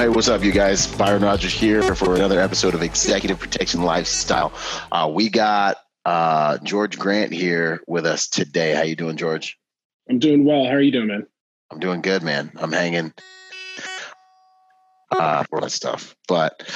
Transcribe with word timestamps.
Hey, 0.00 0.08
what's 0.08 0.28
up, 0.28 0.42
you 0.42 0.50
guys? 0.50 0.86
Byron 0.86 1.20
Rogers 1.24 1.52
here 1.52 1.94
for 1.94 2.14
another 2.14 2.40
episode 2.40 2.72
of 2.72 2.80
Executive 2.82 3.38
Protection 3.38 3.82
Lifestyle. 3.82 4.50
Uh, 4.90 5.10
we 5.12 5.28
got 5.28 5.76
uh, 6.06 6.56
George 6.62 6.98
Grant 6.98 7.34
here 7.34 7.82
with 7.86 8.06
us 8.06 8.26
today. 8.26 8.72
How 8.72 8.80
you 8.80 8.96
doing, 8.96 9.18
George? 9.18 9.58
I'm 10.08 10.18
doing 10.18 10.46
well. 10.46 10.64
How 10.64 10.70
are 10.70 10.80
you 10.80 10.90
doing, 10.90 11.08
man? 11.08 11.26
I'm 11.70 11.80
doing 11.80 12.00
good, 12.00 12.22
man. 12.22 12.50
I'm 12.56 12.72
hanging. 12.72 13.12
Uh, 15.10 15.44
all 15.52 15.60
that 15.60 15.70
stuff. 15.70 16.16
But 16.26 16.66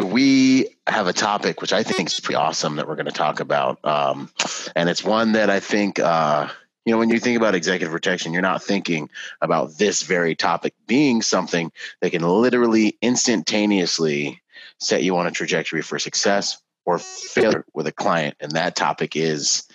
we 0.00 0.76
have 0.86 1.08
a 1.08 1.12
topic 1.12 1.60
which 1.60 1.72
I 1.72 1.82
think 1.82 2.08
is 2.08 2.20
pretty 2.20 2.36
awesome 2.36 2.76
that 2.76 2.86
we're 2.86 2.94
going 2.94 3.06
to 3.06 3.10
talk 3.10 3.40
about, 3.40 3.84
um, 3.84 4.30
and 4.76 4.88
it's 4.88 5.02
one 5.02 5.32
that 5.32 5.50
I 5.50 5.58
think 5.58 5.98
uh, 5.98 6.46
you 6.88 6.94
know 6.94 6.98
when 6.98 7.10
you 7.10 7.20
think 7.20 7.36
about 7.36 7.54
executive 7.54 7.92
protection, 7.92 8.32
you're 8.32 8.40
not 8.40 8.62
thinking 8.62 9.10
about 9.42 9.76
this 9.76 10.02
very 10.02 10.34
topic 10.34 10.72
being 10.86 11.20
something 11.20 11.70
that 12.00 12.12
can 12.12 12.22
literally 12.22 12.96
instantaneously 13.02 14.40
set 14.80 15.02
you 15.02 15.14
on 15.18 15.26
a 15.26 15.30
trajectory 15.30 15.82
for 15.82 15.98
success 15.98 16.62
or 16.86 16.98
failure 16.98 17.66
with 17.74 17.86
a 17.86 17.92
client, 17.92 18.36
and 18.40 18.52
that 18.52 18.74
topic 18.74 19.16
is 19.16 19.68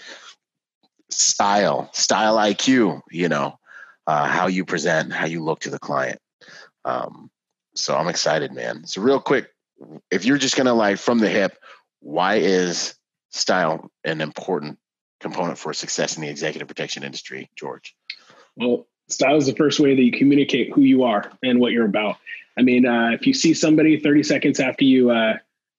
style, 1.11 1.91
style 1.93 2.37
IQ. 2.37 3.01
You 3.11 3.29
know, 3.29 3.59
uh, 4.07 4.25
how 4.25 4.47
you 4.47 4.65
present, 4.65 5.13
how 5.13 5.27
you 5.27 5.43
look 5.43 5.59
to 5.59 5.69
the 5.69 5.77
client. 5.77 6.17
Um, 6.83 7.29
so 7.75 7.95
I'm 7.95 8.07
excited, 8.07 8.53
man. 8.53 8.87
So 8.87 9.03
real 9.03 9.19
quick, 9.19 9.49
if 10.09 10.25
you're 10.25 10.39
just 10.39 10.57
gonna 10.57 10.73
like 10.73 10.97
from 10.97 11.19
the 11.19 11.29
hip, 11.29 11.59
why 11.99 12.37
is 12.37 12.95
style 13.29 13.91
an 14.03 14.19
important 14.19 14.79
component 15.23 15.57
for 15.57 15.73
success 15.73 16.15
in 16.15 16.21
the 16.21 16.29
executive 16.29 16.67
protection 16.67 17.03
industry, 17.03 17.49
George? 17.55 17.95
Well, 18.55 18.87
style 19.09 19.37
is 19.37 19.47
the 19.47 19.55
first 19.55 19.79
way 19.79 19.95
that 19.95 20.01
you 20.01 20.11
communicate 20.11 20.71
who 20.71 20.81
you 20.81 21.03
are 21.03 21.31
and 21.41 21.59
what 21.59 21.71
you're 21.71 21.85
about. 21.85 22.17
I 22.57 22.61
mean, 22.61 22.85
uh, 22.85 23.09
if 23.13 23.25
you 23.25 23.33
see 23.33 23.53
somebody 23.53 23.99
30 23.99 24.23
seconds 24.23 24.59
after 24.59 24.85
you 24.85 25.09
uh, 25.09 25.37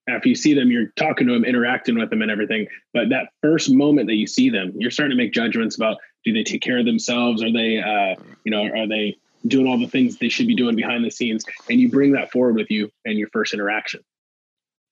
after 0.08 0.28
you 0.28 0.34
see 0.34 0.52
them, 0.52 0.70
you're 0.70 0.88
talking 0.96 1.26
to 1.28 1.32
them, 1.32 1.44
interacting 1.44 1.98
with 1.98 2.10
them, 2.10 2.20
and 2.20 2.30
everything. 2.30 2.66
But 2.92 3.08
that 3.10 3.28
first 3.42 3.70
moment 3.70 4.08
that 4.08 4.16
you 4.16 4.26
see 4.26 4.50
them, 4.50 4.72
you're 4.76 4.90
starting 4.90 5.16
to 5.16 5.22
make 5.22 5.32
judgments 5.32 5.76
about 5.76 5.98
do 6.24 6.32
they 6.32 6.42
take 6.42 6.62
care 6.62 6.78
of 6.78 6.84
themselves? 6.84 7.42
Are 7.42 7.52
they, 7.52 7.78
uh, 7.78 8.22
you 8.44 8.50
know, 8.50 8.64
are 8.64 8.86
they 8.86 9.16
doing 9.46 9.66
all 9.66 9.78
the 9.78 9.86
things 9.86 10.18
they 10.18 10.28
should 10.28 10.46
be 10.46 10.54
doing 10.54 10.76
behind 10.76 11.04
the 11.04 11.10
scenes? 11.10 11.44
And 11.70 11.80
you 11.80 11.90
bring 11.90 12.12
that 12.12 12.32
forward 12.32 12.56
with 12.56 12.70
you 12.70 12.90
in 13.04 13.16
your 13.16 13.28
first 13.28 13.54
interaction. 13.54 14.00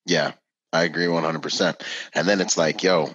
Yeah, 0.06 0.32
I 0.72 0.84
agree 0.84 1.06
100%. 1.06 1.82
And 2.14 2.26
then 2.26 2.40
it's 2.40 2.56
like, 2.56 2.82
yo, 2.82 3.14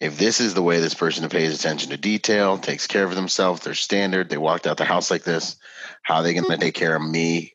if 0.00 0.18
this 0.18 0.40
is 0.40 0.54
the 0.54 0.62
way 0.62 0.80
this 0.80 0.94
person 0.94 1.28
pays 1.28 1.54
attention 1.54 1.90
to 1.90 1.96
detail, 1.96 2.58
takes 2.58 2.86
care 2.86 3.04
of 3.04 3.14
themselves, 3.14 3.62
their 3.62 3.74
standard, 3.74 4.28
they 4.28 4.38
walked 4.38 4.66
out 4.66 4.76
the 4.76 4.84
house 4.84 5.10
like 5.10 5.24
this, 5.24 5.56
how 6.02 6.16
are 6.16 6.22
they 6.22 6.34
going 6.34 6.44
to 6.44 6.56
take 6.56 6.74
care 6.74 6.96
of 6.96 7.02
me, 7.02 7.54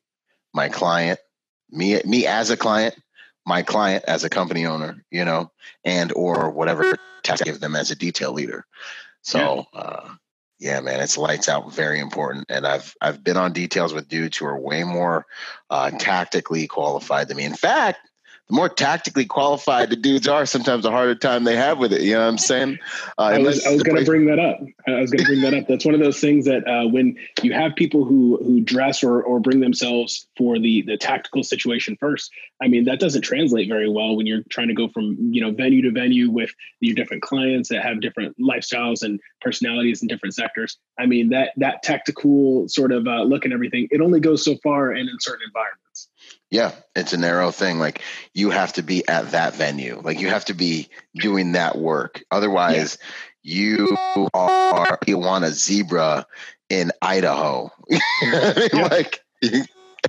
my 0.53 0.69
client, 0.69 1.19
me, 1.69 2.01
me 2.05 2.25
as 2.25 2.49
a 2.49 2.57
client, 2.57 2.95
my 3.45 3.61
client 3.61 4.03
as 4.07 4.23
a 4.23 4.29
company 4.29 4.65
owner, 4.65 5.03
you 5.11 5.25
know, 5.25 5.51
and 5.83 6.11
or 6.13 6.49
whatever 6.49 6.97
task 7.23 7.43
I 7.43 7.45
give 7.45 7.59
them 7.59 7.75
as 7.75 7.91
a 7.91 7.95
detail 7.95 8.33
leader. 8.33 8.65
So, 9.21 9.65
yeah. 9.73 9.79
Uh, 9.79 10.09
yeah, 10.59 10.79
man, 10.81 10.99
it's 10.99 11.17
lights 11.17 11.49
out. 11.49 11.71
Very 11.71 11.99
important. 11.99 12.45
And 12.49 12.65
I've 12.65 12.95
I've 12.99 13.23
been 13.23 13.37
on 13.37 13.53
details 13.53 13.93
with 13.93 14.07
dudes 14.07 14.37
who 14.37 14.47
are 14.47 14.59
way 14.59 14.83
more 14.83 15.25
uh, 15.69 15.91
tactically 15.91 16.67
qualified 16.67 17.27
than 17.27 17.37
me. 17.37 17.43
In 17.43 17.53
fact, 17.53 17.99
the 18.49 18.55
more 18.55 18.69
tactically 18.69 19.25
qualified 19.25 19.89
the 19.89 19.95
dudes 19.95 20.27
are, 20.27 20.45
sometimes 20.45 20.83
the 20.83 20.91
harder 20.91 21.15
time 21.15 21.43
they 21.43 21.55
have 21.55 21.79
with 21.79 21.91
it. 21.91 22.01
You 22.01 22.13
know 22.13 22.21
what 22.21 22.27
I'm 22.27 22.37
saying? 22.37 22.79
Uh, 23.17 23.21
I 23.21 23.37
was, 23.39 23.61
was 23.65 23.83
going 23.83 23.97
to 23.97 24.05
bring 24.05 24.25
that 24.27 24.39
up. 24.39 24.59
I 24.87 25.01
was 25.01 25.11
going 25.11 25.23
to 25.23 25.25
bring 25.25 25.41
that 25.41 25.53
up. 25.53 25.67
That's 25.67 25.85
one 25.85 25.93
of 25.93 25.99
those 25.99 26.19
things 26.19 26.45
that 26.45 26.67
uh, 26.67 26.87
when 26.87 27.17
you 27.43 27.53
have 27.53 27.75
people 27.75 28.05
who 28.05 28.37
who 28.37 28.61
dress 28.61 29.03
or 29.03 29.21
or 29.21 29.39
bring 29.39 29.59
themselves 29.59 30.27
for 30.37 30.59
the 30.59 30.81
the 30.83 30.97
tactical 30.97 31.43
situation 31.43 31.97
first, 31.99 32.31
I 32.61 32.67
mean 32.67 32.85
that 32.85 32.99
doesn't 32.99 33.23
translate 33.23 33.67
very 33.67 33.89
well 33.89 34.15
when 34.15 34.25
you're 34.25 34.43
trying 34.49 34.69
to 34.69 34.73
go 34.73 34.87
from 34.87 35.17
you 35.31 35.41
know 35.41 35.51
venue 35.51 35.81
to 35.81 35.91
venue 35.91 36.29
with 36.29 36.51
your 36.79 36.95
different 36.95 37.23
clients 37.23 37.69
that 37.69 37.83
have 37.83 37.99
different 37.99 38.37
lifestyles 38.39 39.03
and 39.03 39.19
personalities 39.41 40.01
in 40.01 40.07
different 40.07 40.35
sectors. 40.35 40.77
I 40.97 41.05
mean 41.05 41.29
that 41.29 41.51
that 41.57 41.83
tactical 41.83 42.69
sort 42.69 42.91
of 42.93 43.07
uh, 43.07 43.23
look 43.23 43.43
and 43.43 43.53
everything, 43.53 43.87
it 43.91 43.99
only 43.99 44.19
goes 44.19 44.43
so 44.43 44.55
far 44.63 44.91
and 44.91 45.09
in 45.09 45.15
certain 45.19 45.45
environments. 45.47 45.86
Yeah, 46.49 46.71
it's 46.95 47.13
a 47.13 47.17
narrow 47.17 47.51
thing. 47.51 47.79
Like 47.79 48.01
you 48.33 48.49
have 48.51 48.73
to 48.73 48.83
be 48.83 49.07
at 49.07 49.31
that 49.31 49.55
venue. 49.55 49.99
Like 50.01 50.19
you 50.19 50.29
have 50.29 50.45
to 50.45 50.53
be 50.53 50.89
doing 51.15 51.53
that 51.53 51.77
work. 51.77 52.23
Otherwise, 52.31 52.97
yeah. 53.43 53.53
you 53.53 53.97
are 54.33 54.99
you 55.05 55.17
want 55.17 55.43
a 55.43 55.51
zebra 55.51 56.25
in 56.69 56.91
Idaho. 57.01 57.69
yeah. 58.21 58.69
Like 58.73 59.21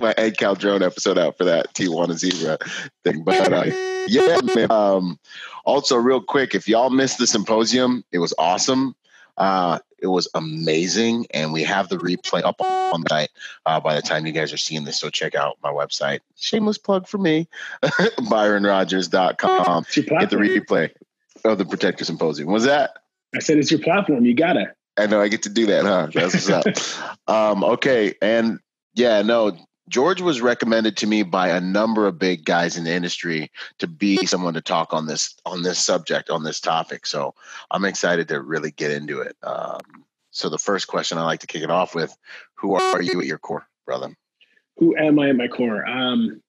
my 0.01 0.13
Ed 0.17 0.37
Calderon 0.37 0.83
episode 0.83 1.17
out 1.17 1.37
for 1.37 1.45
that 1.45 1.73
Tijuana 1.73 2.17
zebra 2.17 2.57
thing. 3.03 3.23
But 3.23 3.51
uh, 3.51 3.63
yeah, 4.07 4.39
man. 4.55 4.71
Um, 4.71 5.19
also, 5.65 5.97
real 5.97 6.21
quick, 6.21 6.55
if 6.55 6.67
y'all 6.67 6.89
missed 6.89 7.17
the 7.17 7.27
symposium, 7.27 8.03
it 8.11 8.19
was 8.19 8.33
awesome. 8.37 8.95
Uh, 9.37 9.79
it 10.01 10.07
was 10.07 10.27
amazing, 10.33 11.27
and 11.31 11.53
we 11.53 11.63
have 11.63 11.89
the 11.89 11.97
replay 11.97 12.43
up 12.43 12.61
on 12.61 13.01
the 13.01 13.09
site 13.09 13.29
uh, 13.65 13.79
by 13.79 13.95
the 13.95 14.01
time 14.01 14.25
you 14.25 14.31
guys 14.31 14.53
are 14.53 14.57
seeing 14.57 14.83
this. 14.83 14.99
So 14.99 15.09
check 15.09 15.35
out 15.35 15.57
my 15.63 15.71
website. 15.71 16.19
Shameless 16.35 16.77
plug 16.77 17.07
for 17.07 17.17
me, 17.17 17.47
ByronRogers.com. 17.83 19.85
Get 19.93 20.29
the 20.29 20.37
replay 20.37 20.91
of 21.45 21.57
the 21.57 21.65
Protector 21.65 22.05
Symposium. 22.05 22.51
Was 22.51 22.65
that? 22.65 22.97
I 23.35 23.39
said 23.39 23.57
it's 23.57 23.71
your 23.71 23.79
platform. 23.79 24.25
You 24.25 24.33
gotta. 24.33 24.73
I 24.97 25.07
know 25.07 25.21
I 25.21 25.29
get 25.29 25.43
to 25.43 25.49
do 25.49 25.67
that, 25.67 25.85
huh? 25.85 26.09
That's 26.13 26.33
what's 26.33 26.49
up. 26.49 26.65
um, 27.27 27.63
okay, 27.63 28.15
and 28.21 28.59
yeah, 28.95 29.21
no, 29.21 29.57
George 29.89 30.21
was 30.21 30.39
recommended 30.39 30.95
to 30.97 31.07
me 31.07 31.23
by 31.23 31.49
a 31.49 31.59
number 31.59 32.07
of 32.07 32.19
big 32.19 32.45
guys 32.45 32.77
in 32.77 32.83
the 32.83 32.93
industry 32.93 33.51
to 33.79 33.87
be 33.87 34.25
someone 34.25 34.53
to 34.53 34.61
talk 34.61 34.93
on 34.93 35.07
this 35.07 35.35
on 35.45 35.63
this 35.63 35.79
subject 35.79 36.29
on 36.29 36.43
this 36.43 36.59
topic. 36.59 37.05
So 37.05 37.33
I'm 37.71 37.85
excited 37.85 38.27
to 38.29 38.41
really 38.41 38.71
get 38.71 38.91
into 38.91 39.21
it. 39.21 39.35
Um, 39.43 40.05
so 40.31 40.47
the 40.47 40.59
first 40.59 40.87
question 40.87 41.17
I 41.17 41.23
like 41.23 41.39
to 41.41 41.47
kick 41.47 41.63
it 41.63 41.71
off 41.71 41.95
with: 41.95 42.15
Who 42.55 42.75
are 42.75 43.01
you 43.01 43.19
at 43.19 43.25
your 43.25 43.39
core, 43.39 43.67
brother? 43.85 44.15
Who 44.77 44.95
am 44.95 45.19
I 45.19 45.29
at 45.29 45.35
my 45.35 45.47
core? 45.47 45.85
Um, 45.85 46.41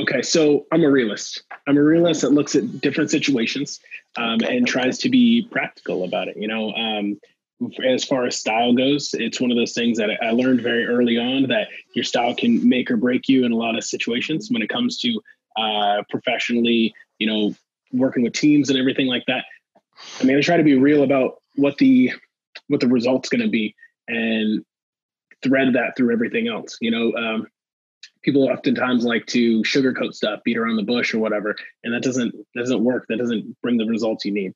okay, 0.00 0.22
so 0.22 0.66
I'm 0.72 0.82
a 0.82 0.90
realist. 0.90 1.42
I'm 1.68 1.76
a 1.76 1.82
realist 1.82 2.22
that 2.22 2.32
looks 2.32 2.54
at 2.54 2.80
different 2.80 3.10
situations 3.10 3.80
um, 4.16 4.40
and 4.48 4.66
tries 4.66 4.98
to 4.98 5.10
be 5.10 5.46
practical 5.50 6.04
about 6.04 6.28
it. 6.28 6.38
You 6.38 6.48
know, 6.48 6.72
um, 6.72 7.20
as 7.84 8.04
far 8.04 8.26
as 8.26 8.36
style 8.36 8.72
goes, 8.72 9.14
it's 9.14 9.40
one 9.40 9.50
of 9.50 9.56
those 9.56 9.72
things 9.72 9.98
that 9.98 10.10
I 10.22 10.30
learned 10.30 10.62
very 10.62 10.86
early 10.86 11.18
on 11.18 11.48
that 11.48 11.68
your 11.94 12.04
style 12.04 12.34
can 12.34 12.66
make 12.66 12.90
or 12.90 12.96
break 12.96 13.28
you 13.28 13.44
in 13.44 13.52
a 13.52 13.56
lot 13.56 13.76
of 13.76 13.84
situations 13.84 14.50
when 14.50 14.62
it 14.62 14.68
comes 14.68 14.98
to 15.00 15.20
uh, 15.56 16.02
professionally, 16.08 16.94
you 17.18 17.26
know, 17.26 17.54
working 17.92 18.22
with 18.22 18.32
teams 18.32 18.70
and 18.70 18.78
everything 18.78 19.06
like 19.06 19.24
that. 19.26 19.44
I 20.20 20.24
mean, 20.24 20.38
I 20.38 20.40
try 20.40 20.56
to 20.56 20.62
be 20.62 20.78
real 20.78 21.02
about 21.02 21.42
what 21.56 21.76
the 21.78 22.12
what 22.68 22.80
the 22.80 22.88
result's 22.88 23.28
going 23.28 23.42
to 23.42 23.48
be 23.48 23.74
and 24.08 24.64
thread 25.42 25.74
that 25.74 25.96
through 25.96 26.12
everything 26.12 26.48
else. 26.48 26.78
You 26.80 26.90
know, 26.90 27.12
um, 27.14 27.46
people 28.22 28.48
oftentimes 28.48 29.04
like 29.04 29.26
to 29.26 29.62
sugarcoat 29.62 30.14
stuff, 30.14 30.40
beat 30.44 30.56
around 30.56 30.76
the 30.76 30.82
bush 30.82 31.14
or 31.14 31.18
whatever, 31.18 31.56
and 31.84 31.92
that 31.94 32.02
doesn't 32.02 32.34
doesn't 32.56 32.82
work. 32.82 33.06
That 33.08 33.18
doesn't 33.18 33.60
bring 33.60 33.76
the 33.76 33.86
results 33.86 34.24
you 34.24 34.32
need. 34.32 34.54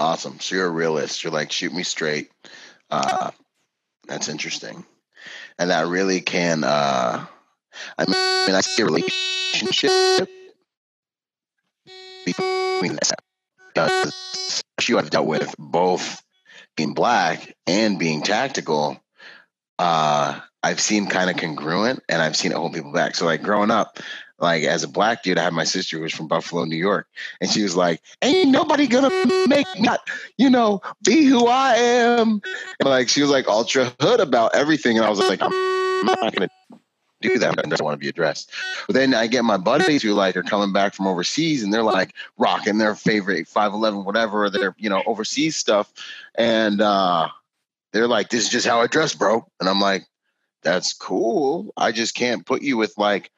Awesome. 0.00 0.40
So 0.40 0.56
you're 0.56 0.66
a 0.66 0.70
realist. 0.70 1.22
You're 1.22 1.32
like, 1.32 1.52
shoot 1.52 1.74
me 1.74 1.82
straight. 1.82 2.30
Uh, 2.90 3.32
that's 4.08 4.30
interesting, 4.30 4.86
and 5.58 5.68
that 5.68 5.86
really 5.88 6.22
can. 6.22 6.64
Uh, 6.64 7.26
I 7.98 8.04
mean, 8.06 8.56
I 8.56 8.62
see 8.62 8.82
a 8.82 8.86
relationship 8.86 10.26
between 12.24 12.96
that 12.96 13.20
because 13.74 14.62
you 14.88 14.96
have 14.96 15.10
dealt 15.10 15.26
with 15.26 15.54
both 15.58 16.22
being 16.78 16.94
black 16.94 17.54
and 17.66 17.98
being 17.98 18.22
tactical. 18.22 18.98
Uh, 19.78 20.40
I've 20.62 20.80
seen 20.80 21.08
kind 21.08 21.28
of 21.28 21.36
congruent, 21.36 22.02
and 22.08 22.22
I've 22.22 22.36
seen 22.36 22.52
it 22.52 22.56
hold 22.56 22.72
people 22.72 22.92
back. 22.92 23.16
So, 23.16 23.26
like 23.26 23.42
growing 23.42 23.70
up, 23.70 23.98
like 24.40 24.64
as 24.64 24.82
a 24.82 24.88
black 24.88 25.22
dude, 25.22 25.38
I 25.38 25.44
had 25.44 25.52
my 25.52 25.64
sister 25.64 25.96
who 25.96 26.02
was 26.02 26.14
from 26.14 26.26
Buffalo, 26.26 26.64
New 26.64 26.76
York, 26.76 27.06
and 27.40 27.50
she 27.50 27.62
was 27.62 27.76
like, 27.76 28.00
"Ain't 28.22 28.50
nobody 28.50 28.86
gonna 28.86 29.10
make 29.46 29.66
me, 29.74 29.82
not, 29.82 30.00
you 30.38 30.48
know, 30.48 30.80
be 31.04 31.24
who 31.24 31.46
I 31.46 31.74
am." 31.74 32.40
And 32.80 32.88
like 32.88 33.08
she 33.08 33.20
was 33.20 33.30
like 33.30 33.46
ultra 33.48 33.92
hood 34.00 34.20
about 34.20 34.54
everything, 34.54 34.96
and 34.96 35.06
I 35.06 35.10
was 35.10 35.18
like, 35.18 35.42
"I'm 35.42 36.06
not 36.06 36.34
gonna 36.34 36.48
do 37.20 37.38
that. 37.38 37.58
I 37.58 37.62
don't 37.62 37.82
want 37.82 37.94
to 37.94 37.98
be 37.98 38.08
addressed." 38.08 38.50
But 38.86 38.94
then 38.94 39.12
I 39.14 39.26
get 39.26 39.44
my 39.44 39.58
buddies 39.58 40.02
who 40.02 40.14
like 40.14 40.36
are 40.36 40.42
coming 40.42 40.72
back 40.72 40.94
from 40.94 41.06
overseas, 41.06 41.62
and 41.62 41.72
they're 41.72 41.82
like 41.82 42.14
rocking 42.38 42.78
their 42.78 42.94
favorite 42.94 43.46
five 43.46 43.74
eleven, 43.74 44.04
whatever, 44.04 44.48
their 44.48 44.74
you 44.78 44.88
know 44.88 45.02
overseas 45.04 45.56
stuff, 45.56 45.92
and 46.34 46.80
uh, 46.80 47.28
they're 47.92 48.08
like, 48.08 48.30
"This 48.30 48.44
is 48.44 48.48
just 48.48 48.66
how 48.66 48.80
I 48.80 48.86
dress, 48.86 49.14
bro," 49.14 49.46
and 49.60 49.68
I'm 49.68 49.80
like, 49.80 50.06
"That's 50.62 50.94
cool. 50.94 51.74
I 51.76 51.92
just 51.92 52.14
can't 52.14 52.46
put 52.46 52.62
you 52.62 52.78
with 52.78 52.94
like." 52.96 53.30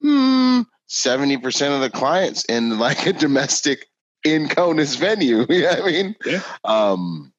Hmm, 0.00 0.60
70% 0.88 1.74
of 1.74 1.80
the 1.80 1.90
clients 1.90 2.44
in 2.44 2.78
like 2.78 3.06
a 3.06 3.12
domestic 3.12 3.86
in 4.24 4.48
CONUS 4.48 4.96
venue. 4.96 5.46
you 5.48 5.62
know 5.62 5.68
what 5.68 5.82
I 5.82 5.86
mean? 5.86 6.16
Yeah. 6.24 6.42
Um, 6.64 7.32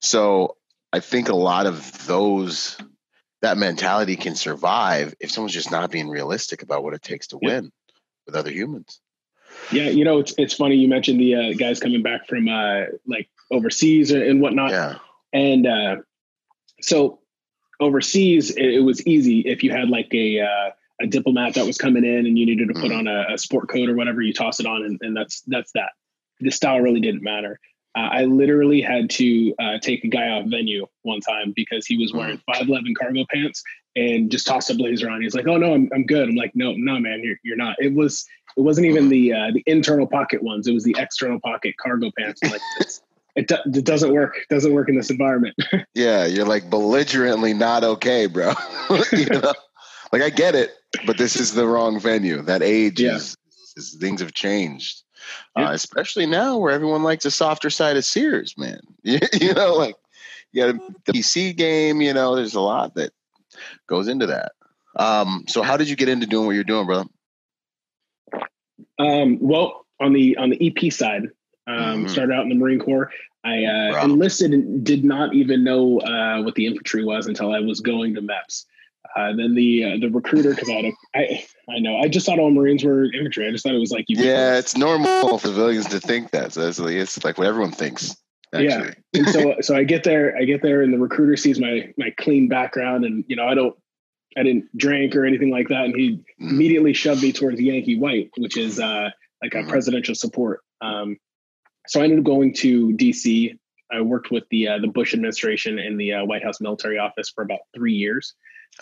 so 0.00 0.56
I 0.92 1.00
think 1.00 1.28
a 1.28 1.34
lot 1.36 1.66
of 1.66 2.06
those, 2.06 2.76
that 3.42 3.56
mentality 3.56 4.16
can 4.16 4.34
survive 4.34 5.14
if 5.20 5.30
someone's 5.30 5.54
just 5.54 5.70
not 5.70 5.90
being 5.90 6.08
realistic 6.08 6.62
about 6.62 6.82
what 6.82 6.94
it 6.94 7.02
takes 7.02 7.28
to 7.28 7.38
Yeah. 7.40 7.48
win 7.54 7.72
with 8.26 8.34
other 8.36 8.50
humans. 8.50 9.00
Yeah, 9.70 9.88
you 9.88 10.04
know, 10.04 10.18
it's 10.18 10.34
it's 10.36 10.54
funny 10.54 10.76
you 10.76 10.88
mentioned 10.88 11.20
the 11.20 11.34
uh, 11.34 11.52
guys 11.54 11.78
coming 11.80 12.02
back 12.02 12.26
from 12.26 12.48
uh, 12.48 12.86
like 13.06 13.28
overseas 13.50 14.10
and, 14.10 14.40
whatnot, 14.40 14.70
Yeah. 14.70 14.98
and 15.32 15.66
uh, 15.66 15.96
so 16.80 17.20
overseas 17.80 18.50
it, 18.50 18.74
it 18.74 18.80
was 18.80 19.06
easy 19.06 19.40
if 19.40 19.62
you 19.62 19.70
had 19.70 19.88
like 19.88 20.12
a 20.12 20.40
uh, 20.40 20.70
a 21.00 21.06
diplomat 21.06 21.54
that 21.54 21.66
was 21.66 21.78
coming 21.78 22.04
in 22.04 22.26
and 22.26 22.38
you 22.38 22.46
needed 22.46 22.68
to 22.68 22.74
put 22.74 22.90
Mhm. 22.90 22.98
on 22.98 23.06
a, 23.08 23.34
a 23.34 23.38
sport 23.38 23.68
coat 23.68 23.88
or 23.88 23.94
whatever, 23.96 24.22
you 24.22 24.32
toss 24.32 24.60
it 24.60 24.66
on, 24.66 24.84
and, 24.84 24.98
and 25.02 25.16
that's 25.16 25.42
that's 25.42 25.72
that. 25.72 25.90
The 26.40 26.50
style 26.50 26.80
really 26.80 27.00
didn't 27.00 27.22
matter. 27.22 27.58
Uh, 27.96 28.08
I 28.10 28.24
literally 28.24 28.80
had 28.80 29.08
to 29.10 29.54
uh, 29.60 29.78
take 29.78 30.02
a 30.04 30.08
guy 30.08 30.28
off 30.28 30.46
venue 30.46 30.86
one 31.02 31.20
time 31.20 31.52
because 31.54 31.86
he 31.86 31.96
was 31.96 32.12
wearing 32.12 32.40
five 32.52 32.68
eleven 32.68 32.94
cargo 33.00 33.24
pants 33.32 33.62
and 33.96 34.30
just 34.30 34.46
tossed 34.46 34.70
a 34.70 34.74
blazer 34.74 35.08
on. 35.08 35.22
He's 35.22 35.34
like, 35.34 35.46
"Oh 35.46 35.56
no, 35.56 35.74
I'm 35.74 35.88
I'm 35.94 36.04
good." 36.04 36.28
I'm 36.28 36.34
like, 36.34 36.52
"No, 36.54 36.72
no, 36.72 36.98
man, 36.98 37.22
you're 37.22 37.36
you're 37.44 37.56
not." 37.56 37.76
It 37.78 37.94
was 37.94 38.26
it 38.56 38.60
wasn't 38.60 38.86
even 38.86 39.08
the 39.08 39.32
uh, 39.32 39.50
the 39.52 39.62
internal 39.66 40.06
pocket 40.06 40.42
ones. 40.42 40.66
It 40.66 40.74
was 40.74 40.84
the 40.84 40.94
external 40.98 41.40
pocket 41.40 41.76
cargo 41.76 42.10
pants. 42.18 42.40
I'm 42.44 42.50
like 42.50 42.60
this 42.78 43.00
it, 43.36 43.48
do, 43.48 43.56
it 43.66 43.84
doesn't 43.84 44.12
work. 44.12 44.36
It 44.36 44.48
doesn't 44.48 44.72
work 44.72 44.88
in 44.88 44.96
this 44.96 45.10
environment. 45.10 45.56
Yeah. 45.94 46.26
You're 46.26 46.46
like 46.46 46.68
belligerently 46.70 47.54
not 47.54 47.84
okay, 47.84 48.26
bro. 48.26 48.52
you 49.12 49.26
know? 49.26 49.52
Like 50.14 50.22
I 50.22 50.30
get 50.30 50.54
it, 50.54 50.70
but 51.06 51.18
this 51.18 51.34
is 51.34 51.54
the 51.54 51.66
wrong 51.66 51.98
venue. 51.98 52.40
That 52.40 52.62
age 52.62 53.00
Yeah. 53.00 53.16
is, 53.16 53.36
is 53.74 53.96
things 54.00 54.20
have 54.20 54.32
changed. 54.32 55.02
Uh, 55.56 55.70
especially 55.72 56.24
now 56.24 56.56
where 56.56 56.70
everyone 56.70 57.02
likes 57.02 57.24
a 57.24 57.32
softer 57.32 57.68
side 57.68 57.96
of 57.96 58.04
Sears, 58.04 58.54
man. 58.56 58.78
you, 59.02 59.18
you 59.40 59.52
know, 59.52 59.74
like 59.74 59.96
you 60.52 60.72
got 60.72 60.80
the 61.04 61.12
PC 61.12 61.56
game, 61.56 62.00
you 62.00 62.14
know, 62.14 62.36
there's 62.36 62.54
a 62.54 62.60
lot 62.60 62.94
that 62.94 63.10
goes 63.88 64.06
into 64.06 64.26
that. 64.26 64.52
Um, 64.94 65.46
so 65.48 65.62
how 65.62 65.76
did 65.76 65.88
you 65.88 65.96
get 65.96 66.08
into 66.08 66.28
doing 66.28 66.46
what 66.46 66.52
you're 66.54 66.62
doing, 66.62 66.86
brother? 66.86 67.10
Um, 69.00 69.38
well, 69.40 69.84
on 69.98 70.12
the 70.12 70.36
on 70.36 70.50
the 70.50 70.64
EP 70.64 70.92
side, 70.92 71.24
um, 71.66 72.04
Mhm. 72.04 72.08
started 72.08 72.32
out 72.34 72.44
in 72.44 72.50
the 72.50 72.54
Marine 72.54 72.78
Corps. 72.78 73.10
I 73.42 73.64
uh, 73.64 74.04
enlisted 74.04 74.52
and 74.52 74.84
did 74.84 75.04
not 75.04 75.34
even 75.34 75.64
know 75.64 75.98
uh, 75.98 76.40
what 76.42 76.54
the 76.54 76.66
infantry 76.66 77.04
was 77.04 77.26
until 77.26 77.52
I 77.52 77.58
was 77.58 77.80
going 77.80 78.14
to 78.14 78.22
MEPS. 78.22 78.66
Uh, 79.16 79.32
then 79.36 79.54
the 79.54 79.84
uh, 79.84 79.96
the 80.00 80.08
recruiter, 80.08 80.50
because 80.50 80.68
I, 80.70 80.92
I 81.14 81.44
I 81.68 81.78
know 81.78 81.98
I 81.98 82.08
just 82.08 82.26
thought 82.26 82.38
all 82.38 82.50
Marines 82.50 82.82
were 82.84 83.04
infantry. 83.04 83.46
I 83.46 83.50
just 83.50 83.62
thought 83.64 83.74
it 83.74 83.78
was 83.78 83.92
like 83.92 84.06
you. 84.08 84.16
Yeah, 84.24 84.56
it's 84.58 84.76
normal 84.76 85.38
for 85.38 85.46
civilians 85.48 85.86
to 85.88 86.00
think 86.00 86.30
that. 86.32 86.52
So 86.52 86.66
it's, 86.66 86.78
like- 86.78 86.94
it's 86.94 87.22
like 87.24 87.38
what 87.38 87.46
everyone 87.46 87.72
thinks. 87.72 88.16
Yeah. 88.52 88.90
And 89.14 89.28
so 89.28 89.56
so 89.60 89.76
I 89.76 89.82
get 89.84 90.04
there, 90.04 90.36
I 90.36 90.44
get 90.44 90.62
there, 90.62 90.82
and 90.82 90.92
the 90.92 90.98
recruiter 90.98 91.36
sees 91.36 91.58
my 91.60 91.92
my 91.98 92.10
clean 92.18 92.48
background, 92.48 93.04
and 93.04 93.24
you 93.28 93.36
know 93.36 93.46
I 93.46 93.54
don't, 93.54 93.76
I 94.36 94.42
didn't 94.44 94.66
drink 94.76 95.14
or 95.16 95.24
anything 95.24 95.50
like 95.50 95.68
that, 95.68 95.84
and 95.84 95.94
he 95.94 96.20
Mm. 96.40 96.50
immediately 96.50 96.92
shoved 96.92 97.22
me 97.22 97.32
towards 97.32 97.60
Yankee 97.60 97.98
White, 97.98 98.30
which 98.36 98.56
is 98.56 98.78
uh, 98.80 99.10
like 99.42 99.54
a 99.54 99.58
Mhm. 99.58 99.68
presidential 99.68 100.14
support. 100.14 100.60
Um, 100.80 101.18
so 101.88 102.00
I 102.00 102.04
ended 102.04 102.20
up 102.20 102.24
going 102.24 102.54
to 102.54 102.92
DC. 102.96 103.56
I 103.92 104.00
worked 104.00 104.30
with 104.30 104.44
the 104.50 104.68
uh, 104.68 104.78
the 104.78 104.88
Bush 104.88 105.14
administration 105.14 105.78
in 105.78 105.96
the 105.96 106.14
uh, 106.14 106.24
White 106.24 106.42
House 106.42 106.60
military 106.60 106.98
office 106.98 107.30
for 107.34 107.42
about 107.44 107.60
three 107.74 107.94
years. 107.94 108.34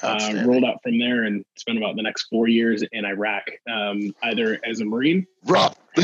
Uh, 0.03 0.43
rolled 0.47 0.65
out 0.65 0.83
from 0.83 0.99
there 0.99 1.25
and 1.25 1.44
spent 1.56 1.77
about 1.77 1.97
the 1.97 2.03
next 2.03 2.23
four 2.25 2.49
years 2.49 2.83
in 2.93 3.05
Iraq, 3.05 3.44
um, 3.71 4.15
either 4.23 4.59
as 4.65 4.81
a 4.81 4.85
Marine 4.85 5.27
Rough. 5.47 5.77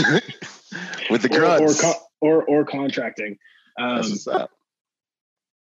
With 1.10 1.22
the 1.22 1.30
or 1.32 1.62
or, 1.62 1.74
con- 1.74 2.02
or, 2.20 2.42
or 2.44 2.64
contracting. 2.64 3.38
Um, 3.78 3.96
That's 3.96 4.10
what's 4.10 4.26
up. 4.28 4.50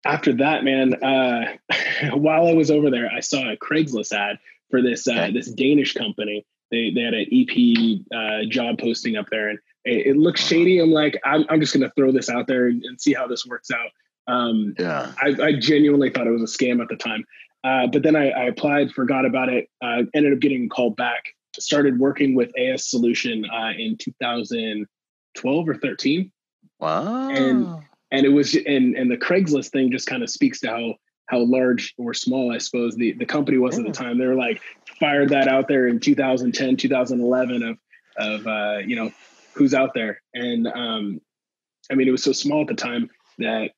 after 0.07 0.33
that, 0.35 0.65
man, 0.65 0.95
uh, 1.03 1.57
while 2.15 2.47
I 2.47 2.53
was 2.55 2.71
over 2.71 2.91
there, 2.91 3.11
I 3.15 3.21
saw 3.21 3.51
a 3.51 3.57
Craigslist 3.57 4.13
ad 4.13 4.39
for 4.71 4.81
this 4.81 5.07
uh, 5.07 5.13
Okay. 5.13 5.33
this 5.33 5.51
Danish 5.51 5.93
company. 5.95 6.47
They 6.71 6.91
they 6.95 7.03
had 7.03 7.15
an 7.15 7.27
EP 7.31 8.01
uh, 8.15 8.49
job 8.49 8.79
posting 8.79 9.17
up 9.17 9.27
there, 9.31 9.51
and 9.51 9.59
it, 9.85 10.07
it 10.09 10.17
looked 10.17 10.39
shady. 10.39 10.79
I'm 10.79 10.91
like, 10.91 11.21
I'm, 11.25 11.45
I'm 11.51 11.61
just 11.61 11.75
gonna 11.75 11.93
throw 11.97 12.11
this 12.13 12.31
out 12.31 12.47
there 12.47 12.67
and, 12.69 12.83
and 12.85 12.99
see 13.01 13.13
how 13.13 13.27
this 13.27 13.45
works 13.47 13.71
out. 13.71 13.91
Um, 14.27 14.75
Yeah. 14.79 15.13
I, 15.21 15.37
I 15.43 15.53
genuinely 15.53 16.09
thought 16.09 16.27
it 16.27 16.31
was 16.31 16.43
a 16.43 16.47
scam 16.59 16.81
at 16.81 16.89
the 16.89 16.97
time, 16.97 17.27
uh, 17.65 17.87
but 17.87 18.03
then 18.03 18.15
I, 18.17 18.31
I 18.31 18.45
applied, 18.45 18.93
forgot 18.93 19.25
about 19.25 19.49
it, 19.49 19.69
uh, 19.83 20.03
ended 20.15 20.33
up 20.33 20.41
getting 20.41 20.69
called 20.69 20.97
back. 20.97 21.25
Started 21.59 21.99
working 21.99 22.35
with 22.35 22.51
AS 22.59 22.91
Solution 22.91 23.45
uh, 23.51 23.73
in 23.79 23.97
2012 23.97 25.69
or 25.69 25.75
13 25.75 26.31
Wow. 26.81 27.31
And- 27.31 27.85
and 28.11 28.25
it 28.25 28.29
was 28.29 28.55
and 28.55 28.95
and 28.97 29.11
the 29.11 29.17
Craigslist 29.17 29.71
thing 29.71 29.91
just 29.91 30.07
kind 30.07 30.23
of 30.23 30.31
speaks 30.31 30.61
to 30.61 30.69
how 30.69 30.95
how 31.27 31.41
large 31.41 31.95
or 31.99 32.15
small 32.15 32.53
I 32.53 32.59
suppose 32.59 32.95
the 32.95 33.13
the 33.13 33.27
company 33.27 33.59
was 33.59 33.77
at 33.79 33.85
the 33.85 33.91
time. 33.93 34.19
They 34.19 34.27
were 34.27 34.37
like 34.37 34.61
fired 35.01 35.31
that 35.31 35.49
out 35.49 35.67
there 35.67 35.89
in 35.89 35.99
2010, 35.99 36.77
2011 36.77 37.63
of 37.63 37.79
of 38.17 38.47
uh, 38.47 38.79
you 38.87 38.95
know 38.95 39.11
who's 39.55 39.75
out 39.75 39.95
there, 39.95 40.21
and 40.33 40.69
um, 40.69 41.21
I 41.91 41.95
mean 41.95 42.07
it 42.07 42.13
was 42.13 42.23
so 42.23 42.33
small 42.33 42.61
at 42.63 42.69
the 42.69 42.75
time 42.75 43.11
that 43.39 43.71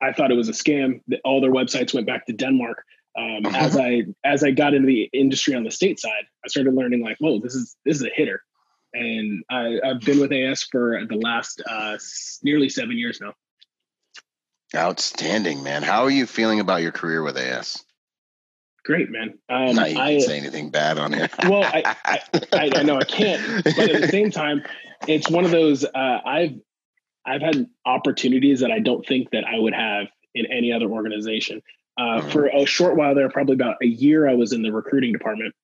I 0.00 0.12
thought 0.12 0.30
it 0.30 0.36
was 0.36 0.48
a 0.48 0.52
scam. 0.52 1.00
That 1.08 1.20
all 1.24 1.40
their 1.40 1.52
websites 1.52 1.92
went 1.92 2.06
back 2.06 2.26
to 2.26 2.32
Denmark. 2.32 2.84
Um, 3.18 3.44
as 3.54 3.76
I 3.76 4.04
as 4.24 4.42
I 4.42 4.52
got 4.52 4.74
into 4.74 4.86
the 4.86 5.08
industry 5.12 5.54
on 5.54 5.64
the 5.64 5.70
state 5.70 6.00
side, 6.00 6.24
I 6.44 6.48
started 6.48 6.74
learning 6.74 7.02
like, 7.02 7.18
whoa, 7.18 7.40
this 7.40 7.54
is 7.54 7.76
this 7.84 7.96
is 7.96 8.02
a 8.04 8.10
hitter. 8.14 8.42
And 8.94 9.42
I, 9.50 9.78
I've 9.84 10.00
been 10.00 10.20
with 10.20 10.32
AS 10.32 10.62
for 10.64 11.00
the 11.08 11.16
last 11.16 11.62
uh, 11.68 11.96
nearly 12.42 12.68
seven 12.68 12.98
years 12.98 13.20
now. 13.20 13.34
Outstanding, 14.74 15.62
man. 15.62 15.82
How 15.82 16.04
are 16.04 16.10
you 16.10 16.26
feeling 16.26 16.60
about 16.60 16.82
your 16.82 16.92
career 16.92 17.22
with 17.22 17.36
AS? 17.36 17.84
Great, 18.84 19.10
man. 19.10 19.38
Um, 19.48 19.76
Not 19.76 19.88
I, 19.88 20.18
say 20.18 20.38
anything 20.38 20.70
bad 20.70 20.98
on 20.98 21.12
here. 21.12 21.28
Well, 21.44 21.62
I- 21.62 21.96
I, 22.52 22.70
I 22.74 22.82
know 22.82 22.96
I 22.96 23.04
can't, 23.04 23.64
but 23.64 23.78
at 23.78 24.00
the 24.00 24.08
same 24.08 24.30
time, 24.30 24.62
it's 25.06 25.30
one 25.30 25.44
of 25.44 25.50
those 25.50 25.84
uh, 25.84 26.18
I've 26.24 26.54
I've 27.24 27.40
had 27.42 27.66
opportunities 27.86 28.60
that 28.60 28.70
I 28.72 28.80
don't 28.80 29.06
think 29.06 29.30
that 29.30 29.44
I 29.44 29.58
would 29.58 29.74
have 29.74 30.08
in 30.34 30.46
any 30.46 30.72
other 30.72 30.86
organization. 30.86 31.62
Uh, 31.98 32.20
Mhm. 32.22 32.30
For 32.32 32.46
a 32.46 32.64
short 32.64 32.96
while 32.96 33.14
there, 33.14 33.28
probably 33.28 33.54
about 33.54 33.76
a 33.82 33.86
year, 33.86 34.28
I 34.28 34.34
was 34.34 34.52
in 34.52 34.62
the 34.62 34.72
recruiting 34.72 35.12
department, 35.12 35.54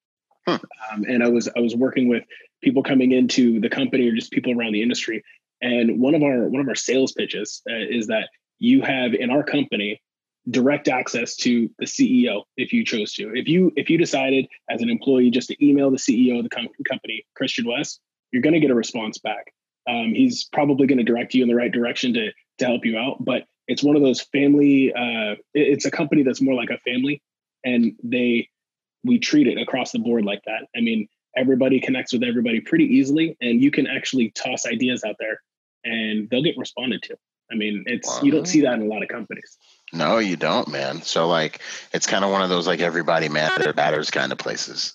Huh. 0.46 0.58
um, 0.92 1.04
and 1.08 1.22
I 1.22 1.28
was 1.28 1.48
I 1.56 1.60
was 1.60 1.74
working 1.74 2.08
with 2.08 2.24
people 2.62 2.82
coming 2.82 3.12
into 3.12 3.60
the 3.60 3.68
company 3.68 4.08
or 4.08 4.12
just 4.12 4.30
people 4.32 4.52
around 4.52 4.72
the 4.72 4.82
industry. 4.82 5.22
And 5.62 6.00
one 6.00 6.14
of 6.14 6.22
our 6.22 6.48
one 6.48 6.60
of 6.60 6.68
our 6.68 6.74
sales 6.74 7.12
pitches 7.12 7.62
uh, 7.70 7.74
is 7.74 8.06
that 8.08 8.28
you 8.58 8.82
have 8.82 9.14
in 9.14 9.30
our 9.30 9.42
company 9.42 10.00
direct 10.50 10.88
access 10.88 11.36
to 11.36 11.68
the 11.78 11.84
CEO 11.86 12.42
if 12.56 12.72
you 12.72 12.84
chose 12.84 13.12
to. 13.14 13.34
If 13.34 13.48
you 13.48 13.72
if 13.76 13.88
you 13.90 13.96
decided 13.98 14.46
as 14.70 14.82
an 14.82 14.90
employee 14.90 15.30
just 15.30 15.48
to 15.48 15.66
email 15.66 15.90
the 15.90 15.98
CEO 15.98 16.38
of 16.38 16.44
the 16.44 16.50
com- 16.50 16.68
company, 16.88 17.24
Christian 17.34 17.66
West, 17.66 18.00
you're 18.32 18.42
going 18.42 18.54
to 18.54 18.60
get 18.60 18.70
a 18.70 18.74
response 18.74 19.18
back. 19.18 19.52
Um, 19.88 20.12
he's 20.14 20.44
probably 20.52 20.86
going 20.86 20.98
to 20.98 21.04
direct 21.04 21.32
you 21.34 21.42
in 21.42 21.48
the 21.48 21.54
right 21.54 21.72
direction 21.72 22.12
to 22.14 22.32
to 22.58 22.64
help 22.66 22.84
you 22.84 22.98
out. 22.98 23.24
But 23.24 23.44
it's 23.68 23.84
one 23.84 23.94
of 23.94 24.02
those 24.02 24.20
family. 24.20 24.92
Uh, 24.92 25.36
it's 25.54 25.84
a 25.84 25.90
company 25.90 26.22
that's 26.22 26.40
more 26.40 26.54
like 26.54 26.70
a 26.70 26.78
family, 26.78 27.22
and 27.64 27.92
they 28.02 28.48
we 29.04 29.18
treat 29.18 29.46
it 29.46 29.58
across 29.58 29.92
the 29.92 29.98
board 29.98 30.24
like 30.24 30.42
that. 30.46 30.66
I 30.74 30.80
mean, 30.80 31.08
everybody 31.36 31.80
connects 31.80 32.12
with 32.12 32.24
everybody 32.24 32.60
pretty 32.60 32.84
easily, 32.84 33.36
and 33.40 33.60
you 33.60 33.70
can 33.70 33.86
actually 33.86 34.30
toss 34.30 34.66
ideas 34.66 35.04
out 35.04 35.16
there, 35.20 35.40
and 35.84 36.28
they'll 36.30 36.42
get 36.42 36.56
responded 36.56 37.02
to. 37.04 37.16
I 37.50 37.54
mean, 37.54 37.84
it's 37.86 38.08
wow. 38.08 38.20
you 38.22 38.32
don't 38.32 38.46
see 38.46 38.62
that 38.62 38.74
in 38.74 38.82
a 38.82 38.86
lot 38.86 39.02
of 39.02 39.08
companies. 39.08 39.56
No, 39.92 40.18
you 40.18 40.36
don't, 40.36 40.68
man. 40.68 41.02
So 41.02 41.28
like, 41.28 41.60
it's 41.92 42.06
kind 42.06 42.24
of 42.24 42.30
one 42.30 42.42
of 42.42 42.48
those 42.48 42.66
like 42.66 42.80
everybody 42.80 43.28
matters, 43.28 43.74
matters 43.76 44.10
kind 44.10 44.32
of 44.32 44.38
places. 44.38 44.94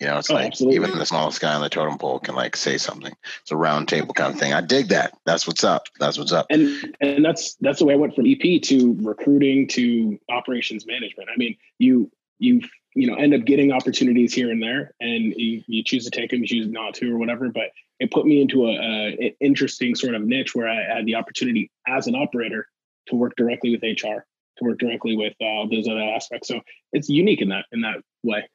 You 0.00 0.08
know, 0.08 0.18
it's 0.18 0.30
oh, 0.30 0.34
like 0.34 0.46
absolutely. 0.46 0.76
even 0.76 0.98
the 0.98 1.06
smallest 1.06 1.40
guy 1.40 1.54
on 1.54 1.60
the 1.62 1.68
totem 1.68 1.98
pole 1.98 2.18
can 2.18 2.34
like 2.34 2.56
say 2.56 2.78
something. 2.78 3.14
It's 3.42 3.52
a 3.52 3.56
round 3.56 3.88
table 3.88 4.12
kind 4.12 4.34
of 4.34 4.40
thing. 4.40 4.52
I 4.52 4.60
dig 4.60 4.88
that. 4.88 5.16
That's 5.24 5.46
what's 5.46 5.62
up. 5.62 5.86
That's 6.00 6.18
what's 6.18 6.32
up. 6.32 6.46
And 6.50 6.96
and 7.00 7.24
that's 7.24 7.54
that's 7.60 7.78
the 7.78 7.84
way 7.84 7.94
I 7.94 7.96
went 7.96 8.14
from 8.14 8.26
EP 8.26 8.60
to 8.62 8.96
recruiting 9.00 9.68
to 9.68 10.18
operations 10.28 10.84
management. 10.86 11.28
I 11.32 11.36
mean, 11.36 11.56
you 11.78 12.10
you 12.38 12.60
you 12.94 13.06
know 13.06 13.14
end 13.14 13.34
up 13.34 13.44
getting 13.44 13.70
opportunities 13.70 14.34
here 14.34 14.50
and 14.50 14.60
there, 14.60 14.94
and 15.00 15.32
you, 15.36 15.62
you 15.66 15.84
choose 15.84 16.04
to 16.04 16.10
take 16.10 16.30
them, 16.30 16.40
you 16.40 16.46
choose 16.48 16.68
not 16.68 16.94
to, 16.94 17.14
or 17.14 17.18
whatever. 17.18 17.48
But 17.50 17.70
it 18.00 18.10
put 18.10 18.26
me 18.26 18.40
into 18.40 18.66
a, 18.66 18.72
a 18.72 19.36
interesting 19.40 19.94
sort 19.94 20.16
of 20.16 20.22
niche 20.22 20.56
where 20.56 20.68
I 20.68 20.96
had 20.96 21.06
the 21.06 21.14
opportunity 21.14 21.70
as 21.86 22.08
an 22.08 22.16
operator 22.16 22.66
to 23.08 23.16
work 23.16 23.34
directly 23.36 23.70
with 23.70 23.82
HR, 23.82 24.26
to 24.58 24.64
work 24.64 24.78
directly 24.78 25.16
with 25.16 25.34
uh, 25.40 25.66
those 25.70 25.86
other 25.86 26.02
aspects. 26.02 26.48
So 26.48 26.60
it's 26.92 27.08
unique 27.08 27.42
in 27.42 27.50
that 27.50 27.66
in 27.70 27.82
that 27.82 27.98
way. 28.24 28.48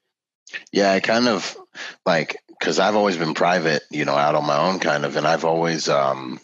Yeah, 0.72 0.91
I 0.91 1.00
kind 1.00 1.27
of 1.27 1.56
like 2.06 2.38
because 2.48 2.79
I've 2.79 2.96
always 2.96 3.18
been 3.18 3.34
private, 3.34 3.84
you 3.89 4.06
know, 4.06 4.15
out 4.15 4.36
on 4.36 4.46
my 4.46 4.58
own 4.58 4.79
kind 4.79 5.06
of, 5.06 5.15
and 5.15 5.27
I've 5.27 5.46
always 5.46 5.89
um 5.89 6.39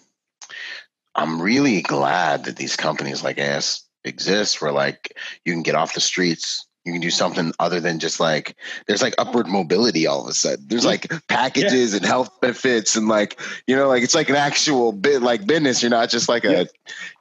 I'm 1.13 1.41
really 1.41 1.81
glad 1.81 2.45
that 2.45 2.57
these 2.57 2.75
companies 2.75 3.23
like 3.23 3.37
AS 3.37 3.83
exist 4.03 4.61
where 4.61 4.71
like 4.71 5.17
you 5.43 5.53
can 5.53 5.63
get 5.63 5.75
off 5.75 5.93
the 5.93 6.01
streets 6.01 6.67
you 6.85 6.91
can 6.91 7.01
do 7.01 7.09
something 7.09 7.51
other 7.59 7.79
than 7.79 7.99
just 7.99 8.19
like 8.19 8.55
there's 8.87 9.01
like 9.01 9.15
upward 9.17 9.47
mobility 9.47 10.05
all 10.05 10.21
of 10.21 10.27
a 10.27 10.33
sudden 10.33 10.63
there's 10.67 10.85
like 10.85 11.11
packages 11.27 11.91
yeah. 11.91 11.97
and 11.97 12.05
health 12.05 12.29
benefits 12.39 12.95
and 12.95 13.07
like 13.07 13.39
you 13.67 13.75
know 13.75 13.87
like 13.87 14.03
it's 14.03 14.15
like 14.15 14.29
an 14.29 14.35
actual 14.35 14.91
bit 14.91 15.21
like 15.21 15.45
business 15.45 15.81
you're 15.81 15.89
not 15.89 16.09
just 16.09 16.29
like 16.29 16.45
a 16.45 16.51
yeah. 16.51 16.63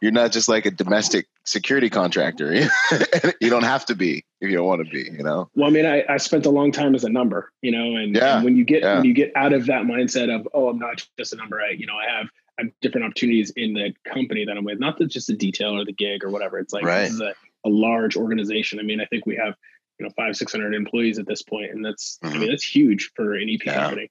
you're 0.00 0.12
not 0.12 0.32
just 0.32 0.48
like 0.48 0.66
a 0.66 0.70
domestic 0.70 1.26
security 1.44 1.90
contractor 1.90 2.54
you 3.40 3.50
don't 3.50 3.64
have 3.64 3.84
to 3.84 3.94
be 3.94 4.24
if 4.40 4.50
you 4.50 4.56
don't 4.56 4.66
want 4.66 4.84
to 4.84 4.90
be 4.90 5.10
you 5.10 5.22
know 5.22 5.48
well 5.54 5.68
i 5.68 5.70
mean 5.70 5.86
i, 5.86 6.04
I 6.08 6.18
spent 6.18 6.46
a 6.46 6.50
long 6.50 6.70
time 6.70 6.94
as 6.94 7.04
a 7.04 7.10
number 7.10 7.50
you 7.62 7.72
know 7.72 7.96
and, 7.96 8.14
yeah. 8.14 8.36
and 8.36 8.44
when 8.44 8.56
you 8.56 8.64
get 8.64 8.82
when 8.82 9.04
you 9.04 9.14
get 9.14 9.32
out 9.34 9.52
of 9.52 9.66
that 9.66 9.84
mindset 9.84 10.34
of 10.34 10.46
oh 10.52 10.68
i'm 10.68 10.78
not 10.78 11.06
just 11.18 11.32
a 11.32 11.36
number 11.36 11.60
i 11.60 11.70
you 11.70 11.86
know 11.86 11.96
i 11.96 12.18
have 12.18 12.28
I 12.58 12.62
have 12.62 12.72
different 12.80 13.06
opportunities 13.06 13.50
in 13.50 13.74
the 13.74 13.92
company 14.04 14.44
that 14.44 14.56
I'm 14.56 14.64
with, 14.64 14.78
not 14.78 15.00
just 15.08 15.26
the 15.26 15.34
detail 15.34 15.76
or 15.76 15.84
the 15.84 15.92
gig 15.92 16.22
or 16.22 16.30
whatever. 16.30 16.58
It's 16.58 16.72
like 16.72 16.84
right. 16.84 17.02
this 17.02 17.14
is 17.14 17.20
a 17.20 17.34
a 17.64 17.68
large 17.68 18.16
organization. 18.16 18.78
I 18.78 18.82
mean, 18.82 19.00
I 19.00 19.06
think 19.06 19.26
we 19.26 19.36
have 19.36 19.54
you 19.98 20.06
know 20.06 20.12
five 20.16 20.36
six 20.36 20.52
hundred 20.52 20.74
employees 20.74 21.18
at 21.18 21.26
this 21.26 21.42
point, 21.42 21.72
and 21.72 21.84
that's 21.84 22.18
mm-hmm. 22.18 22.26
I 22.26 22.30
mean 22.30 22.42
mm-hmm. 22.42 22.50
that's 22.50 22.64
huge 22.64 23.12
for 23.14 23.34
an 23.34 23.48
EP 23.48 23.64
yeah. 23.64 23.74
company. 23.74 24.10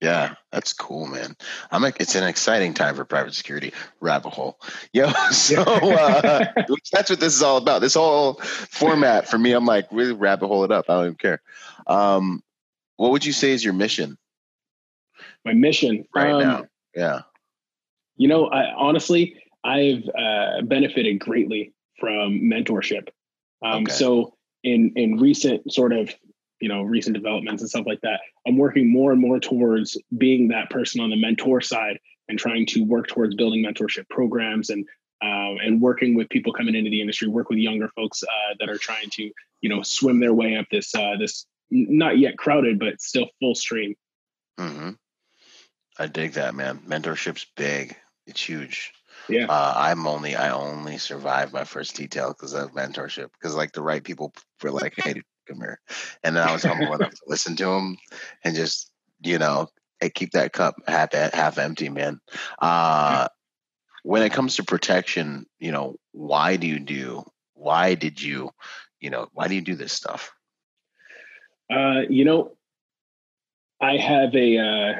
Yeah, 0.00 0.34
that's 0.50 0.72
cool, 0.72 1.06
man. 1.06 1.36
I'm 1.70 1.80
like, 1.80 2.00
it's 2.00 2.16
an 2.16 2.24
exciting 2.24 2.74
time 2.74 2.96
for 2.96 3.04
private 3.04 3.34
security. 3.34 3.72
Rabbit 4.00 4.30
hole, 4.30 4.58
yo. 4.92 5.12
So 5.30 5.62
uh, 5.62 6.46
that's 6.92 7.08
what 7.08 7.20
this 7.20 7.36
is 7.36 7.42
all 7.42 7.56
about. 7.56 7.82
This 7.82 7.94
whole 7.94 8.34
format 8.34 9.28
for 9.28 9.38
me, 9.38 9.52
I'm 9.52 9.64
like, 9.64 9.86
really 9.92 10.12
rabbit 10.12 10.48
hole 10.48 10.64
it 10.64 10.72
up. 10.72 10.86
I 10.88 10.94
don't 10.94 11.04
even 11.04 11.14
care. 11.14 11.40
Um, 11.86 12.42
what 12.96 13.12
would 13.12 13.24
you 13.24 13.32
say 13.32 13.52
is 13.52 13.64
your 13.64 13.74
mission? 13.74 14.18
My 15.44 15.54
mission 15.54 16.04
right 16.12 16.32
um, 16.32 16.40
now, 16.40 16.64
yeah. 16.96 17.20
You 18.16 18.26
know, 18.26 18.46
I 18.46 18.72
honestly, 18.74 19.40
I've 19.62 20.08
uh, 20.18 20.62
benefited 20.62 21.20
greatly 21.20 21.74
from 22.02 22.40
mentorship. 22.40 23.08
Um, 23.64 23.84
okay. 23.84 23.92
So 23.92 24.34
in 24.64 24.92
in 24.96 25.18
recent 25.18 25.72
sort 25.72 25.92
of 25.92 26.12
you 26.60 26.68
know 26.68 26.82
recent 26.82 27.14
developments 27.14 27.62
and 27.62 27.70
stuff 27.70 27.86
like 27.86 28.00
that, 28.00 28.18
I'm 28.44 28.56
working 28.56 28.90
more 28.90 29.12
and 29.12 29.20
more 29.20 29.38
towards 29.38 29.96
being 30.18 30.48
that 30.48 30.68
person 30.68 31.00
on 31.00 31.10
the 31.10 31.16
mentor 31.16 31.60
side 31.60 32.00
and 32.28 32.36
trying 32.36 32.66
to 32.66 32.82
work 32.82 33.06
towards 33.06 33.36
building 33.36 33.64
mentorship 33.64 34.08
programs 34.08 34.70
and 34.70 34.84
uh, 35.22 35.54
and 35.64 35.80
working 35.80 36.16
with 36.16 36.28
people 36.28 36.52
coming 36.52 36.74
into 36.74 36.90
the 36.90 37.00
industry, 37.00 37.28
work 37.28 37.48
with 37.48 37.58
younger 37.58 37.88
folks 37.94 38.24
uh, 38.24 38.54
that 38.58 38.68
are 38.68 38.78
trying 38.78 39.10
to 39.10 39.30
you 39.60 39.68
know 39.68 39.82
swim 39.82 40.18
their 40.18 40.34
way 40.34 40.56
up 40.56 40.66
this 40.72 40.92
uh, 40.96 41.14
this 41.20 41.46
not 41.70 42.18
yet 42.18 42.36
crowded 42.36 42.80
but 42.80 43.00
still 43.00 43.28
full 43.38 43.54
stream. 43.54 43.94
Mm-hmm. 44.58 44.90
I 46.00 46.06
dig 46.08 46.32
that, 46.32 46.56
man. 46.56 46.80
Mentorship's 46.88 47.46
big. 47.56 47.94
It's 48.26 48.42
huge. 48.42 48.92
Yeah. 49.28 49.46
Uh, 49.48 49.74
I'm 49.76 50.06
only 50.06 50.36
I 50.36 50.50
only 50.50 50.98
survived 50.98 51.52
my 51.52 51.64
first 51.64 51.96
detail 51.96 52.28
because 52.28 52.54
of 52.54 52.72
mentorship. 52.72 53.30
Because 53.32 53.54
like 53.54 53.72
the 53.72 53.82
right 53.82 54.02
people 54.02 54.32
were 54.62 54.70
like, 54.70 54.94
"Hey, 54.96 55.22
come 55.48 55.58
here," 55.58 55.80
and 56.22 56.36
then 56.36 56.46
I 56.46 56.52
was 56.52 56.62
humble 56.62 56.92
enough 56.94 57.10
to 57.10 57.22
listen 57.26 57.56
to 57.56 57.64
them 57.66 57.96
and 58.44 58.54
just 58.54 58.90
you 59.22 59.38
know 59.38 59.68
keep 60.10 60.32
that 60.32 60.52
cup 60.52 60.74
half 60.86 61.12
half 61.12 61.58
empty, 61.58 61.88
man. 61.88 62.20
Uh, 62.60 63.28
when 64.02 64.22
it 64.22 64.32
comes 64.32 64.56
to 64.56 64.64
protection, 64.64 65.46
you 65.58 65.72
know, 65.72 65.96
why 66.12 66.56
do 66.56 66.66
you 66.66 66.78
do? 66.78 67.24
Why 67.54 67.94
did 67.94 68.20
you, 68.20 68.50
you 69.00 69.10
know, 69.10 69.28
why 69.32 69.48
do 69.48 69.54
you 69.54 69.60
do 69.60 69.74
this 69.74 69.92
stuff? 69.92 70.32
Uh, 71.72 72.00
you 72.08 72.24
know, 72.24 72.52
I 73.80 73.96
have 73.96 74.34
a, 74.34 74.58
uh, 74.58 74.94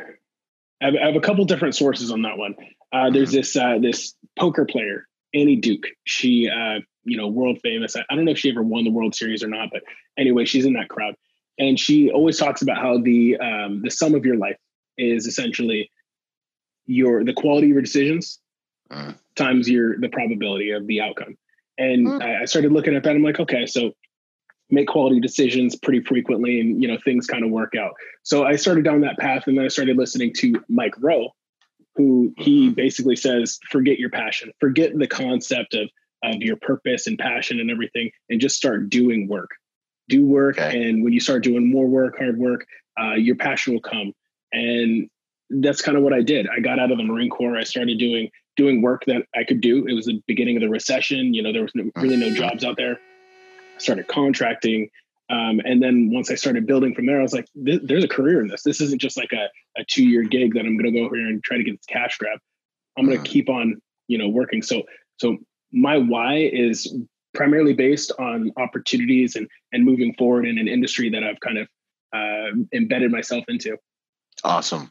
I 0.81 0.85
have, 0.85 0.95
I 0.95 1.07
have 1.07 1.17
a 1.17 1.21
couple 1.21 1.45
different 1.45 1.75
sources 1.75 2.11
on 2.11 2.23
that 2.23 2.39
one. 2.39 2.55
Uh, 2.93 3.11
there's 3.11 3.33
this 3.33 3.57
uh, 3.57 3.79
this 3.81 4.15
poker 4.39 4.65
player, 4.65 5.07
Annie 5.35 5.57
Duke. 5.57 5.87
She, 6.05 6.49
uh, 6.49 6.81
you 7.05 7.17
know, 7.17 7.29
world 7.29 7.59
famous. 7.63 7.97
I, 7.97 8.05
I, 8.11 8.15
don't 8.15 8.25
know 8.25 8.33
if 8.33 8.39
she 8.39 8.51
ever 8.51 8.63
won 8.63 8.85
the 8.85 8.91
World 8.91 9.15
Series 9.15 9.43
or 9.43 9.49
not, 9.49 9.71
but 9.73 9.83
anyway, 10.19 10.45
she's 10.45 10.67
in 10.67 10.75
that 10.75 10.89
crowd, 10.89 11.15
and 11.59 11.79
she 11.79 12.11
always 12.11 12.39
talks 12.39 12.63
about 12.63 12.77
how 12.77 12.99
the 12.99 13.39
um, 13.39 13.83
the 13.83 13.91
sum 13.91 14.15
of 14.15 14.27
your 14.27 14.37
life 14.37 14.59
is 14.99 15.27
essentially 15.27 15.91
your 16.87 17.25
the 17.25 17.33
quality 17.33 17.69
of 17.69 17.73
your 17.73 17.83
decisions 17.83 18.39
mm. 18.91 19.17
times 19.37 19.69
your 19.69 19.99
the 19.99 20.09
probability 20.09 20.71
of 20.71 20.87
the 20.87 21.01
outcome. 21.01 21.37
And 21.79 22.07
mm. 22.07 22.23
I, 22.23 22.43
I 22.43 22.45
started 22.45 22.73
looking 22.73 22.95
at 22.95 23.05
that. 23.05 23.17
I'm 23.17 23.23
like, 23.23 23.41
okay, 23.41 23.67
so 23.67 23.93
make 24.73 24.89
quality 24.89 25.21
decisions 25.21 25.77
pretty 25.77 26.01
frequently 26.01 26.59
and 26.59 26.83
you 26.83 26.89
know 26.89 26.97
things 27.05 27.27
kind 27.27 27.45
of 27.45 27.51
work 27.51 27.75
out 27.79 27.93
so 28.23 28.45
i 28.45 28.57
started 28.57 28.83
down 28.83 29.03
that 29.03 29.19
path 29.19 29.47
and 29.47 29.59
then 29.59 29.67
i 29.67 29.69
started 29.69 29.99
listening 29.99 30.33
to 30.33 30.55
mike 30.69 30.95
rowe 30.99 31.29
who 31.97 32.33
he 32.39 32.71
basically 32.71 33.17
says, 33.17 33.59
forget 33.71 33.99
your 33.99 34.11
passion, 34.11 34.53
forget 34.61 34.97
the 34.97 35.07
concept 35.07 35.75
of 35.75 35.89
of 36.25 36.37
your 36.37 36.57
purpose 36.57 37.09
and 37.09 37.19
passion 37.19 37.59
and 37.59 37.71
everything, 37.71 38.11
and 38.31 38.41
just 38.41 38.57
start 38.57 38.89
doing 38.89 39.27
work. 39.29 39.51
Do 40.09 40.25
work, 40.25 40.59
okay. 40.59 40.89
and 40.89 41.03
when 41.03 41.13
you 41.13 41.21
start 41.21 41.43
doing 41.43 41.71
more 41.71 41.87
work, 41.87 42.17
hard 42.19 42.39
work, 42.39 42.67
uh, 43.01 43.15
your 43.15 43.37
passion 43.37 43.73
will 43.73 43.81
come. 43.81 44.13
And 44.53 45.09
that's 45.51 45.83
kind 45.83 45.97
of 45.97 46.03
what 46.03 46.13
I 46.13 46.23
did. 46.23 46.49
I 46.49 46.61
got 46.61 46.79
out 46.79 46.91
of 46.91 46.99
the 46.99 47.05
Marine 47.05 47.31
Corps. 47.31 47.57
I 47.57 47.65
started 47.65 47.99
doing 47.99 48.31
doing 48.57 48.83
work 48.83 49.05
that 49.07 49.23
I 49.35 49.45
could 49.45 49.61
do. 49.61 49.87
It 49.87 49.95
was 49.95 50.07
the 50.07 50.23
beginning 50.27 50.57
of 50.57 50.63
the 50.63 50.69
recession. 50.69 51.35
You 51.35 51.43
know, 51.43 51.53
there 51.53 51.63
was 51.63 51.73
no, 51.75 51.91
really 51.97 52.17
no 52.17 52.27
mm-hmm. 52.27 52.37
jobs 52.37 52.65
out 52.65 52.77
there. 52.77 52.99
I 53.77 53.79
started 53.79 54.09
contracting. 54.09 54.89
Um, 55.33 55.63
and 55.65 55.83
then 55.83 56.11
once 56.13 56.31
I 56.31 56.35
started 56.35 56.67
building 56.67 56.95
from 56.95 57.07
there, 57.07 57.19
I 57.19 57.23
was 57.23 57.33
like, 57.33 57.47
there's 57.55 58.05
a 58.05 58.09
career 58.09 58.43
in 58.43 58.49
this. 58.49 58.63
This 58.63 58.83
isn't 58.83 59.01
just 59.01 59.17
like 59.17 59.33
a, 59.33 59.49
a 59.81 59.85
two 59.89 60.05
year 60.05 60.23
gig 60.23 60.53
that 60.55 60.61
I'm 60.61 60.77
going 60.77 60.93
to 60.93 61.01
go 61.01 61.07
over 61.07 61.17
here 61.17 61.27
and 61.27 61.43
try 61.43 61.57
to 61.57 61.65
get 61.65 61.73
this 61.73 61.87
cash 61.87 62.19
grab. 62.19 62.39
I'm 62.99 63.07
going 63.07 63.17
to 63.17 63.23
mm. 63.23 63.33
keep 63.33 63.49
on, 63.49 63.81
you 64.09 64.19
know, 64.19 64.29
working. 64.29 64.61
So, 64.61 64.83
so 65.17 65.39
my 65.73 65.97
why 65.97 66.51
is 66.53 66.95
primarily 67.33 67.73
based 67.73 68.13
on 68.19 68.53
opportunities 68.59 69.35
and, 69.37 69.49
and 69.73 69.87
moving 69.87 70.15
forward 70.19 70.47
in 70.47 70.59
an 70.59 70.69
industry 70.69 71.09
that 71.09 71.25
I've 71.25 71.41
kind 71.41 71.57
of 71.57 71.69
uh, 72.15 72.51
embedded 72.75 73.11
myself 73.11 73.45
into. 73.49 73.79
Awesome. 74.45 74.91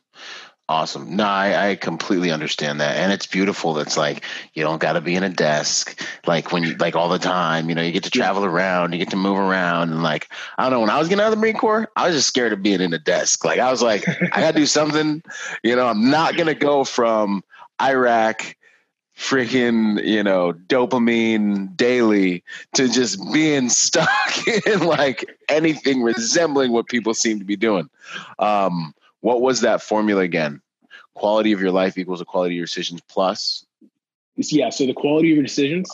Awesome. 0.72 1.18
No, 1.18 1.26
I, 1.26 1.72
I, 1.72 1.76
completely 1.76 2.32
understand 2.32 2.80
that. 2.80 2.96
And 2.96 3.12
it's 3.12 3.28
beautiful. 3.28 3.78
It's 3.80 3.98
like 3.98 4.24
you 4.54 4.64
don't 4.64 4.80
got 4.80 4.94
to 4.94 5.02
be 5.02 5.16
in 5.16 5.24
a 5.24 5.30
desk 5.30 6.02
like 6.26 6.54
when 6.54 6.64
you 6.64 6.78
like 6.78 6.96
all 6.96 7.10
the 7.10 7.20
time. 7.20 7.68
You 7.68 7.76
know, 7.76 7.82
you 7.82 7.92
get 7.92 8.06
to 8.06 8.10
travel 8.10 8.46
around, 8.46 8.94
you 8.94 8.98
get 8.98 9.10
to 9.10 9.18
move 9.18 9.38
around. 9.38 9.92
And 9.92 10.02
like, 10.02 10.30
I 10.58 10.64
don't 10.64 10.72
know, 10.72 10.80
when 10.80 10.90
I 10.90 10.98
was 10.98 11.10
getting 11.10 11.22
out 11.22 11.28
of 11.28 11.32
the 11.32 11.42
Marine 11.42 11.58
Corps, 11.58 11.92
I 11.98 12.08
was 12.08 12.16
just 12.16 12.30
scared 12.30 12.54
of 12.54 12.64
being 12.64 12.80
in 12.80 12.94
a 12.94 12.98
desk. 12.98 13.44
Like, 13.44 13.60
I 13.60 13.70
was 13.70 13.82
like, 13.82 14.08
I 14.08 14.40
got 14.40 14.54
to 14.54 14.60
do 14.62 14.66
something. 14.66 15.22
You 15.62 15.76
know, 15.76 15.88
I'm 15.88 16.10
not 16.10 16.38
going 16.38 16.48
to 16.48 16.56
go 16.56 16.86
from 16.86 17.44
Iraq 17.82 18.56
freaking 19.18 20.02
you 20.06 20.24
know 20.24 20.54
dopamine 20.54 21.76
daily 21.76 22.46
to 22.74 22.88
just 22.88 23.20
being 23.34 23.68
stuck 23.68 24.48
in 24.66 24.80
like 24.86 25.26
anything 25.50 26.02
resembling 26.02 26.72
what 26.72 26.88
people 26.88 27.14
seem 27.14 27.38
to 27.38 27.46
be 27.46 27.58
doing 27.58 27.90
um 28.40 28.96
what 29.22 29.42
was 29.42 29.62
that 29.62 29.82
formula 29.82 30.22
again? 30.22 30.62
Quality 31.14 31.52
of 31.52 31.62
your 31.62 31.72
life 31.72 31.98
equals 31.98 32.20
the 32.20 32.26
quality 32.26 32.56
of 32.56 32.58
your 32.58 32.66
decisions 32.66 33.02
plus. 33.08 33.66
Yeah. 34.36 34.70
So 34.70 34.86
the 34.86 34.94
quality 34.94 35.32
of 35.32 35.38
your 35.38 35.44
decisions 35.44 35.90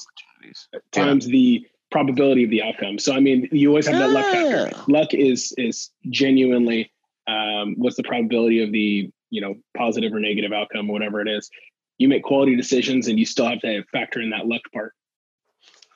times 0.92 1.28
yeah. 1.28 1.32
the 1.32 1.68
probability 1.92 2.44
of 2.44 2.50
the 2.50 2.64
outcome. 2.64 3.00
So 3.00 3.14
I 3.14 3.20
mean, 3.20 3.50
you 3.52 3.70
always 3.70 3.88
have 3.88 3.98
that 3.98 4.10
luck 4.10 4.26
factor. 4.26 4.72
Ah. 4.76 4.86
Luck 4.88 5.14
is 5.14 5.54
is 5.58 5.90
genuinely 6.10 6.92
um, 7.28 7.76
what's 7.78 7.98
the 7.98 8.04
probability 8.04 8.64
of 8.64 8.72
the 8.72 9.12
you 9.30 9.42
know 9.42 9.56
positive 9.76 10.14
or 10.14 10.20
negative 10.20 10.54
outcome, 10.54 10.88
whatever 10.88 11.22
it 11.22 11.28
is. 11.28 11.50
You 11.98 12.08
make 12.08 12.24
quality 12.24 12.56
decisions, 12.56 13.08
and 13.08 13.18
you 13.18 13.26
still 13.26 13.48
have 13.48 13.60
to 13.62 13.84
factor 13.92 14.22
in 14.22 14.30
that 14.30 14.48
luck 14.48 14.62
part. 14.72 14.94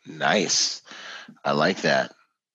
Nice, 0.05 0.81
I 1.45 1.51
like 1.51 1.81
that 1.81 2.11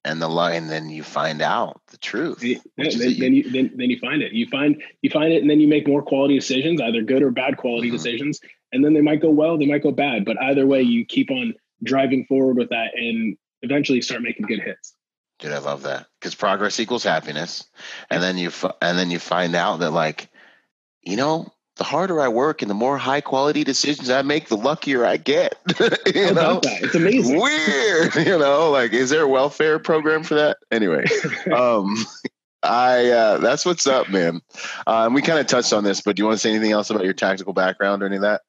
and 0.07 0.23
the 0.23 0.29
lie, 0.29 0.53
and 0.53 0.71
then 0.71 0.89
you 0.89 1.03
find 1.03 1.43
out 1.43 1.81
the 1.89 1.99
truth. 1.99 2.39
then, 2.41 2.61
then, 2.77 3.35
you, 3.35 3.51
then, 3.51 3.73
then 3.75 3.91
you 3.91 3.99
find 3.99 4.23
it. 4.23 4.33
You 4.33 4.47
find 4.47 4.81
you 5.03 5.11
find 5.11 5.33
it, 5.33 5.43
and 5.43 5.51
then 5.51 5.61
you 5.61 5.69
make 5.69 5.87
more 5.89 6.03
quality 6.03 6.37
decisions, 6.37 6.81
either 6.81 7.03
good 7.03 7.23
or 7.23 7.31
bad 7.31 7.57
quality 7.57 7.89
mm-hmm. 7.89 7.97
decisions, 7.97 8.41
and 8.73 8.85
then 8.85 8.95
they 8.95 9.01
might 9.01 9.21
go 9.21 9.31
well, 9.31 9.59
they 9.59 9.67
might 9.67 9.83
go 9.83 9.91
bad, 9.91 10.25
but 10.25 10.41
either 10.41 10.67
way, 10.67 10.83
you 10.83 11.05
keep 11.05 11.31
on 11.31 11.55
driving 11.83 12.25
forward 12.27 12.57
with 12.57 12.71
that, 12.71 12.93
and 12.95 13.37
eventually 13.63 14.01
start 14.01 14.23
making 14.23 14.47
good 14.47 14.61
hits. 14.61 14.95
Dude, 15.39 15.53
I 15.53 15.59
love 15.59 15.83
that 15.83 16.07
because 16.19 16.35
progress 16.35 16.81
equals 16.81 17.03
happiness, 17.03 17.65
and 18.09 18.23
then 18.23 18.39
you 18.39 18.51
and 18.81 18.97
then 18.97 19.11
you 19.11 19.19
find 19.19 19.55
out 19.55 19.81
that 19.81 19.91
like, 19.91 20.31
you 21.03 21.17
know, 21.17 21.53
the 21.77 21.85
harder 21.85 22.21
I 22.21 22.29
work 22.29 22.63
and 22.63 22.71
the 22.71 22.75
more 22.75 22.97
high 22.97 23.21
quality 23.21 23.63
decisions 23.63 24.09
I 24.11 24.23
make, 24.23 24.49
the 24.49 24.57
luckier 24.57 25.05
I 25.05 25.19
get. 25.19 25.57
you 26.15 26.33
know, 26.33 26.61
it's 26.65 26.95
amazing. 26.95 27.39
Weird, 27.41 28.15
you 28.27 28.39
know. 28.39 28.71
Like, 28.71 28.93
is 28.93 29.11
there 29.11 29.23
a 29.23 29.29
welfare 29.29 29.79
program 29.79 30.23
for 30.23 30.35
that? 30.35 30.57
Anyway, 30.71 31.05
um, 31.55 31.97
I 32.63 33.11
uh, 33.11 33.39
that's 33.39 33.67
what's 33.67 33.87
up, 33.87 34.09
man. 34.09 34.41
Um, 34.87 35.13
we 35.13 35.21
kind 35.21 35.39
of 35.39 35.47
touched 35.47 35.75
on 35.75 35.85
this, 35.85 36.01
but 36.01 36.17
do 36.17 36.23
you 36.23 36.27
want 36.27 36.37
to 36.37 36.41
say 36.41 36.51
anything 36.51 36.73
else 36.73 36.89
about 36.89 37.05
your 37.05 37.13
tactical 37.13 37.53
background 37.53 38.03
or 38.03 38.07
any 38.07 38.17
of 38.17 38.23
that? 38.23 38.41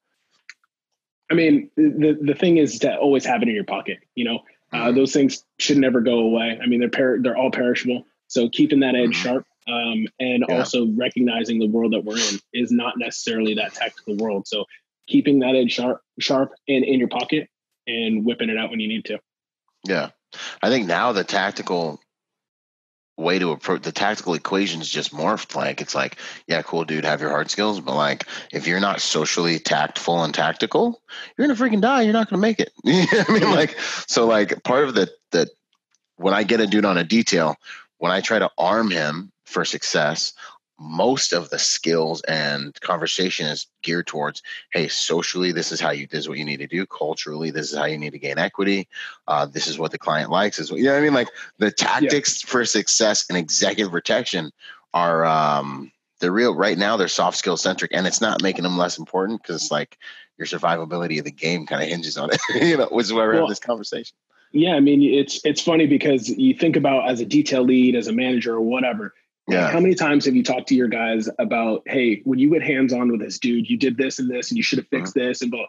I 1.30 1.34
mean, 1.34 1.70
the 1.76 2.18
the 2.20 2.34
thing 2.34 2.56
is 2.56 2.78
to 2.80 2.96
always 2.96 3.26
have 3.26 3.42
it 3.42 3.48
in 3.48 3.54
your 3.54 3.64
pocket. 3.64 3.98
You 4.14 4.24
know, 4.24 4.38
uh, 4.72 4.76
mm-hmm. 4.76 4.96
those 4.96 5.12
things 5.12 5.44
should 5.58 5.76
never 5.76 6.00
go 6.00 6.20
away. 6.20 6.58
I 6.62 6.66
mean, 6.66 6.80
they're 6.80 6.88
per- 6.88 7.20
they're 7.20 7.36
all 7.36 7.50
perishable. 7.50 8.06
So 8.28 8.48
keeping 8.48 8.80
that 8.80 8.94
edge 8.94 9.10
mm-hmm. 9.10 9.12
sharp 9.12 9.46
um, 9.68 10.06
and 10.18 10.44
yeah. 10.48 10.58
also 10.58 10.86
recognizing 10.96 11.58
the 11.58 11.68
world 11.68 11.92
that 11.92 12.04
we're 12.04 12.18
in 12.18 12.40
is 12.52 12.70
not 12.70 12.94
necessarily 12.98 13.54
that 13.54 13.74
tactical 13.74 14.16
world. 14.16 14.46
So 14.46 14.64
keeping 15.06 15.40
that 15.40 15.54
edge 15.54 15.72
sharp, 15.72 16.00
sharp 16.18 16.52
and 16.68 16.84
in 16.84 16.98
your 16.98 17.08
pocket 17.08 17.48
and 17.86 18.24
whipping 18.24 18.50
it 18.50 18.58
out 18.58 18.70
when 18.70 18.80
you 18.80 18.88
need 18.88 19.04
to. 19.06 19.18
Yeah, 19.84 20.10
I 20.62 20.68
think 20.68 20.86
now 20.86 21.12
the 21.12 21.24
tactical 21.24 22.00
way 23.18 23.38
to 23.38 23.50
approach 23.50 23.82
the 23.82 23.92
tactical 23.92 24.34
equations 24.34 24.88
just 24.88 25.12
morphed. 25.12 25.54
Like 25.54 25.80
it's 25.80 25.94
like, 25.94 26.16
yeah, 26.46 26.62
cool, 26.62 26.84
dude, 26.84 27.04
have 27.04 27.20
your 27.20 27.30
hard 27.30 27.50
skills, 27.50 27.80
but 27.80 27.94
like 27.94 28.26
if 28.52 28.66
you're 28.66 28.80
not 28.80 29.00
socially 29.00 29.58
tactful 29.58 30.22
and 30.22 30.32
tactical, 30.32 31.02
you're 31.36 31.46
gonna 31.46 31.58
freaking 31.58 31.80
die. 31.80 32.02
You're 32.02 32.12
not 32.12 32.30
gonna 32.30 32.40
make 32.40 32.60
it. 32.60 32.72
I 32.86 33.26
mean, 33.28 33.50
like 33.50 33.78
so, 34.06 34.26
like 34.26 34.62
part 34.62 34.84
of 34.84 34.94
the 34.94 35.10
the 35.32 35.50
when 36.16 36.34
I 36.34 36.44
get 36.44 36.60
a 36.60 36.66
dude 36.66 36.84
on 36.84 36.96
a 36.96 37.04
detail, 37.04 37.56
when 37.98 38.12
I 38.12 38.20
try 38.20 38.38
to 38.38 38.50
arm 38.56 38.90
him 38.90 39.32
for 39.48 39.64
success, 39.64 40.34
most 40.78 41.32
of 41.32 41.50
the 41.50 41.58
skills 41.58 42.22
and 42.22 42.80
conversation 42.80 43.46
is 43.46 43.66
geared 43.82 44.06
towards 44.06 44.42
hey 44.72 44.86
socially 44.86 45.50
this 45.50 45.72
is 45.72 45.80
how 45.80 45.90
you 45.90 46.06
this 46.06 46.20
is 46.20 46.28
what 46.28 46.38
you 46.38 46.44
need 46.44 46.58
to 46.58 46.66
do. 46.66 46.86
Culturally 46.86 47.50
this 47.50 47.72
is 47.72 47.76
how 47.76 47.86
you 47.86 47.98
need 47.98 48.12
to 48.12 48.18
gain 48.18 48.38
equity. 48.38 48.88
Uh, 49.26 49.46
this 49.46 49.66
is 49.66 49.78
what 49.78 49.90
the 49.90 49.98
client 49.98 50.30
likes 50.30 50.58
is 50.58 50.70
what 50.70 50.78
you 50.78 50.84
know 50.84 50.92
what 50.92 50.98
i 50.98 51.02
mean? 51.02 51.14
Like 51.14 51.28
the 51.58 51.70
tactics 51.70 52.44
yeah. 52.44 52.50
for 52.50 52.64
success 52.64 53.26
and 53.28 53.36
executive 53.36 53.90
protection 53.90 54.52
are 54.94 55.24
um 55.24 55.90
they're 56.20 56.32
real 56.32 56.54
right 56.54 56.78
now 56.78 56.96
they're 56.96 57.08
soft 57.08 57.36
skill 57.36 57.56
centric 57.56 57.90
and 57.92 58.06
it's 58.06 58.20
not 58.20 58.42
making 58.42 58.62
them 58.62 58.78
less 58.78 58.98
important 58.98 59.42
because 59.42 59.70
like 59.70 59.98
your 60.36 60.46
survivability 60.46 61.18
of 61.18 61.24
the 61.24 61.32
game 61.32 61.66
kind 61.66 61.82
of 61.82 61.88
hinges 61.88 62.16
on 62.16 62.30
it 62.32 62.40
you 62.62 62.76
know 62.76 62.88
which 62.90 63.06
is 63.06 63.12
why 63.12 63.20
we're 63.20 63.30
well, 63.30 63.36
having 63.38 63.48
this 63.48 63.58
conversation. 63.58 64.16
Yeah 64.52 64.74
i 64.74 64.80
mean 64.80 65.02
it's 65.02 65.40
it's 65.44 65.60
funny 65.60 65.86
because 65.86 66.28
you 66.28 66.54
think 66.54 66.76
about 66.76 67.08
as 67.08 67.20
a 67.20 67.26
detail 67.26 67.64
lead 67.64 67.96
as 67.96 68.06
a 68.06 68.12
manager 68.12 68.54
or 68.54 68.60
whatever 68.60 69.12
yeah. 69.48 69.70
How 69.70 69.80
many 69.80 69.94
times 69.94 70.26
have 70.26 70.34
you 70.34 70.42
talked 70.42 70.68
to 70.68 70.74
your 70.74 70.88
guys 70.88 71.28
about, 71.38 71.82
hey, 71.86 72.20
when 72.24 72.38
you 72.38 72.50
went 72.50 72.64
hands 72.64 72.92
on 72.92 73.10
with 73.10 73.20
this 73.20 73.38
dude, 73.38 73.68
you 73.68 73.76
did 73.76 73.96
this 73.96 74.18
and 74.18 74.30
this, 74.30 74.50
and 74.50 74.56
you 74.56 74.62
should 74.62 74.78
have 74.78 74.88
fixed 74.88 75.14
mm-hmm. 75.14 75.28
this, 75.28 75.42
and 75.42 75.50
blah. 75.50 75.66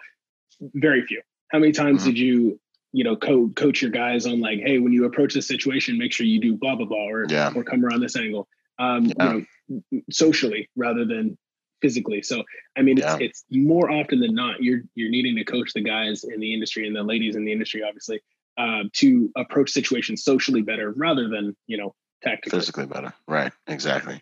Very 0.73 1.05
few. 1.05 1.21
How 1.49 1.59
many 1.59 1.71
times 1.71 2.01
mm-hmm. 2.01 2.09
did 2.09 2.19
you, 2.19 2.59
you 2.91 3.03
know, 3.03 3.15
co- 3.15 3.49
coach 3.49 3.81
your 3.81 3.91
guys 3.91 4.25
on 4.25 4.41
like, 4.41 4.59
hey, 4.59 4.79
when 4.79 4.93
you 4.93 5.05
approach 5.05 5.33
this 5.33 5.47
situation, 5.47 5.97
make 5.97 6.11
sure 6.11 6.25
you 6.25 6.39
do 6.39 6.55
blah 6.55 6.75
blah 6.75 6.85
blah, 6.85 7.09
or 7.09 7.25
yeah. 7.29 7.51
or 7.55 7.63
come 7.63 7.85
around 7.85 8.01
this 8.01 8.15
angle, 8.15 8.47
um, 8.77 9.05
yeah. 9.05 9.33
you 9.69 9.83
know, 9.91 10.01
socially 10.11 10.69
rather 10.75 11.05
than 11.05 11.37
physically. 11.81 12.21
So 12.21 12.43
I 12.77 12.81
mean, 12.81 12.97
it's 12.97 13.07
yeah. 13.07 13.17
it's 13.19 13.45
more 13.49 13.89
often 13.89 14.19
than 14.19 14.35
not 14.35 14.61
you're 14.61 14.81
you're 14.95 15.09
needing 15.09 15.35
to 15.37 15.45
coach 15.45 15.73
the 15.73 15.81
guys 15.81 16.23
in 16.23 16.39
the 16.39 16.53
industry 16.53 16.85
and 16.87 16.95
the 16.95 17.03
ladies 17.03 17.35
in 17.35 17.45
the 17.45 17.51
industry, 17.51 17.83
obviously, 17.87 18.21
uh, 18.57 18.83
to 18.93 19.31
approach 19.37 19.71
situations 19.71 20.23
socially 20.23 20.61
better 20.61 20.91
rather 20.91 21.29
than 21.29 21.55
you 21.67 21.77
know 21.77 21.95
tactically. 22.23 22.59
Physically 22.59 22.85
better. 22.85 23.13
Right. 23.27 23.51
Exactly. 23.67 24.21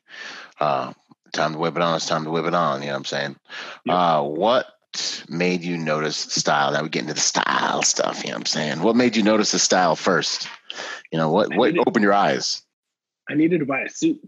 Uh, 0.59 0.93
time 1.33 1.53
to 1.53 1.59
whip 1.59 1.75
it 1.75 1.81
on. 1.81 1.95
It's 1.95 2.05
time 2.05 2.23
to 2.25 2.31
whip 2.31 2.45
it 2.45 2.53
on. 2.53 2.81
You 2.81 2.87
know 2.87 2.93
what 2.93 2.97
I'm 2.99 3.05
saying? 3.05 3.35
Yep. 3.85 3.95
Uh, 3.95 4.23
what 4.23 4.65
made 5.29 5.63
you 5.63 5.77
notice 5.77 6.17
style? 6.17 6.71
Now 6.71 6.83
we 6.83 6.89
get 6.89 7.03
into 7.03 7.13
the 7.13 7.19
style 7.19 7.83
stuff. 7.83 8.23
You 8.23 8.29
know 8.29 8.35
what 8.35 8.41
I'm 8.41 8.45
saying? 8.45 8.81
What 8.81 8.95
made 8.95 9.15
you 9.15 9.23
notice 9.23 9.51
the 9.51 9.59
style 9.59 9.95
first? 9.95 10.47
You 11.11 11.17
know, 11.17 11.31
what, 11.31 11.55
what 11.55 11.77
opened 11.77 12.03
your 12.03 12.13
eyes? 12.13 12.63
I 13.29 13.35
needed 13.35 13.59
to 13.59 13.65
buy 13.65 13.81
a 13.81 13.89
suit. 13.89 14.19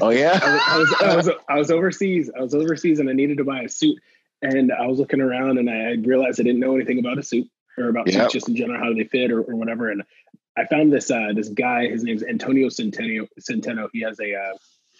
Oh 0.00 0.10
yeah. 0.10 0.38
I, 0.42 0.52
was, 0.52 0.62
I, 0.62 0.78
was, 0.78 0.94
I, 1.00 1.16
was, 1.16 1.28
I 1.50 1.58
was 1.58 1.70
overseas. 1.70 2.30
I 2.36 2.40
was 2.40 2.54
overseas 2.54 2.98
and 2.98 3.08
I 3.08 3.12
needed 3.12 3.38
to 3.38 3.44
buy 3.44 3.62
a 3.62 3.68
suit. 3.68 3.98
And 4.42 4.72
I 4.72 4.86
was 4.86 4.98
looking 4.98 5.20
around 5.20 5.58
and 5.58 5.68
I 5.68 5.96
realized 6.06 6.40
I 6.40 6.44
didn't 6.44 6.60
know 6.60 6.74
anything 6.74 6.98
about 6.98 7.18
a 7.18 7.22
suit 7.22 7.48
or 7.76 7.88
about 7.88 8.10
yep. 8.10 8.22
suits 8.22 8.32
just 8.32 8.48
in 8.48 8.56
general, 8.56 8.80
how 8.80 8.94
they 8.94 9.04
fit 9.04 9.30
or, 9.30 9.42
or 9.42 9.56
whatever. 9.56 9.90
And 9.90 10.02
I 10.60 10.66
found 10.66 10.92
this 10.92 11.10
uh, 11.10 11.32
this 11.34 11.48
guy. 11.48 11.88
His 11.88 12.04
name's 12.04 12.22
Antonio 12.22 12.68
Centeno. 12.68 13.26
Centeno. 13.40 13.88
He 13.92 14.02
has 14.02 14.20
a 14.20 14.34
uh, 14.34 14.56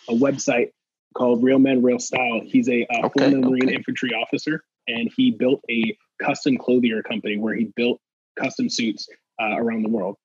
a 0.08 0.14
website 0.14 0.70
called 1.14 1.42
Real 1.42 1.58
Men 1.58 1.82
Real 1.82 1.98
Style. 1.98 2.40
He's 2.42 2.68
a 2.68 2.86
uh, 2.86 3.06
okay, 3.06 3.30
former 3.30 3.48
Marine 3.48 3.64
okay. 3.64 3.74
infantry 3.74 4.10
officer, 4.14 4.64
and 4.88 5.10
he 5.14 5.32
built 5.32 5.60
a 5.70 5.96
custom 6.22 6.56
clothier 6.56 7.02
company 7.02 7.36
where 7.36 7.54
he 7.54 7.70
built 7.76 8.00
custom 8.38 8.70
suits 8.70 9.08
uh, 9.40 9.56
around 9.56 9.82
the 9.82 9.90
world. 9.90 10.16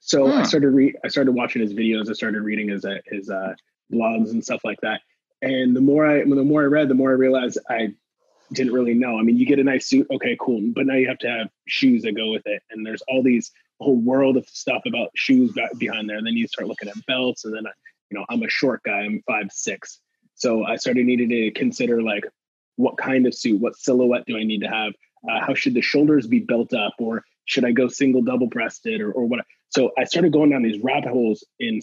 So 0.00 0.26
I 0.30 0.42
started 0.42 0.70
re- 0.70 0.94
I 1.04 1.08
started 1.08 1.32
watching 1.32 1.62
his 1.62 1.72
videos. 1.72 2.10
I 2.10 2.14
started 2.14 2.42
reading 2.42 2.68
his 2.68 2.84
uh, 2.84 2.98
his 3.06 3.30
uh, 3.30 3.54
blogs 3.92 4.32
and 4.32 4.42
stuff 4.42 4.60
like 4.64 4.80
that. 4.82 5.00
And 5.42 5.76
the 5.76 5.80
more 5.80 6.06
I 6.06 6.24
the 6.24 6.44
more 6.44 6.62
I 6.62 6.66
read, 6.66 6.88
the 6.88 6.94
more 6.94 7.10
I 7.10 7.14
realized 7.14 7.58
I 7.70 7.94
didn't 8.52 8.72
really 8.72 8.94
know. 8.94 9.18
I 9.18 9.22
mean, 9.22 9.36
you 9.36 9.46
get 9.46 9.58
a 9.58 9.64
nice 9.64 9.86
suit, 9.86 10.06
okay, 10.10 10.36
cool, 10.38 10.60
but 10.74 10.86
now 10.86 10.94
you 10.94 11.08
have 11.08 11.18
to 11.18 11.28
have 11.28 11.48
shoes 11.66 12.02
that 12.02 12.12
go 12.12 12.30
with 12.30 12.42
it, 12.46 12.62
and 12.70 12.84
there's 12.84 13.02
all 13.08 13.22
these 13.22 13.50
whole 13.80 13.96
world 13.96 14.36
of 14.36 14.46
stuff 14.48 14.82
about 14.86 15.10
shoes 15.14 15.52
behind 15.78 16.08
there. 16.08 16.16
And 16.16 16.26
then 16.26 16.34
you 16.34 16.46
start 16.46 16.68
looking 16.68 16.88
at 16.88 17.06
belts, 17.06 17.44
and 17.44 17.54
then 17.54 17.64
you 18.10 18.18
know 18.18 18.24
I'm 18.28 18.42
a 18.42 18.48
short 18.48 18.82
guy, 18.84 19.00
I'm 19.00 19.22
five 19.26 19.50
six, 19.50 20.00
so 20.34 20.64
I 20.64 20.76
started 20.76 21.06
needing 21.06 21.28
to 21.28 21.50
consider 21.52 22.02
like 22.02 22.24
what 22.76 22.96
kind 22.98 23.26
of 23.26 23.34
suit, 23.34 23.60
what 23.60 23.76
silhouette 23.76 24.24
do 24.26 24.36
I 24.36 24.42
need 24.42 24.62
to 24.62 24.68
have, 24.68 24.92
uh, 25.28 25.40
how 25.40 25.54
should 25.54 25.74
the 25.74 25.80
shoulders 25.80 26.26
be 26.26 26.40
built 26.40 26.74
up, 26.74 26.94
or 26.98 27.24
should 27.44 27.64
I 27.64 27.72
go 27.72 27.88
single 27.88 28.22
double 28.22 28.48
breasted, 28.48 29.00
or 29.00 29.12
or 29.12 29.26
what? 29.26 29.44
So 29.70 29.90
I 29.98 30.04
started 30.04 30.32
going 30.32 30.50
down 30.50 30.62
these 30.62 30.82
rabbit 30.82 31.10
holes 31.10 31.44
in 31.58 31.80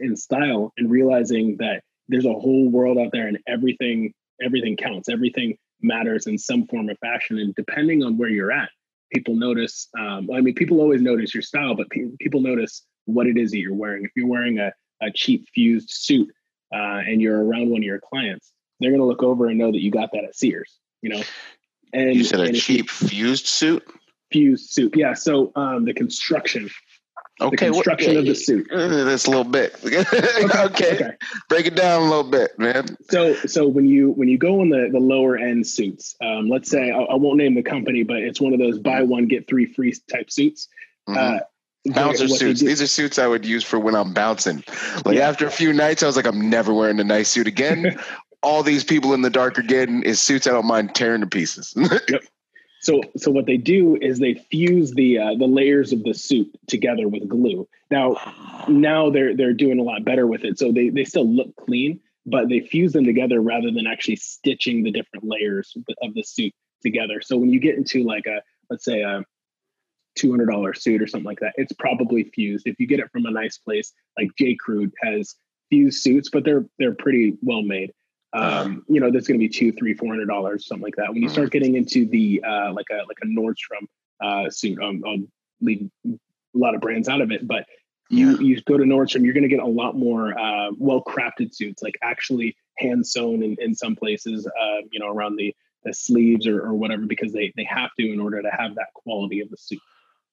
in 0.00 0.16
style 0.16 0.72
and 0.76 0.90
realizing 0.90 1.56
that 1.58 1.82
there's 2.08 2.24
a 2.24 2.32
whole 2.32 2.68
world 2.68 2.98
out 2.98 3.12
there, 3.12 3.26
and 3.26 3.38
everything 3.46 4.14
everything 4.44 4.76
counts, 4.76 5.08
everything 5.08 5.56
matters 5.80 6.26
in 6.26 6.38
some 6.38 6.66
form 6.66 6.88
or 6.88 6.94
fashion, 6.96 7.38
and 7.38 7.54
depending 7.54 8.02
on 8.02 8.16
where 8.16 8.28
you're 8.28 8.52
at 8.52 8.70
people 9.12 9.36
notice. 9.36 9.88
Um, 9.98 10.30
I 10.34 10.40
mean, 10.40 10.54
people 10.54 10.80
always 10.80 11.00
notice 11.00 11.34
your 11.34 11.42
style, 11.42 11.74
but 11.74 11.88
pe- 11.90 12.16
people 12.20 12.40
notice 12.40 12.84
what 13.04 13.26
it 13.26 13.36
is 13.36 13.50
that 13.50 13.58
you're 13.58 13.74
wearing. 13.74 14.04
If 14.04 14.12
you're 14.16 14.26
wearing 14.26 14.58
a, 14.58 14.72
a 15.00 15.10
cheap 15.12 15.46
fused 15.54 15.90
suit 15.90 16.28
uh, 16.74 17.00
and 17.06 17.20
you're 17.20 17.44
around 17.44 17.70
one 17.70 17.80
of 17.80 17.84
your 17.84 18.00
clients, 18.00 18.52
they're 18.80 18.90
going 18.90 19.00
to 19.00 19.06
look 19.06 19.22
over 19.22 19.46
and 19.46 19.58
know 19.58 19.70
that 19.70 19.82
you 19.82 19.90
got 19.90 20.10
that 20.12 20.24
at 20.24 20.36
Sears. 20.36 20.78
You 21.02 21.10
know, 21.10 21.22
and 21.92 22.14
you 22.14 22.24
said 22.24 22.40
a 22.40 22.52
cheap 22.52 22.86
you, 22.86 23.08
fused 23.08 23.46
suit. 23.46 23.84
Fused 24.30 24.70
suit, 24.70 24.96
yeah. 24.96 25.14
So 25.14 25.52
um, 25.56 25.84
the 25.84 25.92
construction 25.92 26.70
Okay, 27.40 27.68
the 27.68 27.72
construction 27.72 28.14
what, 28.14 28.20
of 28.20 28.26
the 28.26 28.34
suit. 28.34 28.68
That's 28.70 29.26
a 29.26 29.30
little 29.30 29.44
bit. 29.44 29.74
okay, 29.84 30.04
okay. 30.44 30.94
okay, 30.94 31.10
break 31.48 31.66
it 31.66 31.74
down 31.74 32.02
a 32.02 32.04
little 32.04 32.30
bit, 32.30 32.58
man. 32.58 32.86
So, 33.10 33.34
so 33.46 33.66
when 33.66 33.86
you 33.86 34.10
when 34.10 34.28
you 34.28 34.38
go 34.38 34.60
on 34.60 34.68
the 34.68 34.88
the 34.92 35.00
lower 35.00 35.36
end 35.36 35.66
suits, 35.66 36.14
um, 36.20 36.48
let's 36.48 36.70
say 36.70 36.90
I, 36.90 36.98
I, 36.98 37.14
won't 37.14 37.38
name 37.38 37.54
the 37.54 37.62
company, 37.62 38.02
but 38.02 38.18
it's 38.18 38.40
one 38.40 38.52
of 38.52 38.58
those 38.58 38.78
buy 38.78 39.02
one 39.02 39.26
get 39.26 39.48
three 39.48 39.66
free 39.66 39.94
type 40.10 40.30
suits. 40.30 40.68
Mm-hmm. 41.08 41.18
Uh, 41.18 41.40
Bouncer 41.86 42.28
suits. 42.28 42.60
These 42.60 42.80
are 42.80 42.86
suits 42.86 43.18
I 43.18 43.26
would 43.26 43.44
use 43.44 43.64
for 43.64 43.78
when 43.78 43.96
I'm 43.96 44.12
bouncing. 44.12 44.62
Like 45.04 45.16
yeah. 45.16 45.28
after 45.28 45.46
a 45.46 45.50
few 45.50 45.72
nights, 45.72 46.02
I 46.02 46.06
was 46.06 46.14
like, 46.16 46.26
I'm 46.26 46.48
never 46.48 46.72
wearing 46.72 47.00
a 47.00 47.04
nice 47.04 47.28
suit 47.28 47.48
again. 47.48 47.98
All 48.42 48.62
these 48.62 48.84
people 48.84 49.14
in 49.14 49.22
the 49.22 49.30
dark 49.30 49.58
are 49.58 49.62
getting 49.62 50.02
is 50.02 50.20
suits 50.20 50.46
I 50.46 50.50
don't 50.50 50.66
mind 50.66 50.94
tearing 50.94 51.20
to 51.22 51.26
pieces. 51.26 51.74
yep. 52.08 52.22
So, 52.82 53.00
so 53.16 53.30
what 53.30 53.46
they 53.46 53.58
do 53.58 53.96
is 53.96 54.18
they 54.18 54.34
fuse 54.34 54.90
the 54.90 55.18
uh, 55.18 55.34
the 55.38 55.46
layers 55.46 55.92
of 55.92 56.02
the 56.02 56.14
suit 56.14 56.50
together 56.66 57.08
with 57.08 57.28
glue. 57.28 57.68
Now, 57.92 58.16
now 58.68 59.08
they're 59.08 59.36
they're 59.36 59.52
doing 59.52 59.78
a 59.78 59.84
lot 59.84 60.04
better 60.04 60.26
with 60.26 60.44
it. 60.44 60.58
So 60.58 60.72
they 60.72 60.88
they 60.88 61.04
still 61.04 61.26
look 61.26 61.54
clean, 61.54 62.00
but 62.26 62.48
they 62.48 62.58
fuse 62.58 62.92
them 62.92 63.04
together 63.04 63.40
rather 63.40 63.70
than 63.70 63.86
actually 63.86 64.16
stitching 64.16 64.82
the 64.82 64.90
different 64.90 65.24
layers 65.24 65.72
of 65.76 65.84
the, 65.86 65.94
of 66.02 66.14
the 66.14 66.24
suit 66.24 66.52
together. 66.82 67.20
So 67.20 67.36
when 67.36 67.50
you 67.50 67.60
get 67.60 67.76
into 67.76 68.02
like 68.02 68.26
a 68.26 68.42
let's 68.68 68.84
say 68.84 69.02
a 69.02 69.24
two 70.16 70.30
hundred 70.32 70.50
dollar 70.50 70.74
suit 70.74 71.00
or 71.00 71.06
something 71.06 71.26
like 71.26 71.40
that, 71.40 71.54
it's 71.54 71.72
probably 71.72 72.24
fused. 72.34 72.66
If 72.66 72.80
you 72.80 72.88
get 72.88 72.98
it 72.98 73.12
from 73.12 73.26
a 73.26 73.30
nice 73.30 73.58
place 73.58 73.92
like 74.18 74.30
J. 74.36 74.56
Crew 74.56 74.90
has 75.02 75.36
fused 75.70 76.02
suits, 76.02 76.30
but 76.30 76.44
they're 76.44 76.66
they're 76.80 76.94
pretty 76.94 77.38
well 77.42 77.62
made 77.62 77.92
um, 78.32 78.84
you 78.88 79.00
know, 79.00 79.10
that's 79.10 79.26
going 79.26 79.38
to 79.38 79.46
be 79.46 79.48
two, 79.48 79.72
three, 79.72 79.94
four 79.94 80.08
hundred 80.08 80.26
dollars, 80.26 80.66
something 80.66 80.82
like 80.82 80.96
that. 80.96 81.12
When 81.12 81.22
you 81.22 81.28
start 81.28 81.48
mm. 81.48 81.52
getting 81.52 81.76
into 81.76 82.06
the 82.06 82.42
uh, 82.46 82.72
like 82.72 82.86
a 82.90 83.04
like 83.06 83.18
a 83.22 83.26
Nordstrom 83.26 83.86
uh, 84.22 84.50
suit, 84.50 84.82
um, 84.82 85.02
I'll 85.06 85.18
leave 85.60 85.90
a 86.06 86.18
lot 86.54 86.74
of 86.74 86.80
brands 86.80 87.08
out 87.08 87.20
of 87.20 87.30
it, 87.30 87.46
but 87.46 87.66
you 88.08 88.38
you 88.38 88.60
go 88.62 88.76
to 88.76 88.84
Nordstrom, 88.84 89.24
you're 89.24 89.34
going 89.34 89.42
to 89.42 89.48
get 89.48 89.60
a 89.60 89.66
lot 89.66 89.96
more 89.96 90.38
uh, 90.38 90.70
well 90.78 91.02
crafted 91.02 91.54
suits, 91.54 91.82
like 91.82 91.98
actually 92.02 92.56
hand 92.78 93.06
sewn 93.06 93.42
in, 93.42 93.56
in 93.58 93.74
some 93.74 93.96
places, 93.96 94.46
uh, 94.46 94.80
you 94.90 95.00
know, 95.00 95.08
around 95.08 95.36
the 95.36 95.54
the 95.84 95.92
sleeves 95.92 96.46
or, 96.46 96.60
or 96.60 96.74
whatever 96.74 97.06
because 97.06 97.32
they 97.32 97.52
they 97.56 97.64
have 97.64 97.90
to 97.98 98.12
in 98.12 98.20
order 98.20 98.40
to 98.40 98.50
have 98.50 98.74
that 98.76 98.92
quality 98.94 99.40
of 99.40 99.50
the 99.50 99.56
suit. 99.56 99.80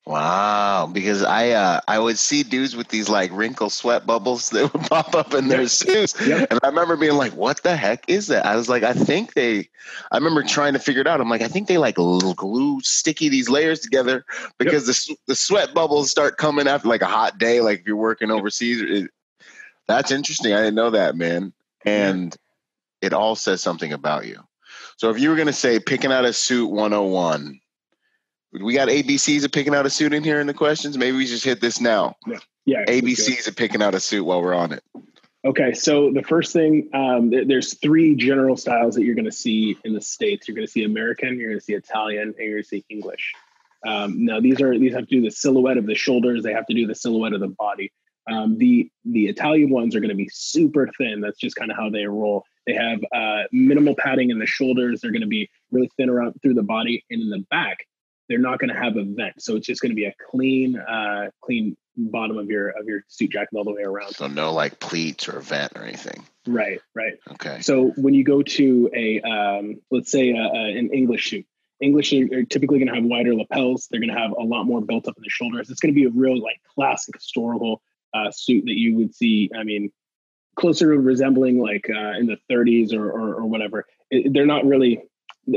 Wow, 0.05 0.89
because 0.91 1.23
I 1.23 1.51
uh, 1.51 1.81
I 1.87 1.99
would 1.99 2.17
see 2.17 2.41
dudes 2.41 2.75
with 2.75 2.87
these 2.87 3.09
like 3.09 3.31
wrinkle 3.31 3.69
sweat 3.69 4.07
bubbles 4.07 4.49
that 4.49 4.73
would 4.73 4.81
pop 4.89 5.13
up 5.13 5.35
in 5.35 5.49
their 5.49 5.67
suits, 5.67 6.15
yep. 6.25 6.47
and 6.49 6.59
I 6.63 6.67
remember 6.67 6.95
being 6.95 7.13
like, 7.13 7.33
"What 7.33 7.61
the 7.61 7.75
heck 7.75 8.09
is 8.09 8.27
that?" 8.27 8.45
I 8.45 8.55
was 8.55 8.69
like, 8.69 8.81
"I 8.81 8.93
think 8.93 9.35
they." 9.35 9.69
I 10.11 10.17
remember 10.17 10.41
trying 10.41 10.73
to 10.73 10.79
figure 10.79 11.01
it 11.01 11.07
out. 11.07 11.21
I'm 11.21 11.29
like, 11.29 11.43
"I 11.43 11.47
think 11.47 11.67
they 11.67 11.77
like 11.77 11.99
little 11.99 12.33
glue 12.33 12.81
sticky 12.81 13.29
these 13.29 13.49
layers 13.49 13.81
together 13.81 14.25
because 14.57 14.87
yep. 14.87 14.95
the 14.95 15.33
the 15.33 15.35
sweat 15.35 15.75
bubbles 15.75 16.09
start 16.09 16.37
coming 16.37 16.67
after 16.67 16.87
like 16.87 17.03
a 17.03 17.05
hot 17.05 17.37
day, 17.37 17.61
like 17.61 17.81
if 17.81 17.85
you're 17.87 17.95
working 17.95 18.31
overseas." 18.31 18.81
It, 18.81 19.11
that's 19.87 20.11
interesting. 20.11 20.53
I 20.53 20.61
didn't 20.61 20.75
know 20.75 20.91
that, 20.91 21.15
man, 21.15 21.53
and 21.85 22.35
it 23.01 23.13
all 23.13 23.35
says 23.35 23.61
something 23.61 23.93
about 23.93 24.25
you. 24.25 24.41
So 24.97 25.11
if 25.11 25.19
you 25.19 25.29
were 25.29 25.35
going 25.35 25.47
to 25.47 25.53
say 25.53 25.79
picking 25.79 26.11
out 26.11 26.25
a 26.25 26.33
suit 26.33 26.67
101 26.67 27.59
we 28.51 28.73
got 28.73 28.87
ABCs 28.87 29.45
of 29.45 29.51
picking 29.51 29.75
out 29.75 29.85
a 29.85 29.89
suit 29.89 30.13
in 30.13 30.23
here 30.23 30.39
in 30.39 30.47
the 30.47 30.53
questions. 30.53 30.97
Maybe 30.97 31.17
we 31.17 31.25
just 31.25 31.45
hit 31.45 31.61
this 31.61 31.79
now. 31.79 32.15
Yeah. 32.27 32.39
Yeah. 32.65 32.85
ABCs 32.85 33.47
of 33.47 33.55
picking 33.55 33.81
out 33.81 33.95
a 33.95 33.99
suit 33.99 34.23
while 34.23 34.41
we're 34.41 34.53
on 34.53 34.73
it. 34.73 34.83
Okay. 35.45 35.73
So 35.73 36.11
the 36.11 36.23
first 36.23 36.51
thing, 36.51 36.89
um, 36.93 37.31
th- 37.31 37.47
there's 37.47 37.75
three 37.75 38.15
general 38.15 38.57
styles 38.57 38.95
that 38.95 39.03
you're 39.03 39.15
going 39.15 39.25
to 39.25 39.31
see 39.31 39.77
in 39.85 39.93
the 39.93 40.01
States. 40.01 40.47
You're 40.47 40.55
going 40.55 40.67
to 40.67 40.71
see 40.71 40.83
American, 40.83 41.39
you're 41.39 41.49
going 41.49 41.59
to 41.59 41.63
see 41.63 41.73
Italian, 41.73 42.33
and 42.37 42.37
you're 42.37 42.55
going 42.55 42.63
to 42.63 42.69
see 42.69 42.85
English. 42.89 43.33
Um, 43.87 44.25
now 44.25 44.41
these 44.41 44.59
are, 44.61 44.77
these 44.77 44.93
have 44.93 45.07
to 45.07 45.15
do 45.15 45.21
the 45.21 45.31
silhouette 45.31 45.77
of 45.77 45.85
the 45.85 45.95
shoulders. 45.95 46.43
They 46.43 46.53
have 46.53 46.65
to 46.67 46.73
do 46.73 46.85
the 46.85 46.95
silhouette 46.95 47.33
of 47.33 47.39
the 47.39 47.47
body. 47.47 47.93
Um, 48.29 48.57
the, 48.57 48.91
the 49.05 49.27
Italian 49.27 49.69
ones 49.69 49.95
are 49.95 50.01
going 50.01 50.09
to 50.09 50.15
be 50.15 50.29
super 50.31 50.89
thin. 50.97 51.21
That's 51.21 51.39
just 51.39 51.55
kind 51.55 51.71
of 51.71 51.77
how 51.77 51.89
they 51.89 52.05
roll. 52.05 52.43
They 52.67 52.73
have 52.73 52.99
uh, 53.15 53.43
minimal 53.51 53.95
padding 53.97 54.29
in 54.29 54.37
the 54.37 54.45
shoulders. 54.45 55.01
They're 55.01 55.11
going 55.11 55.21
to 55.21 55.27
be 55.27 55.49
really 55.71 55.89
thin 55.97 56.09
around 56.09 56.35
through 56.41 56.55
the 56.55 56.63
body 56.63 57.03
and 57.09 57.21
in 57.21 57.29
the 57.29 57.45
back 57.49 57.87
they're 58.29 58.37
not 58.37 58.59
going 58.59 58.69
to 58.69 58.79
have 58.79 58.95
a 58.95 59.03
vent. 59.03 59.41
So 59.41 59.55
it's 59.55 59.65
just 59.65 59.81
going 59.81 59.89
to 59.89 59.95
be 59.95 60.05
a 60.05 60.13
clean, 60.29 60.77
uh, 60.77 61.31
clean 61.41 61.75
bottom 61.97 62.37
of 62.37 62.49
your 62.49 62.69
of 62.69 62.87
your 62.87 63.03
suit 63.07 63.31
jacket 63.31 63.49
all 63.55 63.63
the 63.63 63.73
way 63.73 63.81
around. 63.81 64.15
So 64.15 64.27
no 64.27 64.53
like 64.53 64.79
pleats 64.79 65.27
or 65.27 65.41
vent 65.41 65.73
or 65.75 65.83
anything. 65.83 66.23
Right, 66.47 66.79
right. 66.95 67.13
Okay. 67.31 67.59
So 67.61 67.91
when 67.97 68.13
you 68.13 68.23
go 68.23 68.41
to 68.41 68.89
a 68.93 69.21
um, 69.21 69.81
let's 69.91 70.11
say 70.11 70.29
a, 70.29 70.41
a, 70.41 70.77
an 70.77 70.91
English 70.93 71.31
suit, 71.31 71.45
English 71.81 72.13
are 72.13 72.45
typically 72.45 72.79
going 72.79 72.87
to 72.87 72.95
have 72.95 73.03
wider 73.03 73.33
lapels. 73.35 73.87
They're 73.89 73.99
going 73.99 74.13
to 74.13 74.19
have 74.19 74.31
a 74.31 74.43
lot 74.43 74.65
more 74.65 74.81
built 74.81 75.07
up 75.07 75.17
in 75.17 75.23
the 75.23 75.29
shoulders. 75.29 75.69
It's 75.69 75.79
going 75.79 75.93
to 75.93 75.99
be 75.99 76.05
a 76.05 76.11
real 76.11 76.41
like 76.41 76.61
classic 76.75 77.15
historical 77.15 77.81
uh, 78.13 78.31
suit 78.31 78.65
that 78.65 78.77
you 78.77 78.95
would 78.97 79.15
see. 79.15 79.49
I 79.57 79.63
mean, 79.63 79.91
closer 80.55 80.93
to 80.93 80.99
resembling 80.99 81.59
like 81.59 81.89
uh, 81.89 82.17
in 82.19 82.27
the 82.27 82.37
30s 82.49 82.93
or 82.93 83.09
or, 83.09 83.35
or 83.35 83.45
whatever. 83.45 83.85
It, 84.11 84.33
they're 84.33 84.45
not 84.45 84.65
really 84.65 85.03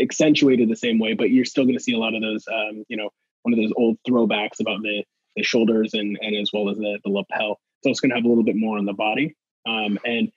accentuated 0.01 0.69
the 0.69 0.77
same 0.77 0.99
way, 0.99 1.15
but 1.15 1.31
you're 1.31 1.45
still 1.45 1.65
going 1.65 1.77
to 1.77 1.83
see 1.83 1.95
a 1.95 1.99
lot 1.99 2.15
of 2.15 2.23
those, 2.23 2.47
um, 2.49 2.85
you 2.89 2.97
know, 2.97 3.11
one 3.43 3.53
of 3.53 3.59
those 3.59 3.73
old 3.77 3.99
throwbacks 4.09 4.61
about 4.61 4.83
the, 4.83 5.05
the 5.37 5.43
shoulders 5.43 5.95
and, 5.95 6.19
and 6.21 6.37
as 6.37 6.51
well 6.53 6.69
as 6.69 6.77
the, 6.77 6.99
the 7.05 7.11
lapel. 7.11 7.59
So 7.83 7.91
it's 7.91 8.01
going 8.01 8.11
to 8.11 8.17
have 8.17 8.25
a 8.25 8.29
little 8.29 8.45
bit 8.45 8.57
more 8.57 8.79
on 8.79 8.85
the 8.85 8.93
body. 8.93 9.35
Um, 9.67 9.99
and 10.05 10.31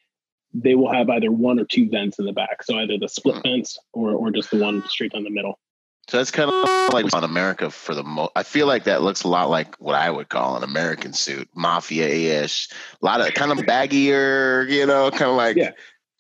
they 0.54 0.76
will 0.76 0.91
have 0.91 1.10
either 1.10 1.32
one 1.32 1.60
or 1.60 1.65
two 1.65 1.89
vents 1.89 2.18
in 2.18 2.26
the 2.26 2.34
back. 2.34 2.63
So 2.63 2.78
either 2.78 2.98
the 2.98 3.10
split 3.10 3.44
vents 3.44 3.78
or, 3.94 4.12
or 4.12 4.32
just 4.32 4.52
the 4.52 4.60
one 4.60 4.84
straight 4.88 5.12
down 5.12 5.24
the 5.24 5.30
middle. 5.30 5.60
So 6.08 6.18
that's 6.18 6.30
kind 6.30 6.52
of 6.52 6.94
like 6.94 7.12
on 7.15 7.24
America 7.24 7.72
for 7.72 7.96
the 7.96 8.04
most. 8.04 8.32
I 8.36 8.44
feel 8.44 8.68
like 8.68 8.84
that 8.84 9.02
looks 9.02 9.24
a 9.24 9.28
lot 9.28 9.50
like 9.50 9.76
what 9.78 9.96
I 9.96 10.10
would 10.10 10.30
call 10.30 10.56
an 10.56 10.63
American 10.63 11.13
suit, 11.13 11.50
mafia 11.56 12.08
ish. 12.44 12.70
A 13.02 13.06
lot 13.06 13.22
of 13.22 13.34
kind 13.34 13.52
of 13.52 13.65
baggier, 13.65 14.70
you 14.70 14.86
know, 14.86 15.10
kind 15.10 15.32
of 15.32 15.36
like 15.36 15.58
yeah. 15.58 15.72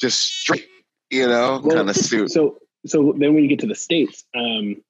just 0.01 0.23
straight, 0.39 0.67
you 1.11 1.27
know, 1.27 1.61
well, 1.63 1.77
kind 1.77 1.89
of 1.89 1.95
suit. 1.95 2.31
So 2.31 2.57
so 2.85 3.13
then 3.17 3.33
when 3.33 3.43
you 3.43 3.49
get 3.49 3.59
to 3.59 3.67
the 3.67 3.75
states, 3.75 4.23
um, 4.35 4.81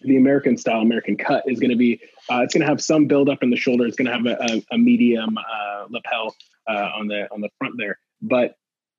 the 0.00 0.16
American 0.16 0.56
style, 0.56 0.80
American 0.80 1.16
cut 1.16 1.44
is 1.46 1.58
going 1.58 1.70
to 1.70 1.76
be 1.76 2.00
uh, 2.30 2.42
it's 2.42 2.54
going 2.54 2.62
to 2.62 2.68
have 2.68 2.82
some 2.82 3.06
build 3.06 3.28
up 3.28 3.42
in 3.42 3.50
the 3.50 3.56
shoulder. 3.56 3.86
It's 3.86 3.96
going 3.96 4.06
to 4.06 4.12
have 4.12 4.26
a, 4.26 4.54
a, 4.54 4.74
a 4.74 4.78
medium 4.78 5.38
uh, 5.38 5.86
lapel 5.88 6.34
uh, 6.68 6.90
on 6.96 7.08
the 7.08 7.32
on 7.32 7.40
the 7.40 7.50
front 7.58 7.74
there, 7.76 7.98
but 8.22 8.54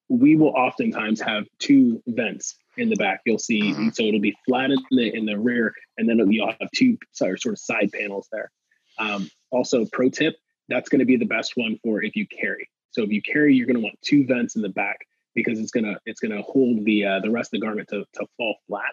we 0.10 0.36
will 0.36 0.50
oftentimes 0.50 1.22
have 1.22 1.46
two 1.60 2.02
vents 2.08 2.56
in 2.78 2.90
the 2.90 2.96
back. 2.96 3.22
You'll 3.26 3.40
see, 3.40 3.62
mm-hmm. 3.62 3.90
so 3.90 4.04
it'll 4.04 4.20
be 4.20 4.36
flat 4.46 4.72
in 4.72 4.80
the 4.92 5.16
in 5.16 5.26
the 5.26 5.38
rear, 5.38 5.74
and 5.98 6.10
then 6.10 6.20
you'll 6.32 6.48
have 6.48 6.70
two 6.76 6.98
sort 7.14 7.46
of 7.46 7.60
side 7.60 7.92
panels 7.94 8.28
there. 8.32 8.52
Um, 8.98 9.30
also, 9.52 9.86
pro 9.92 10.10
tip: 10.10 10.36
that's 10.68 10.90
going 10.90 11.00
to 11.00 11.06
be 11.06 11.18
the 11.18 11.26
best 11.26 11.54
one 11.56 11.80
for 11.84 12.04
if 12.04 12.16
you 12.16 12.28
carry. 12.28 12.70
So 12.92 13.04
if 13.04 13.12
you 13.12 13.22
carry, 13.22 13.56
you're 13.56 13.68
going 13.68 13.78
to 13.78 13.84
want 13.84 14.00
two 14.02 14.26
vents 14.26 14.56
in 14.56 14.64
the 14.64 14.70
back 14.70 14.98
because 15.44 15.60
it's 15.60 15.72
gonna 15.72 16.00
it's 16.06 16.20
gonna 16.20 16.42
hold 16.42 16.86
the 16.86 17.06
uh, 17.06 17.20
the 17.20 17.32
rest 17.32 17.54
of 17.54 17.60
the 17.60 17.66
garment 17.66 17.88
to, 17.90 18.06
to 18.14 18.26
fall 18.38 18.56
flat 18.68 18.84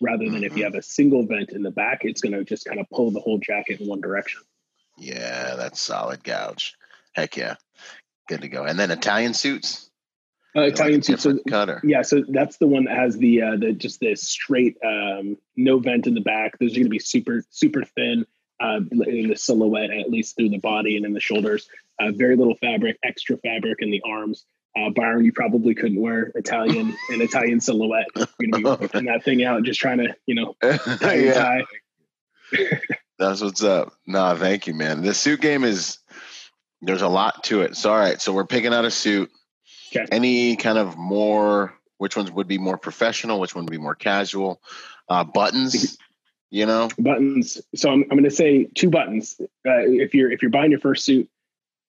rather 0.00 0.24
than 0.24 0.34
mm-hmm. 0.34 0.44
if 0.44 0.56
you 0.56 0.64
mm-hmm. 0.64 0.74
have 0.74 0.74
a 0.74 0.82
single 0.82 1.26
vent 1.26 1.50
in 1.50 1.62
the 1.62 1.70
back, 1.70 2.00
it's 2.02 2.20
gonna 2.20 2.44
just 2.44 2.64
kind 2.64 2.80
of 2.80 2.86
pull 2.90 3.10
the 3.10 3.20
whole 3.20 3.38
jacket 3.38 3.80
in 3.80 3.86
one 3.86 4.00
direction. 4.00 4.40
Yeah, 4.98 5.54
that's 5.56 5.80
solid 5.80 6.22
gouge. 6.22 6.74
Heck 7.12 7.36
yeah, 7.36 7.56
good 8.28 8.42
to 8.42 8.48
go. 8.48 8.64
And 8.64 8.78
then 8.78 8.90
Italian 8.90 9.34
suits. 9.34 9.90
Uh, 10.56 10.62
Italian 10.62 10.98
like 10.98 11.04
suits, 11.04 11.22
so, 11.24 11.38
cutter. 11.48 11.80
yeah. 11.82 12.02
So 12.02 12.22
that's 12.28 12.58
the 12.58 12.68
one 12.68 12.84
that 12.84 12.96
has 12.96 13.16
the 13.16 13.42
uh, 13.42 13.56
the 13.56 13.72
just 13.72 13.98
the 13.98 14.14
straight, 14.14 14.76
um, 14.84 15.36
no 15.56 15.78
vent 15.78 16.06
in 16.06 16.14
the 16.14 16.20
back. 16.20 16.58
Those 16.58 16.72
are 16.72 16.76
going 16.76 16.84
to 16.84 16.90
be 16.90 17.00
super 17.00 17.44
super 17.50 17.84
thin 17.84 18.24
uh, 18.60 18.80
in 19.06 19.28
the 19.28 19.36
silhouette, 19.36 19.90
at 19.90 20.10
least 20.10 20.36
through 20.36 20.50
the 20.50 20.58
body 20.58 20.96
and 20.96 21.04
in 21.04 21.12
the 21.12 21.20
shoulders. 21.20 21.68
Uh, 21.98 22.12
very 22.12 22.36
little 22.36 22.54
fabric, 22.56 22.98
extra 23.02 23.36
fabric 23.38 23.78
in 23.80 23.90
the 23.90 24.02
arms. 24.04 24.44
Uh, 24.76 24.90
Byron, 24.90 25.24
you 25.24 25.32
probably 25.32 25.74
couldn't 25.74 26.00
wear 26.00 26.32
Italian 26.34 26.96
an 27.10 27.20
Italian 27.20 27.60
silhouette. 27.60 28.06
You're 28.16 28.50
gonna 28.50 28.62
be 28.62 28.64
whipping 28.82 29.04
that 29.04 29.22
thing 29.22 29.44
out, 29.44 29.62
just 29.62 29.80
trying 29.80 29.98
to, 29.98 30.16
you 30.26 30.34
know, 30.34 30.56
tie 30.62 31.64
That's 33.18 33.40
what's 33.40 33.62
up. 33.62 33.92
Nah, 34.06 34.34
thank 34.34 34.66
you, 34.66 34.74
man. 34.74 35.02
The 35.02 35.14
suit 35.14 35.40
game 35.40 35.62
is 35.62 35.98
there's 36.82 37.02
a 37.02 37.08
lot 37.08 37.44
to 37.44 37.62
it. 37.62 37.76
So 37.76 37.92
all 37.92 37.98
right, 37.98 38.20
so 38.20 38.32
we're 38.32 38.46
picking 38.46 38.74
out 38.74 38.84
a 38.84 38.90
suit. 38.90 39.30
Okay. 39.94 40.06
Any 40.10 40.56
kind 40.56 40.78
of 40.78 40.96
more 40.96 41.72
which 41.98 42.16
ones 42.16 42.30
would 42.30 42.48
be 42.48 42.58
more 42.58 42.76
professional, 42.76 43.38
which 43.38 43.54
one 43.54 43.64
would 43.64 43.70
be 43.70 43.78
more 43.78 43.94
casual? 43.94 44.60
Uh, 45.08 45.22
buttons, 45.22 45.96
you 46.50 46.66
know? 46.66 46.88
Buttons. 46.98 47.60
So 47.76 47.90
I'm 47.90 48.02
I'm 48.10 48.16
gonna 48.18 48.30
say 48.30 48.64
two 48.74 48.90
buttons. 48.90 49.36
Uh, 49.40 49.86
if 49.86 50.14
you're 50.14 50.30
if 50.32 50.42
you're 50.42 50.50
buying 50.50 50.72
your 50.72 50.80
first 50.80 51.04
suit, 51.04 51.28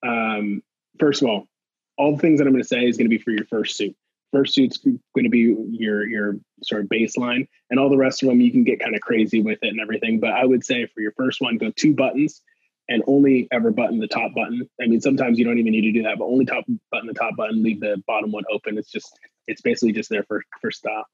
um, 0.06 0.62
first 1.00 1.24
of 1.24 1.30
all, 1.30 1.48
all 1.98 2.16
the 2.16 2.22
things 2.22 2.40
that 2.40 2.48
I'm 2.48 2.54
going 2.54 2.64
to 2.64 2.68
say 2.68 2.86
is 2.86 2.98
going 2.98 3.10
to 3.10 3.18
be 3.18 3.22
for 3.22 3.32
your 3.32 3.46
first 3.46 3.78
suit. 3.78 3.96
First 4.32 4.54
suit's 4.54 4.78
going 4.78 5.24
to 5.24 5.30
be 5.30 5.56
your 5.72 6.06
your 6.06 6.38
sort 6.64 6.82
of 6.82 6.90
baseline, 6.90 7.48
and 7.70 7.80
all 7.80 7.90
the 7.90 7.98
rest 7.98 8.22
of 8.22 8.30
them 8.30 8.42
you 8.42 8.52
can 8.52 8.64
get 8.64 8.80
kind 8.80 8.96
of 8.96 9.02
crazy 9.02 9.42
with 9.42 9.60
it 9.62 9.70
and 9.70 9.80
everything. 9.80 10.20
But 10.20 10.32
I 10.32 10.46
would 10.46 10.66
say 10.66 10.86
for 10.88 11.02
your 11.02 11.14
first 11.14 11.42
one, 11.42 11.58
go 11.58 11.72
two 11.72 11.94
buttons 11.94 12.42
and 12.90 13.04
only 13.08 13.48
ever 13.52 13.72
button 13.72 14.00
the 14.00 14.08
top 14.08 14.34
button. 14.36 14.70
I 14.82 14.88
mean, 14.88 15.02
sometimes 15.02 15.40
you 15.40 15.46
don't 15.46 15.58
even 15.58 15.72
need 15.72 15.82
to 15.82 15.92
do 15.92 16.04
that, 16.04 16.18
but 16.20 16.26
only 16.26 16.46
top 16.46 16.66
button 16.92 17.08
the 17.08 17.14
top 17.14 17.36
button, 17.36 17.64
leave 17.64 17.80
the 17.80 18.02
bottom 18.08 18.32
one 18.32 18.44
open. 18.52 18.78
It's 18.78 18.92
just 18.92 19.18
it's 19.48 19.62
basically 19.62 19.94
just 19.94 20.10
there 20.10 20.24
for 20.24 20.44
for 20.62 20.72
style. 20.72 21.06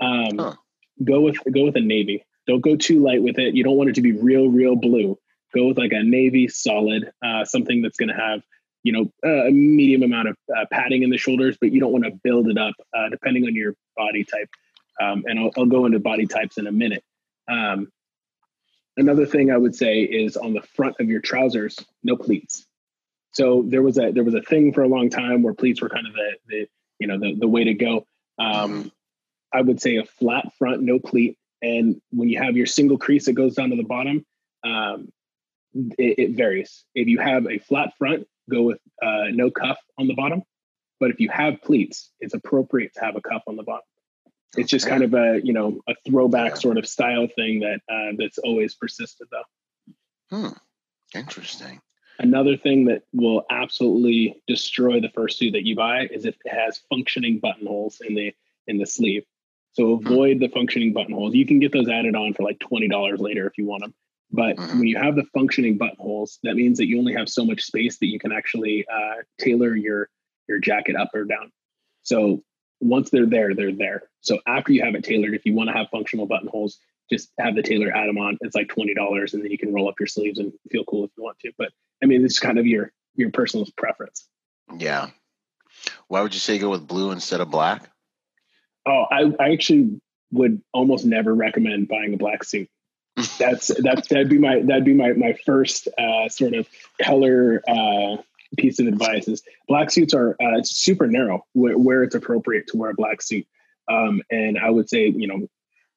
Um, 0.00 0.38
huh. 0.38 0.54
Go 1.04 1.20
with 1.20 1.36
go 1.52 1.64
with 1.64 1.76
a 1.76 1.80
navy. 1.80 2.24
Don't 2.46 2.60
go 2.60 2.76
too 2.76 3.00
light 3.00 3.22
with 3.22 3.38
it. 3.38 3.54
You 3.54 3.64
don't 3.64 3.76
want 3.76 3.90
it 3.90 3.94
to 3.96 4.02
be 4.02 4.12
real 4.12 4.48
real 4.48 4.76
blue. 4.76 5.18
Go 5.54 5.66
with 5.66 5.78
like 5.78 5.92
a 5.92 6.02
navy 6.02 6.48
solid, 6.48 7.12
uh, 7.24 7.44
something 7.44 7.82
that's 7.82 7.98
going 7.98 8.08
to 8.08 8.14
have 8.14 8.42
you 8.82 8.92
know 8.92 9.12
a 9.24 9.50
medium 9.50 10.02
amount 10.02 10.28
of 10.28 10.36
uh, 10.56 10.64
padding 10.70 11.02
in 11.02 11.10
the 11.10 11.18
shoulders, 11.18 11.56
but 11.60 11.72
you 11.72 11.80
don't 11.80 11.92
want 11.92 12.04
to 12.04 12.12
build 12.22 12.48
it 12.48 12.58
up 12.58 12.74
uh, 12.96 13.08
depending 13.10 13.44
on 13.46 13.54
your 13.54 13.74
body 13.96 14.24
type. 14.24 14.48
Um, 15.00 15.24
and 15.26 15.38
I'll, 15.38 15.50
I'll, 15.56 15.66
go 15.66 15.86
into 15.86 15.98
body 15.98 16.26
types 16.26 16.58
in 16.58 16.66
a 16.66 16.72
minute. 16.72 17.02
Um, 17.50 17.90
another 18.96 19.24
thing 19.24 19.50
I 19.50 19.56
would 19.56 19.74
say 19.74 20.02
is 20.02 20.36
on 20.36 20.52
the 20.52 20.60
front 20.60 20.96
of 21.00 21.08
your 21.08 21.20
trousers, 21.20 21.78
no 22.02 22.16
pleats. 22.16 22.66
So 23.32 23.64
there 23.66 23.82
was 23.82 23.98
a 23.98 24.12
there 24.12 24.24
was 24.24 24.34
a 24.34 24.42
thing 24.42 24.72
for 24.72 24.82
a 24.82 24.88
long 24.88 25.08
time 25.08 25.42
where 25.42 25.54
pleats 25.54 25.80
were 25.80 25.88
kind 25.88 26.06
of 26.06 26.12
the, 26.12 26.32
the 26.48 26.66
you 26.98 27.06
know 27.06 27.18
the 27.18 27.34
the 27.34 27.48
way 27.48 27.64
to 27.64 27.74
go. 27.74 28.06
Um, 28.38 28.92
I 29.52 29.60
would 29.60 29.80
say 29.80 29.96
a 29.96 30.04
flat 30.04 30.52
front, 30.58 30.82
no 30.82 30.98
pleat, 30.98 31.38
and 31.62 32.00
when 32.10 32.28
you 32.28 32.42
have 32.42 32.56
your 32.56 32.66
single 32.66 32.98
crease 32.98 33.26
that 33.26 33.32
goes 33.32 33.54
down 33.54 33.70
to 33.70 33.76
the 33.76 33.84
bottom, 33.84 34.24
um, 34.64 35.10
it, 35.74 36.18
it, 36.18 36.36
varies. 36.36 36.84
If 36.94 37.08
you 37.08 37.18
have 37.18 37.46
a 37.46 37.58
flat 37.58 37.96
front, 37.96 38.26
go 38.52 38.62
with 38.62 38.78
uh, 39.02 39.30
no 39.30 39.50
cuff 39.50 39.78
on 39.98 40.06
the 40.06 40.14
bottom. 40.14 40.42
But 41.00 41.10
if 41.10 41.20
you 41.20 41.28
have 41.30 41.62
pleats, 41.62 42.10
it's 42.20 42.34
appropriate 42.34 42.94
to 42.94 43.00
have 43.00 43.16
a 43.16 43.20
cuff 43.20 43.42
on 43.46 43.56
the 43.56 43.62
bottom. 43.62 43.82
It's 44.56 44.70
just 44.70 44.86
kind 44.86 45.02
of 45.02 45.14
a 45.14 45.40
you 45.42 45.52
know 45.52 45.80
a 45.88 45.94
throwback 46.06 46.56
sort 46.56 46.78
of 46.78 46.86
style 46.86 47.26
thing 47.26 47.60
that 47.60 47.80
uh, 47.88 48.14
that's 48.18 48.38
always 48.38 48.74
persisted 48.74 49.28
though. 49.30 50.36
Hmm. 50.36 50.52
Interesting. 51.14 51.80
Another 52.18 52.56
thing 52.56 52.84
that 52.86 53.02
will 53.12 53.44
absolutely 53.50 54.40
destroy 54.46 55.00
the 55.00 55.08
first 55.08 55.38
suit 55.38 55.52
that 55.52 55.64
you 55.64 55.74
buy 55.74 56.06
is 56.06 56.24
if 56.24 56.36
it 56.44 56.54
has 56.54 56.80
functioning 56.90 57.40
buttonholes 57.40 58.00
in 58.06 58.14
the 58.14 58.34
in 58.66 58.78
the 58.78 58.86
sleeve. 58.86 59.24
So 59.72 59.96
hmm. 59.96 60.06
avoid 60.06 60.40
the 60.40 60.48
functioning 60.48 60.92
buttonholes. 60.92 61.34
You 61.34 61.46
can 61.46 61.58
get 61.58 61.72
those 61.72 61.88
added 61.88 62.14
on 62.14 62.34
for 62.34 62.42
like 62.42 62.58
twenty 62.58 62.88
dollars 62.88 63.20
later 63.20 63.46
if 63.46 63.56
you 63.56 63.66
want 63.66 63.82
them. 63.82 63.94
But 64.32 64.56
mm-hmm. 64.56 64.78
when 64.78 64.88
you 64.88 64.96
have 64.96 65.14
the 65.14 65.24
functioning 65.34 65.76
buttonholes, 65.76 66.38
that 66.42 66.54
means 66.54 66.78
that 66.78 66.86
you 66.86 66.98
only 66.98 67.14
have 67.14 67.28
so 67.28 67.44
much 67.44 67.62
space 67.62 67.98
that 67.98 68.06
you 68.06 68.18
can 68.18 68.32
actually 68.32 68.86
uh, 68.92 69.22
tailor 69.38 69.76
your 69.76 70.08
your 70.48 70.58
jacket 70.58 70.96
up 70.96 71.10
or 71.14 71.24
down. 71.24 71.52
So 72.02 72.42
once 72.80 73.10
they're 73.10 73.26
there, 73.26 73.54
they're 73.54 73.72
there. 73.74 74.04
So 74.20 74.40
after 74.46 74.72
you 74.72 74.82
have 74.84 74.94
it 74.94 75.04
tailored, 75.04 75.34
if 75.34 75.44
you 75.44 75.54
want 75.54 75.68
to 75.68 75.76
have 75.76 75.86
functional 75.90 76.26
buttonholes, 76.26 76.78
just 77.10 77.30
have 77.38 77.54
the 77.54 77.62
tailor 77.62 77.94
add 77.94 78.08
them 78.08 78.18
on. 78.18 78.38
It's 78.40 78.54
like 78.54 78.68
twenty 78.68 78.94
dollars, 78.94 79.34
and 79.34 79.44
then 79.44 79.50
you 79.50 79.58
can 79.58 79.72
roll 79.72 79.88
up 79.88 80.00
your 80.00 80.06
sleeves 80.06 80.38
and 80.38 80.52
feel 80.70 80.84
cool 80.84 81.04
if 81.04 81.10
you 81.16 81.22
want 81.22 81.38
to. 81.40 81.52
But 81.58 81.68
I 82.02 82.06
mean, 82.06 82.24
it's 82.24 82.38
kind 82.38 82.58
of 82.58 82.66
your 82.66 82.90
your 83.14 83.30
personal 83.30 83.66
preference. 83.76 84.26
Yeah. 84.76 85.10
Why 86.08 86.22
would 86.22 86.34
you 86.34 86.40
say 86.40 86.58
go 86.58 86.70
with 86.70 86.86
blue 86.86 87.10
instead 87.10 87.40
of 87.40 87.50
black? 87.50 87.90
Oh, 88.86 89.04
I, 89.10 89.32
I 89.38 89.52
actually 89.52 90.00
would 90.32 90.62
almost 90.72 91.04
never 91.04 91.34
recommend 91.34 91.88
buying 91.88 92.14
a 92.14 92.16
black 92.16 92.44
suit. 92.44 92.68
That's 93.38 93.70
that's 93.82 94.08
that'd 94.08 94.30
be 94.30 94.38
my 94.38 94.62
that'd 94.62 94.84
be 94.84 94.94
my 94.94 95.12
my 95.12 95.36
first 95.44 95.88
uh, 95.98 96.28
sort 96.28 96.54
of 96.54 96.68
color 97.02 97.62
uh, 97.68 98.16
piece 98.56 98.78
of 98.80 98.86
advice 98.86 99.28
is 99.28 99.42
black 99.68 99.90
suits 99.90 100.14
are 100.14 100.36
uh, 100.42 100.62
super 100.62 101.06
narrow 101.06 101.44
where, 101.52 101.76
where, 101.76 102.02
it's 102.02 102.14
appropriate 102.14 102.68
to 102.68 102.76
wear 102.76 102.90
a 102.90 102.94
black 102.94 103.20
suit. 103.22 103.46
Um, 103.88 104.22
and 104.30 104.58
I 104.58 104.70
would 104.70 104.88
say 104.88 105.08
you 105.08 105.26
know 105.26 105.46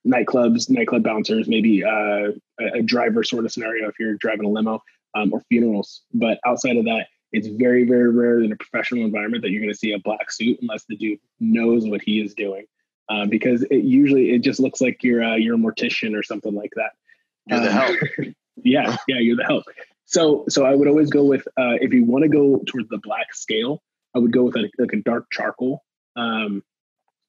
nightclubs, 0.05 0.69
nightclub 0.69 1.03
bouncers, 1.03 1.47
maybe 1.47 1.83
uh, 1.83 2.31
a, 2.59 2.65
a 2.75 2.81
driver 2.81 3.23
sort 3.23 3.45
of 3.45 3.51
scenario 3.51 3.87
if 3.87 3.95
you're 3.99 4.15
driving 4.15 4.45
a 4.45 4.49
limo 4.49 4.83
um, 5.15 5.33
or 5.33 5.41
funerals. 5.49 6.01
But 6.13 6.39
outside 6.45 6.77
of 6.77 6.85
that, 6.85 7.07
it's 7.31 7.47
very, 7.47 7.85
very 7.85 8.09
rare 8.11 8.39
in 8.39 8.51
a 8.51 8.55
professional 8.55 9.03
environment 9.03 9.43
that 9.43 9.51
you're 9.51 9.61
going 9.61 9.73
to 9.73 9.77
see 9.77 9.93
a 9.93 9.99
black 9.99 10.31
suit 10.31 10.59
unless 10.61 10.85
the 10.85 10.95
dude 10.95 11.19
knows 11.39 11.85
what 11.85 12.01
he 12.01 12.21
is 12.21 12.33
doing. 12.33 12.65
Uh, 13.07 13.25
because 13.25 13.63
it 13.69 13.83
usually 13.83 14.31
it 14.31 14.39
just 14.39 14.59
looks 14.59 14.81
like 14.81 15.03
you're 15.03 15.23
uh, 15.23 15.35
you're 15.35 15.55
a 15.55 15.59
mortician 15.59 16.17
or 16.17 16.23
something 16.23 16.55
like 16.55 16.71
that. 16.75 16.93
You're 17.47 17.59
the 17.59 17.67
um, 17.67 17.73
help. 17.73 17.97
yeah, 18.63 18.97
yeah, 19.07 19.19
you're 19.19 19.37
the 19.37 19.45
help. 19.45 19.63
So 20.05 20.45
so 20.49 20.65
I 20.65 20.75
would 20.75 20.87
always 20.87 21.09
go 21.09 21.23
with 21.25 21.47
uh, 21.57 21.77
if 21.81 21.93
you 21.93 22.05
want 22.05 22.23
to 22.23 22.29
go 22.29 22.61
towards 22.65 22.89
the 22.89 22.99
black 22.99 23.33
scale, 23.33 23.81
I 24.15 24.19
would 24.19 24.31
go 24.31 24.43
with 24.43 24.55
a, 24.55 24.69
like 24.77 24.93
a 24.93 25.01
dark 25.01 25.27
charcoal, 25.31 25.83
um, 26.15 26.63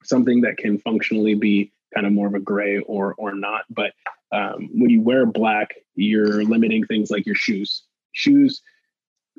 something 0.04 0.42
that 0.42 0.56
can 0.56 0.78
functionally 0.78 1.34
be 1.34 1.72
kind 1.94 2.06
of 2.06 2.12
more 2.12 2.26
of 2.26 2.34
a 2.34 2.40
gray 2.40 2.78
or 2.78 3.14
or 3.16 3.34
not. 3.34 3.64
But 3.70 3.92
um, 4.32 4.70
when 4.74 4.90
you 4.90 5.00
wear 5.00 5.24
black, 5.26 5.74
you're 5.94 6.44
limiting 6.44 6.84
things 6.84 7.10
like 7.10 7.26
your 7.26 7.34
shoes. 7.34 7.82
Shoes, 8.12 8.60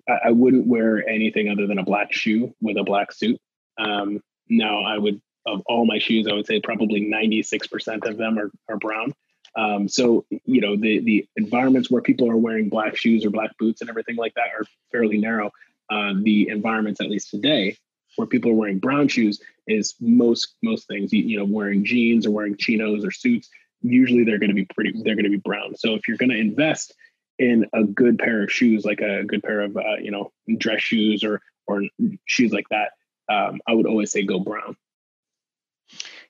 I, 0.08 0.28
I, 0.28 0.32
wouldn't 0.32 0.68
wear 0.68 1.08
anything 1.08 1.50
other 1.50 1.68
than 1.68 1.80
a 1.80 1.84
black 1.84 2.14
shoe 2.14 2.56
with 2.62 2.78
a 2.78 2.84
black 2.84 3.12
suit. 3.12 3.40
Um, 3.78 4.22
now, 4.50 4.84
I 4.84 4.98
would 4.98 5.22
of 5.48 5.62
all 5.66 5.86
my 5.86 5.98
shoes, 5.98 6.28
I 6.30 6.34
would 6.34 6.46
say 6.46 6.60
probably 6.60 7.02
96% 7.02 8.06
of 8.08 8.18
them 8.18 8.38
are, 8.38 8.52
are 8.70 8.78
brown. 8.78 9.14
Um, 9.56 9.88
so 9.88 10.26
you 10.46 10.62
know 10.62 10.76
the 10.76 11.00
the 11.00 11.28
environments 11.36 11.90
where 11.90 12.02
people 12.02 12.30
are 12.30 12.38
wearing 12.38 12.70
black 12.70 12.96
shoes 12.96 13.26
or 13.26 13.30
black 13.30 13.58
boots 13.58 13.82
and 13.82 13.90
everything 13.90 14.16
like 14.16 14.34
that 14.36 14.50
are 14.58 14.66
fairly 14.92 15.18
narrow. 15.18 15.52
Uh, 15.90 16.14
the 16.22 16.50
environments, 16.50 17.00
at 17.00 17.10
least 17.10 17.30
today, 17.30 17.78
where 18.18 18.28
people 18.28 18.52
are 18.52 18.56
wearing 18.56 18.80
brown 18.80 19.08
shoes 19.08 19.42
is 19.68 19.96
most 20.00 20.56
most 20.62 20.88
things. 20.88 21.14
You, 21.14 21.24
you 21.24 21.38
know, 21.38 21.46
wearing 21.46 21.86
jeans 21.86 22.26
or 22.26 22.32
wearing 22.32 22.58
chinos 22.58 23.06
or 23.06 23.12
suits. 23.12 23.50
Usually, 23.82 24.24
they're 24.24 24.40
going 24.40 24.50
to 24.50 24.56
be 24.56 24.66
pretty. 24.66 24.92
They're 24.92 25.16
going 25.16 25.26
to 25.26 25.30
be 25.30 25.38
brown. 25.38 25.76
So 25.76 25.96
if 25.96 26.08
you're 26.08 26.18
going 26.18 26.32
to 26.32 26.38
invest 26.38 26.94
in 27.40 27.68
a 27.74 27.84
good 27.84 28.18
pair 28.18 28.44
of 28.44 28.52
shoes, 28.52 28.84
like 28.84 29.02
a 29.02 29.24
good 29.24 29.44
pair 29.44 29.62
of 29.62 29.78
uh, 29.78 29.98
you 30.02 30.12
know 30.12 30.32
dress 30.58 30.82
shoes 30.82 31.24
or 31.24 31.42
or 31.68 31.84
shoes 32.26 32.52
like 32.52 32.68
that, 32.70 32.92
um, 33.30 33.60
I 33.68 33.74
would 33.74 33.86
always 33.86 34.12
say 34.12 34.24
go 34.24 34.40
brown. 34.40 34.76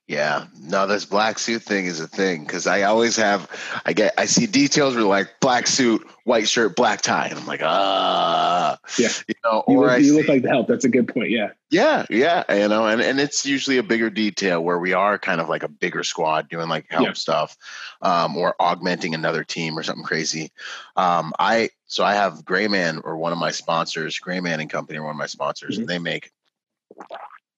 Yeah, 0.07 0.45
no, 0.61 0.87
this 0.87 1.03
black 1.03 1.37
suit 1.37 1.63
thing 1.63 1.85
is 1.85 1.99
a 1.99 2.07
thing 2.07 2.45
because 2.45 2.65
I 2.65 2.83
always 2.83 3.17
have, 3.17 3.51
I 3.85 3.91
get, 3.91 4.13
I 4.17 4.25
see 4.25 4.47
details 4.47 4.95
where 4.95 5.03
like 5.03 5.41
black 5.41 5.67
suit, 5.67 6.07
white 6.23 6.47
shirt, 6.47 6.77
black 6.77 7.01
tie, 7.01 7.27
and 7.27 7.37
I'm 7.37 7.45
like, 7.45 7.59
ah, 7.61 8.77
yeah, 8.97 9.09
you 9.27 9.35
know, 9.43 9.65
you 9.67 9.77
or 9.77 9.87
look, 9.87 9.99
you 9.99 10.05
see, 10.05 10.11
look 10.13 10.29
like 10.29 10.43
the 10.43 10.49
help. 10.49 10.67
That's 10.67 10.85
a 10.85 10.89
good 10.89 11.09
point. 11.09 11.31
Yeah, 11.31 11.49
yeah, 11.69 12.05
yeah, 12.09 12.43
you 12.53 12.69
know, 12.69 12.87
and 12.87 13.01
and 13.01 13.19
it's 13.19 13.45
usually 13.45 13.79
a 13.79 13.83
bigger 13.83 14.09
detail 14.09 14.63
where 14.63 14.79
we 14.79 14.93
are 14.93 15.19
kind 15.19 15.41
of 15.41 15.49
like 15.49 15.63
a 15.63 15.67
bigger 15.67 16.05
squad 16.05 16.47
doing 16.47 16.69
like 16.69 16.85
help 16.89 17.07
yeah. 17.07 17.13
stuff, 17.13 17.57
um, 18.01 18.37
or 18.37 18.55
augmenting 18.61 19.13
another 19.13 19.43
team 19.43 19.77
or 19.77 19.83
something 19.83 20.05
crazy. 20.05 20.53
Um, 20.95 21.33
I 21.37 21.71
so 21.87 22.05
I 22.05 22.13
have 22.13 22.45
Grayman 22.45 23.01
or 23.03 23.17
one 23.17 23.33
of 23.33 23.39
my 23.39 23.51
sponsors, 23.51 24.19
Grayman 24.19 24.61
and 24.61 24.69
Company, 24.69 24.99
or 24.99 25.03
one 25.03 25.15
of 25.15 25.17
my 25.17 25.27
sponsors, 25.27 25.73
mm-hmm. 25.73 25.81
and 25.81 25.89
they 25.89 25.99
make 25.99 26.31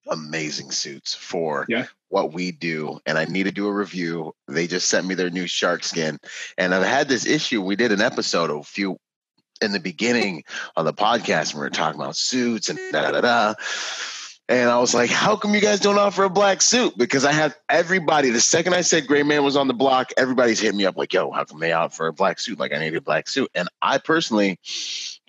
amazing 0.07 0.71
suits 0.71 1.13
for 1.13 1.65
yeah. 1.69 1.85
what 2.09 2.33
we 2.33 2.51
do. 2.51 2.99
And 3.05 3.17
I 3.17 3.25
need 3.25 3.43
to 3.43 3.51
do 3.51 3.67
a 3.67 3.73
review. 3.73 4.33
They 4.47 4.67
just 4.67 4.89
sent 4.89 5.05
me 5.05 5.15
their 5.15 5.29
new 5.29 5.47
shark 5.47 5.83
skin. 5.83 6.19
And 6.57 6.73
I've 6.73 6.85
had 6.85 7.07
this 7.07 7.25
issue. 7.25 7.61
We 7.61 7.75
did 7.75 7.91
an 7.91 8.01
episode 8.01 8.49
a 8.49 8.63
few 8.63 8.97
in 9.61 9.71
the 9.71 9.79
beginning 9.79 10.43
of 10.75 10.85
the 10.85 10.93
podcast, 10.93 11.51
and 11.51 11.55
we 11.55 11.59
were 11.61 11.69
talking 11.69 11.99
about 11.99 12.15
suits 12.15 12.69
and 12.69 12.79
da 12.91 13.11
da 13.11 13.21
da. 13.21 13.53
And 14.47 14.69
I 14.69 14.79
was 14.79 14.95
like, 14.95 15.11
how 15.11 15.35
come 15.35 15.53
you 15.53 15.61
guys 15.61 15.79
don't 15.79 15.99
offer 15.99 16.23
a 16.23 16.29
black 16.29 16.63
suit? 16.63 16.97
Because 16.97 17.23
I 17.23 17.31
have 17.31 17.55
everybody, 17.69 18.31
the 18.31 18.41
second 18.41 18.73
I 18.73 18.81
said 18.81 19.05
Gray 19.05 19.21
Man 19.21 19.43
was 19.43 19.55
on 19.55 19.67
the 19.67 19.75
block, 19.75 20.11
everybody's 20.17 20.59
hitting 20.59 20.77
me 20.77 20.87
up 20.87 20.97
like, 20.97 21.13
yo, 21.13 21.29
how 21.29 21.43
come 21.43 21.59
they 21.59 21.71
out 21.71 21.93
for 21.93 22.07
a 22.07 22.13
black 22.13 22.39
suit? 22.39 22.57
Like, 22.57 22.73
I 22.73 22.79
need 22.79 22.95
a 22.95 23.01
black 23.01 23.29
suit. 23.29 23.51
And 23.53 23.69
I 23.81 23.99
personally 23.99 24.59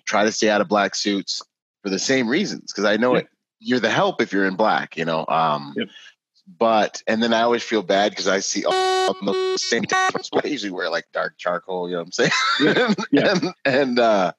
try 0.05 0.23
to 0.23 0.31
stay 0.31 0.49
out 0.49 0.61
of 0.61 0.67
black 0.67 0.95
suits 0.95 1.43
for 1.83 1.89
the 1.89 1.99
same 1.99 2.27
reasons 2.27 2.71
because 2.71 2.85
I 2.85 2.97
know 2.97 3.13
it 3.13 3.27
you're 3.61 3.79
the 3.79 3.89
help 3.89 4.21
if 4.21 4.33
you're 4.33 4.45
in 4.45 4.55
black, 4.55 4.97
you 4.97 5.05
know. 5.05 5.25
Um, 5.27 5.73
yep. 5.77 5.87
But 6.59 7.01
and 7.07 7.23
then 7.23 7.33
I 7.33 7.41
always 7.41 7.63
feel 7.63 7.83
bad 7.83 8.11
because 8.11 8.27
I 8.27 8.39
see 8.39 8.65
all 8.65 9.13
the 9.13 9.57
same 9.57 9.83
times. 9.83 10.29
I 10.33 10.47
usually 10.47 10.71
wear 10.71 10.89
like 10.89 11.05
dark 11.13 11.37
charcoal, 11.37 11.87
you 11.87 11.93
know 11.93 11.99
what 11.99 12.07
I'm 12.07 12.11
saying? 12.11 12.31
Yeah. 12.59 12.93
yeah. 13.11 13.31
and, 13.31 13.53
and 13.63 13.99
uh, 13.99 14.33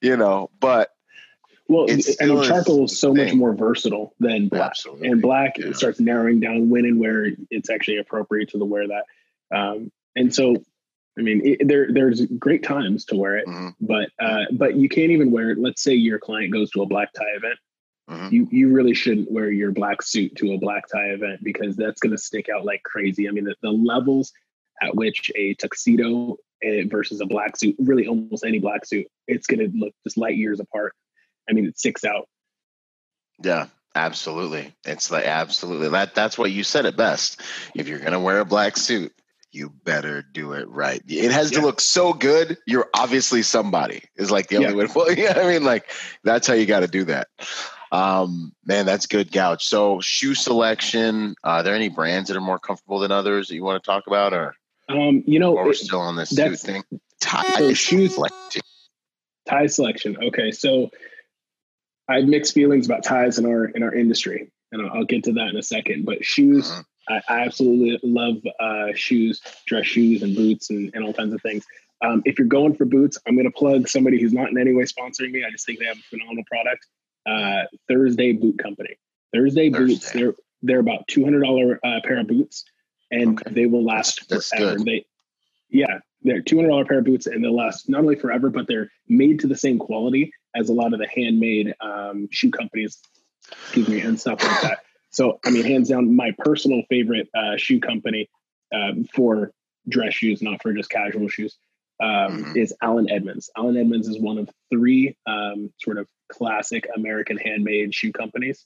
you 0.00 0.16
know, 0.16 0.50
but 0.60 0.90
well, 1.68 1.86
I 1.90 2.26
mean, 2.26 2.44
charcoal 2.44 2.84
is 2.84 3.00
so 3.00 3.14
thing. 3.14 3.24
much 3.24 3.34
more 3.34 3.54
versatile 3.54 4.14
than 4.20 4.48
black, 4.48 4.70
Absolutely. 4.70 5.08
and 5.08 5.20
black 5.22 5.58
yeah. 5.58 5.72
starts 5.72 5.98
narrowing 5.98 6.38
down 6.38 6.70
when 6.70 6.84
and 6.84 7.00
where 7.00 7.26
it's 7.50 7.70
actually 7.70 7.96
appropriate 7.96 8.50
to 8.50 8.58
the 8.58 8.64
wear 8.64 8.86
that. 8.86 9.04
Um, 9.56 9.90
and 10.14 10.32
so, 10.32 10.62
I 11.18 11.22
mean, 11.22 11.42
it, 11.44 11.66
there 11.66 11.88
there's 11.90 12.24
great 12.24 12.62
times 12.62 13.06
to 13.06 13.16
wear 13.16 13.38
it, 13.38 13.48
mm-hmm. 13.48 13.70
but 13.80 14.10
uh, 14.20 14.44
but 14.52 14.76
you 14.76 14.88
can't 14.88 15.10
even 15.10 15.32
wear 15.32 15.50
it. 15.50 15.58
Let's 15.58 15.82
say 15.82 15.94
your 15.94 16.20
client 16.20 16.52
goes 16.52 16.70
to 16.72 16.82
a 16.82 16.86
black 16.86 17.12
tie 17.12 17.34
event 17.34 17.58
Mm-hmm. 18.10 18.34
You 18.34 18.48
you 18.50 18.72
really 18.72 18.94
shouldn't 18.94 19.30
wear 19.30 19.50
your 19.50 19.72
black 19.72 20.00
suit 20.02 20.36
to 20.36 20.52
a 20.52 20.58
black 20.58 20.84
tie 20.88 21.08
event 21.08 21.42
because 21.42 21.76
that's 21.76 22.00
going 22.00 22.12
to 22.12 22.18
stick 22.18 22.48
out 22.48 22.64
like 22.64 22.82
crazy. 22.84 23.28
I 23.28 23.32
mean, 23.32 23.44
the, 23.44 23.56
the 23.62 23.70
levels 23.70 24.32
at 24.80 24.94
which 24.94 25.30
a 25.34 25.54
tuxedo 25.54 26.36
eh, 26.62 26.84
versus 26.86 27.20
a 27.20 27.26
black 27.26 27.56
suit, 27.56 27.74
really 27.78 28.06
almost 28.06 28.44
any 28.44 28.60
black 28.60 28.84
suit, 28.84 29.06
it's 29.26 29.46
going 29.46 29.58
to 29.58 29.76
look 29.76 29.92
just 30.04 30.16
light 30.16 30.36
years 30.36 30.60
apart. 30.60 30.94
I 31.48 31.52
mean, 31.52 31.66
it 31.66 31.78
sticks 31.78 32.04
out. 32.04 32.28
Yeah, 33.42 33.66
absolutely. 33.94 34.72
It's 34.84 35.10
like 35.10 35.24
absolutely 35.24 35.88
that. 35.88 36.14
That's 36.14 36.38
what 36.38 36.52
you 36.52 36.62
said 36.62 36.86
it 36.86 36.96
best. 36.96 37.40
If 37.74 37.88
you're 37.88 37.98
going 37.98 38.12
to 38.12 38.20
wear 38.20 38.38
a 38.38 38.44
black 38.44 38.76
suit, 38.76 39.12
you 39.52 39.70
better 39.70 40.22
do 40.22 40.52
it 40.52 40.68
right. 40.68 41.02
It 41.08 41.32
has 41.32 41.50
yeah. 41.50 41.60
to 41.60 41.66
look 41.66 41.80
so 41.80 42.12
good. 42.12 42.58
You're 42.66 42.88
obviously 42.94 43.42
somebody. 43.42 44.04
Is 44.16 44.30
like 44.30 44.48
the 44.48 44.56
only 44.56 44.70
yeah. 44.70 44.74
way. 44.76 44.86
Well, 44.94 45.12
yeah, 45.16 45.34
I 45.36 45.48
mean, 45.48 45.64
like 45.64 45.90
that's 46.22 46.46
how 46.46 46.54
you 46.54 46.66
got 46.66 46.80
to 46.80 46.88
do 46.88 47.04
that. 47.04 47.28
Um, 47.92 48.52
man, 48.64 48.86
that's 48.86 49.06
good 49.06 49.30
gouge. 49.30 49.64
So 49.64 50.00
shoe 50.00 50.34
selection, 50.34 51.36
uh, 51.44 51.48
are 51.48 51.62
there 51.62 51.74
any 51.74 51.88
brands 51.88 52.28
that 52.28 52.36
are 52.36 52.42
more 52.42 52.58
comfortable 52.58 52.98
than 53.00 53.12
others 53.12 53.48
that 53.48 53.54
you 53.54 53.64
want 53.64 53.82
to 53.82 53.86
talk 53.86 54.06
about 54.06 54.32
or? 54.32 54.54
Um, 54.88 55.24
you 55.26 55.40
know, 55.40 55.52
we're 55.52 55.72
still 55.72 56.00
on 56.00 56.16
this 56.16 56.30
suit 56.30 56.58
thing. 56.60 56.84
Tie 57.20 57.58
so 57.58 57.74
shoes 57.74 58.14
selection. 58.14 58.62
Tie 59.48 59.66
selection. 59.66 60.16
Okay. 60.22 60.52
So 60.52 60.90
I 62.08 62.16
have 62.16 62.24
mixed 62.24 62.54
feelings 62.54 62.86
about 62.86 63.02
ties 63.02 63.38
in 63.38 63.46
our, 63.46 63.64
in 63.64 63.82
our 63.82 63.94
industry 63.94 64.50
and 64.72 64.82
I'll, 64.82 64.98
I'll 64.98 65.04
get 65.04 65.24
to 65.24 65.32
that 65.34 65.48
in 65.48 65.56
a 65.56 65.62
second, 65.62 66.04
but 66.04 66.24
shoes, 66.24 66.70
uh-huh. 66.70 66.82
I, 67.08 67.34
I, 67.34 67.40
absolutely 67.46 67.98
love 68.02 68.36
uh, 68.58 68.94
shoes, 68.94 69.40
dress 69.66 69.86
shoes 69.86 70.22
and 70.22 70.34
boots 70.34 70.70
and, 70.70 70.90
and 70.94 71.04
all 71.04 71.12
kinds 71.12 71.32
of 71.32 71.40
things. 71.40 71.64
Um, 72.04 72.22
if 72.24 72.38
you're 72.38 72.48
going 72.48 72.74
for 72.74 72.84
boots, 72.84 73.16
I'm 73.26 73.36
going 73.36 73.50
to 73.50 73.56
plug 73.56 73.88
somebody 73.88 74.20
who's 74.20 74.32
not 74.32 74.50
in 74.50 74.58
any 74.58 74.74
way 74.74 74.84
sponsoring 74.84 75.30
me. 75.30 75.44
I 75.44 75.50
just 75.50 75.64
think 75.64 75.78
they 75.78 75.86
have 75.86 75.96
a 75.96 76.02
phenomenal 76.10 76.44
product 76.50 76.86
uh, 77.26 77.64
Thursday 77.88 78.32
Boot 78.32 78.58
Company. 78.58 78.96
Thursday, 79.34 79.70
Thursday. 79.70 79.94
boots. 79.94 80.12
They're 80.12 80.34
they're 80.62 80.80
about 80.80 81.06
two 81.08 81.24
hundred 81.24 81.42
dollar 81.42 81.80
uh, 81.84 82.00
pair 82.04 82.20
of 82.20 82.28
boots, 82.28 82.64
and 83.10 83.40
okay. 83.40 83.52
they 83.52 83.66
will 83.66 83.84
last 83.84 84.28
That's 84.28 84.48
forever. 84.48 84.76
Good. 84.76 84.86
They, 84.86 85.06
yeah, 85.68 85.98
they're 86.22 86.42
two 86.42 86.56
hundred 86.56 86.68
dollar 86.68 86.84
pair 86.84 86.98
of 86.98 87.04
boots, 87.04 87.26
and 87.26 87.42
they'll 87.42 87.56
last 87.56 87.88
not 87.88 88.00
only 88.00 88.16
forever, 88.16 88.50
but 88.50 88.66
they're 88.66 88.90
made 89.08 89.40
to 89.40 89.46
the 89.46 89.56
same 89.56 89.78
quality 89.78 90.32
as 90.54 90.68
a 90.68 90.72
lot 90.72 90.92
of 90.92 90.98
the 90.98 91.08
handmade 91.08 91.74
um, 91.80 92.28
shoe 92.30 92.50
companies. 92.50 92.98
Excuse 93.50 93.88
me, 93.88 94.00
and 94.00 94.18
stuff 94.18 94.42
like 94.42 94.62
that. 94.62 94.78
So, 95.16 95.40
I 95.46 95.50
mean, 95.50 95.64
hands 95.64 95.88
down, 95.88 96.14
my 96.14 96.32
personal 96.36 96.82
favorite 96.90 97.30
uh, 97.34 97.56
shoe 97.56 97.80
company 97.80 98.28
um, 98.74 99.06
for 99.14 99.50
dress 99.88 100.12
shoes, 100.12 100.42
not 100.42 100.60
for 100.60 100.74
just 100.74 100.90
casual 100.90 101.28
shoes, 101.28 101.56
um, 102.00 102.08
mm-hmm. 102.08 102.56
is 102.56 102.74
Allen 102.82 103.10
Edmonds. 103.10 103.50
Allen 103.56 103.76
Edmonds 103.76 104.08
is 104.08 104.18
one 104.18 104.38
of 104.38 104.50
three 104.70 105.16
um, 105.26 105.72
sort 105.80 105.98
of 105.98 106.06
classic 106.30 106.88
American 106.94 107.36
handmade 107.36 107.94
shoe 107.94 108.12
companies, 108.12 108.64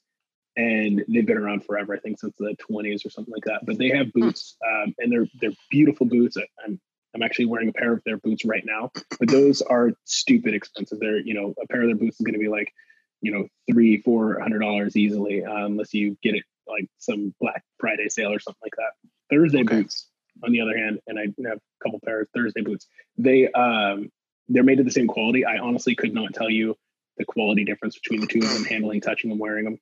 and 0.57 1.05
they've 1.09 1.27
been 1.27 1.39
around 1.39 1.65
forever. 1.65 1.95
I 1.95 2.01
think 2.01 2.19
since 2.19 2.35
the 2.39 2.57
20s 2.71 3.07
or 3.07 3.11
something 3.11 3.33
like 3.33 3.45
that. 3.45 3.65
But 3.65 3.79
they 3.79 3.91
have 3.91 4.09
hmm. 4.13 4.21
boots, 4.21 4.57
um, 4.67 4.95
and 4.99 5.13
they're 5.13 5.27
they're 5.41 5.57
beautiful 5.71 6.07
boots. 6.07 6.37
I'm 6.65 6.81
I'm 7.15 7.23
actually 7.23 7.47
wearing 7.47 7.69
a 7.69 7.73
pair 7.73 7.93
of 7.93 8.03
their 8.05 8.19
boots 8.19 8.45
right 8.45 8.65
now, 8.65 8.91
but 9.19 9.29
those 9.29 9.63
are 9.63 9.93
stupid 10.05 10.55
expensive. 10.55 11.01
They're 11.01 11.19
you 11.19 11.35
know 11.35 11.55
a 11.63 11.67
pair 11.67 11.83
of 11.83 11.89
their 11.89 11.97
boots 11.97 12.21
is 12.21 12.25
going 12.25 12.35
to 12.35 12.41
be 12.41 12.49
like 12.49 12.73
you 13.21 13.33
know 13.33 13.47
three 13.71 14.01
four 14.03 14.41
hundred 14.41 14.61
dollars 14.61 14.97
easily 14.97 15.45
uh, 15.45 15.67
unless 15.67 15.95
you 15.95 16.17
get 16.23 16.35
it 16.35 16.45
like 16.67 16.87
some 16.99 17.35
Black 17.41 17.65
Friday 17.79 18.09
sale 18.09 18.33
or 18.33 18.41
something 18.41 18.61
like 18.63 18.77
that. 18.77 18.93
Thursday 19.31 19.61
Okay. 19.61 19.83
boots, 19.83 20.09
on 20.45 20.53
the 20.53 20.61
other 20.61 20.77
hand, 20.77 21.01
and 21.07 21.19
I 21.19 21.23
have 21.49 21.59
a 21.59 21.85
couple 21.85 22.01
pairs 22.05 22.27
of 22.27 22.29
Thursday 22.35 22.63
boots. 22.63 22.87
They 23.17 23.51
um 23.53 24.11
they're 24.49 24.65
made 24.65 24.81
of 24.81 24.87
the 24.87 24.93
same 24.93 25.07
quality. 25.07 25.45
I 25.45 25.59
honestly 25.59 25.95
could 25.95 26.15
not 26.15 26.35
tell 26.35 26.51
you 26.51 26.77
the 27.19 27.25
quality 27.25 27.65
difference 27.65 27.99
between 27.99 28.21
the 28.21 28.27
two 28.27 28.41
of 28.41 28.53
them, 28.53 28.65
handling, 28.65 29.01
touching, 29.01 29.31
and 29.31 29.39
wearing 29.39 29.65
them. 29.65 29.79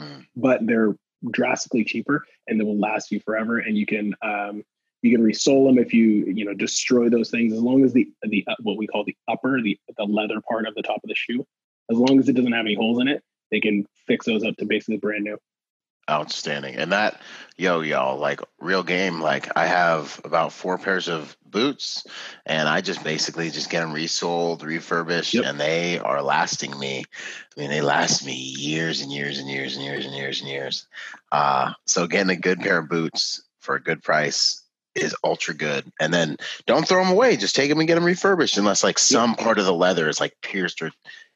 Mm. 0.00 0.26
But 0.36 0.66
they're 0.66 0.94
drastically 1.30 1.84
cheaper, 1.84 2.24
and 2.46 2.58
they 2.58 2.64
will 2.64 2.78
last 2.78 3.10
you 3.10 3.20
forever. 3.20 3.58
And 3.58 3.76
you 3.76 3.86
can 3.86 4.14
um 4.22 4.62
you 5.02 5.16
can 5.16 5.24
resole 5.24 5.66
them 5.66 5.78
if 5.78 5.94
you 5.94 6.26
you 6.26 6.44
know 6.44 6.54
destroy 6.54 7.08
those 7.08 7.30
things 7.30 7.52
as 7.52 7.60
long 7.60 7.84
as 7.84 7.92
the 7.92 8.08
the 8.22 8.44
uh, 8.48 8.54
what 8.62 8.76
we 8.76 8.86
call 8.86 9.04
the 9.04 9.16
upper 9.28 9.60
the 9.60 9.78
the 9.96 10.04
leather 10.04 10.40
part 10.48 10.66
of 10.66 10.74
the 10.74 10.82
top 10.82 11.00
of 11.02 11.08
the 11.08 11.14
shoe 11.14 11.46
as 11.90 11.96
long 11.96 12.18
as 12.18 12.28
it 12.28 12.34
doesn't 12.34 12.52
have 12.52 12.66
any 12.66 12.74
holes 12.74 13.00
in 13.00 13.08
it 13.08 13.22
they 13.50 13.60
can 13.60 13.86
fix 14.06 14.26
those 14.26 14.44
up 14.44 14.56
to 14.56 14.66
basically 14.66 14.96
brand 14.96 15.24
new 15.24 15.38
Outstanding. 16.10 16.76
And 16.76 16.92
that, 16.92 17.20
yo, 17.56 17.80
y'all, 17.80 18.18
like 18.18 18.40
real 18.60 18.82
game. 18.82 19.20
Like 19.20 19.48
I 19.56 19.66
have 19.66 20.20
about 20.24 20.52
four 20.52 20.78
pairs 20.78 21.08
of 21.08 21.36
boots, 21.44 22.06
and 22.46 22.68
I 22.68 22.80
just 22.80 23.04
basically 23.04 23.50
just 23.50 23.68
get 23.70 23.80
them 23.80 23.92
resold, 23.92 24.62
refurbished, 24.62 25.34
Yep. 25.34 25.44
and 25.44 25.60
they 25.60 25.98
are 25.98 26.22
lasting 26.22 26.78
me. 26.78 27.04
I 27.56 27.60
mean, 27.60 27.70
they 27.70 27.82
last 27.82 28.24
me 28.24 28.32
years 28.34 29.00
and 29.02 29.12
years 29.12 29.38
and 29.38 29.48
years 29.50 29.76
and 29.76 29.84
years 29.84 30.06
and 30.06 30.14
years 30.14 30.40
and 30.40 30.48
years. 30.48 30.86
Uh, 31.30 31.72
so 31.86 32.06
getting 32.06 32.30
a 32.30 32.36
good 32.36 32.60
pair 32.60 32.78
of 32.78 32.88
boots 32.88 33.42
for 33.60 33.74
a 33.74 33.82
good 33.82 34.02
price 34.02 34.62
is 34.94 35.14
ultra 35.22 35.54
good. 35.54 35.92
And 36.00 36.12
then 36.12 36.38
don't 36.66 36.88
throw 36.88 37.02
them 37.04 37.12
away. 37.12 37.36
Just 37.36 37.54
take 37.54 37.68
them 37.68 37.78
and 37.80 37.86
get 37.86 37.96
them 37.96 38.04
refurbished, 38.04 38.56
unless 38.56 38.82
like 38.82 38.98
some 38.98 39.34
part 39.34 39.58
of 39.58 39.66
the 39.66 39.74
leather 39.74 40.08
is 40.08 40.20
like 40.20 40.34
pierced 40.40 40.80
or 40.80 40.90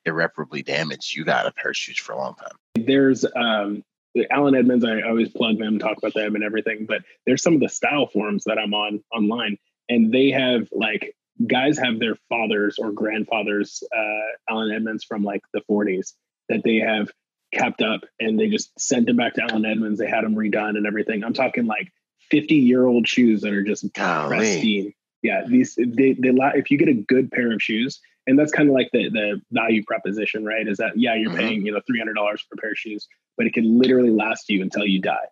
irreparably 0.05 0.63
damaged. 0.63 1.15
You 1.15 1.25
got 1.25 1.47
a 1.47 1.53
pair 1.53 1.71
of 1.71 1.77
shoes 1.77 1.99
for 1.99 2.13
a 2.13 2.17
long 2.19 2.35
time. 2.37 2.85
there's 2.87 3.25
um 3.37 3.85
Allen 4.31 4.55
Edmonds, 4.55 4.85
I 4.85 5.03
always 5.03 5.31
plug 5.31 5.59
them, 5.59 5.79
talk 5.79 5.99
about 5.99 6.15
them 6.15 6.35
and 6.35 6.45
everything, 6.45 6.87
but 6.87 7.03
there's 7.27 7.43
some 7.43 7.55
of 7.55 7.61
the 7.61 7.69
style 7.69 8.07
forums 8.07 8.45
that 8.45 8.59
I'm 8.59 8.75
on 8.75 9.03
online, 9.13 9.57
and 9.89 10.13
they 10.13 10.31
have 10.31 10.69
like 10.73 11.15
guys 11.47 11.79
have 11.79 11.99
their 11.99 12.17
fathers 12.29 12.79
or 12.79 12.93
grandfathers, 12.93 13.83
uh, 13.95 14.53
Allen 14.53 14.73
Edmonds 14.73 15.05
from 15.05 15.25
like 15.25 15.43
the 15.53 15.63
40s 15.69 16.13
that 16.49 16.63
they 16.63 16.77
have 16.77 17.11
kept 17.53 17.83
up, 17.83 18.03
and 18.21 18.39
they 18.39 18.49
just 18.49 18.79
sent 18.79 19.07
them 19.07 19.17
back 19.17 19.35
to 19.35 19.43
Allen 19.43 19.65
Edmonds. 19.65 19.99
They 19.99 20.09
had 20.09 20.25
them 20.25 20.35
redone 20.35 20.77
and 20.77 20.87
everything. 20.87 21.25
I'm 21.25 21.35
talking 21.35 21.67
like 21.67 21.91
50 22.31 22.55
year 22.55 22.85
old 22.87 23.09
shoes 23.09 23.43
that 23.43 23.53
are 23.53 23.63
just 23.63 23.93
pristine. 23.95 24.95
Yeah, 25.23 25.45
these 25.47 25.77
they 25.77 26.15
they 26.15 26.31
if 26.55 26.71
you 26.71 26.79
get 26.79 26.89
a 26.89 26.95
good 26.95 27.31
pair 27.31 27.53
of 27.53 27.63
shoes, 27.63 28.01
and 28.27 28.39
that's 28.39 28.53
kind 28.53 28.69
of 28.69 28.75
like 28.75 28.91
the 28.93 29.09
the 29.11 29.41
value 29.51 29.83
proposition, 29.85 30.45
right? 30.45 30.67
Is 30.67 30.79
that 30.79 30.93
yeah, 30.97 31.15
you're 31.15 31.31
Mhm. 31.31 31.37
paying 31.39 31.67
you 31.67 31.73
know 31.73 31.81
three 31.87 31.99
hundred 31.99 32.15
dollars 32.15 32.41
for 32.43 32.55
a 32.55 32.57
pair 32.59 32.71
of 32.73 32.79
shoes, 32.79 33.07
but 33.37 33.47
it 33.47 33.55
can 33.55 33.79
literally 33.79 34.11
last 34.11 34.49
you 34.49 34.63
until 34.63 34.87
you 34.87 35.01
die. 35.01 35.27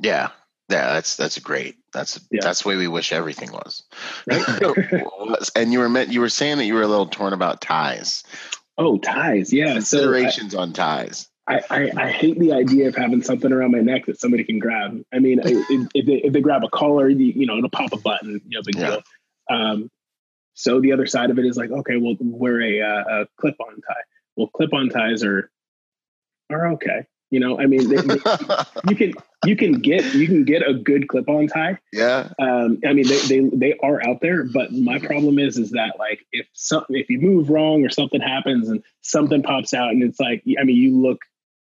Yeah. 0.00 0.30
Yeah, 0.68 0.94
that's 0.94 1.16
that's 1.16 1.38
great. 1.38 1.76
That's 1.92 2.18
Yeah. 2.30 2.40
that's 2.42 2.62
the 2.62 2.68
way 2.68 2.76
we 2.76 2.88
wish 2.88 3.12
everything 3.12 3.52
was. 3.52 3.82
Right? 4.26 4.42
and 5.56 5.72
you 5.72 5.78
were 5.80 5.88
meant 5.88 6.10
you 6.12 6.20
were 6.20 6.28
saying 6.30 6.58
that 6.58 6.64
you 6.64 6.74
were 6.74 6.82
a 6.82 6.86
little 6.86 7.06
torn 7.06 7.32
about 7.32 7.60
ties. 7.60 8.22
oh, 8.78 8.96
ties, 8.98 9.52
yeah. 9.52 9.66
So 9.66 9.98
I, 9.98 10.00
Considerations 10.02 10.54
on 10.54 10.72
ties. 10.72 11.28
I, 11.46 11.60
I 11.70 11.90
I 11.96 12.10
hate 12.10 12.38
the 12.38 12.52
idea 12.52 12.88
of 12.88 12.94
having 12.94 13.20
something 13.22 13.52
around 13.52 13.72
my 13.72 13.80
neck 13.80 14.06
that 14.06 14.18
somebody 14.18 14.44
can 14.44 14.58
grab. 14.60 15.02
I 15.12 15.18
mean, 15.18 15.40
if, 15.44 15.88
if 15.94 16.06
they 16.06 16.14
if 16.14 16.32
they 16.32 16.40
grab 16.40 16.62
a 16.64 16.68
collar, 16.70 17.08
you, 17.08 17.26
you 17.26 17.46
know, 17.46 17.58
it'll 17.58 17.68
pop 17.68 17.92
a 17.92 17.98
button. 17.98 18.40
You 18.48 18.58
know, 18.58 18.62
big 18.64 18.76
Yeah. 18.76 18.86
deal. 18.86 19.02
Um, 19.50 19.90
so 20.54 20.80
the 20.80 20.92
other 20.92 21.06
side 21.06 21.30
of 21.30 21.38
it 21.38 21.46
is 21.46 21.56
like, 21.56 21.70
okay, 21.70 21.96
well, 21.96 22.14
wear 22.20 22.60
a, 22.60 22.80
uh, 22.80 23.04
a 23.22 23.26
clip-on 23.40 23.74
tie. 23.80 24.02
Well, 24.36 24.48
clip-on 24.48 24.88
ties 24.88 25.24
are 25.24 25.50
are 26.50 26.72
okay. 26.72 27.06
You 27.30 27.40
know, 27.40 27.58
I 27.58 27.64
mean, 27.66 27.88
they, 27.88 27.96
they- 27.96 28.20
you 28.90 28.96
can 28.96 29.12
you 29.46 29.56
can 29.56 29.72
get 29.80 30.14
you 30.14 30.26
can 30.26 30.44
get 30.44 30.68
a 30.68 30.74
good 30.74 31.08
clip-on 31.08 31.46
tie. 31.48 31.78
yeah. 31.92 32.28
Um, 32.38 32.78
I 32.86 32.92
mean, 32.92 33.08
they, 33.08 33.18
they 33.20 33.40
they 33.54 33.74
are 33.82 34.06
out 34.06 34.20
there, 34.20 34.44
but 34.44 34.70
my 34.72 34.98
problem 34.98 35.38
is 35.38 35.56
is 35.58 35.70
that 35.70 35.94
like 35.98 36.20
if 36.32 36.46
something 36.52 36.94
if 36.96 37.08
you 37.08 37.20
move 37.20 37.48
wrong 37.48 37.84
or 37.84 37.88
something 37.88 38.20
happens 38.20 38.68
and 38.68 38.82
something 39.00 39.42
pops 39.42 39.72
out 39.72 39.90
and 39.90 40.02
it's 40.02 40.20
like 40.20 40.42
I 40.60 40.64
mean 40.64 40.76
you 40.76 41.00
look 41.00 41.20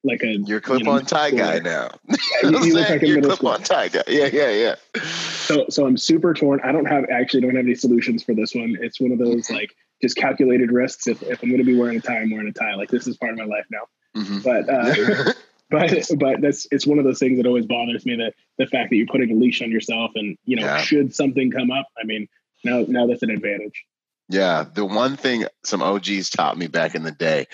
like 0.05 0.23
a 0.23 0.37
You're 0.39 0.61
clip 0.61 0.87
on 0.87 1.05
tie 1.05 1.31
guy 1.31 1.59
now. 1.59 1.91
you, 2.43 2.51
you 2.65 2.75
look 2.75 2.89
like 2.89 3.03
a 3.03 3.07
You're 3.07 3.17
middle 3.17 3.37
clip 3.37 3.53
on 3.53 3.63
tie 3.63 3.89
guy. 3.89 4.03
Yeah, 4.07 4.27
yeah, 4.33 4.51
yeah. 4.51 4.75
So 5.03 5.67
so 5.69 5.87
I'm 5.87 5.97
super 5.97 6.35
torn. 6.35 6.61
I 6.63 6.73
don't 6.73 6.87
have 6.87 7.05
actually 7.11 7.41
don't 7.43 7.57
have 7.57 7.65
any 7.65 7.75
solutions 7.75 8.23
for 8.23 8.35
this 8.35 8.55
one. 8.55 8.77
It's 8.81 9.01
one 9.01 9.13
of 9.13 9.19
those 9.19 9.51
like 9.51 9.75
just 10.01 10.17
calculated 10.17 10.71
risks. 10.71 11.07
If 11.07 11.23
if 11.23 11.43
I'm 11.43 11.49
going 11.49 11.59
to 11.59 11.65
be 11.65 11.77
wearing 11.77 11.99
a 11.99 12.01
tie, 12.01 12.19
I'm 12.19 12.31
wearing 12.31 12.49
a 12.49 12.53
tie. 12.53 12.75
Like 12.75 12.91
this 12.91 13.07
is 13.07 13.17
part 13.17 13.33
of 13.33 13.39
my 13.39 13.45
life 13.45 13.67
now. 13.71 13.87
Mhm. 14.17 14.43
But 14.45 14.69
uh, 14.69 15.33
but 15.71 16.19
but 16.19 16.41
that's 16.41 16.67
it's 16.71 16.87
one 16.87 16.99
of 16.99 17.05
those 17.05 17.19
things 17.19 17.39
that 17.39 17.47
always 17.47 17.67
bothers 17.67 18.07
me 18.07 18.17
that 18.17 18.35
the 18.59 18.67
fact 18.67 18.91
that 18.91 18.97
you're 18.97 19.07
putting 19.07 19.31
a 19.33 19.35
leash 19.35 19.63
on 19.63 19.71
yourself 19.71 20.13
and 20.15 20.37
you 20.45 20.57
know 20.57 20.65
Yeah. 20.65 20.79
should 20.79 21.15
something 21.15 21.51
come 21.51 21.71
up. 21.71 21.87
I 22.01 22.05
mean 22.05 22.29
now 22.65 22.85
now 22.87 23.07
that's 23.07 23.23
an 23.23 23.31
advantage. 23.31 23.85
Yeah, 24.31 24.65
the 24.75 24.85
one 24.85 25.17
thing 25.17 25.47
some 25.65 25.83
OGs 25.83 26.29
taught 26.31 26.59
me 26.59 26.67
back 26.67 26.95
in 26.95 27.03
the 27.03 27.13
day 27.13 27.47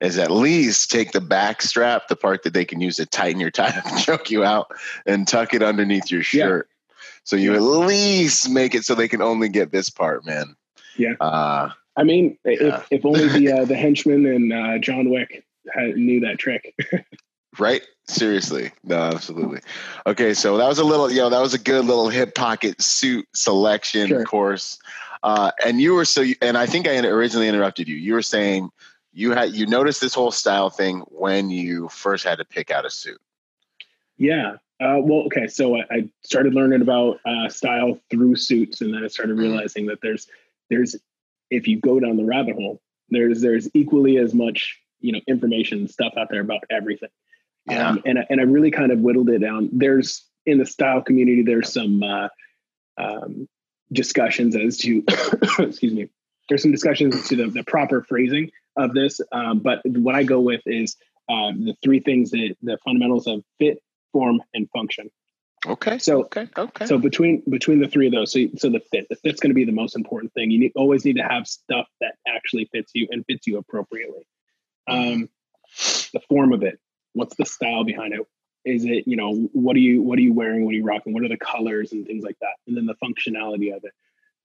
is 0.00 0.16
at 0.16 0.30
least 0.30 0.90
take 0.90 1.10
the 1.10 1.20
back 1.20 1.60
strap, 1.60 2.06
the 2.08 2.14
part 2.14 2.44
that 2.44 2.54
they 2.54 2.64
can 2.64 2.80
use 2.80 2.96
to 2.96 3.06
tighten 3.06 3.40
your 3.40 3.50
tie 3.50 3.82
and 3.84 3.98
choke 4.04 4.30
you 4.30 4.44
out, 4.44 4.70
and 5.06 5.26
tuck 5.26 5.54
it 5.54 5.62
underneath 5.62 6.10
your 6.10 6.20
Yeah. 6.20 6.44
shirt. 6.44 6.68
So 7.24 7.36
you 7.36 7.54
at 7.54 7.62
least 7.62 8.48
make 8.48 8.74
it 8.74 8.84
so 8.84 8.94
they 8.94 9.08
can 9.08 9.22
only 9.22 9.48
get 9.48 9.72
this 9.72 9.90
part, 9.90 10.24
man. 10.24 10.54
Yeah. 10.96 11.14
Uh, 11.20 11.70
I 11.96 12.04
mean, 12.04 12.38
Yeah. 12.44 12.78
if, 12.78 12.86
if 12.90 13.04
only 13.04 13.28
the 13.28 13.52
uh, 13.52 13.64
the 13.66 13.76
henchman 13.76 14.24
and 14.26 14.52
uh, 14.52 14.78
John 14.78 15.10
Wick 15.10 15.44
had, 15.72 15.96
knew 15.96 16.20
that 16.20 16.38
trick. 16.38 16.74
right? 17.58 17.82
Seriously. 18.06 18.72
No, 18.84 18.96
absolutely. 18.98 19.60
Okay, 20.06 20.34
so 20.34 20.56
that 20.56 20.66
was 20.66 20.78
a 20.78 20.84
little, 20.84 21.10
yo, 21.10 21.24
know, 21.24 21.30
that 21.30 21.40
was 21.40 21.54
a 21.54 21.58
good 21.58 21.84
little 21.84 22.08
hip 22.08 22.34
pocket 22.34 22.80
suit 22.80 23.26
selection 23.34 24.08
Sure. 24.08 24.24
course. 24.24 24.78
Uh, 25.22 25.50
and 25.64 25.80
you 25.80 25.94
were 25.94 26.04
so, 26.04 26.24
and 26.40 26.56
I 26.56 26.66
think 26.66 26.88
I 26.88 26.96
originally 27.06 27.48
interrupted 27.48 27.88
you. 27.88 27.96
You 27.96 28.14
were 28.14 28.22
saying 28.22 28.70
you 29.12 29.32
had 29.32 29.52
you 29.52 29.66
noticed 29.66 30.00
this 30.00 30.14
whole 30.14 30.30
style 30.30 30.70
thing 30.70 31.00
when 31.08 31.50
you 31.50 31.88
first 31.88 32.24
had 32.24 32.38
to 32.38 32.44
pick 32.44 32.70
out 32.70 32.86
a 32.86 32.90
suit. 32.90 33.20
Yeah. 34.16 34.56
Uh, 34.80 34.96
well, 34.98 35.24
okay. 35.26 35.46
So 35.46 35.76
I, 35.76 35.84
I 35.90 36.08
started 36.22 36.54
learning 36.54 36.80
about 36.80 37.20
uh, 37.26 37.48
style 37.50 37.98
through 38.10 38.36
suits, 38.36 38.80
and 38.80 38.94
then 38.94 39.04
I 39.04 39.08
started 39.08 39.36
Mm-hmm. 39.36 39.42
realizing 39.44 39.86
that 39.86 40.00
there's 40.00 40.26
there's 40.70 40.96
if 41.50 41.66
you 41.68 41.78
go 41.80 42.00
down 42.00 42.16
the 42.16 42.24
rabbit 42.24 42.54
hole, 42.56 42.80
there's 43.10 43.40
there's 43.42 43.68
equally 43.74 44.16
as 44.16 44.32
much 44.32 44.78
you 45.00 45.12
know 45.12 45.20
information 45.26 45.86
stuff 45.88 46.14
out 46.16 46.28
there 46.30 46.40
about 46.40 46.64
everything. 46.70 47.10
Yeah. 47.66 47.90
Um, 47.90 48.02
and 48.06 48.18
I- 48.20 48.26
and 48.30 48.40
I 48.40 48.44
really 48.44 48.70
kind 48.70 48.90
of 48.90 49.00
whittled 49.00 49.28
it 49.28 49.40
down. 49.40 49.68
There's 49.72 50.24
in 50.46 50.56
the 50.56 50.64
style 50.66 51.02
community, 51.02 51.42
there's 51.42 51.70
some 51.70 52.02
uh, 52.02 52.28
um, 52.96 53.46
discussions 53.92 54.56
as 54.56 54.78
to 54.78 55.02
excuse 55.58 55.92
me. 55.92 56.08
There's 56.48 56.62
some 56.62 56.72
discussions 56.72 57.14
as 57.14 57.28
to 57.28 57.36
the, 57.36 57.46
the 57.46 57.62
proper 57.62 58.02
phrasing 58.02 58.50
of 58.76 58.92
this, 58.92 59.20
um, 59.30 59.60
but 59.60 59.80
what 59.84 60.14
I 60.16 60.24
go 60.24 60.40
with 60.40 60.62
is 60.66 60.96
um, 61.28 61.64
the 61.64 61.74
three 61.82 62.00
things 62.00 62.30
that 62.32 62.56
the 62.62 62.76
fundamentals 62.84 63.26
of 63.28 63.44
fit, 63.58 63.78
form, 64.12 64.42
and 64.52 64.68
function. 64.70 65.10
Okay. 65.66 65.98
So 65.98 66.22
Okay. 66.24 66.48
Okay. 66.56 66.86
so 66.86 66.98
between 66.98 67.42
between 67.48 67.80
the 67.80 67.88
three 67.88 68.06
of 68.06 68.12
those, 68.12 68.32
so 68.32 68.40
so 68.56 68.70
the 68.70 68.80
fit, 68.90 69.06
the 69.10 69.16
fit's 69.16 69.40
going 69.40 69.50
to 69.50 69.54
be 69.54 69.64
the 69.64 69.72
most 69.72 69.94
important 69.94 70.32
thing. 70.32 70.50
You 70.50 70.58
need, 70.58 70.72
always 70.74 71.04
need 71.04 71.16
to 71.16 71.22
have 71.22 71.46
stuff 71.46 71.86
that 72.00 72.14
actually 72.26 72.68
fits 72.72 72.92
you 72.94 73.08
and 73.10 73.24
fits 73.26 73.46
you 73.46 73.58
appropriately. 73.58 74.26
Um, 74.88 75.28
the 76.12 76.20
form 76.28 76.52
of 76.52 76.62
it, 76.62 76.80
what's 77.12 77.36
the 77.36 77.44
style 77.44 77.84
behind 77.84 78.14
it? 78.14 78.20
Is 78.64 78.84
it 78.84 79.04
you 79.06 79.16
know 79.16 79.34
what 79.52 79.76
are 79.76 79.80
you 79.80 80.02
what 80.02 80.18
are 80.18 80.22
you 80.22 80.34
wearing? 80.34 80.64
What 80.64 80.74
are 80.74 80.76
you 80.76 80.84
rocking? 80.84 81.14
What 81.14 81.24
are 81.24 81.28
the 81.28 81.38
colors 81.38 81.92
and 81.92 82.06
things 82.06 82.24
like 82.24 82.36
that? 82.40 82.54
And 82.66 82.76
then 82.76 82.86
the 82.86 82.96
functionality 83.02 83.74
of 83.74 83.84
it. 83.84 83.92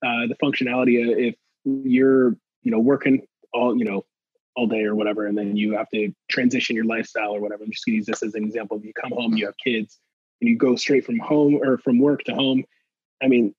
Uh, 0.06 0.28
the 0.28 0.36
functionality 0.42 1.02
of 1.02 1.18
if 1.18 1.36
you're 1.66 2.36
you 2.64 2.72
know 2.72 2.80
working 2.80 3.26
all 3.54 3.78
you 3.78 3.86
know 3.86 4.06
all 4.56 4.68
day 4.68 4.84
or 4.84 4.96
whatever, 4.96 5.26
and 5.26 5.38
then 5.38 5.58
you 5.58 5.74
have 5.74 5.90
to 5.90 6.14
transition 6.30 6.76
your 6.76 6.86
lifestyle 6.86 7.36
or 7.36 7.42
whatever. 7.42 7.64
I'm 7.64 7.72
just 7.72 7.86
gonna 7.86 7.98
use 7.98 8.06
this 8.06 8.24
as 8.24 8.36
an 8.36 8.44
example. 8.44 8.78
If 8.78 8.86
you 8.86 8.94
come 8.94 9.12
home, 9.12 9.34
you 9.34 9.46
have 9.46 9.56
kids, 9.64 10.00
and 10.42 10.50
you 10.50 10.58
go 10.58 10.76
straight 10.76 11.06
from 11.06 11.20
home 11.20 11.56
or 11.56 11.78
from 11.78 12.00
work 12.00 12.24
to 12.24 12.34
home. 12.34 12.64
I 13.22 13.28
mean, 13.28 13.54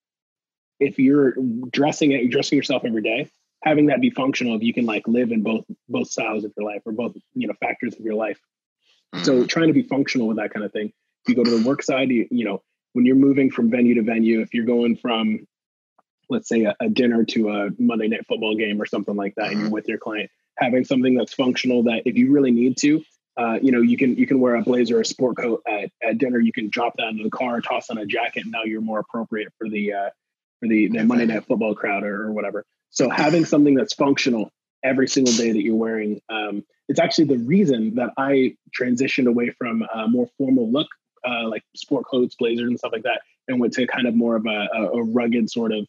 if 0.81 0.99
you're 0.99 1.35
dressing 1.71 2.13
it, 2.13 2.31
dressing 2.31 2.57
yourself 2.57 2.85
every 2.85 3.03
day, 3.03 3.31
having 3.63 3.87
that 3.87 4.01
be 4.01 4.11
functional, 4.11 4.57
if 4.57 4.63
you 4.63 4.73
can 4.73 4.87
like 4.87 5.07
live 5.07 5.33
in 5.33 5.43
both 5.43 5.65
both 5.89 6.09
styles 6.09 6.45
of 6.45 6.53
your 6.57 6.67
life 6.67 6.83
or 6.87 6.93
both 6.93 7.15
you 7.35 7.47
know 7.47 7.55
factors 7.61 7.95
of 7.95 8.01
your 8.01 8.15
life. 8.15 8.39
So 9.23 9.43
Mhm. 9.43 9.49
trying 9.49 9.69
to 9.69 9.73
be 9.73 9.83
functional 9.83 10.29
with 10.29 10.37
that 10.39 10.53
kind 10.53 10.65
of 10.65 10.73
thing. 10.73 10.93
If 11.25 11.29
you 11.29 11.35
go 11.35 11.45
to 11.45 11.51
the 11.51 11.67
work 11.67 11.83
side, 11.83 12.11
you, 12.11 12.29
you 12.31 12.45
know, 12.45 12.63
when 12.93 13.05
you're 13.05 13.17
moving 13.17 13.51
from 13.51 13.71
venue 13.71 13.95
to 13.95 14.03
venue, 14.03 14.41
if 14.41 14.55
you're 14.55 14.65
going 14.65 14.97
from, 14.97 15.47
let's 16.29 16.49
say, 16.49 16.65
a, 16.65 16.75
a 16.81 16.89
dinner 16.89 17.25
to 17.25 17.51
a 17.51 17.71
Monday 17.79 18.09
night 18.09 18.27
football 18.27 18.55
game 18.57 18.81
or 18.81 18.87
something 18.87 19.17
like 19.17 19.35
that, 19.37 19.51
and 19.51 19.61
you're 19.61 19.71
with 19.71 19.89
your 19.89 19.99
client, 19.99 20.31
having 20.57 20.85
something 20.85 21.15
that's 21.15 21.35
functional 21.35 21.83
that 21.85 22.03
if 22.07 22.17
you 22.17 22.33
really 22.33 22.51
need 22.51 22.77
to, 22.79 23.03
uh, 23.37 23.59
you 23.61 23.71
know, 23.71 23.83
you 23.83 23.99
can 23.99 24.17
you 24.17 24.27
can 24.27 24.41
wear 24.41 24.55
a 24.55 24.63
blazer 24.63 24.97
or 24.97 25.03
a 25.03 25.05
sport 25.05 25.37
coat 25.37 25.63
at, 25.69 25.91
at 26.03 26.17
dinner. 26.17 26.39
You 26.39 26.53
can 26.53 26.71
drop 26.71 26.95
that 26.97 27.09
into 27.09 27.23
the 27.23 27.31
car, 27.31 27.61
toss 27.61 27.91
on 27.91 27.99
a 27.99 28.07
jacket, 28.07 28.45
and 28.45 28.53
now 28.53 28.65
you're 28.65 28.81
more 28.81 29.01
appropriate 29.01 29.53
for 29.59 29.69
the 29.69 29.93
uh, 29.93 30.11
for 30.61 30.69
the, 30.69 30.89
the 30.89 31.05
Monday 31.05 31.27
night 31.27 31.45
football 31.45 31.75
crowd 31.75 32.03
or, 32.03 32.23
or 32.23 32.33
whatever. 32.33 32.65
So 32.89 33.11
having 33.11 33.45
something 33.45 33.75
that's 33.75 33.93
functional 33.93 34.51
every 34.87 35.09
single 35.09 35.35
day 35.35 35.53
that 35.53 35.63
you're 35.63 35.77
wearing, 35.77 36.21
um, 36.29 36.65
it's 36.89 37.01
actually 37.01 37.25
the 37.25 37.39
reason 37.39 37.97
that 37.97 38.11
I 38.17 38.57
transitioned 38.79 39.27
away 39.27 39.51
from 39.51 39.85
a 39.93 40.07
more 40.09 40.29
formal 40.39 40.71
look 40.71 40.89
uh, 41.27 41.49
like 41.49 41.65
sport 41.75 42.07
coats, 42.07 42.37
blazers, 42.37 42.69
and 42.69 42.79
stuff 42.79 42.93
like 42.93 43.03
that, 43.03 43.23
and 43.49 43.61
went 43.61 43.73
to 43.75 43.87
kind 43.87 44.07
of 44.07 44.15
more 44.15 44.37
of 44.37 44.47
a, 44.47 44.69
a 44.95 45.03
rugged 45.03 45.51
sort 45.51 45.73
of 45.73 45.87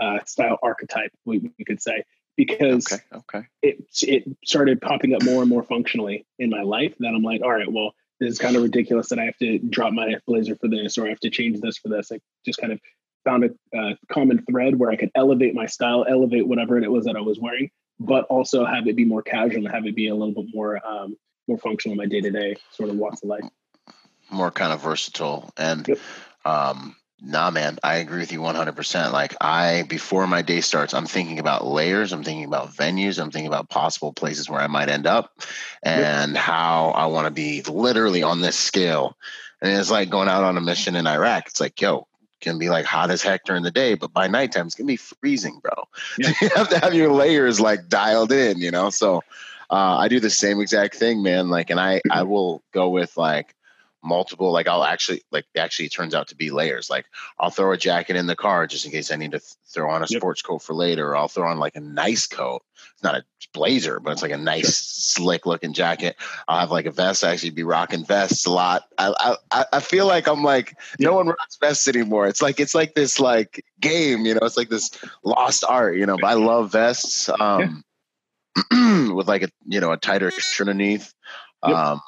uh, 0.00 0.18
style 0.24 0.58
archetype, 0.62 1.10
we, 1.24 1.50
we 1.58 1.64
could 1.64 1.82
say, 1.82 2.04
because 2.36 2.92
okay, 2.92 3.02
okay. 3.14 3.46
it 3.62 3.84
it 4.02 4.24
started 4.44 4.80
popping 4.80 5.14
up 5.14 5.22
more 5.24 5.40
and 5.42 5.50
more 5.50 5.62
functionally 5.62 6.26
in 6.38 6.50
my 6.50 6.62
life. 6.62 6.94
That 7.00 7.08
I'm 7.08 7.22
like, 7.22 7.42
all 7.42 7.52
right, 7.52 7.70
well, 7.70 7.94
this 8.20 8.30
is 8.30 8.38
kind 8.38 8.56
of 8.56 8.62
ridiculous 8.62 9.08
that 9.08 9.18
I 9.18 9.24
have 9.24 9.38
to 9.38 9.58
drop 9.58 9.92
my 9.92 10.14
blazer 10.26 10.54
for 10.54 10.68
this, 10.68 10.98
or 10.98 11.06
I 11.06 11.08
have 11.08 11.20
to 11.20 11.30
change 11.30 11.60
this 11.60 11.78
for 11.78 11.88
this. 11.88 12.12
I 12.12 12.20
just 12.44 12.60
kind 12.60 12.72
of 12.72 12.80
found 13.24 13.44
a 13.44 13.76
uh, 13.76 13.94
common 14.12 14.44
thread 14.48 14.78
where 14.78 14.90
I 14.90 14.96
could 14.96 15.10
elevate 15.14 15.54
my 15.54 15.66
style, 15.66 16.06
elevate 16.08 16.46
whatever 16.46 16.78
it 16.78 16.90
was 16.90 17.06
that 17.06 17.16
I 17.16 17.20
was 17.20 17.40
wearing, 17.40 17.70
but 17.98 18.24
also 18.26 18.64
have 18.64 18.86
it 18.86 18.96
be 18.96 19.04
more 19.04 19.22
casual 19.22 19.64
and 19.64 19.74
have 19.74 19.86
it 19.86 19.94
be 19.94 20.08
a 20.08 20.14
little 20.14 20.34
bit 20.34 20.54
more 20.54 20.84
um, 20.86 21.16
more 21.48 21.58
functional 21.58 21.92
in 21.92 21.98
my 21.98 22.06
day 22.06 22.20
to 22.20 22.30
day 22.30 22.56
sort 22.72 22.90
of 22.90 22.96
walks 22.96 23.22
of 23.22 23.28
life. 23.28 23.44
More 24.30 24.50
kind 24.50 24.72
of 24.72 24.82
versatile 24.82 25.52
and. 25.56 25.86
Yep. 25.86 25.98
Um, 26.44 26.96
Nah, 27.20 27.50
man, 27.50 27.78
I 27.82 27.96
agree 27.96 28.20
with 28.20 28.30
you 28.30 28.40
100%. 28.40 29.10
Like, 29.10 29.34
I, 29.40 29.84
before 29.88 30.26
my 30.26 30.42
day 30.42 30.60
starts, 30.60 30.92
I'm 30.92 31.06
thinking 31.06 31.38
about 31.38 31.66
layers, 31.66 32.12
I'm 32.12 32.22
thinking 32.22 32.44
about 32.44 32.74
venues, 32.74 33.18
I'm 33.18 33.30
thinking 33.30 33.48
about 33.48 33.70
possible 33.70 34.12
places 34.12 34.50
where 34.50 34.60
I 34.60 34.66
might 34.66 34.90
end 34.90 35.06
up 35.06 35.32
and 35.82 36.34
yep. 36.34 36.42
how 36.42 36.90
I 36.90 37.06
want 37.06 37.26
to 37.26 37.30
be 37.30 37.62
literally 37.62 38.22
on 38.22 38.42
this 38.42 38.56
scale. 38.56 39.16
And 39.62 39.72
it's 39.72 39.90
like 39.90 40.10
going 40.10 40.28
out 40.28 40.44
on 40.44 40.58
a 40.58 40.60
mission 40.60 40.94
in 40.94 41.06
Iraq. 41.06 41.46
It's 41.46 41.60
like, 41.60 41.80
yo, 41.80 42.06
can 42.40 42.58
be 42.58 42.68
like 42.68 42.84
hot 42.84 43.10
as 43.10 43.22
heck 43.22 43.44
during 43.44 43.62
the 43.62 43.70
day, 43.70 43.94
but 43.94 44.12
by 44.12 44.28
nighttime 44.28 44.66
it's 44.66 44.74
gonna 44.74 44.86
be 44.86 44.96
freezing, 44.96 45.60
bro. 45.62 45.72
Yeah. 46.18 46.32
you 46.40 46.50
have 46.54 46.68
to 46.68 46.78
have 46.78 46.94
your 46.94 47.12
layers 47.12 47.60
like 47.60 47.88
dialed 47.88 48.32
in, 48.32 48.58
you 48.58 48.70
know. 48.70 48.90
So 48.90 49.22
uh, 49.70 49.96
I 49.96 50.08
do 50.08 50.20
the 50.20 50.30
same 50.30 50.60
exact 50.60 50.94
thing, 50.94 51.22
man. 51.22 51.48
Like, 51.48 51.70
and 51.70 51.80
I 51.80 52.00
I 52.10 52.22
will 52.24 52.62
go 52.72 52.88
with 52.88 53.16
like 53.16 53.55
multiple 54.06 54.52
like 54.52 54.68
i'll 54.68 54.84
actually 54.84 55.22
like 55.32 55.44
actually 55.56 55.86
it 55.86 55.92
turns 55.92 56.14
out 56.14 56.28
to 56.28 56.36
be 56.36 56.50
layers. 56.50 56.88
Like 56.88 57.06
i'll 57.38 57.50
throw 57.50 57.72
a 57.72 57.76
jacket 57.76 58.16
in 58.16 58.26
the 58.26 58.36
car 58.36 58.66
just 58.66 58.84
in 58.84 58.92
case 58.92 59.10
i 59.10 59.16
need 59.16 59.32
to 59.32 59.38
th- 59.38 59.54
throw 59.66 59.90
on 59.90 60.02
a 60.02 60.06
yep. 60.08 60.20
sports 60.20 60.42
coat 60.42 60.60
for 60.62 60.74
later 60.74 61.08
or 61.08 61.16
i'll 61.16 61.28
throw 61.28 61.48
on 61.48 61.58
like 61.58 61.76
a 61.76 61.80
nice 61.80 62.26
coat. 62.26 62.62
It's 62.94 63.02
not 63.02 63.16
a 63.16 63.24
blazer 63.52 64.00
but 64.00 64.12
it's 64.12 64.22
like 64.22 64.30
a 64.30 64.38
nice 64.38 65.14
sure. 65.14 65.24
slick 65.24 65.46
looking 65.46 65.72
jacket. 65.72 66.16
I'll 66.46 66.60
have 66.60 66.70
like 66.70 66.86
a 66.86 66.90
vest. 66.90 67.24
I 67.24 67.32
actually 67.32 67.50
be 67.50 67.62
rocking 67.62 68.04
vests 68.04 68.46
a 68.46 68.50
lot. 68.50 68.84
I 68.98 69.36
i, 69.50 69.64
I 69.72 69.80
feel 69.80 70.06
like 70.06 70.28
i'm 70.28 70.44
like 70.44 70.78
no 70.98 71.14
one 71.14 71.26
rocks 71.26 71.58
vests 71.60 71.88
anymore. 71.88 72.28
It's 72.28 72.42
like 72.42 72.60
it's 72.60 72.74
like 72.74 72.94
this 72.94 73.18
like 73.18 73.64
game 73.80 74.24
you 74.24 74.34
know? 74.34 74.40
It's 74.42 74.56
like 74.56 74.68
this 74.68 74.90
lost 75.24 75.64
art 75.68 75.96
you 75.96 76.06
know? 76.06 76.16
But 76.20 76.28
i 76.28 76.34
love 76.34 76.72
vests 76.72 77.28
um 77.40 77.84
yeah. 78.72 79.08
with 79.12 79.28
like 79.28 79.42
a 79.42 79.48
you 79.66 79.80
know 79.80 79.92
a 79.92 79.96
tighter 79.96 80.30
shirt 80.30 80.68
underneath. 80.68 81.12
Yep. 81.66 81.76
um 81.76 82.00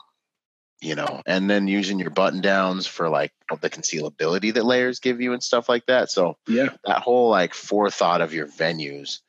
you 0.80 0.94
know, 0.94 1.22
and 1.26 1.50
then 1.50 1.66
using 1.66 1.98
your 1.98 2.10
button 2.10 2.40
downs 2.40 2.86
for 2.86 3.08
like 3.08 3.32
the 3.60 3.70
concealability 3.70 4.54
that 4.54 4.64
layers 4.64 5.00
give 5.00 5.20
you 5.20 5.32
and 5.32 5.42
stuff 5.42 5.68
like 5.68 5.86
that. 5.86 6.10
So 6.10 6.36
yeah, 6.46 6.70
that 6.84 7.00
whole 7.00 7.30
like 7.30 7.54
forethought 7.54 8.20
of 8.20 8.32
your 8.32 8.46
venues. 8.46 9.20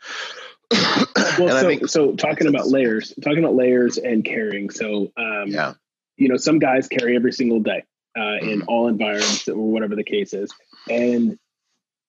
well, 0.71 1.49
so, 1.49 1.61
think, 1.61 1.87
so 1.87 2.13
talking 2.13 2.47
about 2.47 2.67
layers, 2.67 3.13
talking 3.23 3.39
about 3.39 3.55
layers 3.55 3.97
and 3.97 4.23
carrying. 4.23 4.69
So 4.69 5.11
um, 5.17 5.45
yeah, 5.47 5.73
you 6.17 6.27
know, 6.27 6.37
some 6.37 6.59
guys 6.59 6.87
carry 6.87 7.15
every 7.15 7.33
single 7.33 7.61
day 7.61 7.83
uh, 8.17 8.37
in 8.41 8.59
mm-hmm. 8.59 8.67
all 8.67 8.87
environments 8.87 9.47
or 9.47 9.71
whatever 9.71 9.95
the 9.95 10.03
case 10.03 10.33
is. 10.33 10.53
And 10.89 11.39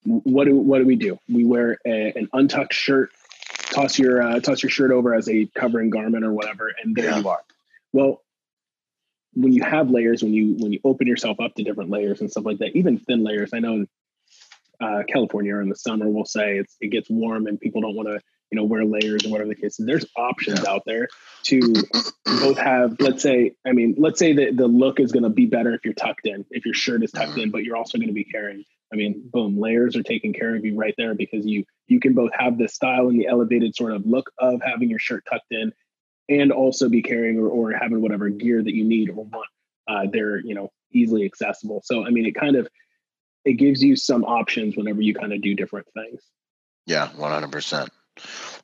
what 0.05 0.45
do 0.45 0.57
what 0.57 0.79
do 0.79 0.87
we 0.87 0.97
do? 0.97 1.19
We 1.29 1.45
wear 1.45 1.79
a, 1.87 2.13
an 2.17 2.29
untucked 2.33 2.75
shirt, 2.75 3.11
toss 3.71 3.99
your 3.99 4.23
uh, 4.23 4.41
toss 4.41 4.63
your 4.63 4.71
shirt 4.71 4.91
over 4.91 5.15
as 5.15 5.29
a 5.29 5.47
covering 5.47 5.89
garment 5.89 6.25
or 6.25 6.33
whatever, 6.33 6.73
and 6.83 6.95
there 6.95 7.07
yeah. 7.07 7.19
you 7.19 7.29
are. 7.29 7.43
Well, 7.93 8.23
when 9.35 9.53
you 9.53 9.63
have 9.63 9.91
layers, 9.91 10.23
when 10.23 10.33
you 10.33 10.57
when 10.59 10.73
you 10.73 10.81
open 10.85 11.07
yourself 11.07 11.41
up 11.41 11.55
to 11.55 11.63
different 11.63 11.91
layers 11.91 12.21
and 12.21 12.31
stuff 12.31 12.45
like 12.45 12.59
that, 12.59 12.77
even 12.77 12.99
thin 12.99 13.23
layers. 13.23 13.51
I 13.55 13.61
know 13.61 13.75
in 13.75 13.89
uh, 14.81 15.03
California 15.09 15.57
in 15.59 15.69
the 15.69 15.77
summer, 15.77 16.09
we'll 16.09 16.25
say 16.25 16.59
it's 16.59 16.77
it 16.81 16.89
gets 16.89 17.09
warm 17.11 17.47
and 17.47 17.61
people 17.61 17.83
don't 17.83 17.95
want 17.95 18.09
to 18.09 18.21
you 18.51 18.57
know 18.57 18.65
wear 18.65 18.85
layers 18.85 19.25
or 19.25 19.31
whatever 19.31 19.49
the 19.49 19.55
case 19.55 19.79
is. 19.79 19.87
There's 19.87 20.07
options 20.17 20.65
out 20.65 20.83
there 20.85 21.09
to 21.45 21.75
both 22.25 22.59
have. 22.59 22.97
Let's 22.99 23.23
say, 23.23 23.53
I 23.67 23.73
mean, 23.73 23.95
let's 23.99 24.19
say 24.19 24.33
that 24.35 24.57
the 24.57 24.67
look 24.67 25.01
is 25.01 25.13
going 25.13 25.23
to 25.23 25.31
be 25.31 25.47
better 25.47 25.75
if 25.75 25.85
you're 25.85 25.95
tucked 25.95 26.27
in, 26.27 26.45
if 26.51 26.65
your 26.65 26.75
shirt 26.75 27.03
is 27.03 27.13
tucked 27.13 27.39
in, 27.39 27.51
but 27.51 27.63
you're 27.63 27.77
also 27.77 27.99
going 27.99 28.09
to 28.09 28.15
be 28.15 28.25
carrying. 28.25 28.65
I 28.93 28.97
mean, 28.97 29.29
boom, 29.33 29.61
layers 29.61 29.97
are 29.97 30.03
taking 30.03 30.33
care 30.33 30.57
of 30.57 30.65
you 30.65 30.77
right 30.77 30.95
there 30.99 31.15
because 31.15 31.47
you 31.47 31.65
you 31.87 32.01
can 32.01 32.15
both 32.15 32.33
have 32.37 32.59
the 32.59 32.69
style 32.69 33.09
and 33.09 33.21
the 33.21 33.29
elevated 33.29 33.77
sort 33.77 33.93
of 33.93 34.05
look 34.05 34.31
of 34.39 34.61
having 34.63 34.91
your 34.91 34.99
shirt 34.99 35.25
tucked 35.31 35.53
in 35.53 35.73
and 36.31 36.53
also 36.53 36.89
be 36.89 37.03
carrying 37.03 37.39
or, 37.39 37.49
or 37.49 37.73
having 37.73 38.01
whatever 38.01 38.29
gear 38.31 38.63
that 38.63 38.75
you 38.75 38.85
need 38.85 39.11
or 39.11 39.25
want. 39.25 39.49
Uh, 39.89 40.07
they're 40.11 40.39
you 40.39 40.55
know 40.55 40.71
easily 40.93 41.25
accessible. 41.25 41.83
So 41.85 42.07
I 42.07 42.11
mean, 42.11 42.25
it 42.25 42.35
kind 42.35 42.57
of 42.57 42.69
it 43.45 43.55
gives 43.55 43.83
you 43.83 43.97
some 43.97 44.25
options 44.25 44.77
whenever 44.77 45.03
you 45.03 45.15
kind 45.15 45.33
of 45.33 45.43
do 45.43 45.55
different 45.55 45.89
things. 45.93 46.23
Yeah, 46.87 47.09
one 47.17 47.33
hundred 47.33 47.53
percent. 47.53 47.91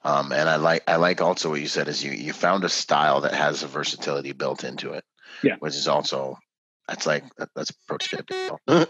Um, 0.04 0.32
and 0.32 0.48
I 0.48 0.56
like 0.56 0.84
I 0.86 0.96
like 0.96 1.20
also 1.20 1.50
what 1.50 1.60
you 1.60 1.66
said 1.66 1.88
is 1.88 2.02
you 2.02 2.12
you 2.12 2.32
found 2.32 2.64
a 2.64 2.68
style 2.68 3.22
that 3.22 3.34
has 3.34 3.62
a 3.62 3.66
versatility 3.66 4.32
built 4.32 4.64
into 4.64 4.92
it. 4.92 5.04
Yeah, 5.42 5.56
which 5.58 5.74
is 5.74 5.88
also 5.88 6.38
that's 6.86 7.06
like 7.06 7.24
that's 7.54 7.72
pro 7.88 7.98
tip. 7.98 8.30
well, 8.68 8.86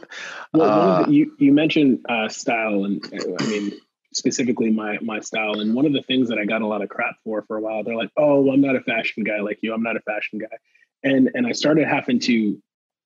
uh, 0.55 1.03
the, 1.05 1.12
you 1.12 1.33
you 1.39 1.53
mentioned 1.53 2.05
uh, 2.09 2.29
style, 2.29 2.85
and 2.85 3.03
I 3.41 3.47
mean 3.47 3.72
specifically 4.17 4.71
my 4.71 4.99
my 5.03 5.21
style. 5.21 5.61
And 5.61 5.75
one 5.75 5.87
of 5.87 5.93
the 5.93 6.03
things 6.03 6.29
that 6.29 6.39
I 6.39 6.45
got 6.45 6.62
a 6.62 6.67
lot 6.67 6.83
of 6.83 6.89
crap 6.89 7.17
for 7.23 7.43
for 7.43 7.57
a 7.57 7.61
while, 7.61 7.85
they're 7.85 7.97
like, 7.97 8.11
"Oh, 8.17 8.51
I'm 8.51 8.61
not 8.61 8.77
a 8.77 8.81
fashion 8.81 9.25
guy 9.25 9.41
like 9.41 9.59
you. 9.62 9.73
I'm 9.73 9.83
not 9.83 9.97
a 9.97 10.01
fashion 10.01 10.39
guy," 10.39 10.57
and 11.03 11.31
and 11.35 11.47
I 11.47 11.53
started 11.53 11.87
having 11.87 12.19
to 12.21 12.61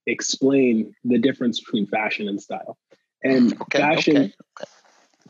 explain 0.07 0.95
the 1.05 1.19
difference 1.19 1.61
between 1.61 1.87
fashion 1.87 2.29
and 2.29 2.41
style. 2.41 2.79
And 3.23 3.61
okay, 3.61 3.79
fashion, 3.79 4.17
okay. 4.17 4.71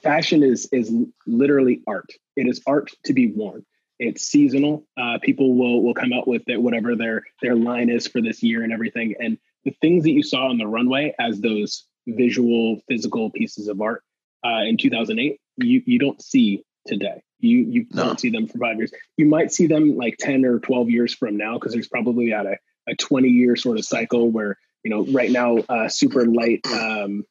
fashion 0.03 0.43
is 0.43 0.69
is 0.73 0.95
literally 1.27 1.83
art. 1.87 2.11
It 2.37 2.47
is 2.47 2.61
art 2.67 2.91
to 3.05 3.13
be 3.13 3.33
worn. 3.33 3.65
It's 3.99 4.23
seasonal. 4.23 4.87
Uh, 4.97 5.19
people 5.23 5.57
will 5.57 5.83
will 5.83 5.95
come 5.95 6.13
out 6.13 6.29
with 6.29 6.43
it, 6.49 6.61
whatever 6.61 6.95
their 6.95 7.25
their 7.43 7.57
line 7.57 7.89
is 7.89 8.07
for 8.07 8.21
this 8.21 8.43
year 8.43 8.63
and 8.63 8.73
everything. 8.73 9.15
And 9.19 9.39
the 9.65 9.75
things 9.81 10.05
that 10.05 10.13
you 10.13 10.23
saw 10.23 10.49
on 10.49 10.59
the 10.59 10.67
runway 10.67 11.15
as 11.19 11.41
those 11.41 11.85
visual, 12.07 12.81
physical 12.89 13.31
pieces 13.31 13.69
of 13.69 13.81
art 13.81 14.03
uh, 14.45 14.63
in 14.63 14.77
2008 14.77 15.41
you 15.63 15.83
you 15.87 15.99
don't 15.99 16.21
see 16.23 16.65
today. 16.87 17.23
You 17.39 17.59
you 17.59 17.87
no. 17.91 18.05
don't 18.05 18.21
see 18.21 18.31
them 18.31 18.47
for 18.47 18.59
five 18.59 18.77
years. 18.77 18.93
You 19.17 19.27
might 19.27 19.53
see 19.53 19.67
them 19.67 19.97
like 19.97 20.17
10 20.19 20.45
or 20.45 20.59
12 20.59 20.91
years 20.91 21.15
from 21.15 21.37
now 21.37 21.55
because 21.55 21.73
there's 21.73 21.89
probably 21.89 22.33
at 22.33 22.47
a, 22.47 22.57
a 22.89 22.95
20 22.97 23.29
year 23.29 23.57
sort 23.57 23.79
of 23.79 23.85
cycle 23.85 24.31
where 24.31 24.59
you 24.83 24.91
know 24.91 25.05
right 25.07 25.31
now 25.31 25.59
uh, 25.69 25.89
super 25.89 26.27
light 26.27 26.61
um, 26.73 27.25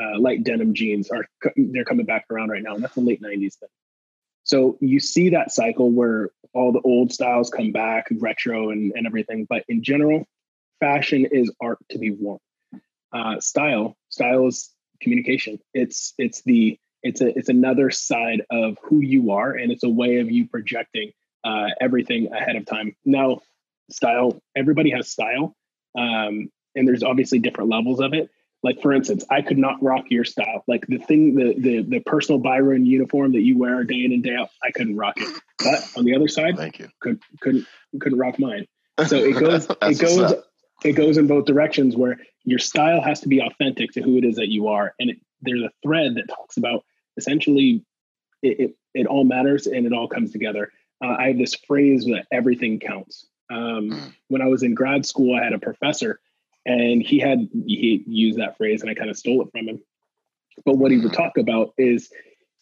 uh, 0.00 0.18
light 0.18 0.44
denim 0.44 0.74
jeans 0.74 1.10
are 1.10 1.26
they're 1.56 1.84
coming 1.84 2.06
back 2.06 2.24
around 2.30 2.50
right 2.50 2.62
now 2.62 2.74
and 2.74 2.84
that's 2.84 2.94
the 2.94 3.00
late 3.00 3.22
90s 3.22 3.56
thing 3.56 3.68
so 4.44 4.76
you 4.80 5.00
see 5.00 5.30
that 5.30 5.50
cycle 5.50 5.90
where 5.90 6.30
all 6.52 6.72
the 6.72 6.80
old 6.80 7.12
styles 7.12 7.50
come 7.50 7.72
back 7.72 8.06
retro 8.18 8.70
and, 8.70 8.92
and 8.94 9.06
everything 9.06 9.46
but 9.48 9.64
in 9.68 9.82
general 9.82 10.26
fashion 10.80 11.26
is 11.30 11.50
art 11.60 11.78
to 11.90 11.98
be 11.98 12.10
worn 12.10 12.38
uh, 13.12 13.40
style 13.40 13.96
style 14.08 14.46
is 14.46 14.70
communication 15.00 15.58
it's 15.74 16.14
it's 16.18 16.42
the 16.42 16.78
it's 17.06 17.20
a 17.20 17.38
it's 17.38 17.48
another 17.48 17.90
side 17.90 18.42
of 18.50 18.76
who 18.82 19.00
you 19.00 19.32
are 19.32 19.52
and 19.52 19.70
it's 19.70 19.84
a 19.84 19.88
way 19.88 20.18
of 20.18 20.30
you 20.30 20.48
projecting 20.48 21.12
uh, 21.44 21.68
everything 21.80 22.32
ahead 22.32 22.56
of 22.56 22.66
time. 22.66 22.96
Now 23.04 23.40
style 23.90 24.40
everybody 24.56 24.90
has 24.90 25.08
style 25.08 25.54
um, 25.96 26.50
and 26.74 26.86
there's 26.86 27.02
obviously 27.02 27.38
different 27.38 27.70
levels 27.70 28.00
of 28.00 28.12
it. 28.12 28.28
Like 28.62 28.82
for 28.82 28.92
instance 28.92 29.24
i 29.30 29.42
could 29.42 29.58
not 29.58 29.82
rock 29.82 30.06
your 30.10 30.24
style. 30.24 30.64
Like 30.66 30.86
the 30.86 30.98
thing 30.98 31.34
the 31.36 31.54
the, 31.58 31.82
the 31.82 32.00
personal 32.00 32.40
byron 32.40 32.84
uniform 32.84 33.32
that 33.32 33.42
you 33.42 33.58
wear 33.58 33.84
day 33.84 34.04
in 34.04 34.12
and 34.12 34.22
day 34.22 34.34
out 34.34 34.50
i 34.62 34.70
couldn't 34.72 34.96
rock 34.96 35.14
it. 35.16 35.28
But 35.58 35.88
on 35.96 36.04
the 36.04 36.14
other 36.14 36.28
side 36.28 36.56
thank 36.56 36.78
you. 36.78 36.88
could 37.00 37.20
couldn't 37.40 37.66
couldn't 38.00 38.18
rock 38.18 38.38
mine. 38.38 38.66
So 39.06 39.16
it 39.16 39.32
goes 39.38 39.68
it 39.82 40.00
goes 40.00 40.34
it 40.84 40.92
goes 40.92 41.16
in 41.16 41.26
both 41.26 41.46
directions 41.46 41.96
where 41.96 42.18
your 42.44 42.58
style 42.58 43.00
has 43.00 43.20
to 43.20 43.28
be 43.28 43.40
authentic 43.40 43.92
to 43.92 44.02
who 44.02 44.18
it 44.18 44.24
is 44.24 44.36
that 44.36 44.48
you 44.48 44.68
are. 44.68 44.94
And 44.98 45.10
it, 45.10 45.16
there's 45.40 45.62
a 45.62 45.70
thread 45.82 46.14
that 46.16 46.28
talks 46.28 46.56
about 46.56 46.84
essentially 47.16 47.84
it, 48.42 48.60
it, 48.60 48.76
it, 48.94 49.06
all 49.06 49.24
matters 49.24 49.66
and 49.66 49.86
it 49.86 49.92
all 49.92 50.08
comes 50.08 50.32
together. 50.32 50.70
Uh, 51.02 51.16
I 51.18 51.28
have 51.28 51.38
this 51.38 51.54
phrase 51.54 52.04
that 52.06 52.26
everything 52.32 52.80
counts. 52.80 53.26
Um, 53.50 53.90
hmm. 53.90 54.08
when 54.28 54.42
I 54.42 54.46
was 54.46 54.62
in 54.62 54.74
grad 54.74 55.06
school, 55.06 55.36
I 55.36 55.44
had 55.44 55.52
a 55.52 55.58
professor 55.58 56.20
and 56.64 57.00
he 57.00 57.18
had, 57.18 57.48
he 57.66 58.02
used 58.06 58.38
that 58.38 58.56
phrase 58.56 58.82
and 58.82 58.90
I 58.90 58.94
kind 58.94 59.10
of 59.10 59.16
stole 59.16 59.42
it 59.42 59.48
from 59.52 59.68
him. 59.68 59.82
But 60.64 60.78
what 60.78 60.90
he 60.90 60.98
would 60.98 61.10
hmm. 61.10 61.16
talk 61.16 61.38
about 61.38 61.74
is 61.78 62.10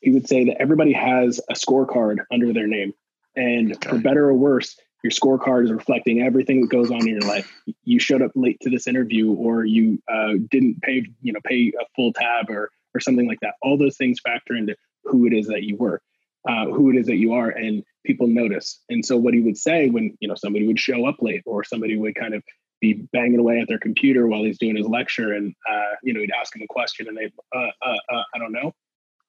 he 0.00 0.10
would 0.10 0.28
say 0.28 0.44
that 0.44 0.60
everybody 0.60 0.92
has 0.92 1.40
a 1.48 1.54
scorecard 1.54 2.18
under 2.30 2.52
their 2.52 2.66
name. 2.66 2.92
And 3.36 3.72
okay. 3.72 3.88
for 3.88 3.98
better 3.98 4.28
or 4.28 4.34
worse, 4.34 4.76
your 5.04 5.10
scorecard 5.10 5.64
is 5.64 5.72
reflecting 5.72 6.22
everything 6.22 6.62
that 6.62 6.68
goes 6.68 6.90
on 6.90 7.00
in 7.00 7.08
your 7.08 7.20
life. 7.20 7.52
You 7.84 7.98
showed 7.98 8.22
up 8.22 8.30
late 8.34 8.58
to 8.62 8.70
this 8.70 8.86
interview, 8.86 9.32
or 9.32 9.64
you 9.64 10.02
uh, 10.10 10.32
didn't 10.50 10.80
pay, 10.80 11.06
you 11.20 11.32
know, 11.32 11.40
pay 11.44 11.72
a 11.78 11.84
full 11.94 12.14
tab, 12.14 12.48
or 12.48 12.70
or 12.94 13.00
something 13.00 13.26
like 13.26 13.40
that. 13.40 13.54
All 13.62 13.76
those 13.76 13.96
things 13.96 14.20
factor 14.20 14.54
into 14.54 14.76
who 15.04 15.26
it 15.26 15.32
is 15.32 15.46
that 15.48 15.62
you 15.62 15.76
were, 15.76 16.00
uh, 16.48 16.66
who 16.66 16.90
it 16.90 16.96
is 16.96 17.06
that 17.06 17.16
you 17.16 17.32
are, 17.32 17.48
and 17.48 17.82
people 18.04 18.26
notice. 18.26 18.80
And 18.88 19.04
so 19.04 19.16
what 19.16 19.34
he 19.34 19.40
would 19.40 19.58
say 19.58 19.88
when 19.88 20.16
you 20.20 20.28
know 20.28 20.34
somebody 20.34 20.66
would 20.66 20.80
show 20.80 21.06
up 21.06 21.16
late 21.20 21.42
or 21.46 21.64
somebody 21.64 21.96
would 21.96 22.14
kind 22.14 22.34
of 22.34 22.42
be 22.80 22.94
banging 23.12 23.38
away 23.38 23.60
at 23.60 23.68
their 23.68 23.78
computer 23.78 24.26
while 24.26 24.44
he's 24.44 24.58
doing 24.58 24.76
his 24.76 24.86
lecture, 24.86 25.32
and 25.32 25.54
uh, 25.68 25.94
you 26.02 26.12
know 26.12 26.20
he'd 26.20 26.32
ask 26.38 26.54
him 26.54 26.62
a 26.62 26.66
question, 26.66 27.08
and 27.08 27.16
they, 27.16 27.30
uh, 27.54 27.70
uh, 27.82 27.96
uh, 28.12 28.22
I 28.34 28.38
don't 28.38 28.52
know. 28.52 28.72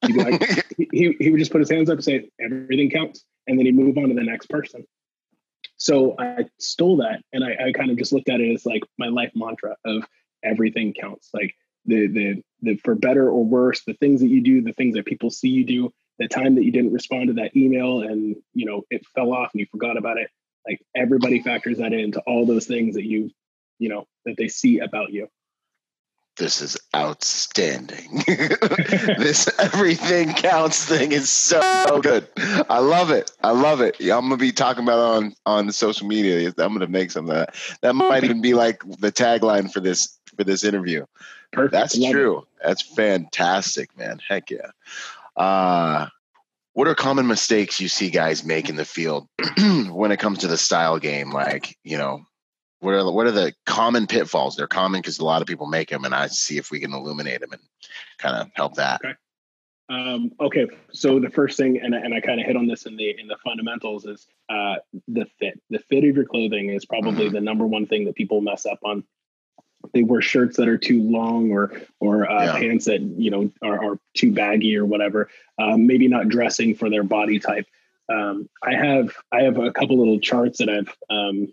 Like, 0.03 0.65
he 0.91 1.15
he 1.19 1.31
would 1.31 1.39
just 1.39 1.51
put 1.51 1.61
his 1.61 1.69
hands 1.69 1.89
up 1.89 1.95
and 1.95 2.03
say 2.03 2.29
everything 2.39 2.89
counts, 2.89 3.23
and 3.47 3.57
then 3.57 3.65
he'd 3.65 3.75
move 3.75 3.97
on 3.97 4.09
to 4.09 4.15
the 4.15 4.23
next 4.23 4.49
person. 4.49 4.85
So 5.77 6.15
I 6.19 6.45
stole 6.59 6.97
that, 6.97 7.21
and 7.33 7.43
I, 7.43 7.67
I 7.67 7.71
kind 7.71 7.91
of 7.91 7.97
just 7.97 8.13
looked 8.13 8.29
at 8.29 8.39
it 8.39 8.53
as 8.53 8.65
like 8.65 8.83
my 8.97 9.07
life 9.07 9.31
mantra 9.35 9.75
of 9.85 10.03
everything 10.43 10.93
counts. 10.93 11.29
Like 11.33 11.55
the 11.85 12.07
the 12.07 12.43
the 12.61 12.77
for 12.77 12.95
better 12.95 13.29
or 13.29 13.43
worse, 13.43 13.83
the 13.83 13.93
things 13.93 14.21
that 14.21 14.27
you 14.27 14.41
do, 14.41 14.61
the 14.61 14.73
things 14.73 14.95
that 14.95 15.05
people 15.05 15.29
see 15.29 15.49
you 15.49 15.65
do, 15.65 15.93
the 16.19 16.27
time 16.27 16.55
that 16.55 16.63
you 16.63 16.71
didn't 16.71 16.93
respond 16.93 17.27
to 17.27 17.33
that 17.33 17.55
email 17.55 18.01
and 18.01 18.35
you 18.53 18.65
know 18.65 18.83
it 18.89 19.05
fell 19.13 19.33
off 19.33 19.51
and 19.53 19.59
you 19.59 19.67
forgot 19.71 19.97
about 19.97 20.17
it. 20.17 20.29
Like 20.67 20.81
everybody 20.95 21.41
factors 21.41 21.77
that 21.77 21.93
into 21.93 22.21
all 22.21 22.45
those 22.45 22.65
things 22.65 22.95
that 22.95 23.05
you 23.05 23.31
you 23.79 23.89
know 23.89 24.07
that 24.25 24.35
they 24.37 24.47
see 24.47 24.79
about 24.79 25.11
you. 25.11 25.27
This 26.37 26.61
is 26.61 26.77
outstanding. 26.93 28.23
This 29.17 29.49
everything 29.59 30.33
counts 30.33 30.85
thing 30.85 31.11
is 31.11 31.29
so 31.29 31.99
good. 32.01 32.27
I 32.69 32.79
love 32.79 33.09
it. 33.09 33.31
I 33.43 33.51
love 33.51 33.81
it. 33.81 33.97
I'm 33.99 34.21
gonna 34.21 34.37
be 34.37 34.51
talking 34.51 34.83
about 34.83 34.99
it 34.99 35.17
on 35.17 35.35
on 35.45 35.71
social 35.71 36.07
media. 36.07 36.53
I'm 36.57 36.73
gonna 36.73 36.87
make 36.87 37.11
some 37.11 37.29
of 37.29 37.35
that. 37.35 37.55
That 37.81 37.95
might 37.95 38.23
even 38.23 38.41
be 38.41 38.53
like 38.53 38.81
the 38.99 39.11
tagline 39.11 39.71
for 39.71 39.79
this 39.79 40.19
for 40.35 40.43
this 40.43 40.63
interview 40.63 41.05
Perfect. 41.51 41.71
that's 41.71 41.97
love 41.97 42.11
true 42.11 42.37
it. 42.39 42.45
that's 42.63 42.81
fantastic 42.81 43.95
man 43.97 44.19
heck 44.27 44.51
yeah 44.51 44.71
uh, 45.35 46.07
what 46.75 46.89
are 46.89 46.95
common 46.95 47.25
mistakes 47.25 47.79
you 47.79 47.87
see 47.87 48.09
guys 48.09 48.43
make 48.43 48.67
in 48.69 48.75
the 48.75 48.85
field 48.85 49.27
when 49.89 50.11
it 50.11 50.19
comes 50.19 50.39
to 50.39 50.47
the 50.47 50.57
style 50.57 50.99
game? 50.99 51.31
Like, 51.31 51.77
you 51.85 51.97
know, 51.97 52.25
what 52.79 52.93
are 52.93 53.03
the, 53.03 53.11
what 53.11 53.27
are 53.27 53.31
the 53.31 53.53
common 53.65 54.07
pitfalls? 54.07 54.57
They're 54.57 54.67
common 54.67 54.99
because 54.99 55.19
a 55.19 55.25
lot 55.25 55.41
of 55.41 55.47
people 55.47 55.67
make 55.67 55.89
them, 55.89 56.03
and 56.03 56.13
I 56.13 56.27
see 56.27 56.57
if 56.57 56.71
we 56.71 56.81
can 56.81 56.93
illuminate 56.93 57.39
them 57.39 57.53
and 57.53 57.61
kind 58.17 58.35
of 58.35 58.49
help 58.55 58.75
that. 58.75 59.01
Okay. 59.03 59.13
Um, 59.87 60.31
okay, 60.39 60.67
so 60.91 61.19
the 61.19 61.29
first 61.29 61.57
thing, 61.57 61.79
and, 61.79 61.93
and 61.93 62.13
I 62.13 62.19
kind 62.19 62.41
of 62.41 62.45
hit 62.45 62.57
on 62.57 62.67
this 62.67 62.87
in 62.87 62.97
the 62.97 63.15
in 63.19 63.27
the 63.27 63.37
fundamentals, 63.43 64.05
is 64.05 64.27
uh, 64.49 64.75
the 65.07 65.27
fit. 65.39 65.61
The 65.69 65.77
fit 65.77 66.03
of 66.03 66.15
your 66.15 66.25
clothing 66.25 66.69
is 66.69 66.85
probably 66.85 67.25
mm-hmm. 67.25 67.35
the 67.35 67.41
number 67.41 67.67
one 67.67 67.85
thing 67.85 68.03
that 68.05 68.15
people 68.15 68.41
mess 68.41 68.65
up 68.65 68.79
on 68.83 69.03
they 69.95 70.03
wear 70.03 70.21
shirts 70.21 70.57
that 70.57 70.67
are 70.67 70.77
too 70.77 71.01
long 71.01 71.51
or 71.51 71.71
or 71.99 72.29
uh, 72.29 72.43
yeah. 72.43 72.59
pants 72.59 72.85
that 72.85 73.01
you 73.01 73.31
know 73.31 73.49
are, 73.63 73.93
are 73.93 73.99
too 74.15 74.31
baggy 74.31 74.77
or 74.77 74.85
whatever. 74.85 75.29
Um, 75.57 75.87
maybe 75.87 76.07
not 76.07 76.27
dressing 76.27 76.75
for 76.75 76.89
their 76.89 77.03
body 77.03 77.39
type. 77.39 77.65
Um, 78.13 78.47
I 78.61 78.75
have 78.75 79.15
I 79.31 79.41
have 79.43 79.57
a 79.57 79.71
couple 79.71 79.97
little 79.97 80.19
charts 80.19 80.59
that 80.59 80.69
I've 80.69 80.93
um, 81.09 81.47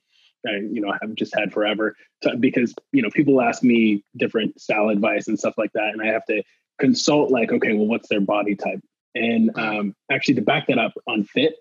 I, 0.47 0.57
you 0.57 0.81
know 0.81 0.93
have 1.01 1.15
just 1.15 1.35
had 1.35 1.53
forever 1.53 1.97
to, 2.23 2.37
because 2.37 2.75
you 2.93 3.01
know 3.01 3.11
people 3.11 3.41
ask 3.41 3.63
me 3.63 4.05
different 4.17 4.61
style 4.61 4.89
advice 4.89 5.29
and 5.29 5.39
stuff 5.39 5.55
like 5.57 5.73
that, 5.75 5.91
and 5.93 6.03
I 6.03 6.07
have 6.07 6.27
to 6.27 6.43
consult 6.79 7.31
like 7.31 7.53
okay, 7.53 7.73
well, 7.75 7.87
what's 7.87 8.09
their 8.09 8.21
body 8.21 8.57
type? 8.57 8.81
And 9.15 9.57
um, 9.57 9.95
actually, 10.11 10.35
to 10.35 10.43
back 10.43 10.67
that 10.67 10.79
up 10.79 10.95
on 11.07 11.23
fit, 11.23 11.55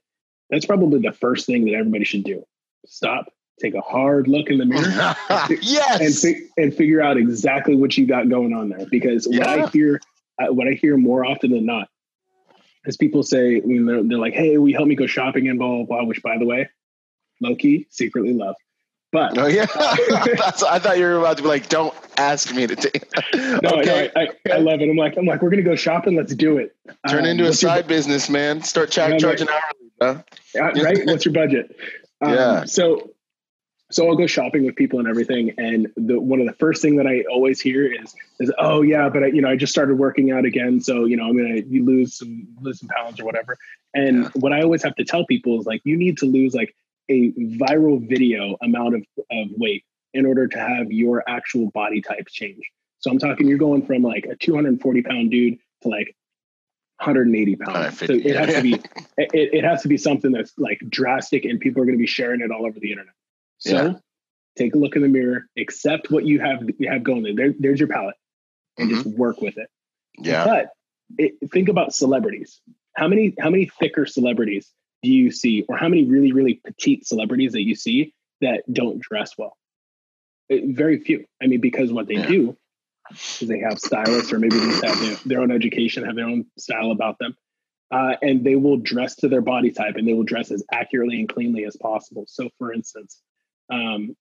that's 0.49 0.65
probably 0.65 0.99
the 0.99 1.13
first 1.13 1.45
thing 1.45 1.65
that 1.65 1.75
everybody 1.75 2.05
should 2.05 2.23
do. 2.23 2.43
Stop, 2.87 3.31
take 3.61 3.75
a 3.75 3.81
hard 3.81 4.27
look 4.27 4.49
in 4.49 4.57
the 4.57 4.65
mirror 4.65 5.15
yes 5.61 5.99
and, 6.01 6.15
fi- 6.15 6.47
and 6.57 6.73
figure 6.73 7.01
out 7.01 7.17
exactly 7.17 7.75
what 7.75 7.97
you 7.97 8.05
got 8.05 8.29
going 8.29 8.53
on 8.53 8.69
there 8.69 8.85
because 8.89 9.27
yeah. 9.29 9.39
what 9.39 9.47
i 9.47 9.65
hear 9.67 10.01
uh, 10.41 10.51
what 10.51 10.67
i 10.67 10.71
hear 10.71 10.97
more 10.97 11.25
often 11.25 11.51
than 11.51 11.65
not 11.65 11.87
is 12.85 12.97
people 12.97 13.23
say 13.23 13.59
when 13.59 13.85
they're, 13.85 14.03
they're 14.03 14.17
like 14.17 14.33
hey 14.33 14.57
we 14.57 14.73
help 14.73 14.87
me 14.87 14.95
go 14.95 15.07
shopping 15.07 15.47
and 15.47 15.59
blah 15.59 15.67
blah 15.67 15.85
blah 15.85 16.03
which 16.03 16.21
by 16.21 16.37
the 16.37 16.45
way 16.45 16.69
low 17.41 17.55
key 17.55 17.87
secretly 17.89 18.33
love 18.33 18.55
but 19.11 19.37
oh 19.37 19.47
yeah, 19.47 19.65
I 19.75 20.79
thought 20.79 20.97
you 20.97 21.03
were 21.03 21.17
about 21.17 21.35
to 21.37 21.43
be 21.43 21.49
like, 21.49 21.67
"Don't 21.67 21.93
ask 22.17 22.53
me 22.55 22.65
to 22.65 22.75
take." 22.77 23.05
no, 23.33 23.69
okay. 23.79 24.09
no 24.15 24.21
I, 24.21 24.21
I, 24.21 24.53
I, 24.53 24.57
love 24.59 24.79
it. 24.79 24.89
I'm 24.89 24.95
like, 24.95 25.17
I'm 25.17 25.25
like, 25.25 25.41
we're 25.41 25.49
gonna 25.49 25.63
go 25.63 25.75
shopping. 25.75 26.15
Let's 26.15 26.33
do 26.33 26.57
it. 26.57 26.75
Turn 27.09 27.25
um, 27.25 27.25
into 27.25 27.45
a 27.45 27.51
side 27.51 27.79
your, 27.79 27.83
business, 27.89 28.29
man. 28.29 28.63
Start 28.63 28.89
ch- 28.89 29.19
charging 29.19 29.49
hourly. 29.49 29.91
Huh? 30.01 30.21
right? 30.55 31.05
What's 31.05 31.25
your 31.25 31.33
budget? 31.33 31.75
Um, 32.21 32.33
yeah. 32.33 32.65
So 32.65 33.11
so 33.91 34.07
I'll 34.07 34.15
go 34.15 34.27
shopping 34.27 34.65
with 34.65 34.75
people 34.75 34.99
and 34.99 35.07
everything, 35.07 35.53
and 35.57 35.91
the 35.95 36.19
one 36.19 36.39
of 36.39 36.47
the 36.47 36.53
first 36.53 36.81
thing 36.81 36.95
that 36.97 37.07
I 37.07 37.23
always 37.31 37.59
hear 37.59 37.85
is 37.85 38.15
is 38.39 38.51
oh 38.57 38.81
yeah, 38.81 39.09
but 39.09 39.23
I, 39.23 39.27
you 39.27 39.41
know 39.41 39.49
I 39.49 39.55
just 39.55 39.71
started 39.71 39.97
working 39.97 40.31
out 40.31 40.45
again, 40.45 40.81
so 40.81 41.05
you 41.05 41.17
know 41.17 41.25
I'm 41.25 41.37
gonna 41.37 41.61
lose 41.69 42.15
some 42.15 42.47
lose 42.61 42.79
some 42.79 42.89
pounds 42.89 43.19
or 43.19 43.25
whatever. 43.25 43.57
And 43.93 44.23
yeah. 44.23 44.29
what 44.35 44.53
I 44.53 44.61
always 44.61 44.83
have 44.83 44.95
to 44.95 45.03
tell 45.03 45.25
people 45.25 45.59
is 45.59 45.65
like 45.65 45.81
you 45.83 45.97
need 45.97 46.17
to 46.19 46.25
lose 46.25 46.53
like 46.53 46.73
a 47.09 47.31
viral 47.31 48.07
video 48.07 48.57
amount 48.61 48.95
of, 48.95 49.05
of 49.31 49.47
weight 49.57 49.83
in 50.13 50.25
order 50.25 50.47
to 50.47 50.59
have 50.59 50.91
your 50.91 51.23
actual 51.27 51.69
body 51.71 52.01
type 52.01 52.27
change. 52.29 52.63
So 52.99 53.11
I'm 53.11 53.19
talking 53.19 53.47
you're 53.47 53.57
going 53.57 53.85
from 53.85 54.03
like 54.03 54.25
a 54.25 54.35
240 54.35 55.01
pound 55.03 55.31
dude 55.31 55.57
to 55.81 55.89
like 55.89 56.15
180 56.97 57.55
pounds. 57.55 57.99
So 57.99 58.13
it 58.13 58.35
has 58.35 58.55
to 58.55 58.61
be 58.61 58.73
it, 59.17 59.53
it 59.53 59.63
has 59.63 59.81
to 59.81 59.87
be 59.87 59.97
something 59.97 60.31
that's 60.31 60.53
like 60.57 60.79
drastic, 60.87 61.45
and 61.45 61.59
people 61.59 61.81
are 61.81 61.85
going 61.85 61.97
to 61.97 62.01
be 62.01 62.07
sharing 62.07 62.41
it 62.41 62.51
all 62.51 62.65
over 62.65 62.79
the 62.79 62.91
internet. 62.91 63.13
So 63.61 63.71
yeah. 63.71 63.93
take 64.57 64.73
a 64.73 64.77
look 64.77 64.95
in 64.95 65.03
the 65.03 65.07
mirror, 65.07 65.45
accept 65.57 66.09
what 66.09 66.25
you 66.25 66.39
have 66.39 66.63
you 66.79 66.89
have 66.89 67.03
going 67.03 67.23
there. 67.23 67.35
there 67.35 67.53
there's 67.57 67.79
your 67.79 67.89
palette, 67.89 68.15
and 68.77 68.89
mm-hmm. 68.89 69.03
just 69.03 69.17
work 69.17 69.39
with 69.39 69.57
it. 69.57 69.69
Yeah. 70.17 70.45
But 70.45 70.69
it, 71.17 71.51
think 71.51 71.69
about 71.69 71.93
celebrities. 71.93 72.59
How 72.95 73.07
many 73.07 73.35
how 73.39 73.51
many 73.51 73.71
thicker 73.79 74.05
celebrities 74.05 74.69
do 75.03 75.11
you 75.11 75.31
see, 75.31 75.63
or 75.69 75.77
how 75.77 75.87
many 75.87 76.05
really 76.05 76.31
really 76.31 76.55
petite 76.65 77.07
celebrities 77.07 77.53
that 77.53 77.61
you 77.61 77.75
see 77.75 78.13
that 78.41 78.63
don't 78.71 78.99
dress 78.99 79.37
well? 79.37 79.55
It, 80.49 80.63
uh, 80.63 80.67
very 80.73 80.99
few. 80.99 81.25
I 81.41 81.45
mean, 81.45 81.61
because 81.61 81.93
what 81.93 82.07
they 82.07 82.15
yeah. 82.15 82.27
do 82.27 82.57
is 83.11 83.47
they 83.47 83.59
have 83.59 83.79
stylists, 83.79 84.33
or 84.33 84.39
maybe 84.39 84.57
they 84.57 84.65
just 84.65 84.83
have 84.83 84.99
their, 84.99 85.15
their 85.25 85.41
own 85.41 85.51
education, 85.51 86.03
have 86.03 86.15
their 86.15 86.27
own 86.27 86.45
style 86.57 86.91
about 86.91 87.19
them. 87.19 87.35
Uh, 87.91 88.15
and 88.21 88.43
they 88.45 88.55
will 88.55 88.77
dress 88.77 89.17
to 89.17 89.27
their 89.27 89.41
body 89.41 89.69
type 89.69 89.97
and 89.97 90.07
they 90.07 90.13
will 90.13 90.23
dress 90.23 90.49
as 90.49 90.63
accurately 90.71 91.19
and 91.19 91.27
cleanly 91.27 91.65
as 91.65 91.75
possible. 91.75 92.23
So, 92.25 92.49
for 92.57 92.71
instance, 92.71 93.21
um, 93.71 94.15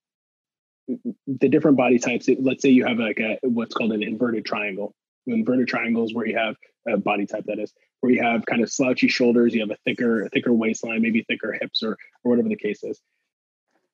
the 1.26 1.48
different 1.48 1.76
body 1.76 1.98
types. 1.98 2.28
Let's 2.38 2.62
say 2.62 2.70
you 2.70 2.86
have 2.86 2.98
like 2.98 3.20
a 3.20 3.38
what's 3.42 3.74
called 3.74 3.92
an 3.92 4.02
inverted 4.02 4.44
triangle. 4.44 4.94
Inverted 5.26 5.68
triangles 5.68 6.14
where 6.14 6.26
you 6.26 6.36
have 6.36 6.56
a 6.88 6.96
body 6.96 7.26
type 7.26 7.44
that 7.46 7.58
is 7.58 7.72
where 8.00 8.10
you 8.10 8.22
have 8.22 8.46
kind 8.46 8.62
of 8.62 8.72
slouchy 8.72 9.06
shoulders, 9.06 9.54
you 9.54 9.60
have 9.60 9.70
a 9.70 9.76
thicker 9.84 10.28
thicker 10.32 10.52
waistline, 10.52 11.02
maybe 11.02 11.22
thicker 11.22 11.56
hips 11.60 11.82
or 11.82 11.98
or 12.24 12.30
whatever 12.30 12.48
the 12.48 12.56
case 12.56 12.82
is. 12.82 13.00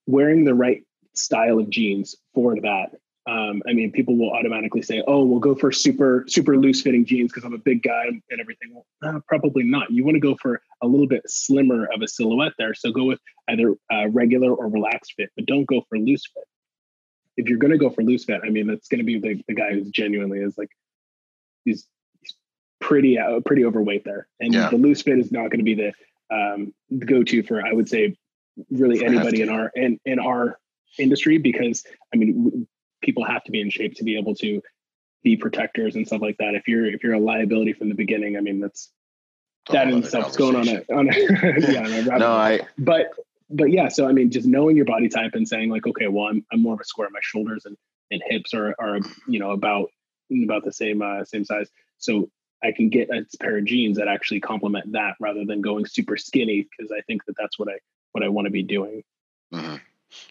Wearing 0.06 0.44
the 0.44 0.54
right 0.54 0.84
style 1.14 1.58
of 1.58 1.68
jeans 1.70 2.16
for 2.34 2.54
that 2.60 2.92
um, 3.28 3.60
I 3.68 3.72
mean, 3.72 3.90
people 3.90 4.16
will 4.16 4.32
automatically 4.32 4.82
say, 4.82 5.02
"Oh, 5.06 5.24
we'll 5.24 5.40
go 5.40 5.54
for 5.54 5.72
super 5.72 6.24
super 6.28 6.56
loose 6.56 6.82
fitting 6.82 7.04
jeans 7.04 7.32
because 7.32 7.44
I'm 7.44 7.54
a 7.54 7.58
big 7.58 7.82
guy 7.82 8.04
and 8.06 8.40
everything." 8.40 8.72
Well, 8.72 8.86
uh, 9.02 9.20
probably 9.26 9.64
not. 9.64 9.90
You 9.90 10.04
want 10.04 10.14
to 10.14 10.20
go 10.20 10.36
for 10.40 10.62
a 10.80 10.86
little 10.86 11.08
bit 11.08 11.22
slimmer 11.26 11.86
of 11.92 12.02
a 12.02 12.08
silhouette 12.08 12.52
there. 12.56 12.72
So 12.74 12.92
go 12.92 13.04
with 13.04 13.18
either 13.48 13.74
uh, 13.92 14.08
regular 14.08 14.54
or 14.54 14.68
relaxed 14.68 15.14
fit, 15.16 15.30
but 15.34 15.44
don't 15.46 15.64
go 15.64 15.82
for 15.88 15.98
loose 15.98 16.22
fit. 16.32 16.44
If 17.36 17.48
you're 17.48 17.58
going 17.58 17.72
to 17.72 17.78
go 17.78 17.90
for 17.90 18.02
loose 18.02 18.24
fit, 18.24 18.42
I 18.44 18.48
mean, 18.48 18.68
that's 18.68 18.88
going 18.88 19.00
to 19.00 19.04
be 19.04 19.18
the, 19.18 19.42
the 19.48 19.54
guy 19.54 19.72
who's 19.72 19.90
genuinely 19.90 20.38
is 20.38 20.56
like 20.56 20.70
he's, 21.64 21.84
he's 22.20 22.34
pretty 22.80 23.18
uh, 23.18 23.40
pretty 23.40 23.64
overweight 23.64 24.04
there, 24.04 24.28
and 24.38 24.54
yeah. 24.54 24.70
the 24.70 24.76
loose 24.76 25.02
fit 25.02 25.18
is 25.18 25.32
not 25.32 25.50
going 25.50 25.58
to 25.58 25.64
be 25.64 25.74
the 25.74 25.92
um, 26.30 26.72
go 26.96 27.24
to 27.24 27.42
for 27.42 27.66
I 27.66 27.72
would 27.72 27.88
say 27.88 28.16
really 28.70 29.04
anybody 29.04 29.42
in 29.42 29.48
our 29.48 29.72
in 29.74 29.98
in 30.04 30.20
our 30.20 30.60
industry 30.96 31.38
because 31.38 31.84
I 32.14 32.18
mean 32.18 32.68
people 33.02 33.24
have 33.24 33.44
to 33.44 33.52
be 33.52 33.60
in 33.60 33.70
shape 33.70 33.94
to 33.96 34.04
be 34.04 34.18
able 34.18 34.34
to 34.36 34.62
be 35.22 35.36
protectors 35.36 35.96
and 35.96 36.06
stuff 36.06 36.22
like 36.22 36.36
that. 36.38 36.54
If 36.54 36.68
you're 36.68 36.86
if 36.86 37.02
you're 37.02 37.14
a 37.14 37.20
liability 37.20 37.72
from 37.72 37.88
the 37.88 37.94
beginning, 37.94 38.36
I 38.36 38.40
mean 38.40 38.60
that's 38.60 38.90
that 39.70 39.88
in 39.88 39.98
itself 39.98 40.30
is 40.30 40.36
going 40.36 40.56
on 40.56 40.68
a 40.68 40.94
on 40.94 41.08
a 41.08 41.18
yeah. 41.72 42.16
no, 42.16 42.32
I 42.32 42.60
but 42.78 43.10
but 43.50 43.70
yeah. 43.70 43.88
So 43.88 44.08
I 44.08 44.12
mean, 44.12 44.30
just 44.30 44.46
knowing 44.46 44.76
your 44.76 44.84
body 44.84 45.08
type 45.08 45.32
and 45.34 45.48
saying 45.48 45.70
like, 45.70 45.86
okay, 45.86 46.08
well, 46.08 46.26
I'm 46.26 46.44
I'm 46.52 46.62
more 46.62 46.74
of 46.74 46.80
a 46.80 46.84
square. 46.84 47.08
My 47.10 47.20
shoulders 47.22 47.64
and 47.64 47.76
and 48.10 48.22
hips 48.26 48.54
are 48.54 48.74
are 48.78 49.00
you 49.26 49.38
know 49.38 49.50
about 49.50 49.90
about 50.44 50.64
the 50.64 50.72
same 50.72 51.02
uh, 51.02 51.24
same 51.24 51.44
size. 51.44 51.68
So 51.98 52.30
I 52.62 52.72
can 52.72 52.88
get 52.88 53.10
a 53.10 53.24
pair 53.38 53.58
of 53.58 53.64
jeans 53.64 53.98
that 53.98 54.08
actually 54.08 54.40
complement 54.40 54.92
that 54.92 55.14
rather 55.20 55.44
than 55.44 55.60
going 55.60 55.86
super 55.86 56.16
skinny 56.16 56.66
because 56.70 56.92
I 56.92 57.00
think 57.02 57.24
that 57.26 57.34
that's 57.38 57.58
what 57.58 57.68
I 57.68 57.78
what 58.12 58.24
I 58.24 58.28
want 58.28 58.46
to 58.46 58.50
be 58.50 58.62
doing. 58.62 59.02
Mm-hmm. 59.52 59.76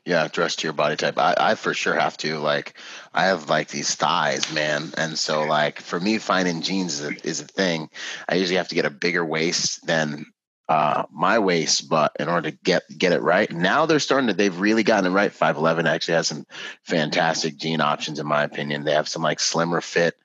Yeah, 0.06 0.28
dress 0.28 0.56
to 0.58 0.68
your 0.68 0.74
body 0.74 0.96
type. 0.96 1.18
I, 1.18 1.34
I 1.38 1.56
for 1.56 1.74
sure 1.74 1.96
have 1.96 2.18
to. 2.18 2.38
Like, 2.38 2.76
I 3.14 3.26
have 3.26 3.50
like 3.50 3.70
these 3.70 3.96
thighs, 3.96 4.54
man, 4.54 4.94
and 4.98 5.18
so 5.18 5.44
like 5.44 5.80
for 5.80 6.00
me, 6.00 6.20
finding 6.20 6.62
jeans 6.62 7.00
is 7.00 7.10
a, 7.10 7.28
is 7.28 7.42
a 7.42 7.46
thing. 7.46 7.90
I 8.30 8.36
usually 8.36 8.58
have 8.58 8.68
to 8.68 8.76
get 8.76 8.86
a 8.86 8.92
bigger 8.92 9.26
waist 9.26 9.86
than 9.86 10.28
uh, 10.68 11.04
my 11.12 11.40
waist, 11.40 11.90
but 11.90 12.16
in 12.20 12.28
order 12.28 12.50
to 12.50 12.58
get 12.64 12.84
get 12.98 13.14
it 13.14 13.22
right, 13.22 13.52
now 13.52 13.86
they're 13.86 14.00
starting 14.00 14.28
to. 14.28 14.34
They've 14.34 14.60
really 14.60 14.84
gotten 14.84 15.12
it 15.12 15.14
right. 15.14 15.32
Five 15.32 15.58
Eleven 15.58 15.86
actually 15.86 16.16
has 16.16 16.28
some 16.28 16.46
fantastic 16.84 17.58
jean 17.58 17.82
options, 17.82 18.20
in 18.20 18.26
my 18.26 18.44
opinion. 18.44 18.84
They 18.84 18.94
have 18.94 19.08
some 19.08 19.22
like 19.22 19.40
slimmer 19.40 19.82
fit. 19.82 20.16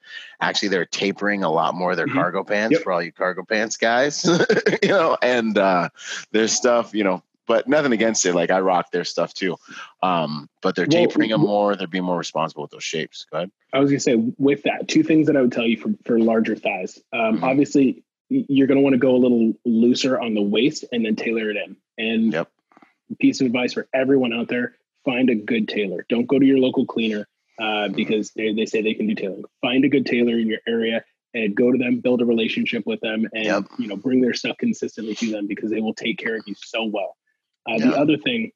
Actually, 0.41 0.69
they're 0.69 0.87
tapering 0.87 1.45
a 1.45 1.51
lot 1.51 1.75
more 1.75 1.95
their 1.95 2.07
mm-hmm. 2.07 2.19
cargo 2.19 2.43
pants 2.43 2.75
yep. 2.75 2.83
for 2.83 2.93
all 2.93 3.03
you 3.03 3.13
cargo 3.13 3.45
pants 3.45 3.77
guys. 3.77 4.25
you 4.83 4.89
know, 4.89 5.17
and 5.21 5.59
uh, 5.59 5.91
there's 6.33 6.53
stuff. 6.53 6.95
You 6.95 7.05
know, 7.05 7.23
but 7.51 7.67
nothing 7.67 7.91
against 7.91 8.25
it. 8.27 8.33
Like 8.33 8.53
I 8.53 8.61
rock 8.61 8.93
their 8.93 9.03
stuff 9.03 9.35
too. 9.35 9.57
Um, 10.05 10.49
but 10.63 10.77
they're 10.77 10.87
Well, 10.89 11.09
tapering 11.09 11.31
them 11.31 11.41
more. 11.41 11.75
They're 11.75 11.89
being 11.89 12.05
more 12.05 12.17
responsible 12.17 12.63
with 12.63 12.71
those 12.71 12.85
shapes. 12.85 13.27
Go 13.29 13.39
ahead. 13.39 13.51
I 13.73 13.81
was 13.81 13.91
gonna 13.91 13.99
say 13.99 14.15
with 14.39 14.63
that, 14.63 14.87
two 14.87 15.03
things 15.03 15.27
that 15.27 15.37
I 15.37 15.41
would 15.41 15.51
tell 15.51 15.67
you 15.67 15.77
for 15.77 15.93
for 16.05 16.21
larger 16.21 16.55
thighs. 16.55 17.03
Um, 17.13 17.39
Mhm. 17.39 17.43
Obviously, 17.43 18.05
you're 18.29 18.69
gonna 18.69 18.83
want 18.83 18.93
to 18.93 18.99
go 18.99 19.17
a 19.17 19.19
little 19.19 19.53
looser 19.65 20.21
on 20.21 20.35
the 20.35 20.43
waist 20.43 20.85
and 20.93 21.05
then 21.05 21.17
tailor 21.17 21.51
it 21.51 21.57
in. 21.57 21.77
And 21.99 22.33
Yep. 22.33 22.49
piece 23.19 23.41
of 23.41 23.47
advice 23.49 23.73
for 23.73 23.89
everyone 23.93 24.33
out 24.33 24.47
there: 24.47 24.77
find 25.05 25.29
a 25.29 25.35
good 25.35 25.67
tailor. 25.67 26.07
Don't 26.09 26.27
go 26.27 26.39
to 26.39 26.47
your 26.47 26.59
local 26.59 26.87
cleaner 26.87 27.27
uh, 27.59 27.89
because 27.89 28.31
they 28.37 28.53
they 28.53 28.65
say 28.67 28.81
they 28.81 28.95
can 28.95 29.09
do 29.09 29.17
tailoring. 29.17 29.43
Find 29.61 29.85
a 29.85 29.89
good 29.89 30.07
tailor 30.07 30.39
in 30.39 30.47
your 30.47 30.61
area 30.69 31.05
and 31.35 31.55
go 31.55 31.71
to 31.73 31.79
them, 31.79 31.99
build 32.01 32.23
a 32.23 32.25
relationship 32.25 32.87
with 32.87 33.01
them, 33.01 33.29
and 33.35 33.45
Yep. 33.45 33.65
you 33.81 33.89
know 33.89 33.97
bring 33.97 34.21
their 34.21 34.35
stuff 34.35 34.57
consistently 34.57 35.17
to 35.17 35.33
them 35.33 35.49
because 35.49 35.71
they 35.71 35.81
will 35.81 35.95
take 35.95 36.19
care 36.19 36.37
of 36.37 36.43
you 36.47 36.55
so 36.57 36.85
well. 36.85 37.17
Uh, 37.69 37.75
Yeah. 37.77 37.91
The 37.91 37.97
other 37.97 38.17
thing, 38.17 38.53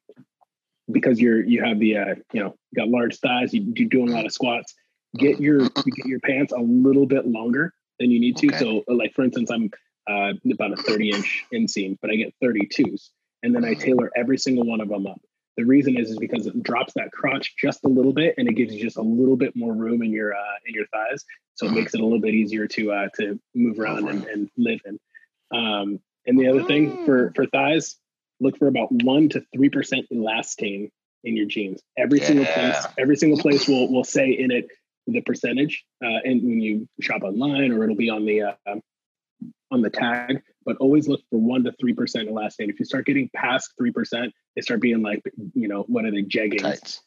because 0.91 1.19
you're 1.19 1.43
you 1.43 1.63
have 1.63 1.79
the 1.79 1.97
uh, 1.97 2.15
you 2.33 2.41
know 2.41 2.55
you 2.71 2.75
got 2.75 2.89
large 2.89 3.17
thighs, 3.17 3.53
you, 3.53 3.71
you're 3.75 3.89
doing 3.89 4.09
a 4.09 4.13
lot 4.13 4.25
of 4.25 4.31
squats. 4.31 4.73
Get 5.17 5.39
your 5.39 5.61
you 5.61 5.91
get 5.95 6.05
your 6.05 6.19
pants 6.19 6.51
a 6.51 6.59
little 6.59 7.05
bit 7.05 7.25
longer 7.25 7.73
than 7.99 8.11
you 8.11 8.19
need 8.19 8.37
to. 8.37 8.47
Okay. 8.47 8.57
So, 8.57 8.83
like 8.87 9.13
for 9.13 9.23
instance, 9.23 9.49
I'm 9.49 9.71
uh, 10.09 10.33
about 10.51 10.73
a 10.73 10.75
30 10.75 11.11
inch 11.11 11.45
inseam, 11.53 11.97
but 12.01 12.11
I 12.11 12.15
get 12.15 12.33
32s, 12.43 13.09
and 13.43 13.55
then 13.55 13.65
I 13.65 13.73
tailor 13.73 14.11
every 14.15 14.37
single 14.37 14.65
one 14.65 14.81
of 14.81 14.89
them 14.89 15.07
up. 15.07 15.19
The 15.57 15.63
reason 15.63 15.97
is 15.97 16.09
is 16.11 16.17
because 16.17 16.45
it 16.47 16.61
drops 16.63 16.93
that 16.95 17.11
crotch 17.11 17.55
just 17.57 17.85
a 17.85 17.87
little 17.87 18.13
bit, 18.13 18.35
and 18.37 18.47
it 18.47 18.53
gives 18.53 18.73
you 18.73 18.81
just 18.83 18.97
a 18.97 19.01
little 19.01 19.37
bit 19.37 19.55
more 19.55 19.73
room 19.73 20.01
in 20.01 20.11
your 20.11 20.35
uh, 20.35 20.55
in 20.67 20.73
your 20.73 20.85
thighs, 20.87 21.23
so 21.55 21.65
it 21.65 21.71
makes 21.71 21.93
it 21.93 22.01
a 22.01 22.03
little 22.03 22.19
bit 22.19 22.33
easier 22.33 22.67
to 22.67 22.91
uh, 22.91 23.07
to 23.15 23.39
move 23.53 23.79
around 23.79 24.09
and, 24.09 24.25
and 24.25 24.49
live 24.57 24.81
in. 24.85 24.99
Um, 25.57 25.99
and 26.27 26.37
the 26.37 26.49
other 26.49 26.63
thing 26.63 27.05
for 27.05 27.31
for 27.35 27.45
thighs, 27.45 27.95
look 28.39 28.57
for 28.57 28.67
about 28.67 28.91
one 28.91 29.29
to 29.29 29.43
three 29.53 29.69
percent 29.69 30.05
elastane 30.11 30.89
in 31.23 31.35
your 31.35 31.45
jeans. 31.45 31.81
Every 31.97 32.19
single 32.19 32.45
place, 32.45 32.85
every 32.97 33.15
single 33.15 33.39
place 33.39 33.67
will 33.67 33.91
will 33.91 34.03
say 34.03 34.29
in 34.31 34.51
it 34.51 34.67
the 35.07 35.21
percentage, 35.21 35.85
uh, 36.03 36.19
and 36.23 36.41
when 36.43 36.61
you 36.61 36.87
shop 37.01 37.23
online, 37.23 37.71
or 37.71 37.83
it'll 37.83 37.95
be 37.95 38.09
on 38.09 38.25
the 38.25 38.43
uh, 38.43 38.75
on 39.71 39.81
the 39.81 39.89
tag. 39.89 40.41
But 40.65 40.77
always 40.77 41.07
look 41.07 41.21
for 41.29 41.39
one 41.39 41.63
to 41.65 41.73
three 41.79 41.93
percent 41.93 42.29
elastane. 42.29 42.69
If 42.69 42.79
you 42.79 42.85
start 42.85 43.05
getting 43.05 43.29
past 43.35 43.71
three 43.77 43.91
percent, 43.91 44.33
they 44.55 44.61
start 44.61 44.81
being 44.81 45.01
like, 45.01 45.21
you 45.53 45.67
know, 45.67 45.83
what 45.83 46.05
are 46.05 46.11
they 46.11 46.23
jeggings? 46.23 46.61
Tights. 46.61 47.01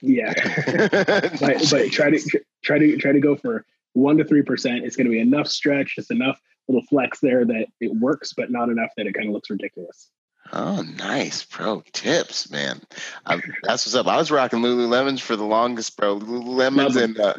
Yeah, 0.00 0.32
but, 1.40 1.68
but 1.70 1.92
try 1.92 2.10
to 2.10 2.40
try 2.62 2.78
to 2.78 2.96
try 2.96 3.12
to 3.12 3.20
go 3.20 3.36
for 3.36 3.64
one 3.92 4.16
to 4.16 4.24
three 4.24 4.42
percent. 4.42 4.84
It's 4.84 4.96
going 4.96 5.06
to 5.06 5.12
be 5.12 5.20
enough 5.20 5.46
stretch, 5.46 5.96
just 5.96 6.10
enough 6.10 6.40
little 6.68 6.86
flex 6.88 7.20
there 7.20 7.44
that 7.44 7.66
it 7.80 7.92
works, 8.00 8.32
but 8.36 8.50
not 8.50 8.68
enough 8.68 8.90
that 8.96 9.06
it 9.06 9.14
kind 9.14 9.28
of 9.28 9.34
looks 9.34 9.50
ridiculous. 9.50 10.10
Oh, 10.54 10.82
nice, 10.82 11.44
bro. 11.44 11.82
Tips, 11.92 12.50
man. 12.50 12.82
I, 13.24 13.36
that's 13.62 13.86
what's 13.86 13.94
up. 13.94 14.06
I 14.06 14.18
was 14.18 14.30
rocking 14.30 14.58
Lululemons 14.60 15.20
for 15.20 15.34
the 15.34 15.44
longest, 15.44 15.96
bro. 15.96 16.18
Lululemons 16.18 16.94
'em. 16.94 17.16
and 17.16 17.20
uh, 17.20 17.34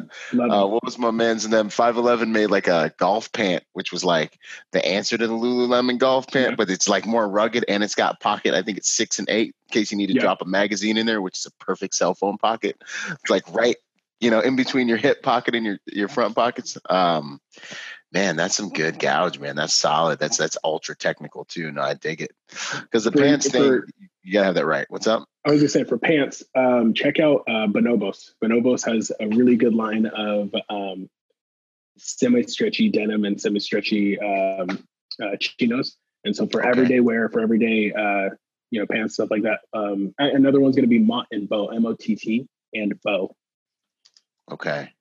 uh, 0.52 0.66
what 0.66 0.84
was 0.84 0.98
my 0.98 1.12
man's? 1.12 1.44
And 1.44 1.52
then 1.52 1.68
511 1.68 2.32
made 2.32 2.48
like 2.50 2.66
a 2.66 2.92
golf 2.98 3.30
pant, 3.32 3.62
which 3.72 3.92
was 3.92 4.04
like 4.04 4.36
the 4.72 4.84
answer 4.84 5.16
to 5.16 5.26
the 5.28 5.32
Lululemon 5.32 5.98
golf 5.98 6.26
pant, 6.26 6.50
Yeah. 6.50 6.54
but 6.56 6.70
it's 6.70 6.88
like 6.88 7.06
more 7.06 7.28
rugged 7.28 7.64
and 7.68 7.84
it's 7.84 7.94
got 7.94 8.18
pocket. 8.18 8.52
I 8.52 8.62
think 8.62 8.78
it's 8.78 8.90
six 8.90 9.20
and 9.20 9.28
eight 9.30 9.54
in 9.68 9.72
case 9.72 9.92
you 9.92 9.96
need 9.98 10.08
to 10.08 10.14
Yeah. 10.14 10.22
drop 10.22 10.42
a 10.42 10.46
magazine 10.46 10.96
in 10.96 11.06
there, 11.06 11.22
which 11.22 11.38
is 11.38 11.46
a 11.46 11.64
perfect 11.64 11.94
cell 11.94 12.14
phone 12.14 12.36
pocket. 12.36 12.82
It's 13.10 13.30
like 13.30 13.44
right, 13.54 13.76
you 14.18 14.30
know, 14.30 14.40
in 14.40 14.56
between 14.56 14.88
your 14.88 14.98
hip 14.98 15.22
pocket 15.22 15.54
and 15.54 15.64
your 15.64 15.78
your 15.86 16.08
front 16.08 16.34
pockets. 16.34 16.76
Um, 16.90 17.40
man, 18.14 18.36
that's 18.36 18.54
some 18.56 18.70
good 18.70 18.98
gouge, 18.98 19.38
man. 19.38 19.56
That's 19.56 19.74
solid. 19.74 20.18
That's 20.20 20.36
that's 20.38 20.56
ultra 20.64 20.94
technical 20.96 21.44
too. 21.44 21.70
No, 21.72 21.82
I 21.82 21.94
dig 21.94 22.22
it 22.22 22.30
because 22.80 23.04
the 23.04 23.12
For- 23.12 23.18
pants 23.18 23.50
thing, 23.50 23.62
for- 23.62 23.86
you 24.22 24.32
gotta 24.32 24.46
have 24.46 24.54
that 24.54 24.64
right. 24.66 24.86
What's 24.88 25.06
up? 25.06 25.28
I 25.44 25.50
was 25.50 25.60
gonna 25.60 25.68
say 25.68 25.84
for 25.84 25.98
pants, 25.98 26.42
um, 26.56 26.94
check 26.94 27.20
out 27.20 27.42
uh, 27.46 27.66
Bonobos. 27.66 28.30
Bonobos 28.42 28.86
has 28.90 29.12
a 29.20 29.26
really 29.28 29.56
good 29.56 29.74
line 29.74 30.06
of 30.06 30.54
um, 30.70 31.10
semi-stretchy 31.98 32.88
denim 32.88 33.24
and 33.26 33.38
semi-stretchy 33.38 34.18
um, 34.20 34.86
uh, 35.22 35.36
chinos. 35.38 35.96
And 36.24 36.34
so 36.34 36.46
for 36.46 36.60
Okay. 36.60 36.70
everyday 36.70 37.00
wear, 37.00 37.28
for 37.28 37.40
everyday 37.40 37.92
uh, 37.92 38.30
you 38.70 38.80
know 38.80 38.86
pants, 38.86 39.14
stuff 39.14 39.30
like 39.30 39.42
that. 39.42 39.60
Um, 39.74 40.14
another 40.18 40.60
one's 40.60 40.76
gonna 40.76 40.88
be 40.88 40.98
Mott 41.00 41.26
and 41.30 41.46
Bow, 41.48 41.66
M 41.66 41.84
O 41.84 41.92
T 41.94 42.16
T 42.16 42.46
and 42.72 42.98
Bow. 43.02 43.36
Okay. 44.50 44.93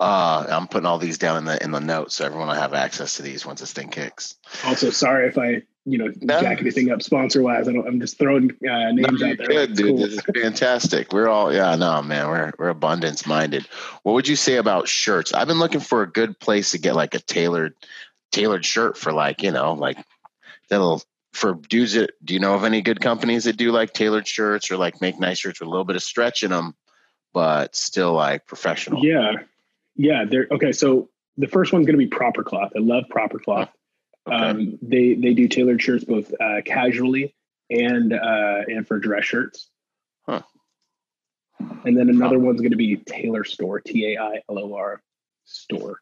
Uh, 0.00 0.46
I'm 0.48 0.68
putting 0.68 0.86
all 0.86 0.98
these 0.98 1.18
down 1.18 1.38
in 1.38 1.44
the 1.44 1.62
in 1.62 1.70
the 1.72 1.80
notes 1.80 2.14
so 2.16 2.24
everyone 2.24 2.48
will 2.48 2.54
have 2.54 2.72
access 2.74 3.16
to 3.16 3.22
these 3.22 3.44
once 3.44 3.60
this 3.60 3.72
thing 3.72 3.88
kicks. 3.88 4.36
Also, 4.64 4.90
sorry 4.90 5.26
if 5.28 5.36
I 5.38 5.62
you 5.84 5.98
know 5.98 6.12
No. 6.20 6.40
jack 6.40 6.60
anything 6.60 6.90
up 6.92 7.02
sponsor 7.02 7.42
wise. 7.42 7.66
I 7.68 7.72
don't. 7.72 7.86
I'm 7.86 7.98
just 8.00 8.16
throwing 8.18 8.50
uh, 8.68 8.92
names 8.92 9.20
you're 9.20 9.30
out 9.30 9.38
there. 9.38 9.46
good, 9.46 9.74
dude. 9.74 9.86
cool. 9.88 9.98
This 9.98 10.12
is 10.14 10.20
fantastic. 10.40 11.12
We're 11.12 11.28
all 11.28 11.52
yeah, 11.52 11.74
no, 11.74 12.00
man. 12.02 12.28
We're 12.28 12.52
we're 12.58 12.68
abundance 12.68 13.26
minded. 13.26 13.66
What 14.04 14.12
would 14.12 14.28
you 14.28 14.36
say 14.36 14.56
about 14.56 14.86
shirts? 14.86 15.32
I've 15.34 15.48
been 15.48 15.58
looking 15.58 15.80
for 15.80 16.02
a 16.02 16.10
good 16.10 16.38
place 16.38 16.70
to 16.72 16.78
get 16.78 16.94
like 16.94 17.14
a 17.14 17.20
tailored 17.20 17.74
tailored 18.30 18.64
shirt 18.64 18.96
for 18.96 19.12
like 19.12 19.42
you 19.42 19.50
know 19.50 19.72
like 19.72 19.98
that'll 20.68 21.02
for 21.32 21.54
dudes. 21.54 21.94
That, 21.94 22.10
do 22.24 22.34
you 22.34 22.40
know 22.40 22.54
of 22.54 22.62
any 22.64 22.82
good 22.82 23.00
companies 23.00 23.44
that 23.44 23.56
do 23.56 23.72
like 23.72 23.92
tailored 23.94 24.28
shirts 24.28 24.70
or 24.70 24.76
like 24.76 25.00
make 25.00 25.18
nice 25.18 25.38
shirts 25.38 25.58
with 25.58 25.66
a 25.66 25.70
little 25.70 25.84
bit 25.84 25.96
of 25.96 26.02
stretch 26.02 26.42
in 26.44 26.50
them, 26.50 26.76
but 27.32 27.74
still 27.74 28.12
like 28.12 28.46
professional? 28.46 29.04
Yeah, 29.04 29.32
yeah. 29.98 30.24
They're 30.24 30.46
okay. 30.50 30.72
So 30.72 31.10
the 31.36 31.46
first 31.46 31.72
one's 31.72 31.84
going 31.84 31.98
to 31.98 32.04
be 32.04 32.06
Proper 32.06 32.42
Cloth. 32.42 32.72
I 32.74 32.80
love 32.80 33.04
Proper 33.10 33.38
Cloth. 33.38 33.68
Okay. 34.26 34.36
Um, 34.36 34.78
they 34.80 35.14
they 35.14 35.34
do 35.34 35.48
tailored 35.48 35.82
shirts 35.82 36.04
both 36.04 36.32
uh, 36.40 36.62
casually 36.64 37.34
and 37.70 38.14
uh, 38.14 38.62
and 38.66 38.86
for 38.86 38.98
dress 38.98 39.24
shirts. 39.24 39.68
Huh. 40.26 40.42
And 41.84 41.96
then 41.98 42.08
another 42.08 42.38
one's 42.38 42.60
going 42.60 42.70
to 42.70 42.76
be 42.76 42.96
Tailor 42.96 43.44
Store. 43.44 43.80
T 43.80 44.14
A 44.14 44.20
I 44.22 44.42
L 44.48 44.58
O 44.58 44.74
R 44.74 45.02
Store. 45.44 45.98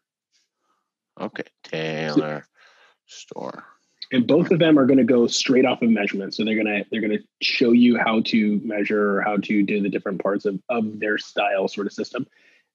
okay. 1.21 1.45
Tailor 1.65 2.47
store. 3.07 3.65
and 4.13 4.27
both 4.27 4.51
of 4.51 4.59
them 4.59 4.79
are 4.79 4.87
going 4.87 4.99
to 4.99 5.05
go 5.05 5.27
straight 5.27 5.65
off 5.65 5.83
of 5.83 5.89
measurement 5.89 6.35
so 6.35 6.45
they're 6.45 6.61
going 6.63 6.67
to 6.67 6.85
they're 6.91 7.01
going 7.01 7.17
to 7.17 7.25
show 7.41 7.73
you 7.73 7.97
how 7.97 8.21
to 8.23 8.61
measure 8.65 9.19
or 9.19 9.23
how 9.23 9.37
to 9.37 9.63
do 9.63 9.81
the 9.81 9.89
different 9.89 10.21
parts 10.23 10.45
of, 10.45 10.61
of 10.69 10.99
their 10.99 11.19
style 11.19 11.69
sort 11.69 11.87
of 11.87 11.93
system 11.93 12.27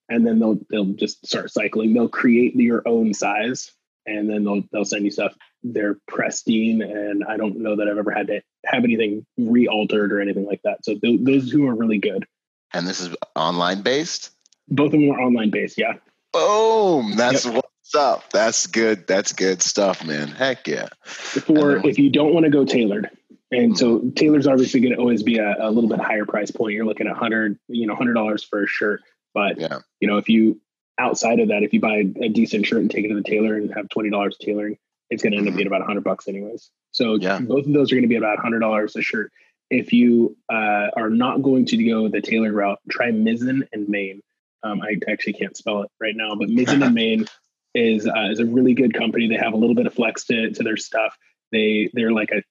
and 0.09 0.25
then 0.25 0.39
they'll 0.39 0.59
they'll 0.69 0.93
just 0.93 1.25
start 1.25 1.51
cycling 1.51 1.93
they'll 1.93 2.09
create 2.09 2.55
your 2.55 2.87
own 2.87 3.13
size 3.13 3.71
and 4.05 4.29
then 4.29 4.43
they'll 4.43 4.63
they'll 4.71 4.85
send 4.85 5.05
you 5.05 5.11
stuff 5.11 5.33
they're 5.63 5.97
pristine 6.07 6.81
and 6.81 7.23
i 7.23 7.37
don't 7.37 7.57
know 7.57 7.75
that 7.75 7.87
i've 7.87 7.97
ever 7.97 8.11
had 8.11 8.27
to 8.27 8.41
have 8.65 8.83
anything 8.83 9.25
re-altered 9.37 10.11
or 10.11 10.21
anything 10.21 10.45
like 10.45 10.61
that 10.63 10.83
so 10.83 10.97
th- 10.97 11.21
those 11.23 11.51
two 11.51 11.67
are 11.67 11.75
really 11.75 11.99
good 11.99 12.25
And 12.73 12.87
this 12.87 12.99
is 12.99 13.15
online 13.35 13.81
based. 13.81 14.31
both 14.67 14.93
of 14.93 14.99
them 14.99 15.09
are 15.11 15.21
online 15.21 15.49
based 15.49 15.77
yeah 15.77 15.93
Boom. 16.33 17.17
That's 17.17 17.45
what's 17.45 17.93
up. 17.93 18.31
That's 18.31 18.67
good. 18.67 19.05
That's 19.05 19.33
good 19.33 19.61
stuff, 19.61 20.05
man. 20.05 20.29
Heck 20.29 20.65
yeah. 20.65 20.87
for 21.03 21.85
if 21.85 21.99
you 21.99 22.09
don't 22.09 22.33
want 22.33 22.45
to 22.45 22.49
go 22.49 22.63
tailored 22.63 23.09
and 23.51 23.71
hmm. 23.71 23.75
so 23.75 23.99
tailor's 24.15 24.47
obviously 24.47 24.79
going 24.79 24.93
to 24.93 24.99
always 24.99 25.23
be 25.23 25.37
a, 25.37 25.55
a 25.59 25.69
little 25.69 25.89
bit 25.89 25.99
higher 25.99 26.25
price 26.25 26.51
point 26.51 26.73
you're 26.73 26.85
looking 26.85 27.07
at 27.07 27.13
100 27.13 27.59
you 27.67 27.87
know 27.87 27.95
$100 27.95 28.45
for 28.47 28.63
a 28.63 28.67
shirt 28.67 29.01
but 29.34 29.59
Yeah. 29.59 29.79
you 29.99 30.07
know 30.07 30.17
if 30.17 30.29
you 30.29 30.59
outside 30.99 31.39
of 31.39 31.47
that 31.49 31.63
if 31.63 31.73
you 31.73 31.79
buy 31.79 32.03
a 32.21 32.29
decent 32.29 32.65
shirt 32.65 32.79
and 32.82 32.91
take 32.91 33.05
it 33.05 33.09
to 33.09 33.15
the 33.15 33.23
tailor 33.23 33.55
and 33.55 33.73
have 33.73 33.88
$20 33.89 34.38
tailoring 34.39 34.77
it's 35.09 35.23
going 35.23 35.34
to 35.34 35.39
end 35.39 35.47
up 35.49 35.55
being 35.55 35.67
about 35.67 35.82
100 35.82 36.03
bucks 36.05 36.27
anyways. 36.29 36.69
So 36.91 37.15
Yeah. 37.15 37.39
both 37.39 37.65
of 37.65 37.73
those 37.73 37.91
are 37.91 37.95
going 37.95 38.03
to 38.03 38.07
be 38.07 38.15
about 38.15 38.38
$100 38.39 38.95
a 38.95 39.01
shirt. 39.01 39.32
If 39.69 39.91
you 39.91 40.38
uh, 40.49 40.88
are 40.95 41.09
not 41.09 41.41
going 41.41 41.65
to 41.67 41.77
go 41.89 42.07
the 42.07 42.21
tailored 42.21 42.53
route 42.53 42.79
try 42.89 43.11
Mizzen 43.11 43.67
and 43.73 43.89
Main. 43.89 44.21
um, 44.63 44.82
i 44.82 44.95
actually 45.11 45.34
can't 45.34 45.57
spell 45.57 45.82
it 45.84 45.89
right 45.99 46.15
now 46.15 46.36
but 46.36 46.47
Mizzen 46.49 46.82
and 46.86 46.93
Main 47.01 47.25
is 47.73 48.07
uh, 48.07 48.29
is 48.32 48.39
a 48.39 48.45
really 48.45 48.73
good 48.73 48.93
company. 48.93 49.27
They 49.27 49.36
have 49.36 49.53
a 49.53 49.57
little 49.57 49.75
bit 49.75 49.86
of 49.88 49.93
flex 49.93 50.25
to, 50.25 50.51
to 50.51 50.63
their 50.63 50.77
stuff. 50.77 51.17
They 51.51 51.89
they're 51.93 52.11
like 52.11 52.32
a 52.32 52.43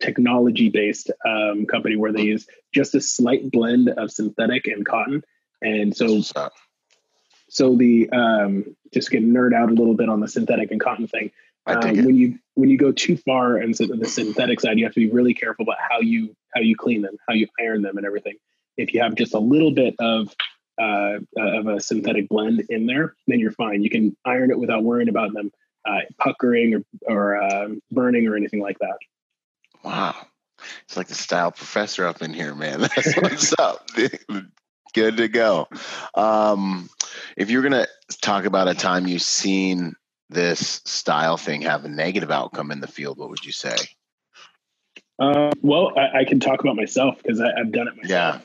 technology 0.00 0.68
based 0.68 1.10
um, 1.26 1.66
company 1.66 1.96
where 1.96 2.12
they 2.12 2.22
use 2.22 2.46
just 2.72 2.94
a 2.94 3.00
slight 3.00 3.50
blend 3.50 3.88
of 3.88 4.10
synthetic 4.10 4.66
and 4.66 4.84
cotton 4.84 5.22
and 5.64 5.96
so 5.96 6.22
so 7.48 7.76
the 7.76 8.10
um, 8.10 8.76
just 8.92 9.10
get 9.10 9.24
nerd 9.24 9.54
out 9.54 9.70
a 9.70 9.74
little 9.74 9.94
bit 9.94 10.08
on 10.08 10.20
the 10.20 10.28
synthetic 10.28 10.70
and 10.70 10.80
cotton 10.80 11.08
thing. 11.08 11.30
Um, 11.66 12.04
when 12.04 12.16
you 12.16 12.38
when 12.54 12.68
you 12.68 12.76
go 12.76 12.92
too 12.92 13.16
far 13.16 13.56
and 13.56 13.74
so 13.74 13.86
the 13.86 14.06
synthetic 14.06 14.60
side, 14.60 14.78
you 14.78 14.84
have 14.84 14.94
to 14.94 15.00
be 15.00 15.10
really 15.10 15.34
careful 15.34 15.62
about 15.62 15.78
how 15.80 16.00
you 16.00 16.36
how 16.54 16.60
you 16.60 16.76
clean 16.76 17.02
them, 17.02 17.16
how 17.26 17.34
you 17.34 17.48
iron 17.58 17.82
them, 17.82 17.96
and 17.96 18.06
everything. 18.06 18.36
If 18.76 18.92
you 18.92 19.02
have 19.02 19.14
just 19.14 19.34
a 19.34 19.38
little 19.38 19.70
bit 19.70 19.94
of 19.98 20.34
uh, 20.80 21.18
of 21.38 21.66
a 21.66 21.80
synthetic 21.80 22.28
blend 22.28 22.64
in 22.68 22.86
there, 22.86 23.14
then 23.26 23.40
you're 23.40 23.52
fine. 23.52 23.82
You 23.82 23.90
can 23.90 24.16
iron 24.24 24.50
it 24.50 24.58
without 24.58 24.82
worrying 24.82 25.08
about 25.08 25.32
them 25.32 25.52
uh, 25.86 26.00
puckering 26.18 26.74
or 26.74 26.84
or 27.06 27.42
uh, 27.42 27.68
burning 27.90 28.26
or 28.28 28.36
anything 28.36 28.60
like 28.60 28.78
that. 28.80 28.98
Wow. 29.82 30.14
It's 30.84 30.96
like 30.96 31.08
the 31.08 31.14
style 31.14 31.52
professor 31.52 32.06
up 32.06 32.22
in 32.22 32.32
here, 32.32 32.54
man. 32.54 32.80
That's 32.96 33.14
what's 33.16 33.54
up. 33.58 33.88
Good 34.94 35.16
to 35.16 35.28
go. 35.28 35.68
Um, 36.14 36.88
if 37.36 37.50
you're 37.50 37.62
going 37.62 37.72
to 37.72 37.88
talk 38.22 38.44
about 38.44 38.68
a 38.68 38.74
time 38.74 39.06
you've 39.06 39.22
seen 39.22 39.94
this 40.30 40.80
style 40.84 41.36
thing 41.36 41.62
have 41.62 41.84
a 41.84 41.88
negative 41.88 42.30
outcome 42.30 42.70
in 42.70 42.80
the 42.80 42.86
field, 42.86 43.18
what 43.18 43.28
would 43.28 43.44
you 43.44 43.52
say? 43.52 43.76
Uh, 45.18 45.50
well, 45.62 45.92
I, 45.98 46.20
I, 46.20 46.24
can 46.24 46.40
talk 46.40 46.60
about 46.60 46.74
myself 46.74 47.18
because 47.18 47.40
I've 47.40 47.70
done 47.70 47.86
it 47.86 47.96
myself. 47.96 48.08
Yeah. 48.08 48.40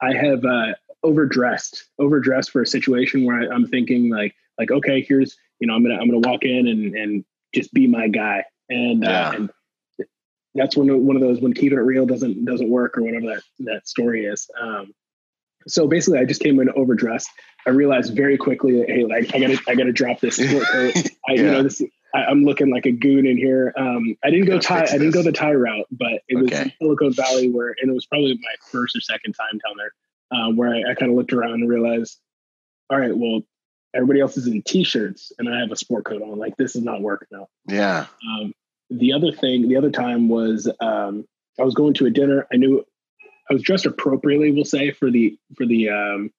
I 0.00 0.14
have 0.14 0.44
uh, 0.44 0.74
overdressed, 1.02 1.84
overdressed 1.98 2.50
for 2.50 2.62
a 2.62 2.66
situation 2.66 3.24
where 3.24 3.40
I, 3.40 3.54
am 3.54 3.66
thinking 3.66 4.10
like, 4.10 4.34
like, 4.58 4.70
okay, 4.70 5.02
here's, 5.02 5.36
you 5.58 5.66
know, 5.66 5.74
I'm 5.74 5.82
gonna, 5.82 5.96
I'm 5.96 6.08
gonna 6.08 6.26
walk 6.26 6.44
in 6.44 6.66
and 6.66 6.94
and 6.94 7.24
just 7.54 7.72
be 7.74 7.86
my 7.86 8.08
guy, 8.08 8.44
and, 8.68 9.04
uh, 9.04 9.08
yeah. 9.10 9.28
uh, 9.28 9.32
and 9.32 9.50
that's 10.54 10.76
when 10.76 11.04
one 11.04 11.16
of 11.16 11.22
those 11.22 11.40
when 11.40 11.52
keeping 11.52 11.78
it 11.78 11.82
real 11.82 12.06
doesn't 12.06 12.44
doesn't 12.44 12.70
work 12.70 12.96
or 12.96 13.02
whatever 13.02 13.26
that 13.26 13.42
that 13.60 13.88
story 13.88 14.24
is. 14.24 14.48
Um, 14.60 14.94
so 15.68 15.86
basically, 15.86 16.18
I 16.18 16.24
just 16.24 16.42
came 16.42 16.58
in 16.60 16.70
overdressed. 16.70 17.28
I 17.66 17.70
realized 17.70 18.14
very 18.14 18.36
quickly 18.36 18.78
that 18.78 18.88
hey, 18.88 19.04
like 19.04 19.34
I 19.34 19.40
gotta 19.40 19.58
I 19.68 19.74
gotta 19.74 19.92
drop 19.92 20.20
this 20.20 20.36
sport 20.50 20.64
coat. 20.64 20.96
I, 21.28 21.32
yeah. 21.32 21.34
You 21.34 21.42
know, 21.44 21.62
this 21.62 21.82
I, 22.14 22.30
am 22.30 22.44
looking 22.44 22.70
like 22.70 22.86
a 22.86 22.90
goon 22.90 23.26
in 23.26 23.36
here. 23.36 23.72
Um, 23.76 24.16
I 24.24 24.30
didn't 24.30 24.46
go 24.46 24.58
tie. 24.58 24.84
I 24.84 24.98
didn't 24.98 25.10
go 25.10 25.22
the 25.22 25.32
tie 25.32 25.54
route, 25.54 25.86
but 25.90 26.22
it 26.28 26.36
was. 26.36 26.50
Silicon 26.80 27.12
Valley 27.12 27.50
where, 27.50 27.74
and 27.80 27.90
it 27.90 27.94
was 27.94 28.06
probably 28.06 28.34
my 28.34 28.54
first 28.70 28.96
or 28.96 29.00
second 29.00 29.34
time 29.34 29.60
down 29.66 29.76
there, 29.76 29.92
uh, 30.30 30.50
where 30.52 30.74
I, 30.74 30.92
I 30.92 30.94
kind 30.94 31.10
of 31.10 31.16
looked 31.16 31.32
around 31.32 31.54
and 31.54 31.68
realized, 31.68 32.18
all 32.90 32.98
right, 32.98 33.16
well, 33.16 33.42
everybody 33.94 34.20
else 34.20 34.36
is 34.36 34.46
in 34.46 34.62
t-shirts 34.62 35.32
and 35.38 35.48
I 35.48 35.60
have 35.60 35.72
a 35.72 35.76
sport 35.76 36.04
coat 36.04 36.22
on. 36.22 36.38
Like 36.38 36.56
this 36.56 36.76
is 36.76 36.82
not 36.82 37.00
working 37.00 37.38
out. 37.38 37.48
Yeah. 37.66 38.06
Um, 38.26 38.52
the 38.90 39.12
other 39.12 39.32
thing, 39.32 39.68
the 39.68 39.76
other 39.76 39.90
time 39.90 40.28
was 40.28 40.70
um, 40.80 41.26
I 41.58 41.64
was 41.64 41.74
going 41.74 41.94
to 41.94 42.06
a 42.06 42.10
dinner. 42.10 42.46
I 42.52 42.56
knew 42.56 42.84
I 43.50 43.54
was 43.54 43.62
dressed 43.62 43.86
appropriately, 43.86 44.50
we'll 44.50 44.64
say, 44.64 44.90
for 44.90 45.10
the 45.10 45.38
for 45.56 45.66
the 45.66 45.90
um, 45.90 46.30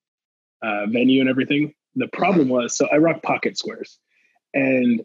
uh, 0.62 0.86
venue 0.88 1.22
and 1.22 1.30
everything. 1.30 1.74
The 1.96 2.08
problem 2.08 2.50
was, 2.50 2.78
so 2.78 2.88
I 2.88 2.98
rock 2.98 3.24
pocket 3.24 3.58
squares, 3.58 3.98
and 4.54 5.02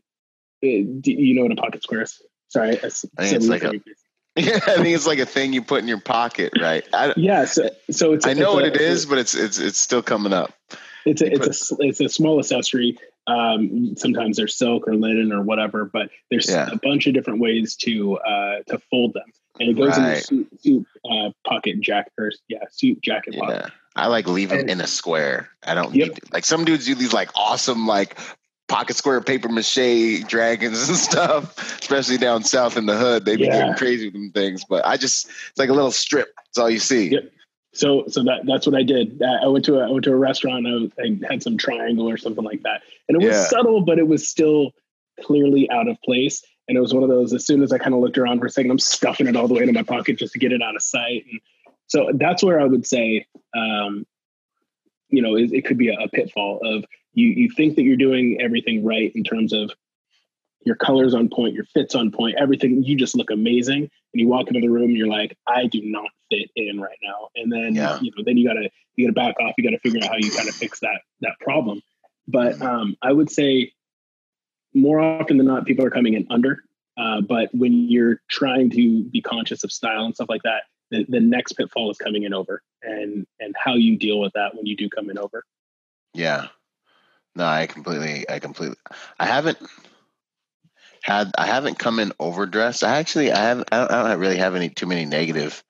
it, 0.60 1.02
do 1.02 1.12
you 1.12 1.34
know 1.34 1.42
what 1.42 1.52
a 1.52 1.56
pocket 1.56 1.82
square 1.82 2.02
is? 2.02 2.20
Sorry, 2.48 2.70
I, 2.70 2.86
I 2.86 2.88
think 2.88 3.12
it's 3.18 3.48
like 3.48 3.64
a, 3.64 3.72
yeah, 4.36 4.56
I 4.56 4.76
think 4.76 4.88
it's 4.88 5.06
like 5.06 5.18
a 5.18 5.26
thing 5.26 5.52
you 5.52 5.62
put 5.62 5.80
in 5.80 5.88
your 5.88 6.00
pocket, 6.00 6.52
right? 6.60 6.84
I, 6.92 7.14
yeah, 7.16 7.44
so, 7.44 7.70
so 7.90 8.12
it's. 8.12 8.26
I 8.26 8.34
know 8.34 8.50
it's 8.50 8.54
what 8.54 8.64
a, 8.64 8.74
it 8.74 8.80
is, 8.80 9.06
but 9.06 9.18
it's 9.18 9.34
it's 9.34 9.58
it's 9.58 9.78
still 9.78 10.02
coming 10.02 10.32
up. 10.32 10.52
It's 11.06 11.22
a 11.22 11.32
it's 11.32 11.70
a 11.70 11.76
it's 11.80 12.00
a 12.00 12.08
small 12.08 12.38
accessory. 12.38 12.98
Um, 13.26 13.94
sometimes 13.96 14.36
they're 14.36 14.48
silk 14.48 14.86
or 14.86 14.94
linen 14.96 15.32
or 15.32 15.42
whatever, 15.42 15.84
but 15.84 16.10
there's 16.30 16.50
yeah. 16.50 16.68
a 16.70 16.76
bunch 16.76 17.06
of 17.06 17.14
different 17.14 17.40
ways 17.40 17.76
to 17.76 18.18
uh, 18.18 18.56
to 18.68 18.78
fold 18.90 19.14
them, 19.14 19.30
and 19.60 19.70
it 19.70 19.74
goes 19.74 19.96
right. 19.96 19.98
in 19.98 20.14
the 20.14 20.20
suit, 20.20 20.60
suit 20.60 20.86
uh, 21.10 21.30
pocket 21.46 21.80
jacket 21.80 22.12
or 22.18 22.32
yeah 22.48 22.64
suit 22.70 23.00
jacket 23.02 23.36
pocket. 23.38 23.70
I 23.96 24.08
like 24.08 24.26
leave 24.26 24.48
them 24.48 24.68
in 24.68 24.80
a 24.80 24.86
square. 24.86 25.50
I 25.62 25.74
don't 25.74 25.94
yep. 25.94 26.08
need 26.08 26.32
like 26.32 26.44
some 26.44 26.64
dudes 26.64 26.86
do 26.86 26.94
these 26.94 27.12
like 27.12 27.30
awesome 27.36 27.86
like 27.86 28.18
pocket 28.66 28.96
square 28.96 29.20
paper 29.20 29.48
mache 29.48 30.24
dragons 30.26 30.88
and 30.88 30.98
stuff, 30.98 31.80
especially 31.80 32.18
down 32.18 32.42
south 32.42 32.76
in 32.76 32.86
the 32.86 32.96
hood. 32.96 33.24
They 33.24 33.36
be 33.36 33.44
yeah. 33.44 33.60
getting 33.60 33.74
crazy 33.74 34.06
with 34.06 34.14
them 34.14 34.32
things. 34.32 34.64
But 34.64 34.84
I 34.84 34.96
just 34.96 35.28
it's 35.28 35.58
like 35.58 35.68
a 35.68 35.74
little 35.74 35.92
strip. 35.92 36.34
That's 36.36 36.58
all 36.58 36.70
you 36.70 36.80
see. 36.80 37.10
Yep. 37.10 37.30
So 37.72 38.04
so 38.08 38.22
that 38.24 38.42
that's 38.46 38.66
what 38.66 38.74
I 38.74 38.82
did. 38.82 39.22
I 39.22 39.46
went 39.46 39.64
to 39.66 39.80
a, 39.80 39.88
I 39.88 39.90
went 39.90 40.04
to 40.04 40.12
a 40.12 40.16
restaurant. 40.16 40.66
I, 40.66 41.02
I 41.02 41.18
had 41.30 41.42
some 41.42 41.58
triangle 41.58 42.08
or 42.08 42.16
something 42.16 42.44
like 42.44 42.62
that, 42.62 42.82
and 43.08 43.20
it 43.20 43.24
was 43.24 43.36
yeah. 43.36 43.44
subtle, 43.44 43.80
but 43.80 43.98
it 43.98 44.06
was 44.06 44.26
still 44.26 44.72
clearly 45.22 45.70
out 45.70 45.88
of 45.88 46.00
place. 46.02 46.42
And 46.68 46.78
it 46.78 46.80
was 46.80 46.94
one 46.94 47.02
of 47.02 47.08
those. 47.08 47.32
As 47.32 47.46
soon 47.46 47.62
as 47.62 47.72
I 47.72 47.78
kind 47.78 47.94
of 47.94 48.00
looked 48.00 48.16
around 48.16 48.40
for 48.40 48.46
a 48.46 48.50
second, 48.50 48.70
I'm 48.70 48.78
stuffing 48.78 49.26
it 49.26 49.36
all 49.36 49.48
the 49.48 49.54
way 49.54 49.62
into 49.62 49.74
my 49.74 49.82
pocket 49.82 50.18
just 50.18 50.32
to 50.32 50.38
get 50.38 50.52
it 50.52 50.62
out 50.62 50.76
of 50.76 50.82
sight. 50.82 51.24
And 51.30 51.40
so 51.86 52.10
that's 52.14 52.42
where 52.42 52.60
I 52.60 52.64
would 52.64 52.86
say, 52.86 53.26
um, 53.54 54.06
you 55.10 55.22
know, 55.22 55.36
it, 55.36 55.52
it 55.52 55.64
could 55.64 55.78
be 55.78 55.88
a, 55.88 55.98
a 55.98 56.08
pitfall 56.08 56.60
of 56.64 56.84
you 57.12 57.28
you 57.28 57.50
think 57.50 57.76
that 57.76 57.82
you're 57.82 57.96
doing 57.96 58.38
everything 58.40 58.84
right 58.84 59.12
in 59.14 59.22
terms 59.22 59.52
of 59.52 59.70
your 60.64 60.76
colors 60.76 61.14
on 61.14 61.28
point, 61.28 61.54
your 61.54 61.64
fits 61.66 61.94
on 61.94 62.10
point, 62.10 62.36
everything. 62.40 62.82
You 62.82 62.96
just 62.96 63.16
look 63.16 63.30
amazing. 63.30 63.82
And 63.82 64.20
you 64.20 64.28
walk 64.28 64.48
into 64.48 64.60
the 64.60 64.68
room, 64.68 64.84
and 64.84 64.96
you're 64.96 65.08
like, 65.08 65.36
I 65.46 65.66
do 65.66 65.80
not 65.82 66.08
fit 66.30 66.50
in 66.56 66.80
right 66.80 66.98
now. 67.02 67.28
And 67.36 67.52
then 67.52 67.74
yeah. 67.74 67.98
you 68.00 68.10
know, 68.16 68.22
then 68.24 68.36
you 68.36 68.46
gotta 68.46 68.70
you 68.96 69.06
gotta 69.06 69.14
back 69.14 69.36
off. 69.40 69.54
You 69.58 69.64
gotta 69.64 69.80
figure 69.80 70.00
out 70.02 70.08
how 70.08 70.16
you 70.16 70.30
kind 70.30 70.48
of 70.48 70.54
fix 70.54 70.80
that 70.80 71.02
that 71.20 71.38
problem. 71.40 71.82
But 72.26 72.60
um, 72.62 72.96
I 73.02 73.12
would 73.12 73.30
say 73.30 73.72
more 74.74 75.00
often 75.00 75.38
than 75.38 75.46
not, 75.46 75.64
people 75.64 75.84
are 75.84 75.90
coming 75.90 76.14
in 76.14 76.26
under. 76.30 76.62
Uh, 76.96 77.20
but 77.20 77.48
when 77.52 77.88
you're 77.88 78.20
trying 78.28 78.70
to 78.70 79.04
be 79.04 79.20
conscious 79.20 79.64
of 79.64 79.72
style 79.72 80.04
and 80.04 80.14
stuff 80.14 80.28
like 80.28 80.42
that, 80.42 80.64
the, 80.90 81.04
the 81.08 81.20
next 81.20 81.54
pitfall 81.54 81.90
is 81.90 81.98
coming 81.98 82.22
in 82.22 82.34
over, 82.34 82.62
and 82.82 83.26
and 83.40 83.54
how 83.58 83.74
you 83.74 83.96
deal 83.96 84.20
with 84.20 84.32
that 84.34 84.54
when 84.54 84.66
you 84.66 84.76
do 84.76 84.88
come 84.88 85.10
in 85.10 85.18
over. 85.18 85.44
Yeah, 86.12 86.48
no, 87.34 87.44
I 87.44 87.66
completely, 87.66 88.28
I 88.28 88.38
completely, 88.38 88.76
I 89.18 89.26
haven't 89.26 89.58
had, 91.02 91.32
I 91.36 91.46
haven't 91.46 91.78
come 91.78 91.98
in 91.98 92.12
overdressed. 92.20 92.84
I 92.84 92.98
actually, 92.98 93.32
I 93.32 93.38
haven't, 93.38 93.68
I 93.72 93.78
don't, 93.78 93.90
I 93.90 94.08
don't 94.10 94.20
really 94.20 94.36
have 94.36 94.54
any 94.54 94.68
too 94.68 94.86
many 94.86 95.04
negative 95.04 95.64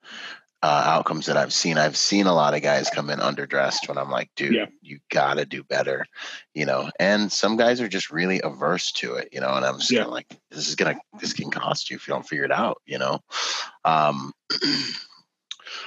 uh, 0.65 0.83
outcomes 0.87 1.27
that 1.27 1.37
I've 1.37 1.53
seen. 1.53 1.77
I've 1.77 1.95
seen 1.95 2.25
a 2.25 2.33
lot 2.33 2.55
of 2.55 2.63
guys 2.63 2.89
come 2.89 3.11
in 3.11 3.19
underdressed 3.19 3.87
when 3.87 3.99
I'm 3.99 4.09
like, 4.09 4.31
dude, 4.35 4.55
yeah. 4.55 4.65
you 4.81 4.99
gotta 5.11 5.45
do 5.45 5.63
better, 5.63 6.07
you 6.55 6.65
know. 6.65 6.89
And 6.99 7.31
some 7.31 7.55
guys 7.55 7.81
are 7.81 7.87
just 7.87 8.09
really 8.09 8.41
averse 8.43 8.91
to 8.93 9.13
it, 9.13 9.29
you 9.31 9.41
know. 9.41 9.53
And 9.53 9.63
I'm 9.63 9.77
just 9.77 9.91
yeah. 9.91 10.05
like, 10.05 10.25
this 10.49 10.67
is 10.67 10.73
gonna, 10.73 10.97
this 11.19 11.33
can 11.33 11.51
cost 11.51 11.91
you 11.91 11.97
if 11.97 12.07
you 12.07 12.15
don't 12.15 12.27
figure 12.27 12.45
it 12.45 12.51
out, 12.51 12.81
you 12.87 12.97
know. 12.97 13.19
Um, 13.83 14.33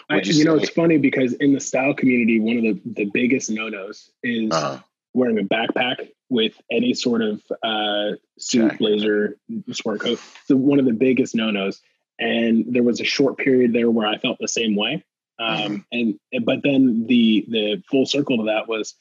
I, 0.08 0.20
you, 0.20 0.32
you 0.32 0.44
know, 0.44 0.54
it's 0.54 0.70
funny 0.70 0.96
because 0.96 1.32
in 1.32 1.54
the 1.54 1.60
style 1.60 1.94
community, 1.94 2.38
one 2.38 2.58
of 2.58 2.62
the 2.62 2.80
the 3.04 3.10
biggest 3.12 3.50
no 3.50 3.68
nos 3.68 4.10
is. 4.22 4.52
Uh-huh 4.52 4.78
wearing 5.14 5.38
a 5.38 5.42
backpack 5.42 6.10
with 6.28 6.52
any 6.70 6.92
sort 6.94 7.22
of 7.22 7.42
uh, 7.62 8.12
suit, 8.38 8.78
blazer, 8.78 9.36
sport 9.72 10.00
coat. 10.00 10.20
So 10.44 10.54
one 10.54 10.78
of 10.78 10.84
the 10.84 10.92
biggest 10.92 11.34
no-nos. 11.34 11.80
And 12.18 12.64
there 12.68 12.82
was 12.82 13.00
a 13.00 13.04
short 13.04 13.38
period 13.38 13.72
there 13.72 13.90
where 13.90 14.06
I 14.06 14.18
felt 14.18 14.38
the 14.40 14.48
same 14.48 14.74
way. 14.74 15.04
Um, 15.38 15.86
and 15.92 16.18
but 16.44 16.62
then 16.64 17.06
the 17.06 17.46
the 17.48 17.82
full 17.88 18.06
circle 18.06 18.38
to 18.38 18.44
that 18.44 18.66
was 18.66 18.94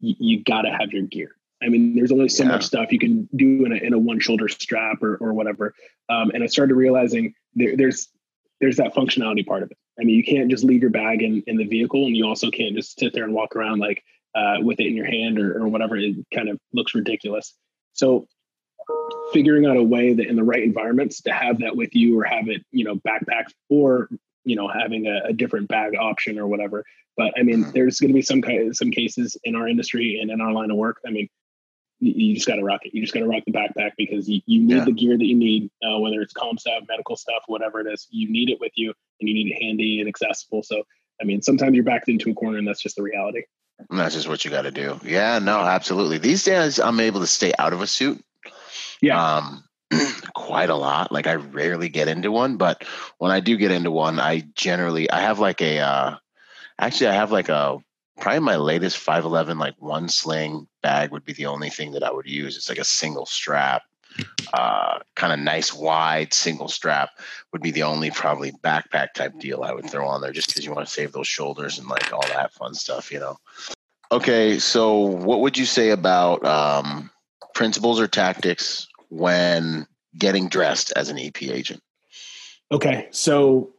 you, 0.00 0.14
you 0.18 0.44
got 0.44 0.62
to 0.62 0.70
have 0.70 0.92
your 0.92 1.02
gear. 1.02 1.32
I 1.62 1.68
mean, 1.68 1.94
there's 1.94 2.12
only 2.12 2.30
so 2.30 2.44
yeah. 2.44 2.52
much 2.52 2.64
stuff 2.64 2.90
you 2.90 2.98
can 2.98 3.28
do 3.36 3.66
in 3.66 3.72
a, 3.72 3.76
in 3.76 3.92
a 3.92 3.98
one 3.98 4.18
shoulder 4.20 4.48
strap 4.48 5.02
or, 5.02 5.16
or 5.16 5.34
whatever. 5.34 5.74
Um, 6.08 6.30
and 6.30 6.42
I 6.42 6.46
started 6.46 6.74
realizing 6.74 7.34
there, 7.54 7.76
there's 7.76 8.08
there's 8.62 8.78
that 8.78 8.94
functionality 8.94 9.46
part 9.46 9.62
of 9.62 9.70
it. 9.70 9.76
I 10.00 10.04
mean, 10.04 10.16
you 10.16 10.24
can't 10.24 10.50
just 10.50 10.64
leave 10.64 10.80
your 10.80 10.90
bag 10.90 11.22
in, 11.22 11.42
in 11.46 11.58
the 11.58 11.66
vehicle, 11.66 12.06
and 12.06 12.16
you 12.16 12.26
also 12.26 12.50
can't 12.50 12.74
just 12.74 12.98
sit 12.98 13.12
there 13.12 13.24
and 13.24 13.34
walk 13.34 13.54
around 13.54 13.80
like 13.80 14.02
uh, 14.34 14.56
with 14.60 14.80
it 14.80 14.86
in 14.86 14.96
your 14.96 15.06
hand 15.06 15.38
or, 15.38 15.62
or 15.62 15.68
whatever, 15.68 15.96
it 15.96 16.14
kind 16.32 16.48
of 16.48 16.58
looks 16.72 16.94
ridiculous. 16.94 17.54
So 17.92 18.26
figuring 19.32 19.66
out 19.66 19.76
a 19.76 19.82
way 19.82 20.12
that 20.12 20.26
in 20.26 20.36
the 20.36 20.44
right 20.44 20.62
environments 20.62 21.22
to 21.22 21.32
have 21.32 21.60
that 21.60 21.76
with 21.76 21.94
you 21.94 22.18
or 22.18 22.24
have 22.24 22.48
it, 22.48 22.64
you 22.70 22.84
know, 22.84 22.96
backpacked 22.96 23.52
or, 23.68 24.08
you 24.44 24.56
know, 24.56 24.68
having 24.68 25.06
a, 25.06 25.28
a 25.28 25.32
different 25.32 25.68
bag 25.68 25.94
option 25.98 26.38
or 26.38 26.46
whatever. 26.46 26.84
But 27.16 27.34
I 27.38 27.42
mean, 27.42 27.70
there's 27.72 28.00
going 28.00 28.10
to 28.10 28.14
be 28.14 28.22
some 28.22 28.42
kind 28.42 28.68
of, 28.68 28.76
some 28.76 28.90
cases 28.90 29.36
in 29.44 29.54
our 29.54 29.68
industry 29.68 30.18
and 30.20 30.30
in 30.30 30.40
our 30.40 30.52
line 30.52 30.70
of 30.70 30.76
work. 30.76 30.98
I 31.06 31.10
mean, 31.10 31.28
you, 31.98 32.12
you 32.16 32.34
just 32.34 32.46
got 32.46 32.56
to 32.56 32.64
rock 32.64 32.80
it. 32.84 32.94
You 32.94 33.02
just 33.02 33.12
got 33.12 33.20
to 33.20 33.28
rock 33.28 33.42
the 33.46 33.52
backpack 33.52 33.92
because 33.96 34.28
you, 34.28 34.40
you 34.46 34.62
need 34.62 34.76
yeah. 34.76 34.84
the 34.84 34.92
gear 34.92 35.16
that 35.16 35.24
you 35.24 35.36
need, 35.36 35.70
uh, 35.84 35.98
whether 35.98 36.20
it's 36.22 36.32
calm 36.32 36.58
stuff, 36.58 36.84
medical 36.88 37.16
stuff, 37.16 37.42
whatever 37.46 37.80
it 37.80 37.92
is, 37.92 38.08
you 38.10 38.30
need 38.30 38.50
it 38.50 38.58
with 38.60 38.72
you 38.74 38.92
and 39.20 39.28
you 39.28 39.34
need 39.34 39.52
it 39.52 39.62
handy 39.62 40.00
and 40.00 40.08
accessible. 40.08 40.62
So, 40.62 40.82
I 41.20 41.24
mean, 41.24 41.42
sometimes 41.42 41.74
you're 41.74 41.84
backed 41.84 42.08
into 42.08 42.30
a 42.30 42.34
corner 42.34 42.58
and 42.58 42.66
that's 42.66 42.82
just 42.82 42.96
the 42.96 43.02
reality. 43.02 43.42
And 43.90 43.98
that's 43.98 44.14
just 44.14 44.28
what 44.28 44.44
you 44.44 44.50
got 44.50 44.62
to 44.62 44.70
do. 44.70 44.98
Yeah, 45.04 45.38
no, 45.38 45.58
absolutely. 45.60 46.18
These 46.18 46.44
days, 46.44 46.80
I'm 46.80 47.00
able 47.00 47.20
to 47.20 47.26
stay 47.26 47.52
out 47.58 47.72
of 47.72 47.82
a 47.82 47.86
suit. 47.86 48.22
Yeah. 49.00 49.36
Um, 49.36 49.64
quite 50.34 50.70
a 50.70 50.76
lot. 50.76 51.10
Like 51.10 51.26
I 51.26 51.34
rarely 51.34 51.88
get 51.88 52.08
into 52.08 52.30
one, 52.30 52.56
but 52.56 52.84
when 53.18 53.30
I 53.32 53.40
do 53.40 53.56
get 53.56 53.72
into 53.72 53.90
one, 53.90 54.20
I 54.20 54.44
generally 54.54 55.10
I 55.10 55.20
have 55.20 55.38
like 55.38 55.60
a 55.60 55.80
uh 55.80 56.16
actually 56.78 57.08
I 57.08 57.14
have 57.14 57.32
like 57.32 57.48
a 57.48 57.78
probably 58.20 58.40
my 58.40 58.56
latest 58.56 58.98
511 58.98 59.58
like 59.58 59.74
one 59.78 60.08
sling 60.08 60.68
bag 60.82 61.10
would 61.10 61.24
be 61.24 61.32
the 61.32 61.46
only 61.46 61.70
thing 61.70 61.92
that 61.92 62.02
I 62.02 62.12
would 62.12 62.26
use. 62.26 62.56
It's 62.56 62.68
like 62.68 62.78
a 62.78 62.84
single 62.84 63.26
strap 63.26 63.82
uh, 64.52 64.98
kind 65.14 65.32
of 65.32 65.38
nice 65.38 65.72
wide 65.72 66.34
single 66.34 66.68
strap 66.68 67.10
would 67.52 67.62
be 67.62 67.70
the 67.70 67.84
only 67.84 68.10
probably 68.10 68.52
backpack 68.52 69.12
type 69.14 69.38
deal 69.38 69.62
I 69.62 69.72
would 69.72 69.88
throw 69.88 70.08
on 70.08 70.20
there 70.20 70.32
just 70.32 70.48
because 70.48 70.64
you 70.64 70.72
want 70.72 70.86
to 70.86 70.92
save 70.92 71.12
those 71.12 71.28
shoulders 71.28 71.78
and 71.78 71.88
like 71.88 72.12
all 72.12 72.26
that 72.28 72.52
fun 72.52 72.74
stuff, 72.74 73.12
you 73.12 73.20
know. 73.20 73.36
Okay, 74.12 74.58
so 74.58 74.98
what 74.98 75.40
would 75.40 75.56
you 75.56 75.64
say 75.64 75.90
about 75.90 76.44
um, 76.44 77.10
principles 77.54 78.00
or 78.00 78.08
tactics 78.08 78.88
when 79.10 79.86
getting 80.16 80.48
dressed 80.48 80.92
as 80.96 81.08
an 81.08 81.18
EP 81.18 81.42
agent? 81.42 81.82
Okay, 82.72 83.08
so 83.10 83.70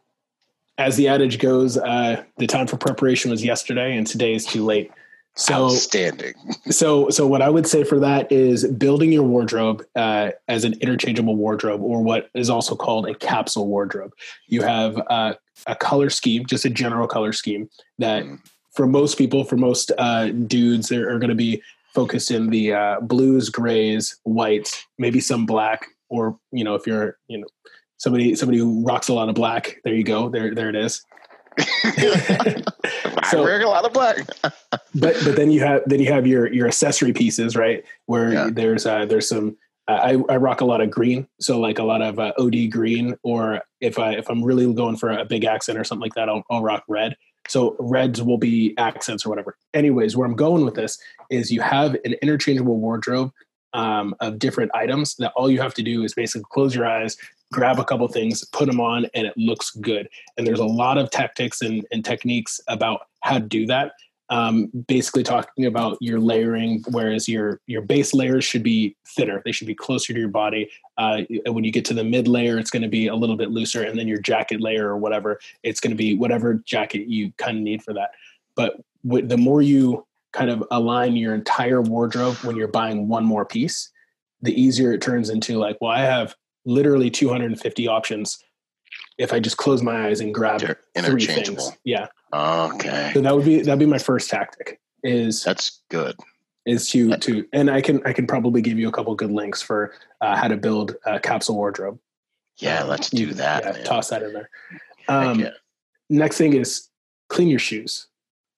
as 0.77 0.97
the 0.97 1.07
adage 1.07 1.39
goes, 1.39 1.77
uh, 1.77 2.23
the 2.37 2.47
time 2.47 2.67
for 2.67 2.77
preparation 2.77 3.31
was 3.31 3.43
yesterday, 3.43 3.95
and 3.95 4.05
today 4.05 4.33
is 4.33 4.45
too 4.45 4.63
late. 4.63 4.91
So 5.35 5.65
outstanding. 5.67 6.33
so 6.69 7.09
so 7.09 7.25
what 7.25 7.41
I 7.41 7.49
would 7.49 7.65
say 7.65 7.85
for 7.85 7.99
that 7.99 8.29
is 8.31 8.65
building 8.67 9.13
your 9.13 9.23
wardrobe 9.23 9.85
uh, 9.95 10.31
as 10.49 10.65
an 10.65 10.73
interchangeable 10.81 11.37
wardrobe, 11.37 11.81
or 11.81 12.01
what 12.01 12.29
is 12.33 12.49
also 12.49 12.75
called 12.75 13.07
a 13.07 13.15
capsule 13.15 13.67
wardrobe. 13.67 14.13
You 14.47 14.61
have 14.63 15.01
uh, 15.09 15.35
a 15.67 15.75
color 15.75 16.09
scheme, 16.09 16.45
just 16.45 16.65
a 16.65 16.69
general 16.69 17.07
color 17.07 17.31
scheme 17.31 17.69
that 17.99 18.23
mm. 18.23 18.39
for 18.73 18.87
most 18.87 19.17
people, 19.17 19.45
for 19.45 19.55
most 19.55 19.91
uh, 19.97 20.29
dudes, 20.29 20.89
there 20.89 21.09
are 21.09 21.19
going 21.19 21.29
to 21.29 21.35
be 21.35 21.61
focused 21.93 22.31
in 22.31 22.49
the 22.49 22.73
uh, 22.73 22.99
blues, 23.01 23.49
grays, 23.49 24.17
whites, 24.23 24.85
maybe 24.97 25.19
some 25.19 25.45
black, 25.45 25.87
or 26.09 26.37
you 26.51 26.63
know 26.63 26.75
if 26.75 26.87
you're 26.87 27.17
you 27.27 27.39
know 27.39 27.47
somebody 27.97 28.35
somebody 28.35 28.57
who 28.57 28.83
rocks 28.83 29.07
a 29.07 29.13
lot 29.13 29.29
of 29.29 29.35
black. 29.35 29.77
There 29.83 29.93
you 29.93 30.03
go. 30.03 30.29
There 30.29 30.53
there 30.53 30.69
it 30.69 30.75
is. 30.75 31.03
so, 33.29 33.43
wearing 33.43 33.63
a 33.63 33.69
lot 33.69 33.85
of 33.85 33.93
black. 33.93 34.17
but 34.95 35.15
but 35.23 35.35
then 35.35 35.51
you 35.51 35.59
have 35.61 35.81
then 35.85 35.99
you 35.99 36.11
have 36.11 36.25
your 36.25 36.51
your 36.51 36.67
accessory 36.67 37.13
pieces, 37.13 37.55
right? 37.55 37.83
Where 38.05 38.33
yeah. 38.33 38.49
there's 38.51 38.85
uh, 38.85 39.05
there's 39.05 39.27
some 39.27 39.57
I, 39.87 40.17
I 40.29 40.37
rock 40.37 40.61
a 40.61 40.65
lot 40.65 40.81
of 40.81 40.89
green, 40.89 41.27
so 41.39 41.59
like 41.59 41.79
a 41.79 41.83
lot 41.83 42.01
of 42.01 42.19
uh, 42.19 42.33
OD 42.37 42.69
green, 42.69 43.15
or 43.23 43.61
if 43.79 43.99
I 43.99 44.13
if 44.13 44.29
I'm 44.29 44.43
really 44.43 44.71
going 44.73 44.95
for 44.95 45.09
a 45.09 45.25
big 45.25 45.43
accent 45.43 45.77
or 45.77 45.83
something 45.83 46.03
like 46.03 46.13
that, 46.15 46.29
I'll, 46.29 46.43
I'll 46.49 46.61
rock 46.61 46.83
red. 46.87 47.15
So 47.47 47.75
reds 47.79 48.21
will 48.21 48.37
be 48.37 48.73
accents 48.77 49.25
or 49.25 49.29
whatever. 49.29 49.57
Anyways, 49.73 50.15
where 50.15 50.27
I'm 50.27 50.35
going 50.35 50.63
with 50.63 50.75
this 50.75 50.97
is 51.29 51.51
you 51.51 51.61
have 51.61 51.95
an 52.05 52.13
interchangeable 52.21 52.77
wardrobe 52.77 53.31
um, 53.73 54.15
of 54.19 54.39
different 54.39 54.71
items 54.73 55.15
that 55.15 55.33
all 55.35 55.49
you 55.49 55.61
have 55.61 55.73
to 55.75 55.83
do 55.83 56.03
is 56.03 56.13
basically 56.13 56.45
close 56.51 56.75
your 56.75 56.85
eyes, 56.85 57.17
grab 57.51 57.79
a 57.79 57.85
couple 57.85 58.07
things, 58.07 58.43
put 58.45 58.67
them 58.67 58.79
on, 58.79 59.05
and 59.13 59.27
it 59.27 59.33
looks 59.37 59.71
good. 59.71 60.07
And 60.37 60.45
there's 60.45 60.59
a 60.59 60.65
lot 60.65 60.97
of 60.97 61.09
tactics 61.09 61.61
and, 61.61 61.85
and 61.91 62.03
techniques 62.03 62.59
about 62.67 63.07
how 63.21 63.39
to 63.39 63.45
do 63.45 63.65
that 63.67 63.93
um, 64.31 64.71
basically 64.87 65.23
talking 65.23 65.65
about 65.65 65.97
your 65.99 66.19
layering, 66.19 66.83
whereas 66.89 67.27
your 67.27 67.59
your 67.67 67.81
base 67.81 68.13
layers 68.13 68.45
should 68.45 68.63
be 68.63 68.95
thinner. 69.05 69.41
They 69.43 69.51
should 69.51 69.67
be 69.67 69.75
closer 69.75 70.13
to 70.13 70.19
your 70.19 70.29
body. 70.29 70.71
Uh, 70.97 71.23
when 71.47 71.65
you 71.65 71.71
get 71.71 71.83
to 71.85 71.93
the 71.93 72.03
mid 72.03 72.29
layer, 72.29 72.57
it's 72.57 72.71
going 72.71 72.81
to 72.81 72.87
be 72.87 73.07
a 73.07 73.15
little 73.15 73.35
bit 73.35 73.51
looser, 73.51 73.83
and 73.83 73.99
then 73.99 74.07
your 74.07 74.19
jacket 74.19 74.61
layer 74.61 74.87
or 74.87 74.97
whatever, 74.97 75.39
it's 75.63 75.81
going 75.81 75.91
to 75.91 75.97
be 75.97 76.15
whatever 76.15 76.55
jacket 76.65 77.07
you 77.07 77.33
kind 77.37 77.57
of 77.57 77.63
need 77.63 77.83
for 77.83 77.93
that. 77.93 78.11
But 78.55 78.77
w- 79.05 79.27
the 79.27 79.37
more 79.37 79.61
you 79.61 80.07
kind 80.31 80.49
of 80.49 80.63
align 80.71 81.17
your 81.17 81.35
entire 81.35 81.81
wardrobe 81.81 82.35
when 82.37 82.55
you're 82.55 82.69
buying 82.69 83.09
one 83.09 83.25
more 83.25 83.43
piece, 83.43 83.91
the 84.41 84.59
easier 84.59 84.93
it 84.93 85.01
turns 85.01 85.29
into 85.29 85.57
like, 85.57 85.77
well, 85.81 85.91
I 85.91 85.99
have 85.99 86.35
literally 86.63 87.09
250 87.09 87.87
options 87.89 88.41
if 89.17 89.33
I 89.33 89.41
just 89.41 89.57
close 89.57 89.81
my 89.81 90.07
eyes 90.07 90.21
and 90.21 90.33
grab 90.33 90.61
three 91.11 91.25
things. 91.25 91.71
Yeah. 91.83 92.07
Okay. 92.33 93.11
So 93.13 93.21
that 93.21 93.35
would 93.35 93.45
be 93.45 93.61
that'd 93.61 93.79
be 93.79 93.85
my 93.85 93.97
first 93.97 94.29
tactic. 94.29 94.79
Is 95.03 95.43
that's 95.43 95.81
good. 95.89 96.15
Is 96.65 96.89
to 96.91 97.17
to 97.17 97.45
and 97.53 97.69
I 97.69 97.81
can 97.81 98.05
I 98.05 98.13
can 98.13 98.27
probably 98.27 98.61
give 98.61 98.77
you 98.77 98.87
a 98.87 98.91
couple 98.91 99.13
good 99.15 99.31
links 99.31 99.61
for 99.61 99.93
uh, 100.21 100.35
how 100.35 100.47
to 100.47 100.57
build 100.57 100.95
a 101.05 101.19
capsule 101.19 101.55
wardrobe. 101.55 101.99
Yeah, 102.57 102.83
let's 102.83 103.09
do 103.09 103.33
that. 103.33 103.63
Yeah, 103.63 103.83
toss 103.83 104.09
that 104.09 104.21
in 104.21 104.33
there. 104.33 104.49
Um, 105.07 105.39
yeah. 105.39 105.49
Next 106.09 106.37
thing 106.37 106.53
is 106.53 106.89
clean 107.29 107.47
your 107.47 107.59
shoes. 107.59 108.07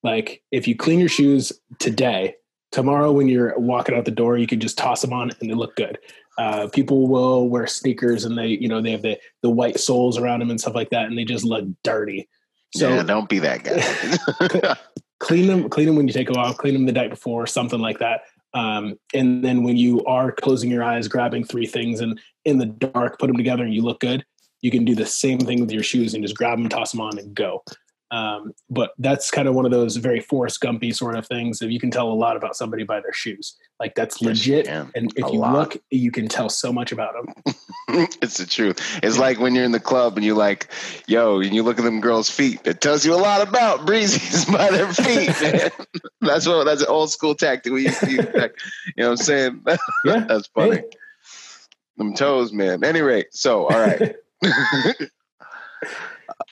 Like 0.04 0.44
if 0.52 0.68
you 0.68 0.76
clean 0.76 1.00
your 1.00 1.10
shoes 1.10 1.54
today, 1.80 2.36
tomorrow 2.74 3.12
when 3.12 3.30
you're 3.30 3.58
walking 3.58 3.96
out 3.96 4.04
the 4.04 4.12
door, 4.12 4.38
you 4.38 4.48
can 4.48 4.60
just 4.60 4.78
toss 4.78 5.02
them 5.02 5.14
on 5.14 5.32
and 5.40 5.50
they 5.50 5.54
look 5.54 5.76
good. 5.78 5.98
Uh, 6.38 6.68
people 6.74 7.08
will 7.08 7.48
wear 7.48 7.68
sneakers 7.68 8.26
and 8.26 8.38
they, 8.38 8.48
you 8.48 8.68
know, 8.68 8.82
they 8.82 8.92
have 8.92 9.04
the 9.04 9.18
the 9.44 9.50
white 9.50 9.80
soles 9.80 10.18
around 10.18 10.40
them 10.40 10.50
and 10.50 10.60
stuff 10.60 10.76
like 10.76 10.90
that, 10.90 11.06
and 11.06 11.18
they 11.18 11.24
just 11.24 11.46
look 11.46 11.66
dirty. 11.84 12.28
So 12.76 12.90
yeah, 12.90 13.04
don't 13.04 13.30
be 13.30 13.40
that 13.40 13.64
guy. 13.64 14.76
clean 15.20 15.48
them, 15.48 15.70
clean 15.70 15.86
them 15.88 15.96
when 15.96 16.08
you 16.08 16.14
take 16.14 16.28
them 16.28 16.38
off. 16.38 16.58
Clean 16.58 16.74
them 16.74 16.86
the 16.86 16.92
night 16.92 17.10
before, 17.10 17.46
something 17.46 17.80
like 17.80 18.00
that. 18.00 18.22
Um, 18.54 19.00
and 19.14 19.44
then 19.44 19.64
when 19.64 19.78
you 19.78 20.04
are 20.06 20.32
closing 20.32 20.70
your 20.70 20.84
eyes, 20.84 21.08
grabbing 21.08 21.44
three 21.44 21.66
things, 21.66 22.02
and 22.02 22.20
in 22.46 22.58
the 22.58 22.66
dark, 22.66 23.20
put 23.20 23.28
them 23.28 23.38
together, 23.38 23.64
and 23.64 23.74
you 23.74 23.82
look 23.82 24.00
good. 24.00 24.26
You 24.62 24.72
can 24.72 24.86
do 24.86 24.96
the 24.96 25.06
same 25.06 25.40
thing 25.40 25.60
with 25.60 25.72
your 25.72 25.84
shoes 25.84 26.14
and 26.14 26.24
just 26.24 26.38
grab 26.38 26.58
them, 26.58 26.70
toss 26.70 26.92
them 26.92 27.02
on, 27.02 27.18
and 27.18 27.36
go. 27.36 27.64
Um, 28.14 28.54
but 28.70 28.92
that's 29.00 29.32
kind 29.32 29.48
of 29.48 29.56
one 29.56 29.66
of 29.66 29.72
those 29.72 29.96
very 29.96 30.20
Forrest 30.20 30.62
Gumpy 30.62 30.96
sort 30.96 31.16
of 31.16 31.26
things. 31.26 31.64
If 31.64 31.72
you 31.72 31.80
can 31.80 31.90
tell 31.90 32.12
a 32.12 32.14
lot 32.14 32.38
about 32.38 32.56
somebody 32.56 32.84
by 32.84 33.02
their 33.02 33.12
shoes, 33.12 33.58
like 33.80 33.96
that's 33.96 34.22
legit. 34.22 34.68
and 34.68 35.12
if 35.16 35.32
you 35.34 35.40
lot. 35.40 35.54
look, 35.54 35.78
you 35.90 36.12
can 36.12 36.28
tell 36.28 36.48
so 36.48 36.72
much 36.72 36.92
about 36.92 37.16
them. 37.16 37.56
it's 38.22 38.38
the 38.38 38.46
truth. 38.46 39.00
It's 39.02 39.18
like 39.18 39.40
when 39.40 39.56
you're 39.56 39.64
in 39.64 39.72
the 39.72 39.80
club 39.80 40.16
and 40.16 40.24
you're 40.24 40.38
like, 40.38 40.68
yo, 41.08 41.42
and 41.42 41.56
you 41.56 41.64
look 41.64 41.80
at 41.80 41.86
them 41.86 42.02
girls' 42.02 42.30
feet. 42.30 42.62
It 42.66 42.82
tells 42.82 43.04
you 43.04 43.16
a 43.16 43.18
lot 43.18 43.42
about 43.42 43.88
breezes 43.88 44.46
by 44.52 44.70
their 44.70 44.94
feet. 44.94 45.32
that's 46.22 46.48
what 46.48 46.66
that's 46.66 46.82
an 46.82 46.90
old 46.90 47.10
school 47.10 47.34
tactic 47.34 47.74
we 47.74 47.86
used 47.86 48.00
to 48.02 48.12
use. 48.12 48.28
you 48.28 48.32
know 48.98 49.06
what 49.06 49.10
I'm 49.10 49.18
saying? 49.18 49.64
Yeah. 50.06 50.26
that's 50.28 50.48
funny. 50.50 50.76
Hey. 50.76 50.84
Them 51.98 52.14
toes, 52.14 52.54
man. 52.54 52.84
Any 52.84 53.02
rate, 53.02 53.28
so 53.32 53.66
all 53.68 53.80
right. 53.80 54.16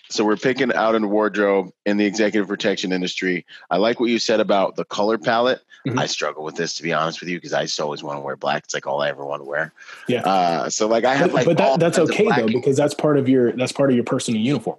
So 0.09 0.25
we're 0.25 0.37
picking 0.37 0.73
out 0.73 0.95
in 0.95 1.09
wardrobe 1.09 1.71
in 1.85 1.97
the 1.97 2.05
executive 2.05 2.47
protection 2.47 2.91
industry. 2.91 3.45
I 3.69 3.77
like 3.77 3.99
what 3.99 4.09
you 4.09 4.19
said 4.19 4.39
about 4.39 4.75
the 4.75 4.85
color 4.85 5.17
palette. 5.17 5.61
Mm-hmm. 5.87 5.99
I 5.99 6.05
struggle 6.05 6.43
with 6.43 6.55
this 6.55 6.75
to 6.75 6.83
be 6.83 6.93
honest 6.93 7.21
with 7.21 7.29
you 7.29 7.37
because 7.37 7.53
I 7.53 7.63
just 7.63 7.79
always 7.79 8.03
want 8.03 8.17
to 8.17 8.21
wear 8.21 8.35
black. 8.35 8.63
It's 8.65 8.73
like 8.73 8.85
all 8.85 9.01
I 9.01 9.09
ever 9.09 9.25
want 9.25 9.41
to 9.41 9.45
wear. 9.45 9.73
Yeah. 10.07 10.21
Uh, 10.21 10.69
so 10.69 10.87
like 10.87 11.05
I 11.05 11.15
have 11.15 11.31
but, 11.31 11.33
like, 11.33 11.45
but 11.45 11.57
that, 11.57 11.79
that's 11.79 11.97
okay 11.97 12.29
though 12.35 12.47
because 12.47 12.77
that's 12.77 12.93
part 12.93 13.17
of 13.17 13.27
your 13.27 13.51
that's 13.53 13.71
part 13.71 13.89
of 13.89 13.95
your 13.95 14.05
personal 14.05 14.39
uniform. 14.39 14.77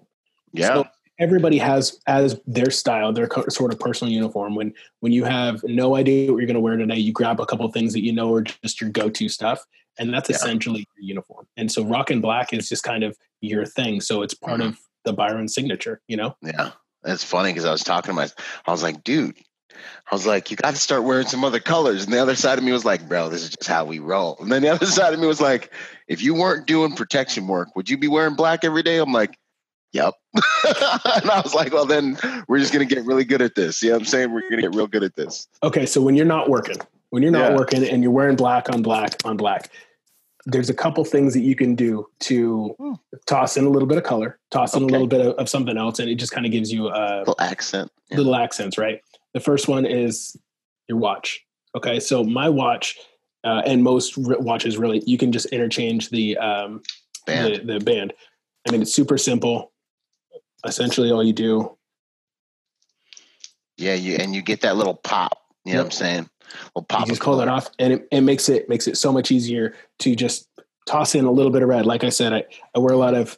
Yeah. 0.52 0.74
So 0.74 0.84
everybody 1.18 1.58
has 1.58 2.00
as 2.06 2.40
their 2.46 2.70
style, 2.70 3.12
their 3.12 3.28
sort 3.48 3.72
of 3.72 3.80
personal 3.80 4.12
uniform. 4.12 4.54
When 4.54 4.74
when 5.00 5.12
you 5.12 5.24
have 5.24 5.62
no 5.64 5.96
idea 5.96 6.30
what 6.30 6.38
you're 6.38 6.46
going 6.46 6.54
to 6.54 6.60
wear 6.60 6.76
today, 6.76 6.96
you 6.96 7.12
grab 7.12 7.40
a 7.40 7.46
couple 7.46 7.70
things 7.70 7.92
that 7.92 8.04
you 8.04 8.12
know 8.12 8.34
are 8.34 8.42
just 8.42 8.80
your 8.80 8.90
go 8.90 9.08
to 9.08 9.28
stuff, 9.28 9.64
and 9.98 10.12
that's 10.12 10.30
yeah. 10.30 10.36
essentially 10.36 10.86
your 10.96 11.08
uniform. 11.08 11.46
And 11.56 11.70
so 11.70 11.84
rock 11.84 12.10
and 12.10 12.20
black 12.20 12.52
is 12.52 12.68
just 12.68 12.82
kind 12.82 13.04
of 13.04 13.16
your 13.40 13.64
thing. 13.66 14.00
So 14.00 14.22
it's 14.22 14.34
part 14.34 14.60
mm-hmm. 14.60 14.70
of 14.70 14.78
the 15.04 15.12
Byron 15.12 15.48
signature, 15.48 16.00
you 16.08 16.16
know? 16.16 16.36
Yeah. 16.42 16.70
That's 17.02 17.24
funny 17.24 17.50
because 17.50 17.64
I 17.64 17.72
was 17.72 17.82
talking 17.82 18.10
to 18.10 18.14
my, 18.14 18.28
I 18.66 18.70
was 18.70 18.82
like, 18.82 19.02
dude, 19.02 19.36
I 20.10 20.14
was 20.14 20.26
like, 20.26 20.50
you 20.50 20.56
got 20.56 20.74
to 20.74 20.80
start 20.80 21.04
wearing 21.04 21.26
some 21.26 21.44
other 21.44 21.60
colors. 21.60 22.04
And 22.04 22.12
the 22.12 22.20
other 22.20 22.36
side 22.36 22.58
of 22.58 22.64
me 22.64 22.72
was 22.72 22.84
like, 22.84 23.08
bro, 23.08 23.28
this 23.28 23.42
is 23.42 23.50
just 23.50 23.68
how 23.68 23.84
we 23.84 23.98
roll. 23.98 24.36
And 24.40 24.52
then 24.52 24.62
the 24.62 24.68
other 24.68 24.86
side 24.98 25.14
of 25.14 25.20
me 25.20 25.26
was 25.26 25.40
like, 25.40 25.72
if 26.08 26.22
you 26.22 26.34
weren't 26.34 26.66
doing 26.66 26.94
protection 26.94 27.46
work, 27.46 27.74
would 27.74 27.88
you 27.88 27.96
be 27.96 28.08
wearing 28.08 28.34
black 28.34 28.64
every 28.64 28.82
day? 28.82 28.98
I'm 28.98 29.12
like, 29.12 29.38
yep. 29.92 30.14
and 30.34 31.30
I 31.30 31.40
was 31.42 31.54
like, 31.54 31.72
well, 31.72 31.86
then 31.86 32.18
we're 32.48 32.58
just 32.58 32.72
going 32.72 32.86
to 32.86 32.94
get 32.94 33.04
really 33.04 33.24
good 33.24 33.42
at 33.42 33.54
this. 33.54 33.82
You 33.82 33.90
know 33.90 33.96
what 33.96 34.02
I'm 34.02 34.06
saying? 34.06 34.32
We're 34.32 34.42
going 34.42 34.56
to 34.56 34.62
get 34.62 34.74
real 34.74 34.86
good 34.86 35.02
at 35.02 35.16
this. 35.16 35.48
Okay. 35.62 35.86
So 35.86 36.00
when 36.00 36.14
you're 36.14 36.26
not 36.26 36.48
working, 36.48 36.76
when 37.10 37.22
you're 37.22 37.32
not 37.32 37.52
yeah. 37.52 37.56
working 37.56 37.88
and 37.88 38.02
you're 38.02 38.12
wearing 38.12 38.36
black 38.36 38.70
on 38.70 38.82
black 38.82 39.16
on 39.24 39.36
black, 39.36 39.70
there's 40.46 40.68
a 40.68 40.74
couple 40.74 41.04
things 41.04 41.34
that 41.34 41.40
you 41.40 41.54
can 41.54 41.74
do 41.74 42.06
to 42.20 42.74
hmm. 42.78 42.92
toss 43.26 43.56
in 43.56 43.64
a 43.64 43.68
little 43.68 43.86
bit 43.86 43.98
of 43.98 44.04
color, 44.04 44.38
toss 44.50 44.74
in 44.74 44.82
a 44.82 44.86
little 44.86 45.06
bit 45.06 45.20
of, 45.20 45.34
of, 45.34 45.48
something 45.48 45.76
else, 45.76 45.98
and 45.98 46.08
it 46.10 46.16
just 46.16 46.32
kind 46.32 46.46
of 46.46 46.52
gives 46.52 46.72
you 46.72 46.88
a 46.88 47.20
little 47.20 47.36
accent. 47.38 47.90
Yeah. 48.10 48.16
Little 48.18 48.36
accents, 48.36 48.76
right? 48.76 49.00
The 49.34 49.40
first 49.40 49.68
one 49.68 49.86
is 49.86 50.36
your 50.88 50.98
watch. 50.98 51.44
Okay, 51.76 52.00
so 52.00 52.24
my 52.24 52.48
watch 52.48 52.98
uh, 53.44 53.62
and 53.64 53.82
most 53.82 54.14
watches 54.16 54.78
really, 54.78 55.02
you 55.06 55.16
can 55.16 55.32
just 55.32 55.46
interchange 55.46 56.10
the 56.10 56.36
um, 56.38 56.82
band. 57.26 57.54
The, 57.54 57.78
the 57.78 57.80
band. 57.80 58.12
I 58.66 58.72
mean, 58.72 58.82
it's 58.82 58.94
super 58.94 59.18
simple. 59.18 59.72
Essentially, 60.64 61.10
all 61.10 61.24
you 61.24 61.32
do. 61.32 61.76
Yeah, 63.76 63.94
you 63.94 64.16
and 64.16 64.34
you 64.34 64.42
get 64.42 64.60
that 64.60 64.76
little 64.76 64.94
pop. 64.94 65.38
You 65.64 65.72
know 65.72 65.78
yep. 65.78 65.86
what 65.86 65.86
I'm 65.86 65.90
saying? 65.98 66.30
We'll 66.74 66.84
pop. 66.84 67.02
You 67.02 67.12
just 67.12 67.20
call 67.20 67.36
that 67.36 67.48
off, 67.48 67.70
and 67.78 67.92
it, 67.92 68.08
it, 68.10 68.20
makes 68.22 68.48
it 68.48 68.68
makes 68.68 68.86
it 68.86 68.96
so 68.96 69.12
much 69.12 69.30
easier 69.30 69.74
to 70.00 70.14
just 70.14 70.48
toss 70.86 71.14
in 71.14 71.24
a 71.24 71.30
little 71.30 71.52
bit 71.52 71.62
of 71.62 71.68
red. 71.68 71.86
Like 71.86 72.04
I 72.04 72.08
said, 72.08 72.32
I, 72.32 72.44
I 72.74 72.78
wear 72.78 72.94
a 72.94 72.98
lot 72.98 73.14
of 73.14 73.36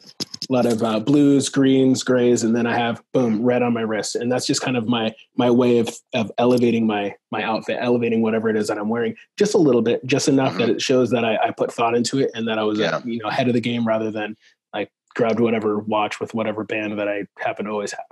a 0.49 0.53
lot 0.53 0.65
of 0.65 0.83
uh, 0.83 0.99
blues, 0.99 1.49
greens, 1.49 2.03
grays, 2.03 2.43
and 2.43 2.55
then 2.55 2.67
I 2.67 2.77
have 2.77 3.03
boom 3.13 3.43
red 3.43 3.61
on 3.61 3.73
my 3.73 3.81
wrist, 3.81 4.15
and 4.15 4.31
that's 4.31 4.45
just 4.45 4.61
kind 4.61 4.77
of 4.77 4.87
my 4.87 5.13
my 5.35 5.49
way 5.49 5.79
of 5.79 5.89
of 6.13 6.31
elevating 6.37 6.87
my 6.87 7.15
my 7.31 7.43
outfit, 7.43 7.77
elevating 7.79 8.21
whatever 8.21 8.49
it 8.49 8.55
is 8.55 8.67
that 8.67 8.77
I'm 8.77 8.89
wearing, 8.89 9.15
just 9.37 9.53
a 9.53 9.59
little 9.59 9.81
bit, 9.81 10.05
just 10.05 10.27
enough 10.27 10.51
mm-hmm. 10.51 10.59
that 10.59 10.69
it 10.69 10.81
shows 10.81 11.09
that 11.11 11.25
I, 11.25 11.37
I, 11.37 11.51
put 11.51 11.71
thought 11.71 11.95
into 11.95 12.19
it 12.19 12.31
and 12.33 12.47
that 12.47 12.57
I 12.57 12.63
was 12.63 12.79
yeah. 12.79 12.97
uh, 12.97 13.01
you 13.05 13.19
know 13.19 13.29
ahead 13.29 13.47
of 13.47 13.53
the 13.53 13.61
game 13.61 13.85
rather 13.85 14.11
than 14.11 14.35
like 14.73 14.91
grabbed 15.15 15.39
whatever 15.39 15.79
watch 15.79 16.19
with 16.19 16.33
whatever 16.33 16.63
band 16.63 16.99
that 16.99 17.07
I 17.07 17.25
happen 17.39 17.65
to 17.65 17.71
always 17.71 17.91
have. 17.91 18.05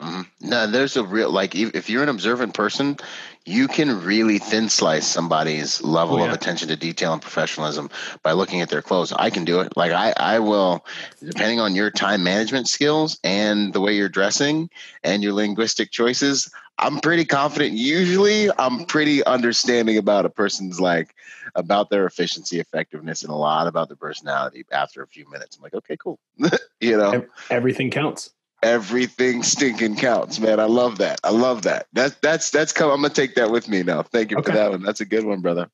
Mm-hmm. 0.00 0.48
No, 0.48 0.66
there's 0.66 0.96
a 0.96 1.04
real 1.04 1.30
like 1.30 1.54
if 1.54 1.90
you're 1.90 2.02
an 2.02 2.08
observant 2.08 2.54
person, 2.54 2.96
you 3.44 3.68
can 3.68 4.02
really 4.02 4.38
thin 4.38 4.70
slice 4.70 5.06
somebody's 5.06 5.82
level 5.82 6.16
oh, 6.16 6.18
yeah. 6.20 6.28
of 6.28 6.32
attention 6.32 6.68
to 6.68 6.76
detail 6.76 7.12
and 7.12 7.20
professionalism 7.20 7.90
by 8.22 8.32
looking 8.32 8.62
at 8.62 8.70
their 8.70 8.80
clothes. 8.80 9.12
I 9.12 9.28
can 9.28 9.44
do 9.44 9.60
it. 9.60 9.76
Like 9.76 9.92
I, 9.92 10.14
I 10.16 10.38
will, 10.38 10.86
depending 11.22 11.60
on 11.60 11.74
your 11.74 11.90
time 11.90 12.22
management 12.22 12.68
skills 12.68 13.18
and 13.24 13.74
the 13.74 13.80
way 13.80 13.94
you're 13.94 14.08
dressing 14.08 14.70
and 15.04 15.22
your 15.22 15.34
linguistic 15.34 15.90
choices. 15.90 16.50
I'm 16.78 17.00
pretty 17.00 17.26
confident. 17.26 17.72
Usually, 17.74 18.50
I'm 18.56 18.86
pretty 18.86 19.22
understanding 19.24 19.98
about 19.98 20.24
a 20.24 20.30
person's 20.30 20.80
like 20.80 21.14
about 21.54 21.90
their 21.90 22.06
efficiency, 22.06 22.58
effectiveness, 22.58 23.22
and 23.22 23.30
a 23.30 23.36
lot 23.36 23.66
about 23.66 23.88
their 23.88 23.98
personality. 23.98 24.64
After 24.72 25.02
a 25.02 25.06
few 25.06 25.28
minutes, 25.28 25.56
I'm 25.56 25.62
like, 25.62 25.74
okay, 25.74 25.98
cool. 25.98 26.18
you 26.80 26.96
know, 26.96 27.26
everything 27.50 27.90
counts 27.90 28.30
everything 28.62 29.42
stinking 29.42 29.96
counts, 29.96 30.38
man. 30.38 30.60
I 30.60 30.64
love 30.64 30.98
that. 30.98 31.20
I 31.24 31.30
love 31.30 31.62
that. 31.62 31.86
That's 31.92 32.14
that's 32.16 32.50
that's 32.50 32.72
come. 32.72 32.90
I'm 32.90 33.02
gonna 33.02 33.14
take 33.14 33.34
that 33.36 33.50
with 33.50 33.68
me 33.68 33.82
now. 33.82 34.02
Thank 34.02 34.30
you 34.30 34.38
okay. 34.38 34.52
for 34.52 34.56
that 34.56 34.70
one. 34.70 34.82
That's 34.82 35.00
a 35.00 35.06
good 35.06 35.24
one, 35.24 35.40
brother. 35.40 35.70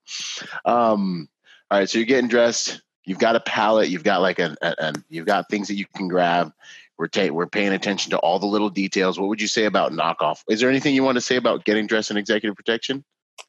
Um, 0.64 1.28
all 1.70 1.78
right, 1.78 1.88
so 1.88 1.98
you're 1.98 2.06
getting 2.06 2.28
dressed. 2.28 2.82
You've 3.04 3.18
got 3.18 3.36
a 3.36 3.40
palette. 3.40 3.88
You've 3.88 4.04
got 4.04 4.20
like 4.20 4.38
a, 4.38 4.56
a, 4.62 4.74
a 4.78 4.92
you've 5.08 5.26
got 5.26 5.48
things 5.48 5.68
that 5.68 5.74
you 5.76 5.86
can 5.94 6.08
grab. 6.08 6.52
We're 6.98 7.08
ta- 7.08 7.28
we're 7.32 7.46
paying 7.46 7.72
attention 7.72 8.10
to 8.10 8.18
all 8.18 8.38
the 8.38 8.46
little 8.46 8.70
details. 8.70 9.18
What 9.18 9.28
would 9.28 9.40
you 9.40 9.48
say 9.48 9.64
about 9.64 9.92
knockoff? 9.92 10.42
Is 10.48 10.60
there 10.60 10.70
anything 10.70 10.94
you 10.94 11.02
want 11.02 11.16
to 11.16 11.20
say 11.20 11.36
about 11.36 11.64
getting 11.64 11.86
dressed 11.86 12.10
in 12.10 12.16
executive 12.16 12.56
protection? 12.56 13.04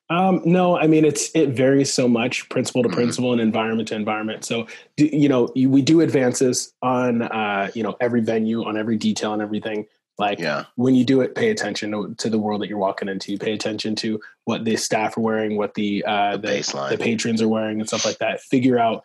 Um, 0.10 0.42
no, 0.46 0.78
I 0.78 0.88
mean 0.88 1.04
it's 1.04 1.30
it 1.36 1.50
varies 1.50 1.94
so 1.94 2.08
much, 2.08 2.48
principal 2.50 2.82
to 2.84 2.90
mm-hmm. 2.90 2.96
principal 2.96 3.32
and 3.34 3.42
environment 3.42 3.90
to 3.90 3.96
environment. 3.96 4.46
So, 4.46 4.68
you 4.96 5.28
know, 5.28 5.50
we 5.56 5.82
do 5.82 6.02
advances 6.02 6.74
on 6.82 7.24
uh, 7.24 7.72
you 7.74 7.84
know 7.84 7.98
every 8.00 8.22
venue, 8.22 8.64
on 8.64 8.78
every 8.78 8.98
detail, 8.98 9.34
and 9.34 9.42
everything. 9.42 9.86
Like 10.18 10.40
yeah. 10.40 10.66
when 10.76 10.96
you 10.96 11.04
do 11.04 11.22
it, 11.22 11.36
pay 11.36 11.52
attention 11.52 11.92
to, 11.92 12.16
to, 12.16 12.30
the 12.30 12.40
world 12.40 12.62
that 12.62 12.70
you're 12.70 12.80
walking 12.80 13.08
into. 13.08 13.38
Pay 13.38 13.54
attention 13.54 13.96
to 13.98 14.20
what 14.46 14.66
the 14.66 14.76
staff 14.76 15.16
are 15.16 15.22
wearing, 15.22 15.58
what 15.58 15.76
the 15.76 16.04
uh, 16.08 16.38
the, 16.38 16.48
the, 16.48 16.88
the 16.92 16.98
patrons 16.98 17.42
are 17.42 17.48
wearing, 17.48 17.80
and 17.80 17.88
stuff 17.88 18.04
like 18.04 18.18
that. 18.18 18.42
Figure 18.42 18.80
out 18.80 19.04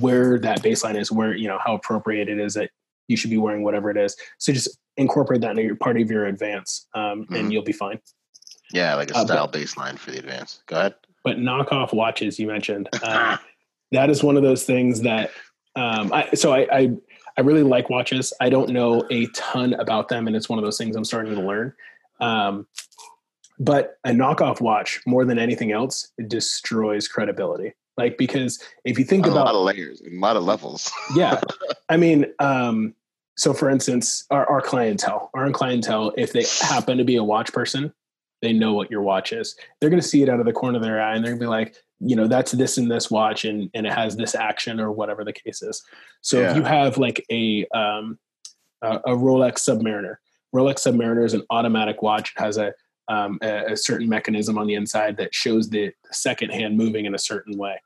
where 0.00 0.38
that 0.40 0.62
baseline 0.62 0.98
is, 0.98 1.12
where 1.12 1.34
you 1.34 1.46
know 1.46 1.58
how 1.64 1.74
appropriate 1.74 2.28
it 2.28 2.40
is 2.40 2.54
that 2.54 2.70
you 3.06 3.16
should 3.16 3.30
be 3.30 3.38
wearing 3.38 3.62
whatever 3.62 3.90
it 3.90 3.96
is. 3.96 4.16
So 4.38 4.52
just 4.52 4.78
incorporate 4.96 5.42
that 5.42 5.50
into 5.50 5.62
your 5.62 5.76
part 5.76 6.00
of 6.00 6.10
your 6.10 6.26
advance, 6.26 6.88
um, 6.94 7.22
mm-hmm. 7.22 7.34
and 7.34 7.52
you'll 7.52 7.62
be 7.62 7.72
fine. 7.72 8.00
Yeah, 8.72 8.94
like 8.94 9.10
a 9.10 9.14
style 9.14 9.44
uh, 9.44 9.46
but, 9.46 9.60
baseline 9.60 9.98
for 9.98 10.10
the 10.10 10.18
advance. 10.18 10.62
Go 10.66 10.76
ahead. 10.76 10.94
But 11.24 11.38
knockoff 11.38 11.92
watches 11.92 12.38
you 12.38 12.46
mentioned, 12.46 12.88
uh, 13.02 13.36
that 13.92 14.10
is 14.10 14.22
one 14.22 14.36
of 14.36 14.42
those 14.42 14.64
things 14.64 15.02
that. 15.02 15.30
Um, 15.76 16.12
I, 16.12 16.30
so 16.34 16.52
I, 16.52 16.66
I 16.72 16.90
I 17.36 17.42
really 17.42 17.62
like 17.62 17.88
watches. 17.88 18.32
I 18.40 18.50
don't 18.50 18.70
know 18.70 19.06
a 19.10 19.26
ton 19.28 19.74
about 19.74 20.08
them, 20.08 20.26
and 20.26 20.34
it's 20.34 20.48
one 20.48 20.58
of 20.58 20.64
those 20.64 20.76
things 20.76 20.96
I'm 20.96 21.04
starting 21.04 21.34
to 21.36 21.40
learn. 21.40 21.72
Um, 22.20 22.66
but 23.60 23.98
a 24.04 24.10
knockoff 24.10 24.60
watch, 24.60 25.00
more 25.06 25.24
than 25.24 25.38
anything 25.38 25.70
else, 25.70 26.08
it 26.18 26.28
destroys 26.28 27.06
credibility. 27.06 27.74
Like 27.96 28.18
because 28.18 28.62
if 28.84 28.98
you 28.98 29.04
think 29.04 29.26
a 29.26 29.30
about 29.30 29.42
a 29.42 29.44
lot 29.44 29.54
of 29.54 29.76
layers, 29.76 30.00
a 30.00 30.10
lot 30.10 30.36
of 30.36 30.44
levels. 30.44 30.90
yeah, 31.16 31.40
I 31.88 31.96
mean, 31.96 32.26
um, 32.38 32.94
so 33.36 33.52
for 33.52 33.70
instance, 33.70 34.24
our, 34.30 34.46
our 34.46 34.60
clientele, 34.60 35.30
our 35.34 35.50
clientele, 35.50 36.12
if 36.16 36.32
they 36.32 36.44
happen 36.60 36.98
to 36.98 37.04
be 37.04 37.16
a 37.16 37.24
watch 37.24 37.52
person, 37.52 37.92
they 38.42 38.52
know 38.52 38.72
what 38.72 38.90
your 38.90 39.02
watch 39.02 39.32
is. 39.32 39.56
They're 39.80 39.90
going 39.90 40.02
to 40.02 40.06
see 40.06 40.22
it 40.22 40.28
out 40.28 40.40
of 40.40 40.46
the 40.46 40.52
corner 40.52 40.76
of 40.76 40.82
their 40.82 41.00
eye, 41.00 41.14
and 41.14 41.24
they're 41.24 41.32
going 41.32 41.40
to 41.40 41.44
be 41.44 41.50
like, 41.50 41.76
you 42.00 42.14
know, 42.14 42.28
that's 42.28 42.52
this 42.52 42.78
and 42.78 42.90
this 42.90 43.10
watch, 43.10 43.44
and 43.44 43.70
and 43.74 43.86
it 43.86 43.92
has 43.92 44.16
this 44.16 44.34
action 44.34 44.80
or 44.80 44.92
whatever 44.92 45.24
the 45.24 45.32
case 45.32 45.62
is. 45.62 45.82
So 46.20 46.40
yeah. 46.40 46.50
if 46.50 46.56
you 46.56 46.62
have 46.62 46.98
like 46.98 47.24
a 47.30 47.66
um, 47.74 48.18
a, 48.82 48.96
a 48.98 49.10
Rolex 49.10 49.58
Submariner, 49.58 50.16
Rolex 50.54 50.86
Submariner 50.86 51.24
is 51.24 51.34
an 51.34 51.42
automatic 51.50 52.02
watch. 52.02 52.32
It 52.36 52.40
has 52.40 52.56
a 52.56 52.72
um, 53.08 53.38
a, 53.42 53.72
a, 53.72 53.76
certain 53.76 54.06
mechanism 54.06 54.58
on 54.58 54.66
the 54.66 54.74
inside 54.74 55.16
that 55.16 55.34
shows 55.34 55.70
the 55.70 55.92
second 56.12 56.50
hand 56.50 56.76
moving 56.76 57.06
in 57.06 57.14
a 57.14 57.18
certain 57.18 57.56
way. 57.56 57.80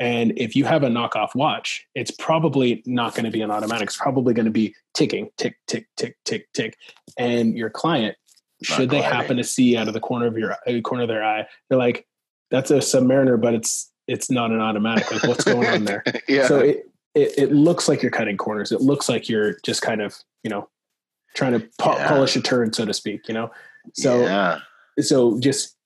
And 0.00 0.32
if 0.36 0.54
you 0.54 0.64
have 0.64 0.82
a 0.84 0.88
knockoff 0.88 1.34
watch, 1.34 1.86
it's 1.94 2.10
probably 2.10 2.82
not 2.86 3.14
going 3.14 3.24
to 3.24 3.30
be 3.30 3.40
an 3.40 3.50
automatic. 3.50 3.88
It's 3.88 3.96
probably 3.96 4.32
going 4.34 4.46
to 4.46 4.52
be 4.52 4.74
ticking, 4.94 5.30
tick, 5.36 5.56
tick, 5.66 5.88
tick, 5.96 6.16
tick, 6.24 6.46
tick. 6.54 6.76
And 7.18 7.56
your 7.56 7.70
client, 7.70 8.16
should 8.62 8.90
they 8.90 9.02
happen 9.02 9.36
to 9.36 9.44
see 9.44 9.76
out 9.76 9.88
of 9.88 9.94
the 9.94 10.00
corner 10.00 10.26
of 10.26 10.36
your 10.36 10.52
uh, 10.66 10.80
corner 10.80 11.02
of 11.02 11.08
their 11.08 11.24
eye, 11.24 11.46
they're 11.68 11.78
like, 11.78 12.06
"That's 12.50 12.70
a 12.70 12.78
Submariner, 12.78 13.40
but 13.40 13.54
it's 13.54 13.92
it's 14.06 14.30
not 14.30 14.50
an 14.50 14.60
automatic. 14.60 15.10
Like, 15.10 15.24
what's 15.24 15.44
going 15.44 15.66
on 15.66 15.84
there?" 15.84 16.02
yeah. 16.28 16.46
So 16.46 16.58
it, 16.58 16.90
it, 17.14 17.38
it 17.38 17.52
looks 17.52 17.88
like 17.88 18.02
you're 18.02 18.10
cutting 18.10 18.36
corners. 18.36 18.72
It 18.72 18.80
looks 18.80 19.08
like 19.08 19.28
you're 19.28 19.58
just 19.64 19.82
kind 19.82 20.00
of 20.00 20.16
you 20.42 20.50
know 20.50 20.68
trying 21.34 21.52
to 21.52 21.68
po- 21.78 21.96
yeah. 21.96 22.08
polish 22.08 22.36
a 22.36 22.40
turn, 22.40 22.72
so 22.72 22.84
to 22.84 22.94
speak. 22.94 23.28
You 23.28 23.34
know, 23.34 23.50
so 23.94 24.22
yeah. 24.22 24.58
so 25.00 25.38
just 25.38 25.76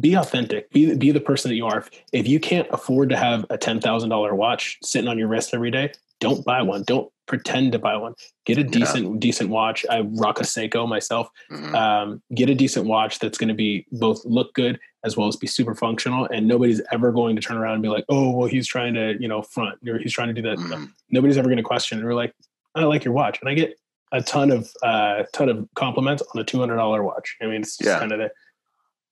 be 0.00 0.14
authentic. 0.14 0.70
Be 0.70 0.94
be 0.96 1.12
the 1.12 1.20
person 1.20 1.50
that 1.50 1.56
you 1.56 1.66
are. 1.66 1.86
If 2.12 2.26
you 2.26 2.40
can't 2.40 2.66
afford 2.70 3.10
to 3.10 3.16
have 3.16 3.46
a 3.50 3.58
ten 3.58 3.80
thousand 3.80 4.10
dollar 4.10 4.34
watch 4.34 4.78
sitting 4.82 5.08
on 5.08 5.18
your 5.18 5.28
wrist 5.28 5.54
every 5.54 5.70
day, 5.70 5.92
don't 6.20 6.44
buy 6.44 6.62
one. 6.62 6.82
Don't 6.82 7.10
pretend 7.26 7.72
to 7.72 7.78
buy 7.78 7.96
one. 7.96 8.14
Get 8.44 8.58
a 8.58 8.64
decent 8.64 9.04
yeah. 9.04 9.18
decent 9.18 9.50
watch. 9.50 9.84
I 9.90 10.00
rock 10.00 10.40
a 10.40 10.44
Seiko 10.44 10.88
myself. 10.88 11.28
Mm-hmm. 11.50 11.74
Um, 11.74 12.22
get 12.34 12.50
a 12.50 12.54
decent 12.54 12.86
watch 12.86 13.18
that's 13.18 13.38
going 13.38 13.48
to 13.48 13.54
be 13.54 13.86
both 13.92 14.24
look 14.24 14.54
good 14.54 14.78
as 15.04 15.16
well 15.16 15.28
as 15.28 15.36
be 15.36 15.46
super 15.46 15.74
functional. 15.74 16.26
And 16.26 16.46
nobody's 16.46 16.80
ever 16.92 17.12
going 17.12 17.36
to 17.36 17.42
turn 17.42 17.56
around 17.56 17.74
and 17.74 17.82
be 17.82 17.88
like, 17.88 18.04
"Oh, 18.08 18.30
well, 18.30 18.48
he's 18.48 18.66
trying 18.66 18.94
to 18.94 19.16
you 19.20 19.28
know 19.28 19.42
front 19.42 19.78
or 19.88 19.98
he's 19.98 20.12
trying 20.12 20.28
to 20.28 20.34
do 20.34 20.42
that." 20.42 20.58
Mm-hmm. 20.58 20.84
Nobody's 21.10 21.38
ever 21.38 21.48
going 21.48 21.58
to 21.58 21.62
question. 21.62 21.98
And 21.98 22.06
we're 22.06 22.14
like, 22.14 22.34
"I 22.74 22.84
like 22.84 23.04
your 23.04 23.14
watch," 23.14 23.40
and 23.40 23.48
I 23.48 23.54
get 23.54 23.78
a 24.12 24.22
ton 24.22 24.50
of 24.50 24.70
uh, 24.82 25.24
ton 25.32 25.48
of 25.48 25.68
compliments 25.74 26.22
on 26.34 26.40
a 26.40 26.44
two 26.44 26.58
hundred 26.58 26.76
dollar 26.76 27.02
watch. 27.02 27.36
I 27.42 27.46
mean, 27.46 27.62
it's 27.62 27.76
just 27.76 27.88
yeah. 27.88 27.98
kind 27.98 28.12
of 28.12 28.18
the 28.18 28.30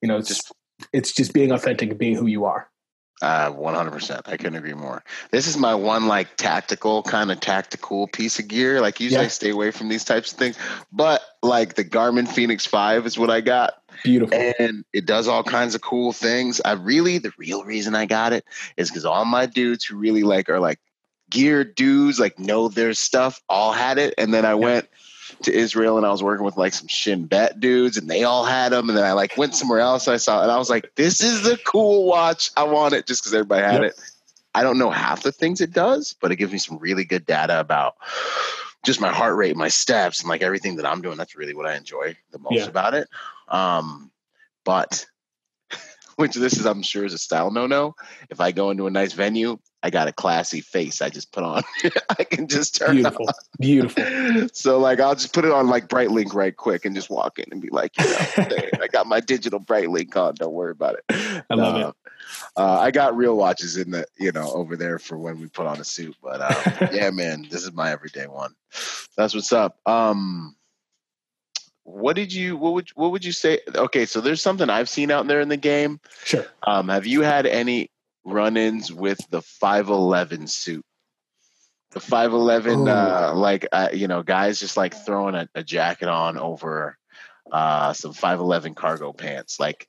you 0.02 0.08
know, 0.08 0.18
it's 0.18 0.28
just 0.28 0.52
it's 0.92 1.12
just 1.12 1.32
being 1.32 1.52
authentic 1.52 1.90
and 1.90 1.98
being 1.98 2.16
who 2.16 2.26
you 2.26 2.44
are. 2.44 2.68
Uh, 3.22 3.52
100%. 3.52 4.22
I 4.26 4.36
couldn't 4.36 4.56
agree 4.56 4.74
more. 4.74 5.04
This 5.30 5.46
is 5.46 5.56
my 5.56 5.76
one 5.76 6.08
like 6.08 6.36
tactical 6.36 7.04
kind 7.04 7.30
of 7.30 7.38
tactical 7.38 8.08
piece 8.08 8.40
of 8.40 8.48
gear. 8.48 8.80
Like 8.80 8.98
usually 8.98 9.20
yeah. 9.20 9.26
I 9.26 9.28
stay 9.28 9.50
away 9.50 9.70
from 9.70 9.88
these 9.88 10.02
types 10.02 10.32
of 10.32 10.38
things, 10.38 10.58
but 10.90 11.22
like 11.40 11.74
the 11.74 11.84
Garmin 11.84 12.26
Fenix 12.26 12.66
5 12.66 13.06
is 13.06 13.16
what 13.16 13.30
I 13.30 13.40
got. 13.40 13.74
Beautiful. 14.02 14.36
And 14.58 14.84
it 14.92 15.06
does 15.06 15.28
all 15.28 15.44
kinds 15.44 15.76
of 15.76 15.82
cool 15.82 16.12
things. 16.12 16.60
I 16.64 16.72
really, 16.72 17.18
the 17.18 17.32
real 17.38 17.62
reason 17.62 17.94
I 17.94 18.06
got 18.06 18.32
it 18.32 18.44
is 18.76 18.90
because 18.90 19.04
all 19.04 19.24
my 19.24 19.46
dudes 19.46 19.84
who 19.84 19.96
really 19.96 20.24
like 20.24 20.50
are 20.50 20.58
like 20.58 20.80
gear 21.30 21.62
dudes, 21.62 22.18
like 22.18 22.40
know 22.40 22.66
their 22.66 22.92
stuff, 22.92 23.40
all 23.48 23.70
had 23.70 23.98
it. 23.98 24.14
And 24.18 24.34
then 24.34 24.44
I 24.44 24.50
yeah. 24.50 24.54
went 24.54 24.88
to 25.42 25.52
Israel 25.52 25.96
and 25.96 26.06
I 26.06 26.10
was 26.10 26.22
working 26.22 26.44
with 26.44 26.56
like 26.56 26.72
some 26.72 26.88
Shin 26.88 27.26
Bet 27.26 27.60
dudes 27.60 27.96
and 27.96 28.08
they 28.08 28.24
all 28.24 28.44
had 28.44 28.72
them. 28.72 28.88
And 28.88 28.96
then 28.96 29.04
I 29.04 29.12
like 29.12 29.36
went 29.36 29.54
somewhere 29.54 29.80
else 29.80 30.08
I 30.08 30.16
saw 30.16 30.42
and 30.42 30.50
I 30.50 30.58
was 30.58 30.70
like, 30.70 30.94
this 30.94 31.20
is 31.20 31.42
the 31.42 31.58
cool 31.58 32.06
watch. 32.06 32.50
I 32.56 32.64
want 32.64 32.94
it 32.94 33.06
just 33.06 33.22
because 33.22 33.34
everybody 33.34 33.62
had 33.62 33.82
yep. 33.82 33.92
it. 33.92 34.00
I 34.54 34.62
don't 34.62 34.78
know 34.78 34.90
half 34.90 35.22
the 35.22 35.32
things 35.32 35.60
it 35.60 35.72
does, 35.72 36.14
but 36.20 36.30
it 36.30 36.36
gives 36.36 36.52
me 36.52 36.58
some 36.58 36.78
really 36.78 37.04
good 37.04 37.24
data 37.24 37.58
about 37.58 37.96
just 38.84 39.00
my 39.00 39.12
heart 39.12 39.36
rate, 39.36 39.56
my 39.56 39.68
steps, 39.68 40.20
and 40.20 40.28
like 40.28 40.42
everything 40.42 40.76
that 40.76 40.86
I'm 40.86 41.00
doing. 41.00 41.16
That's 41.16 41.36
really 41.36 41.54
what 41.54 41.66
I 41.66 41.76
enjoy 41.76 42.16
the 42.32 42.38
most 42.38 42.54
yeah. 42.54 42.66
about 42.66 42.94
it. 42.94 43.08
Um, 43.48 44.10
but 44.64 45.06
which 46.16 46.34
this 46.34 46.58
is, 46.58 46.66
I'm 46.66 46.82
sure, 46.82 47.04
is 47.04 47.14
a 47.14 47.18
style 47.18 47.50
no 47.50 47.66
no. 47.66 47.94
If 48.30 48.40
I 48.40 48.52
go 48.52 48.70
into 48.70 48.86
a 48.86 48.90
nice 48.90 49.12
venue, 49.12 49.58
I 49.82 49.90
got 49.90 50.08
a 50.08 50.12
classy 50.12 50.60
face 50.60 51.02
I 51.02 51.08
just 51.08 51.32
put 51.32 51.44
on. 51.44 51.62
I 52.18 52.24
can 52.24 52.46
just 52.46 52.76
turn 52.76 52.96
beautiful, 52.96 53.26
on. 53.26 53.34
beautiful. 53.58 54.48
So 54.52 54.78
like 54.78 55.00
I'll 55.00 55.14
just 55.14 55.32
put 55.32 55.44
it 55.44 55.52
on 55.52 55.68
like 55.68 55.88
Breitling 55.88 56.32
right 56.34 56.56
quick 56.56 56.84
and 56.84 56.94
just 56.94 57.10
walk 57.10 57.38
in 57.38 57.46
and 57.50 57.60
be 57.60 57.68
like, 57.70 57.92
you 57.98 58.04
know, 58.04 58.56
I 58.80 58.88
got 58.90 59.06
my 59.06 59.20
digital 59.20 59.60
Breitling 59.60 60.14
on. 60.16 60.34
Don't 60.34 60.52
worry 60.52 60.72
about 60.72 60.96
it. 60.96 61.44
I 61.50 61.54
love 61.54 61.74
uh, 61.74 61.88
it. 61.88 61.94
Uh, 62.56 62.78
I 62.78 62.90
got 62.90 63.16
real 63.16 63.36
watches 63.36 63.76
in 63.76 63.90
the 63.90 64.06
you 64.18 64.32
know 64.32 64.50
over 64.52 64.76
there 64.76 64.98
for 64.98 65.18
when 65.18 65.40
we 65.40 65.48
put 65.48 65.66
on 65.66 65.80
a 65.80 65.84
suit. 65.84 66.16
But 66.22 66.40
uh, 66.40 66.88
yeah, 66.92 67.10
man, 67.10 67.46
this 67.50 67.64
is 67.64 67.72
my 67.72 67.90
everyday 67.90 68.26
one. 68.26 68.54
That's 69.16 69.34
what's 69.34 69.52
up. 69.52 69.78
Um, 69.86 70.56
what 71.84 72.16
did 72.16 72.32
you 72.32 72.56
what 72.56 72.74
would 72.74 72.88
what 72.94 73.12
would 73.12 73.24
you 73.24 73.32
say? 73.32 73.60
Okay 73.74 74.06
so 74.06 74.20
there's 74.20 74.42
something 74.42 74.70
i've 74.70 74.88
seen 74.88 75.10
out 75.10 75.26
there 75.26 75.40
in 75.40 75.48
the 75.48 75.56
game. 75.56 76.00
Sure. 76.24 76.46
Um 76.62 76.88
have 76.88 77.06
you 77.06 77.22
had 77.22 77.46
any 77.46 77.90
run-ins 78.24 78.92
with 78.92 79.18
the 79.30 79.42
511 79.42 80.46
suit? 80.46 80.84
The 81.90 82.00
511 82.00 82.88
uh 82.88 83.32
like 83.34 83.66
uh, 83.72 83.88
you 83.92 84.08
know 84.08 84.22
guys 84.22 84.60
just 84.60 84.76
like 84.76 84.94
throwing 84.94 85.34
a, 85.34 85.48
a 85.54 85.64
jacket 85.64 86.08
on 86.08 86.38
over 86.38 86.96
uh 87.50 87.92
some 87.92 88.12
511 88.12 88.74
cargo 88.74 89.12
pants. 89.12 89.58
Like 89.58 89.88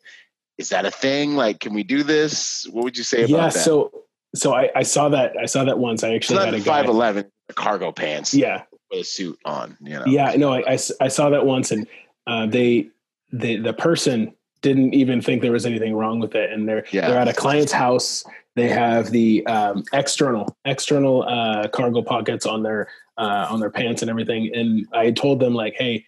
is 0.57 0.69
that 0.69 0.85
a 0.85 0.91
thing? 0.91 1.35
Like 1.35 1.59
can 1.59 1.73
we 1.73 1.83
do 1.83 2.03
this? 2.03 2.67
What 2.71 2.83
would 2.85 2.97
you 2.97 3.03
say 3.03 3.23
about 3.23 3.29
yeah, 3.29 3.49
that? 3.49 3.53
so 3.53 3.91
so 4.35 4.51
I, 4.51 4.71
I 4.75 4.81
saw 4.81 5.09
that 5.09 5.37
i 5.37 5.45
saw 5.45 5.63
that 5.63 5.77
once. 5.77 6.03
I 6.03 6.15
actually 6.15 6.43
had 6.43 6.55
a 6.55 6.59
511 6.59 7.29
cargo 7.55 7.91
pants. 7.91 8.33
Yeah 8.33 8.63
with 8.93 9.01
a 9.01 9.05
suit 9.05 9.39
on. 9.45 9.77
You 9.81 9.99
know. 9.99 10.03
Yeah, 10.05 10.35
no, 10.35 10.53
I, 10.53 10.73
I, 10.73 10.79
I 11.01 11.07
saw 11.07 11.29
that 11.29 11.45
once, 11.45 11.71
and 11.71 11.87
uh, 12.27 12.45
they 12.47 12.89
the 13.31 13.57
the 13.57 13.73
person 13.73 14.33
didn't 14.61 14.93
even 14.93 15.21
think 15.21 15.41
there 15.41 15.51
was 15.51 15.65
anything 15.65 15.95
wrong 15.95 16.19
with 16.19 16.35
it, 16.35 16.51
and 16.51 16.67
they're 16.67 16.85
yeah. 16.91 17.07
they're 17.07 17.19
at 17.19 17.27
a 17.27 17.33
client's 17.33 17.71
house. 17.71 18.23
They 18.55 18.69
have 18.69 19.09
the 19.09 19.45
um, 19.47 19.83
external 19.93 20.55
external 20.65 21.23
uh, 21.23 21.67
cargo 21.69 22.01
pockets 22.01 22.45
on 22.45 22.63
their 22.63 22.87
uh, 23.17 23.47
on 23.49 23.59
their 23.59 23.71
pants 23.71 24.01
and 24.01 24.09
everything. 24.09 24.51
And 24.53 24.87
I 24.93 25.11
told 25.11 25.39
them 25.39 25.53
like, 25.53 25.75
hey, 25.77 26.05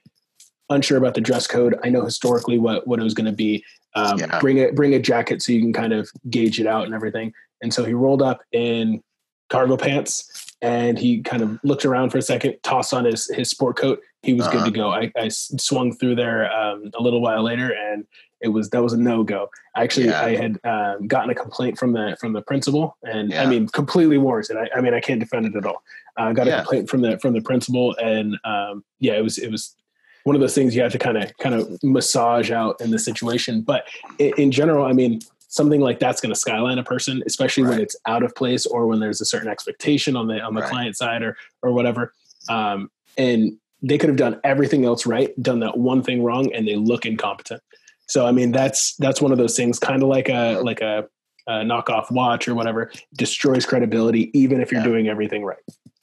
unsure 0.69 0.97
about 0.97 1.15
the 1.15 1.21
dress 1.21 1.47
code. 1.47 1.75
I 1.83 1.89
know 1.89 2.03
historically 2.03 2.57
what 2.57 2.87
what 2.87 2.99
it 2.99 3.03
was 3.03 3.13
going 3.13 3.25
to 3.25 3.31
be. 3.31 3.63
Um, 3.95 4.19
yeah. 4.19 4.39
Bring 4.39 4.59
a 4.59 4.71
bring 4.71 4.93
a 4.93 4.99
jacket 4.99 5.41
so 5.41 5.53
you 5.53 5.61
can 5.61 5.73
kind 5.73 5.93
of 5.93 6.09
gauge 6.29 6.59
it 6.59 6.67
out 6.67 6.85
and 6.85 6.93
everything. 6.93 7.33
And 7.61 7.73
so 7.73 7.83
he 7.83 7.93
rolled 7.93 8.21
up 8.21 8.41
in 8.51 9.01
cargo 9.49 9.77
pants 9.77 10.44
and 10.65 10.97
he 10.97 11.21
kind 11.21 11.43
of 11.43 11.59
looked 11.63 11.85
around 11.85 12.09
for 12.09 12.17
a 12.17 12.21
second, 12.21 12.55
tossed 12.63 12.93
on 12.93 13.05
his 13.05 13.27
his 13.27 13.49
sport 13.49 13.77
coat. 13.77 14.01
He 14.23 14.33
was 14.33 14.47
uh-huh. 14.47 14.63
good 14.63 14.73
to 14.73 14.81
uh-huh. 14.81 14.99
go. 14.99 15.19
I, 15.19 15.25
I 15.25 15.27
swung 15.29 15.95
through 15.95 16.15
there 16.15 16.51
um, 16.51 16.89
a 16.97 17.01
little 17.01 17.21
while 17.21 17.43
later, 17.43 17.71
and 17.71 18.05
it 18.41 18.47
was 18.47 18.69
that 18.71 18.81
was 18.81 18.93
a 18.93 18.97
no 18.97 19.23
go. 19.23 19.49
Actually, 19.75 20.07
yeah. 20.07 20.21
I 20.21 20.35
had 20.35 20.59
um, 20.63 21.07
gotten 21.07 21.29
a 21.29 21.35
complaint 21.35 21.77
from 21.77 21.93
the 21.93 22.17
from 22.19 22.33
the 22.33 22.41
principal, 22.41 22.97
and 23.03 23.31
yeah. 23.31 23.43
I 23.43 23.45
mean 23.45 23.67
completely 23.67 24.17
warranted. 24.17 24.57
I, 24.57 24.69
I, 24.75 24.81
mean 24.81 24.93
I 24.93 25.01
can't 25.01 25.19
defend 25.19 25.45
it 25.45 25.55
at 25.55 25.65
all. 25.65 25.83
I 26.17 26.29
uh, 26.29 26.33
got 26.33 26.47
yeah. 26.47 26.53
a 26.53 26.57
complaint 26.57 26.89
from 26.89 27.01
the 27.01 27.19
from 27.19 27.33
the 27.33 27.41
principal, 27.41 27.95
and 27.97 28.35
um, 28.43 28.83
yeah, 28.99 29.13
it 29.13 29.23
was 29.23 29.37
it 29.37 29.51
was 29.51 29.75
one 30.23 30.35
of 30.35 30.41
those 30.41 30.55
things 30.55 30.75
you 30.75 30.81
have 30.81 30.91
to 30.91 30.97
kind 30.97 31.17
of 31.17 31.37
kind 31.37 31.53
of 31.53 31.77
massage 31.83 32.49
out 32.49 32.81
in 32.81 32.89
the 32.89 32.97
situation. 32.97 33.61
But 33.61 33.87
in, 34.17 34.33
in 34.37 34.51
general, 34.51 34.85
I 34.85 34.93
mean, 34.93 35.21
something 35.47 35.81
like 35.81 35.99
that's 35.99 36.21
going 36.21 36.33
to 36.33 36.39
skyline 36.39 36.77
a 36.77 36.83
person, 36.83 37.23
especially 37.25 37.63
right. 37.63 37.71
when 37.71 37.79
it's 37.81 37.95
out 38.05 38.23
of 38.23 38.35
place 38.35 38.65
or 38.65 38.87
when 38.87 38.99
there's 38.99 39.21
a 39.21 39.25
certain 39.25 39.49
expectation 39.49 40.15
on 40.15 40.27
the 40.27 40.39
on 40.39 40.53
the 40.53 40.61
right. 40.61 40.69
client 40.69 40.97
side 40.97 41.23
or 41.23 41.37
or 41.61 41.71
whatever. 41.71 42.13
Um, 42.49 42.89
and 43.17 43.57
they 43.81 43.97
could 43.97 44.09
have 44.09 44.17
done 44.17 44.39
everything 44.43 44.85
else 44.85 45.05
right, 45.05 45.39
done 45.41 45.59
that 45.59 45.77
one 45.77 46.01
thing 46.01 46.23
wrong, 46.23 46.51
and 46.53 46.67
they 46.67 46.75
look 46.75 47.05
incompetent. 47.05 47.61
So 48.07 48.25
I 48.25 48.31
mean, 48.31 48.51
that's 48.51 48.95
that's 48.97 49.21
one 49.21 49.31
of 49.31 49.37
those 49.37 49.55
things, 49.55 49.79
kind 49.79 50.01
of 50.03 50.09
like 50.09 50.29
a 50.29 50.59
like 50.61 50.81
a, 50.81 51.07
a 51.47 51.51
knockoff 51.63 52.11
watch 52.11 52.47
or 52.47 52.55
whatever, 52.55 52.91
destroys 53.13 53.65
credibility, 53.65 54.31
even 54.37 54.61
if 54.61 54.71
you're 54.71 54.81
Yeah. 54.81 54.87
doing 54.87 55.07
everything 55.07 55.43
right. 55.43 55.57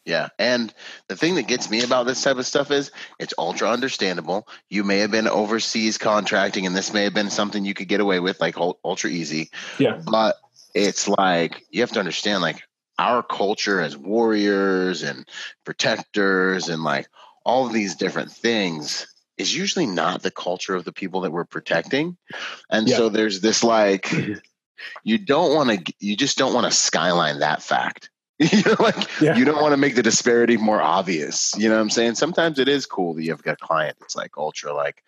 Yeah. 0.04 0.30
And 0.38 0.72
the 1.08 1.16
thing 1.16 1.36
that 1.36 1.46
gets 1.46 1.70
me 1.70 1.82
about 1.82 2.06
this 2.06 2.22
type 2.22 2.36
of 2.36 2.46
stuff 2.46 2.70
is 2.70 2.90
it's 3.20 3.34
ultra 3.38 3.70
understandable. 3.70 4.48
You 4.68 4.82
may 4.84 4.98
have 4.98 5.10
been 5.12 5.28
overseas 5.28 5.98
contracting 5.98 6.66
and 6.66 6.74
this 6.76 6.92
may 6.92 7.04
have 7.04 7.14
been 7.14 7.30
something 7.30 7.64
you 7.64 7.74
could 7.74 7.88
get 7.88 8.00
away 8.00 8.18
with, 8.18 8.40
like 8.40 8.56
ultra 8.58 9.10
easy. 9.10 9.50
Yeah. 9.78 10.00
But 10.04 10.36
it's 10.74 11.06
like 11.06 11.62
you 11.70 11.82
have 11.82 11.92
to 11.92 12.00
understand, 12.00 12.42
like, 12.42 12.62
our 12.98 13.22
culture 13.22 13.80
as 13.80 13.96
warriors 13.96 15.02
and 15.02 15.26
protectors 15.64 16.68
and 16.68 16.84
like 16.84 17.08
all 17.44 17.66
of 17.66 17.72
these 17.72 17.96
different 17.96 18.30
things 18.30 19.06
is 19.38 19.56
usually 19.56 19.86
not 19.86 20.22
the 20.22 20.30
culture 20.30 20.74
of 20.74 20.84
the 20.84 20.92
people 20.92 21.22
that 21.22 21.32
we're 21.32 21.44
protecting. 21.44 22.16
And 22.70 22.86
Yeah. 22.88 22.96
so 22.96 23.08
there's 23.08 23.40
this 23.40 23.64
like, 23.64 24.12
you 25.04 25.18
don't 25.18 25.54
want 25.54 25.70
to, 25.86 25.94
you 26.00 26.16
just 26.16 26.38
don't 26.38 26.54
want 26.54 26.70
to 26.70 26.76
skyline 26.76 27.38
that 27.40 27.62
fact. 27.62 28.10
you 28.38 28.62
know, 28.64 28.76
like 28.80 28.96
Yeah. 29.20 29.36
you 29.36 29.44
don't 29.44 29.60
want 29.62 29.72
to 29.72 29.76
make 29.76 29.94
the 29.94 30.02
disparity 30.02 30.56
more 30.56 30.80
obvious. 30.80 31.54
You 31.56 31.68
know 31.68 31.76
what 31.76 31.82
I'm 31.82 31.90
saying? 31.90 32.14
Sometimes 32.16 32.58
it 32.58 32.68
is 32.68 32.86
cool 32.86 33.14
that 33.14 33.22
you've 33.22 33.42
got 33.42 33.58
a 33.62 33.64
client 33.64 33.96
that's 34.00 34.16
like 34.16 34.36
ultra, 34.36 34.72
like 34.74 35.04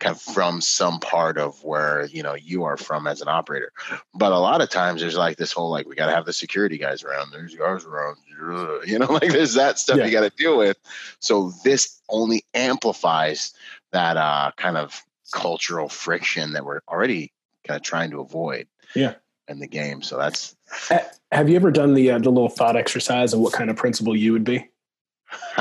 kind 0.00 0.14
of 0.14 0.22
from 0.22 0.60
some 0.60 1.00
part 1.00 1.38
of 1.38 1.62
where, 1.64 2.06
you 2.06 2.22
know, 2.22 2.34
you 2.34 2.64
are 2.64 2.76
from 2.76 3.06
as 3.06 3.20
an 3.20 3.28
operator. 3.28 3.72
But 4.14 4.32
a 4.32 4.38
lot 4.38 4.60
of 4.62 4.70
times 4.70 5.00
there's 5.00 5.16
like 5.16 5.36
this 5.36 5.52
whole, 5.52 5.70
like, 5.70 5.86
we 5.88 5.96
got 5.96 6.06
to 6.06 6.12
have 6.14 6.24
the 6.24 6.32
security 6.32 6.78
guys 6.78 7.02
around. 7.02 7.30
There's 7.32 7.54
guys 7.54 7.84
around. 7.84 8.16
You 8.86 8.98
know, 9.00 9.12
like 9.12 9.32
there's 9.32 9.54
that 9.54 9.78
stuff 9.78 9.98
Yeah. 9.98 10.06
you 10.06 10.12
got 10.12 10.20
to 10.20 10.30
deal 10.30 10.56
with. 10.56 10.78
So 11.18 11.52
this 11.64 12.00
only 12.08 12.44
amplifies 12.54 13.52
that 13.92 14.16
uh, 14.16 14.52
kind 14.56 14.76
of 14.76 15.02
cultural 15.32 15.88
friction 15.88 16.52
that 16.52 16.64
we're 16.64 16.80
already 16.88 17.32
kind 17.66 17.76
of 17.76 17.82
trying 17.82 18.12
to 18.12 18.20
avoid. 18.20 18.68
Yeah. 18.94 19.14
In 19.48 19.58
the 19.60 19.66
game. 19.66 20.02
So 20.02 20.18
that's, 20.18 20.56
Have 21.32 21.48
you 21.48 21.56
ever 21.56 21.70
done 21.70 21.94
the 21.94 22.10
uh, 22.10 22.18
the 22.18 22.28
little 22.30 22.50
thought 22.50 22.76
exercise 22.76 23.32
of 23.32 23.40
what 23.40 23.52
kind 23.54 23.70
of 23.70 23.76
principal 23.76 24.14
you 24.14 24.32
would 24.32 24.44
be? 24.44 24.68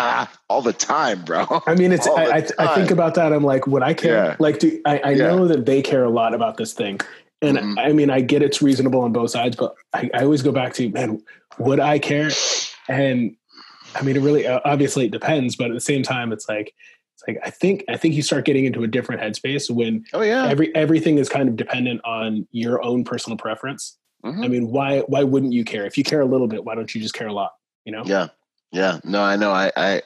all 0.49 0.61
the 0.61 0.73
time, 0.73 1.23
bro. 1.23 1.45
I 1.65 1.75
mean, 1.75 1.91
it's 1.91 2.07
I, 2.17 2.37
I, 2.37 2.47
I 2.59 2.75
think 2.75 2.91
about 2.91 3.15
that. 3.15 3.31
I'm 3.33 3.43
like, 3.43 3.65
would 3.67 3.83
I 3.83 3.93
care? 3.93 4.13
Yeah. 4.13 4.35
Like, 4.39 4.59
do 4.59 4.81
I, 4.85 4.99
I 4.99 5.09
Yeah. 5.11 5.27
know 5.27 5.47
that 5.47 5.65
they 5.65 5.81
care 5.81 6.03
a 6.03 6.09
lot 6.09 6.33
about 6.33 6.57
this 6.57 6.73
thing, 6.73 6.99
and 7.41 7.57
Mhm. 7.57 7.75
I 7.79 7.91
mean, 7.93 8.09
I 8.09 8.21
get 8.21 8.41
it's 8.43 8.61
reasonable 8.61 9.01
on 9.01 9.13
both 9.13 9.31
sides, 9.31 9.55
but 9.55 9.73
I, 9.93 10.09
I 10.13 10.23
always 10.23 10.41
go 10.41 10.51
back 10.51 10.73
to, 10.75 10.89
man, 10.89 11.21
would 11.57 11.79
I 11.79 11.99
care? 11.99 12.29
And 12.89 13.35
I 13.95 14.01
mean, 14.03 14.15
it 14.17 14.21
really 14.21 14.45
obviously 14.47 15.05
it 15.05 15.11
depends, 15.11 15.55
but 15.55 15.67
at 15.67 15.73
the 15.73 15.81
same 15.81 16.03
time, 16.03 16.31
it's 16.33 16.47
like 16.49 16.73
it's 17.17 17.27
like 17.27 17.39
I 17.43 17.49
think 17.49 17.83
I 17.89 17.97
think 17.97 18.13
you 18.13 18.21
start 18.21 18.45
getting 18.45 18.65
into 18.65 18.83
a 18.83 18.87
different 18.87 19.21
headspace 19.21 19.71
when 19.71 20.05
Oh 20.13 20.21
yeah. 20.21 20.47
every 20.47 20.73
everything 20.75 21.17
is 21.17 21.29
kind 21.29 21.49
of 21.49 21.55
dependent 21.55 22.01
on 22.05 22.47
your 22.51 22.83
own 22.83 23.03
personal 23.03 23.37
preference. 23.37 23.97
Mhm. 24.23 24.45
I 24.45 24.47
mean, 24.47 24.71
why 24.71 24.99
why 25.07 25.23
wouldn't 25.23 25.53
you 25.53 25.63
care? 25.63 25.85
If 25.85 25.97
you 25.97 26.03
care 26.03 26.21
a 26.21 26.25
little 26.25 26.47
bit, 26.47 26.63
why 26.63 26.75
don't 26.75 26.93
you 26.93 27.01
just 27.01 27.15
care 27.15 27.27
a 27.27 27.33
lot? 27.33 27.53
You 27.85 27.91
know? 27.93 28.03
Yeah. 28.05 28.27
Yeah. 28.71 28.99
No, 29.03 29.23
I 29.23 29.35
know. 29.35 29.51
I, 29.51 29.71
I, 29.77 30.01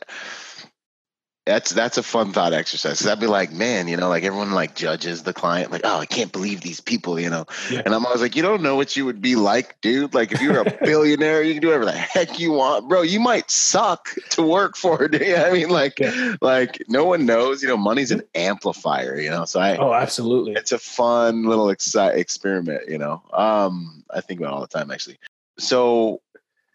that's, 1.45 1.71
that's 1.71 1.97
a 1.97 2.03
fun 2.03 2.33
thought 2.33 2.53
exercise. 2.53 2.99
Cause 2.99 3.07
I'd 3.07 3.19
be 3.19 3.25
like, 3.25 3.51
man, 3.51 3.87
you 3.87 3.97
know, 3.97 4.09
like 4.09 4.23
everyone 4.23 4.51
like 4.51 4.75
judges 4.75 5.23
the 5.23 5.33
client, 5.33 5.71
like, 5.71 5.81
oh, 5.83 5.97
I 5.97 6.05
can't 6.05 6.31
believe 6.31 6.61
these 6.61 6.79
people, 6.81 7.19
you 7.19 7.29
know? 7.31 7.45
Yeah. 7.71 7.81
And 7.83 7.95
I'm 7.95 8.05
always 8.05 8.21
like, 8.21 8.35
you 8.35 8.43
don't 8.43 8.61
know 8.61 8.75
what 8.75 8.95
you 8.95 9.05
would 9.05 9.21
be 9.21 9.35
like, 9.35 9.81
dude. 9.81 10.13
Like 10.13 10.31
if 10.31 10.39
you 10.41 10.51
were 10.53 10.59
a 10.59 10.77
billionaire, 10.83 11.41
you 11.41 11.53
can 11.53 11.61
do 11.61 11.69
whatever 11.69 11.85
the 11.85 11.93
heck 11.93 12.39
you 12.39 12.51
want, 12.51 12.87
bro. 12.87 13.01
You 13.01 13.19
might 13.19 13.49
suck 13.49 14.09
to 14.31 14.43
work 14.43 14.77
for. 14.77 15.07
Do 15.07 15.17
you? 15.17 15.35
I 15.37 15.51
mean, 15.51 15.69
like, 15.69 15.99
Yeah. 15.99 16.35
like 16.41 16.83
no 16.87 17.05
one 17.05 17.25
knows, 17.25 17.63
you 17.63 17.67
know, 17.69 17.77
money's 17.77 18.11
an 18.11 18.21
amplifier, 18.35 19.19
you 19.19 19.31
know? 19.31 19.45
So 19.45 19.59
I, 19.59 19.77
Oh, 19.77 19.93
absolutely. 19.93 20.53
it's 20.53 20.71
a 20.71 20.77
fun 20.79 21.45
little 21.45 21.67
exci- 21.67 22.15
experiment 22.15 22.81
you 22.87 22.97
know 22.97 23.21
um 23.33 24.03
i 24.13 24.21
think 24.21 24.39
about 24.39 24.49
it 24.51 24.53
all 24.53 24.61
the 24.61 24.67
time 24.67 24.91
actually 24.91 25.17
so 25.57 26.21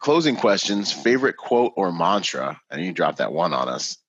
closing 0.00 0.36
questions 0.36 0.92
favorite 0.92 1.36
quote 1.36 1.72
or 1.76 1.92
mantra 1.92 2.60
and 2.70 2.84
you 2.84 2.92
dropped 2.92 3.18
that 3.18 3.32
one 3.32 3.52
on 3.52 3.68
us 3.68 3.94
do 3.94 3.94
you 3.94 3.96
have 3.96 4.05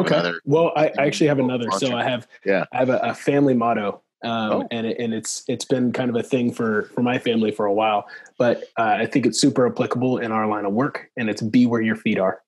okay. 0.00 0.14
another 0.14 0.40
well, 0.44 0.72
I, 0.76 0.92
I 0.98 1.06
actually 1.06 1.28
have 1.28 1.38
another. 1.38 1.70
So. 1.78 1.94
I 1.94 2.02
have 2.04 2.26
Yeah. 2.44 2.64
I 2.72 2.78
have 2.78 2.90
a, 2.90 2.98
a 2.98 3.14
family 3.14 3.54
motto, 3.54 4.02
um, 4.22 4.52
Oh. 4.52 4.68
and 4.70 4.86
it, 4.86 4.98
and 4.98 5.12
it's 5.14 5.44
it's 5.48 5.64
been 5.64 5.92
kind 5.92 6.10
of 6.10 6.16
a 6.16 6.22
thing 6.22 6.52
for 6.52 6.84
for 6.94 7.02
my 7.02 7.18
family 7.18 7.50
for 7.50 7.66
a 7.66 7.72
while. 7.72 8.06
But 8.38 8.64
uh, 8.76 8.96
I 9.00 9.06
think 9.06 9.26
it's 9.26 9.40
super 9.40 9.66
applicable 9.66 10.18
in 10.18 10.32
our 10.32 10.46
line 10.46 10.64
of 10.64 10.72
work, 10.72 11.10
and 11.16 11.28
it's 11.28 11.42
be 11.42 11.66
where 11.66 11.80
your 11.80 11.96
feet 11.96 12.18
are. 12.18 12.42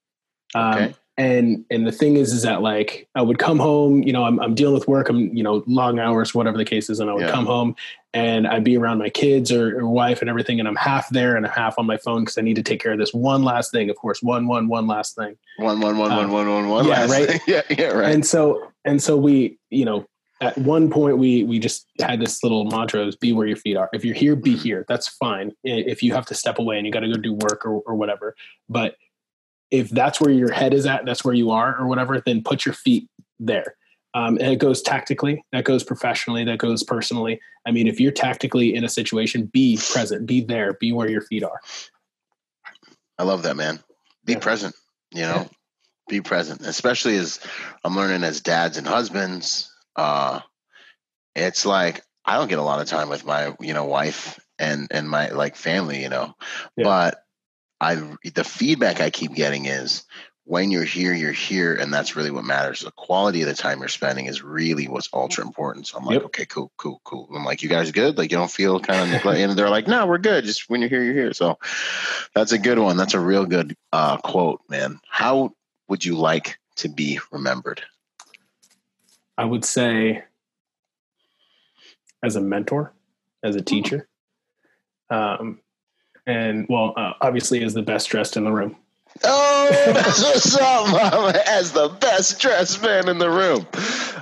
Um, 0.55 0.74
Okay. 0.74 0.94
And 1.18 1.64
and 1.70 1.86
the 1.86 1.92
thing 1.92 2.16
is, 2.16 2.32
is 2.34 2.42
that 2.42 2.60
like 2.60 3.08
I 3.14 3.22
would 3.22 3.38
come 3.38 3.58
home, 3.58 4.02
you 4.02 4.12
know, 4.12 4.24
I'm 4.24 4.38
I'm 4.38 4.54
dealing 4.54 4.74
with 4.74 4.86
work, 4.86 5.08
I'm 5.08 5.34
you 5.34 5.42
know 5.42 5.64
long 5.66 5.98
hours, 5.98 6.34
whatever 6.34 6.58
the 6.58 6.64
case 6.64 6.90
is, 6.90 7.00
and 7.00 7.08
I 7.08 7.14
would 7.14 7.22
Yeah. 7.22 7.30
come 7.30 7.46
home 7.46 7.74
and 8.12 8.46
I'd 8.46 8.64
be 8.64 8.76
around 8.76 8.98
my 8.98 9.08
kids 9.08 9.50
or, 9.50 9.78
or 9.80 9.88
wife 9.88 10.20
and 10.20 10.28
everything, 10.28 10.58
and 10.60 10.68
I'm 10.68 10.76
half 10.76 11.08
there 11.10 11.36
and 11.36 11.46
a 11.46 11.48
half 11.48 11.78
on 11.78 11.86
my 11.86 11.96
phone 11.96 12.20
because 12.24 12.36
I 12.36 12.42
need 12.42 12.56
to 12.56 12.62
take 12.62 12.82
care 12.82 12.92
of 12.92 12.98
this 12.98 13.14
one 13.14 13.44
last 13.44 13.72
thing. 13.72 13.88
Of 13.88 13.96
course, 13.96 14.22
one 14.22 14.46
one 14.46 14.68
one 14.68 14.86
last 14.86 15.16
thing. 15.16 15.36
one 15.58 15.80
one 15.80 15.96
one 15.96 16.12
Uh, 16.12 16.16
one 16.18 16.32
one 16.32 16.48
one 16.50 16.68
one 16.68 16.86
yeah, 16.86 17.06
right? 17.10 17.40
yeah 17.46 17.62
yeah 17.70 17.86
right 17.86 18.14
and 18.14 18.26
so 18.26 18.70
and 18.84 19.02
so 19.02 19.16
we 19.16 19.58
you 19.70 19.86
know 19.86 20.06
at 20.42 20.58
one 20.58 20.90
point 20.90 21.16
we 21.16 21.44
we 21.44 21.58
just 21.58 21.86
had 21.98 22.20
this 22.20 22.42
little 22.42 22.66
mantra 22.66 23.06
is 23.06 23.16
be 23.16 23.32
where 23.32 23.46
your 23.46 23.56
feet 23.56 23.74
are 23.74 23.88
if 23.94 24.04
you're 24.04 24.14
here 24.14 24.36
be 24.36 24.54
here 24.54 24.84
that's 24.86 25.08
fine 25.08 25.50
if 25.64 26.02
you 26.02 26.12
have 26.12 26.26
to 26.26 26.34
step 26.34 26.58
away 26.58 26.76
and 26.76 26.84
you 26.84 26.92
got 26.92 27.00
to 27.00 27.08
go 27.08 27.14
do 27.14 27.32
work 27.32 27.64
or, 27.64 27.80
or 27.86 27.94
whatever 27.94 28.36
but 28.68 28.96
if 29.70 29.90
that's 29.90 30.20
where 30.20 30.30
your 30.30 30.52
head 30.52 30.72
is 30.74 30.86
at 30.86 31.04
that's 31.04 31.24
where 31.24 31.34
you 31.34 31.50
are 31.50 31.76
or 31.78 31.86
whatever 31.86 32.22
then 32.24 32.42
put 32.42 32.64
your 32.64 32.74
feet 32.74 33.08
there 33.38 33.76
um, 34.14 34.38
and 34.38 34.52
it 34.52 34.56
goes 34.58 34.80
tactically 34.80 35.44
that 35.52 35.64
goes 35.64 35.82
professionally 35.84 36.44
that 36.44 36.58
goes 36.58 36.82
personally 36.82 37.40
i 37.66 37.70
mean 37.70 37.86
if 37.86 38.00
you're 38.00 38.12
tactically 38.12 38.74
in 38.74 38.84
a 38.84 38.88
situation 38.88 39.46
be 39.46 39.78
present 39.90 40.26
be 40.26 40.40
there 40.40 40.74
be 40.74 40.92
where 40.92 41.08
your 41.10 41.22
feet 41.22 41.42
are 41.42 41.60
i 43.18 43.22
love 43.22 43.42
that 43.42 43.56
man 43.56 43.78
be 44.24 44.32
Yeah. 44.34 44.38
present 44.38 44.74
you 45.12 45.22
know 45.22 45.36
Yeah. 45.42 45.48
be 46.08 46.20
present 46.20 46.60
especially 46.62 47.16
as 47.16 47.40
i'm 47.84 47.96
learning 47.96 48.24
as 48.24 48.40
dads 48.40 48.78
and 48.78 48.86
husbands 48.86 49.70
uh 49.96 50.40
it's 51.34 51.66
like 51.66 52.02
i 52.24 52.36
don't 52.36 52.48
get 52.48 52.58
a 52.58 52.62
lot 52.62 52.80
of 52.80 52.86
time 52.86 53.08
with 53.08 53.24
my 53.26 53.54
you 53.60 53.74
know 53.74 53.84
wife 53.84 54.38
and 54.58 54.88
and 54.90 55.08
my 55.08 55.28
like 55.30 55.56
family 55.56 56.02
you 56.02 56.08
know 56.08 56.34
Yeah. 56.76 56.84
but 56.84 57.22
i 57.81 57.95
the 58.35 58.45
feedback 58.45 59.01
i 59.01 59.11
keep 59.11 59.35
getting 59.35 59.66
is 59.66 60.05
when 60.45 60.70
you're 60.70 60.85
here 60.85 61.12
you're 61.12 61.33
here 61.33 61.74
and 61.74 61.93
that's 61.93 62.14
really 62.14 62.31
what 62.31 62.45
matters. 62.45 62.81
The 62.81 62.93
quality 62.93 63.43
of 63.43 63.49
the 63.49 63.55
time 63.55 63.81
you're 63.81 63.89
spending 63.89 64.27
is 64.27 64.45
really 64.45 64.87
what's 64.87 65.09
ultra 65.12 65.45
important. 65.45 65.89
So 65.89 65.99
i'm 65.99 66.05
like 66.05 66.14
Yep. 66.14 66.24
okay 66.27 66.47
cool 66.47 66.70
cool 66.77 67.01
cool. 67.05 67.29
I'm 67.35 67.45
like 67.45 67.62
you 67.62 67.68
guys 67.68 67.91
good? 67.91 68.16
Like 68.16 68.31
you 68.31 68.37
don't 68.39 68.51
feel 68.51 68.79
kind 68.79 69.03
of 69.03 69.09
neglect 69.09 69.41
and 69.41 69.59
they're 69.59 69.68
like 69.68 69.89
no 69.89 70.07
we're 70.07 70.18
good. 70.18 70.45
Just 70.45 70.70
when 70.70 70.81
you're 70.81 70.89
here 70.89 71.03
you're 71.03 71.14
here. 71.14 71.33
So 71.33 71.59
that's 72.32 72.53
a 72.53 72.59
good 72.59 72.78
one. 72.78 72.97
That's 72.97 73.15
a 73.15 73.20
real 73.20 73.44
good 73.44 73.77
uh 73.93 74.19
quote 74.19 74.61
man. 74.69 75.01
How 75.09 75.51
would 75.89 76.05
you 76.05 76.16
like 76.16 76.59
to 76.77 76.89
be 76.89 77.19
remembered? 77.32 77.82
I 79.36 79.44
would 79.44 79.65
say 79.65 80.23
as 82.23 82.36
a 82.36 82.40
mentor 82.40 82.94
as 83.43 83.57
a 83.57 83.62
teacher 83.62 84.09
um, 85.11 85.61
and 86.27 86.66
well 86.69 86.93
uh, 86.97 87.12
obviously 87.20 87.62
is 87.62 87.74
the 87.74 87.82
best 87.82 88.09
dressed 88.09 88.36
in 88.36 88.44
the 88.44 88.53
room 88.53 88.77
Oh, 89.24 89.70
that's 89.94 90.23
what's 90.23 90.57
up, 90.57 90.90
mama. 90.90 91.40
As 91.47 91.73
the 91.73 91.89
best 91.89 92.39
dressed 92.39 92.82
man 92.82 93.09
in 93.09 93.16
the 93.16 93.31
room. 93.31 93.66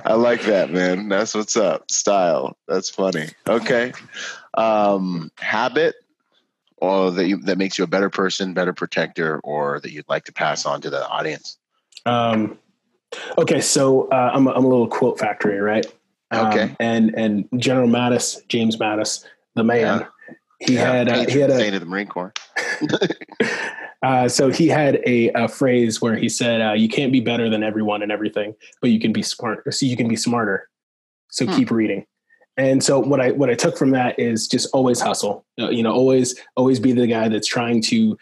I 0.05 0.13
like 0.13 0.43
that, 0.43 0.71
man. 0.71 1.09
That's 1.09 1.35
what's 1.35 1.57
up. 1.57 1.91
Style. 1.91 2.55
That's 2.67 2.89
funny. 2.89 3.27
Okay. 3.45 3.91
Um, 4.53 5.31
habit 5.37 5.95
or 6.77 7.11
that 7.11 7.27
you 7.27 7.37
that 7.41 7.57
makes 7.57 7.77
you 7.77 7.83
a 7.83 7.87
better 7.87 8.09
person, 8.09 8.53
better 8.53 8.73
protector, 8.73 9.39
or 9.43 9.79
that 9.81 9.91
you'd 9.91 10.07
like 10.07 10.25
to 10.25 10.33
pass 10.33 10.65
on 10.65 10.81
to 10.81 10.89
the 10.89 11.05
audience. 11.09 11.57
Um, 12.05 12.57
okay, 13.37 13.59
so 13.61 14.07
uh, 14.09 14.31
I'm, 14.33 14.47
a, 14.47 14.51
I'm 14.51 14.63
a 14.63 14.67
little 14.67 14.87
quote 14.87 15.19
factory, 15.19 15.59
right? 15.59 15.85
Um, 16.31 16.47
Okay. 16.47 16.75
and 16.79 17.13
and 17.15 17.49
General 17.57 17.87
Mattis, 17.87 18.47
James 18.47 18.77
Mattis, 18.77 19.25
the 19.55 19.63
man, 19.63 20.07
he 20.65 20.75
had 20.75 21.09
uh, 21.09 21.25
he 21.29 21.39
had 21.39 21.51
a 21.51 21.73
of 21.73 21.79
the 21.79 21.85
Marine 21.85 22.07
Corps. 22.07 22.33
uh, 24.03 24.27
so 24.27 24.49
he 24.49 24.67
had 24.67 25.01
a, 25.05 25.29
a 25.29 25.47
phrase 25.47 26.01
where 26.01 26.15
he 26.15 26.29
said, 26.29 26.61
uh, 26.61 26.73
"You 26.73 26.89
can't 26.89 27.11
be 27.11 27.19
better 27.19 27.49
than 27.49 27.63
everyone 27.63 28.01
and 28.01 28.11
everything, 28.11 28.55
but 28.81 28.89
you 28.89 28.99
can 28.99 29.13
be 29.13 29.23
smart. 29.23 29.63
So 29.73 29.85
you 29.85 29.97
can 29.97 30.07
be 30.07 30.15
smarter. 30.15 30.69
So 31.29 31.45
Hmm. 31.45 31.53
keep 31.53 31.71
reading." 31.71 32.05
And 32.57 32.83
so 32.83 32.99
what 32.99 33.19
I 33.19 33.31
what 33.31 33.49
I 33.49 33.55
took 33.55 33.77
from 33.77 33.91
that 33.91 34.17
is 34.17 34.47
just 34.47 34.69
always 34.73 35.01
hustle. 35.01 35.45
Uh, 35.59 35.69
You 35.69 35.83
know, 35.83 35.91
always 35.91 36.39
always 36.55 36.79
be 36.79 36.93
the 36.93 37.07
guy 37.07 37.27
that's 37.27 37.47
trying 37.47 37.81
to, 37.83 38.17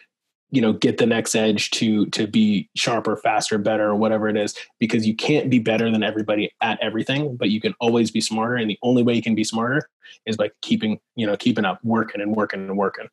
you 0.54 0.62
know, 0.62 0.72
get 0.72 1.00
the 1.00 1.06
next 1.08 1.34
edge 1.34 1.72
to 1.72 2.06
to 2.08 2.28
be 2.28 2.70
sharper, 2.76 3.18
faster, 3.18 3.58
better, 3.58 3.90
or 3.90 3.96
whatever 3.96 4.30
it 4.30 4.38
is. 4.38 4.56
Because 4.80 5.08
you 5.08 5.16
can't 5.16 5.50
be 5.50 5.58
better 5.58 5.90
than 5.90 6.04
everybody 6.04 6.52
at 6.62 6.80
everything, 6.80 7.36
but 7.36 7.50
you 7.50 7.60
can 7.60 7.74
always 7.80 8.12
be 8.12 8.22
smarter. 8.22 8.56
And 8.56 8.70
the 8.70 8.78
only 8.84 9.02
way 9.02 9.16
you 9.16 9.24
can 9.24 9.34
be 9.34 9.44
smarter 9.44 9.90
is 10.28 10.38
by 10.38 10.52
keeping 10.62 11.00
you 11.16 11.26
know 11.26 11.36
keeping 11.36 11.66
up, 11.66 11.80
working 11.84 12.22
and 12.22 12.36
working 12.36 12.68
and 12.70 12.78
working. 12.78 13.10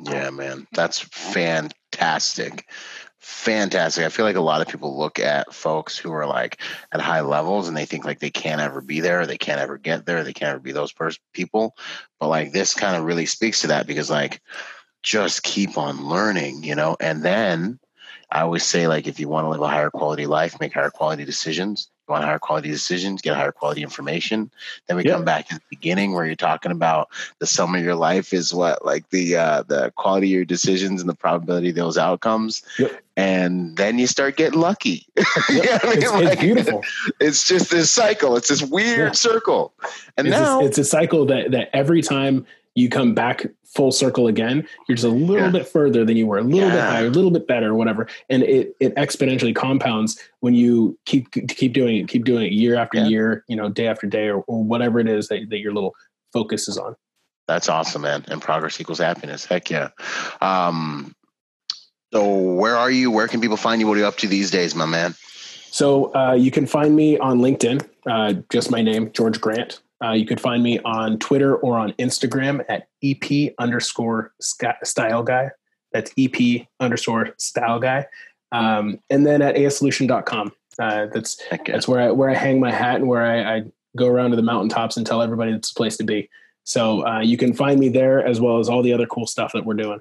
Yeah, 0.00 0.30
man. 0.30 0.68
That's 0.72 1.00
fantastic. 1.00 2.66
fantastic. 3.18 4.04
I 4.04 4.08
feel 4.08 4.24
like 4.24 4.36
a 4.36 4.40
lot 4.40 4.60
of 4.60 4.68
people 4.68 4.96
look 4.96 5.18
at 5.18 5.52
folks 5.52 5.98
who 5.98 6.12
are 6.12 6.26
like 6.26 6.60
at 6.92 7.00
high 7.00 7.22
levels 7.22 7.66
and 7.66 7.76
they 7.76 7.84
think 7.84 8.04
like 8.04 8.20
they 8.20 8.30
can't 8.30 8.60
ever 8.60 8.80
be 8.80 9.00
there, 9.00 9.26
they 9.26 9.38
can't 9.38 9.60
ever 9.60 9.76
get 9.76 10.06
there, 10.06 10.22
they 10.22 10.32
can't 10.32 10.50
ever 10.50 10.60
be 10.60 10.70
those 10.70 10.92
first 10.92 11.18
people. 11.34 11.74
But 12.20 12.28
like 12.28 12.52
this 12.52 12.74
kind 12.74 12.96
of 12.96 13.02
really 13.02 13.26
speaks 13.26 13.62
to 13.62 13.66
that 13.66 13.88
because 13.88 14.08
like 14.08 14.40
just 15.02 15.42
keep 15.42 15.78
on 15.78 16.08
learning, 16.08 16.62
you 16.62 16.74
know, 16.74 16.96
and 17.00 17.22
then 17.22 17.78
I 18.30 18.42
always 18.42 18.64
say 18.64 18.86
like 18.86 19.06
if 19.06 19.18
you 19.18 19.28
want 19.28 19.46
to 19.46 19.48
live 19.48 19.60
a 19.60 19.68
higher 19.68 19.90
quality 19.90 20.26
life, 20.26 20.60
make 20.60 20.74
higher 20.74 20.90
quality 20.90 21.24
decisions. 21.24 21.90
You 22.08 22.12
want 22.12 22.24
higher 22.24 22.38
quality 22.38 22.70
decisions, 22.70 23.22
get 23.22 23.36
higher 23.36 23.52
quality 23.52 23.82
information. 23.82 24.50
Then 24.86 24.96
we 24.96 25.04
come 25.04 25.24
back 25.24 25.48
to 25.48 25.56
the 25.56 25.62
beginning 25.68 26.12
where 26.12 26.26
you're 26.26 26.36
talking 26.36 26.72
about 26.72 27.08
the 27.38 27.46
sum 27.46 27.74
of 27.74 27.82
your 27.82 27.94
life 27.94 28.32
is 28.32 28.54
what 28.54 28.84
like 28.84 29.08
the 29.10 29.36
uh, 29.36 29.62
the 29.62 29.92
quality 29.96 30.28
of 30.28 30.30
your 30.32 30.44
decisions 30.44 31.00
and 31.00 31.10
the 31.10 31.14
probability 31.14 31.70
of 31.70 31.76
those 31.76 31.98
outcomes. 31.98 32.62
Yep. 32.78 33.00
And 33.16 33.76
then 33.76 33.98
you 33.98 34.06
start 34.06 34.36
getting 34.36 34.60
lucky. 34.60 35.06
Yep. 35.50 35.80
I 35.84 35.88
mean? 35.88 35.98
it's, 36.02 36.12
like, 36.12 36.24
it's, 36.24 36.40
beautiful. 36.40 36.84
It's 37.20 37.48
just 37.48 37.70
this 37.70 37.90
cycle. 37.90 38.36
It's 38.36 38.48
this 38.48 38.62
weird 38.62 38.98
yeah. 38.98 39.12
circle. 39.12 39.72
And 40.16 40.28
it's 40.28 40.36
now 40.36 40.60
a, 40.60 40.64
it's 40.64 40.78
a 40.78 40.84
cycle 40.84 41.26
that 41.26 41.50
that 41.50 41.70
every 41.74 42.02
time 42.02 42.46
you 42.74 42.88
come 42.88 43.14
back 43.14 43.46
full 43.74 43.92
circle 43.92 44.26
again, 44.26 44.66
you're 44.88 44.96
just 44.96 45.06
a 45.06 45.10
little 45.10 45.46
yeah. 45.46 45.50
bit 45.50 45.66
further 45.66 46.04
than 46.04 46.16
you 46.16 46.26
were, 46.26 46.38
a 46.38 46.42
little 46.42 46.68
yeah. 46.68 46.74
bit 46.74 46.80
higher, 46.80 47.06
a 47.06 47.10
little 47.10 47.30
bit 47.30 47.46
better, 47.46 47.74
whatever. 47.74 48.06
And 48.28 48.42
it 48.42 48.76
it 48.80 48.94
exponentially 48.96 49.54
compounds 49.54 50.18
when 50.40 50.54
you 50.54 50.98
keep 51.06 51.30
keep 51.30 51.72
doing 51.72 51.98
it, 51.98 52.08
keep 52.08 52.24
doing 52.24 52.46
it 52.46 52.52
year 52.52 52.76
after 52.76 52.98
yeah. 52.98 53.06
year, 53.06 53.44
you 53.48 53.56
know, 53.56 53.68
day 53.68 53.86
after 53.86 54.06
day, 54.06 54.28
or, 54.28 54.42
or 54.42 54.62
whatever 54.62 54.98
it 54.98 55.08
is 55.08 55.28
that, 55.28 55.48
that 55.50 55.58
your 55.58 55.72
little 55.72 55.94
focus 56.32 56.68
is 56.68 56.78
on. 56.78 56.96
That's 57.46 57.68
awesome, 57.68 58.02
man. 58.02 58.24
And 58.28 58.40
progress 58.40 58.80
equals 58.80 58.98
happiness. 58.98 59.44
Heck 59.44 59.70
yeah. 59.70 59.88
Um, 60.40 61.14
so 62.12 62.36
where 62.36 62.76
are 62.76 62.90
you? 62.90 63.10
Where 63.10 63.28
can 63.28 63.40
people 63.40 63.56
find 63.56 63.80
you? 63.80 63.86
What 63.86 63.96
are 63.96 64.00
you 64.00 64.06
up 64.06 64.18
to 64.18 64.28
these 64.28 64.50
days, 64.50 64.74
my 64.74 64.86
man? 64.86 65.14
So 65.72 66.14
uh, 66.14 66.32
you 66.34 66.50
can 66.50 66.66
find 66.66 66.96
me 66.96 67.18
on 67.18 67.38
LinkedIn, 67.38 67.88
uh, 68.06 68.34
just 68.50 68.70
my 68.70 68.82
name, 68.82 69.12
George 69.12 69.40
Grant. 69.40 69.80
Uh, 70.02 70.12
you 70.12 70.26
could 70.26 70.40
find 70.40 70.62
me 70.62 70.78
on 70.80 71.18
Twitter 71.18 71.56
or 71.56 71.78
on 71.78 71.92
Instagram 71.92 72.64
at 72.68 72.88
EP 73.02 73.52
underscore 73.58 74.32
style 74.40 75.22
guy. 75.22 75.50
That's 75.92 76.12
EP 76.18 76.66
underscore 76.78 77.34
style 77.38 77.78
guy. 77.78 78.06
Um, 78.52 78.98
and 79.10 79.26
then 79.26 79.42
at 79.42 79.56
asolution.com. 79.56 80.52
Uh, 80.78 81.06
that's 81.12 81.40
okay. 81.52 81.72
that's 81.72 81.86
where 81.86 82.00
I 82.00 82.10
where 82.10 82.30
I 82.30 82.34
hang 82.34 82.58
my 82.58 82.70
hat 82.70 82.96
and 82.96 83.08
where 83.08 83.24
I, 83.24 83.56
I, 83.56 83.62
go 83.96 84.06
around 84.06 84.30
to 84.30 84.36
the 84.36 84.42
mountaintops 84.42 84.96
and 84.96 85.04
tell 85.04 85.20
everybody 85.20 85.50
it's 85.50 85.72
a 85.72 85.74
place 85.74 85.96
to 85.96 86.04
be. 86.04 86.30
So 86.62 87.04
uh, 87.04 87.20
you 87.20 87.36
can 87.36 87.52
find 87.52 87.80
me 87.80 87.88
there 87.88 88.24
as 88.24 88.40
well 88.40 88.60
as 88.60 88.68
all 88.68 88.82
the 88.82 88.92
other 88.92 89.06
cool 89.06 89.26
stuff 89.26 89.52
that 89.52 89.66
we're 89.66 89.74
doing. 89.74 90.00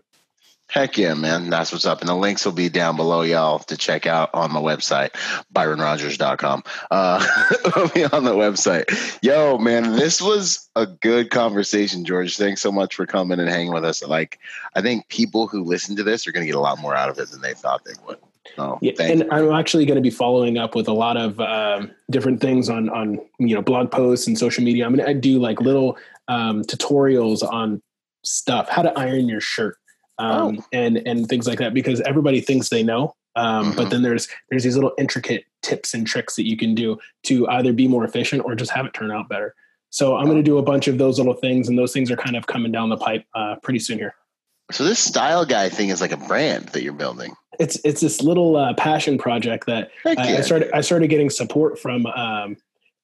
Heck 0.69 0.99
yeah, 0.99 1.15
man. 1.15 1.49
That's 1.49 1.71
what's 1.71 1.85
up. 1.85 2.01
And 2.01 2.07
the 2.07 2.15
links 2.15 2.45
will 2.45 2.51
be 2.51 2.69
down 2.69 2.95
below, 2.95 3.23
y'all, 3.23 3.57
to 3.59 3.75
check 3.75 4.05
out 4.05 4.29
on 4.35 4.51
my 4.51 4.59
website, 4.59 5.09
byronrogers.com. 5.53 6.63
Uh, 6.91 7.25
will 7.75 7.89
be 7.89 8.05
on 8.05 8.23
the 8.23 8.35
website. 8.35 8.85
Yo, 9.23 9.57
man, 9.57 9.93
this 9.93 10.21
was 10.21 10.69
a 10.75 10.85
good 10.85 11.31
conversation, 11.31 12.05
George. 12.05 12.37
Thanks 12.37 12.61
so 12.61 12.71
much 12.71 12.93
for 12.93 13.07
coming 13.07 13.39
and 13.39 13.49
hanging 13.49 13.73
with 13.73 13.83
us. 13.83 14.03
Like, 14.03 14.37
I 14.75 14.81
think 14.81 15.07
people 15.09 15.47
who 15.47 15.63
listen 15.63 15.95
to 15.95 16.03
this 16.03 16.27
are 16.27 16.31
going 16.31 16.43
to 16.43 16.51
get 16.51 16.55
a 16.55 16.61
lot 16.61 16.79
more 16.79 16.95
out 16.95 17.09
of 17.09 17.17
it 17.17 17.29
than 17.29 17.41
they 17.41 17.55
thought 17.55 17.83
they 17.83 17.93
would. 18.07 18.17
Oh, 18.57 18.77
yeah, 18.81 18.93
and 18.99 19.21
you. 19.21 19.31
I'm 19.31 19.51
actually 19.51 19.85
going 19.85 19.95
to 19.95 20.01
be 20.01 20.09
following 20.09 20.57
up 20.57 20.75
with 20.75 20.87
a 20.87 20.93
lot 20.93 21.17
of 21.17 21.39
um, 21.39 21.91
different 22.09 22.41
things 22.41 22.69
on 22.69 22.89
on 22.89 23.19
you 23.39 23.55
know 23.55 23.61
blog 23.61 23.91
posts 23.91 24.27
and 24.27 24.37
social 24.37 24.63
media. 24.63 24.85
I'm 24.85 24.95
going 24.95 25.05
to 25.05 25.13
do 25.13 25.39
like 25.39 25.61
little 25.61 25.97
um, 26.27 26.63
tutorials 26.63 27.43
on 27.43 27.81
stuff, 28.23 28.69
how 28.69 28.81
to 28.81 28.97
iron 28.97 29.27
your 29.27 29.41
shirt, 29.41 29.77
um, 30.19 30.57
oh. 30.59 30.65
and 30.71 30.97
and 31.07 31.27
things 31.27 31.47
like 31.47 31.59
that 31.59 31.73
because 31.73 32.01
everybody 32.01 32.41
thinks 32.41 32.69
they 32.69 32.83
know 32.83 33.15
um, 33.35 33.67
mm-hmm. 33.67 33.75
but 33.77 33.89
then 33.89 34.01
there's 34.01 34.27
there's 34.49 34.63
these 34.63 34.75
little 34.75 34.93
intricate 34.97 35.45
tips 35.61 35.93
and 35.93 36.05
tricks 36.05 36.35
that 36.35 36.45
you 36.45 36.57
can 36.57 36.75
do 36.75 36.99
to 37.23 37.47
either 37.49 37.73
be 37.73 37.87
more 37.87 38.03
efficient 38.03 38.43
or 38.43 38.55
just 38.55 38.71
have 38.71 38.85
it 38.85 38.93
turn 38.93 39.11
out 39.11 39.29
better. 39.29 39.55
So 39.91 40.17
i'm 40.17 40.25
going 40.25 40.37
to 40.37 40.43
do 40.43 40.57
a 40.59 40.63
bunch 40.63 40.87
of 40.87 40.97
those 40.97 41.17
little 41.17 41.33
things 41.33 41.67
and 41.67 41.77
those 41.77 41.93
things 41.93 42.11
are 42.11 42.15
kind 42.15 42.35
of 42.35 42.45
coming 42.47 42.71
down 42.71 42.89
the 42.89 42.97
pipe 42.97 43.25
uh, 43.33 43.55
pretty 43.63 43.79
soon 43.79 43.97
here. 43.97 44.15
So 44.71 44.83
this 44.83 44.99
style 44.99 45.45
guy 45.45 45.69
thing 45.69 45.89
is 45.89 45.99
like 45.99 46.11
a 46.11 46.17
brand 46.17 46.69
that 46.69 46.83
you're 46.83 46.93
building. 46.93 47.33
It's 47.59 47.79
it's 47.83 48.01
this 48.01 48.21
little 48.21 48.55
uh, 48.55 48.73
passion 48.75 49.17
project 49.17 49.65
that 49.65 49.89
I, 50.05 50.15
I, 50.17 50.41
started 50.41 50.69
i 50.73 50.81
started 50.81 51.09
getting 51.09 51.29
support 51.29 51.79
from 51.79 52.05
um, 52.05 52.57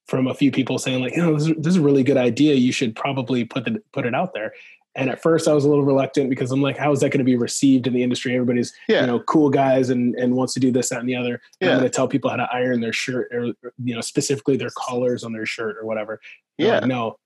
from 0.05 0.27
a 0.27 0.33
few 0.33 0.51
people 0.51 0.77
saying 0.77 1.01
like 1.01 1.15
you 1.15 1.23
know 1.23 1.33
this, 1.33 1.47
this, 1.57 1.67
is 1.73 1.77
a 1.77 1.81
really 1.81 2.03
good 2.03 2.17
idea. 2.17 2.53
You 2.55 2.71
should 2.71 2.95
probably 2.95 3.45
put 3.45 3.65
the 3.65 3.81
put 3.91 4.05
it 4.05 4.13
out 4.13 4.33
there 4.33 4.53
and 4.95 5.09
at 5.09 5.21
first 5.21 5.47
I 5.47 5.53
was 5.53 5.65
a 5.65 5.69
little 5.69 5.83
reluctant 5.83 6.29
because 6.29 6.51
I'm 6.51 6.61
like, 6.61 6.77
how 6.77 6.91
is 6.91 7.01
that 7.01 7.09
going 7.09 7.19
to 7.19 7.25
be 7.25 7.35
received 7.35 7.87
in 7.87 7.93
the 7.93 8.01
industry? 8.01 8.33
Everybody's, 8.33 8.73
yeah. 8.87 9.01
you 9.01 9.07
know, 9.07 9.19
cool 9.21 9.49
guys 9.49 9.89
and, 9.89 10.15
and 10.15 10.35
wants 10.35 10.53
to 10.53 10.59
do 10.59 10.71
this, 10.71 10.89
that, 10.89 10.99
and 10.99 11.09
the 11.09 11.15
other. 11.15 11.41
Yeah. 11.59 11.71
I'm 11.71 11.79
going 11.79 11.89
to 11.89 11.95
tell 11.95 12.07
people 12.07 12.29
how 12.29 12.37
to 12.37 12.47
iron 12.51 12.81
their 12.81 12.93
shirt 12.93 13.33
or, 13.33 13.53
you 13.83 13.95
know, 13.95 14.01
specifically 14.01 14.57
their 14.57 14.71
collars 14.77 15.23
on 15.23 15.33
their 15.33 15.45
shirt 15.45 15.77
or 15.77 15.85
whatever. 15.85 16.19
Yeah. 16.57 16.79
Like, 16.79 16.85
no, 16.85 17.17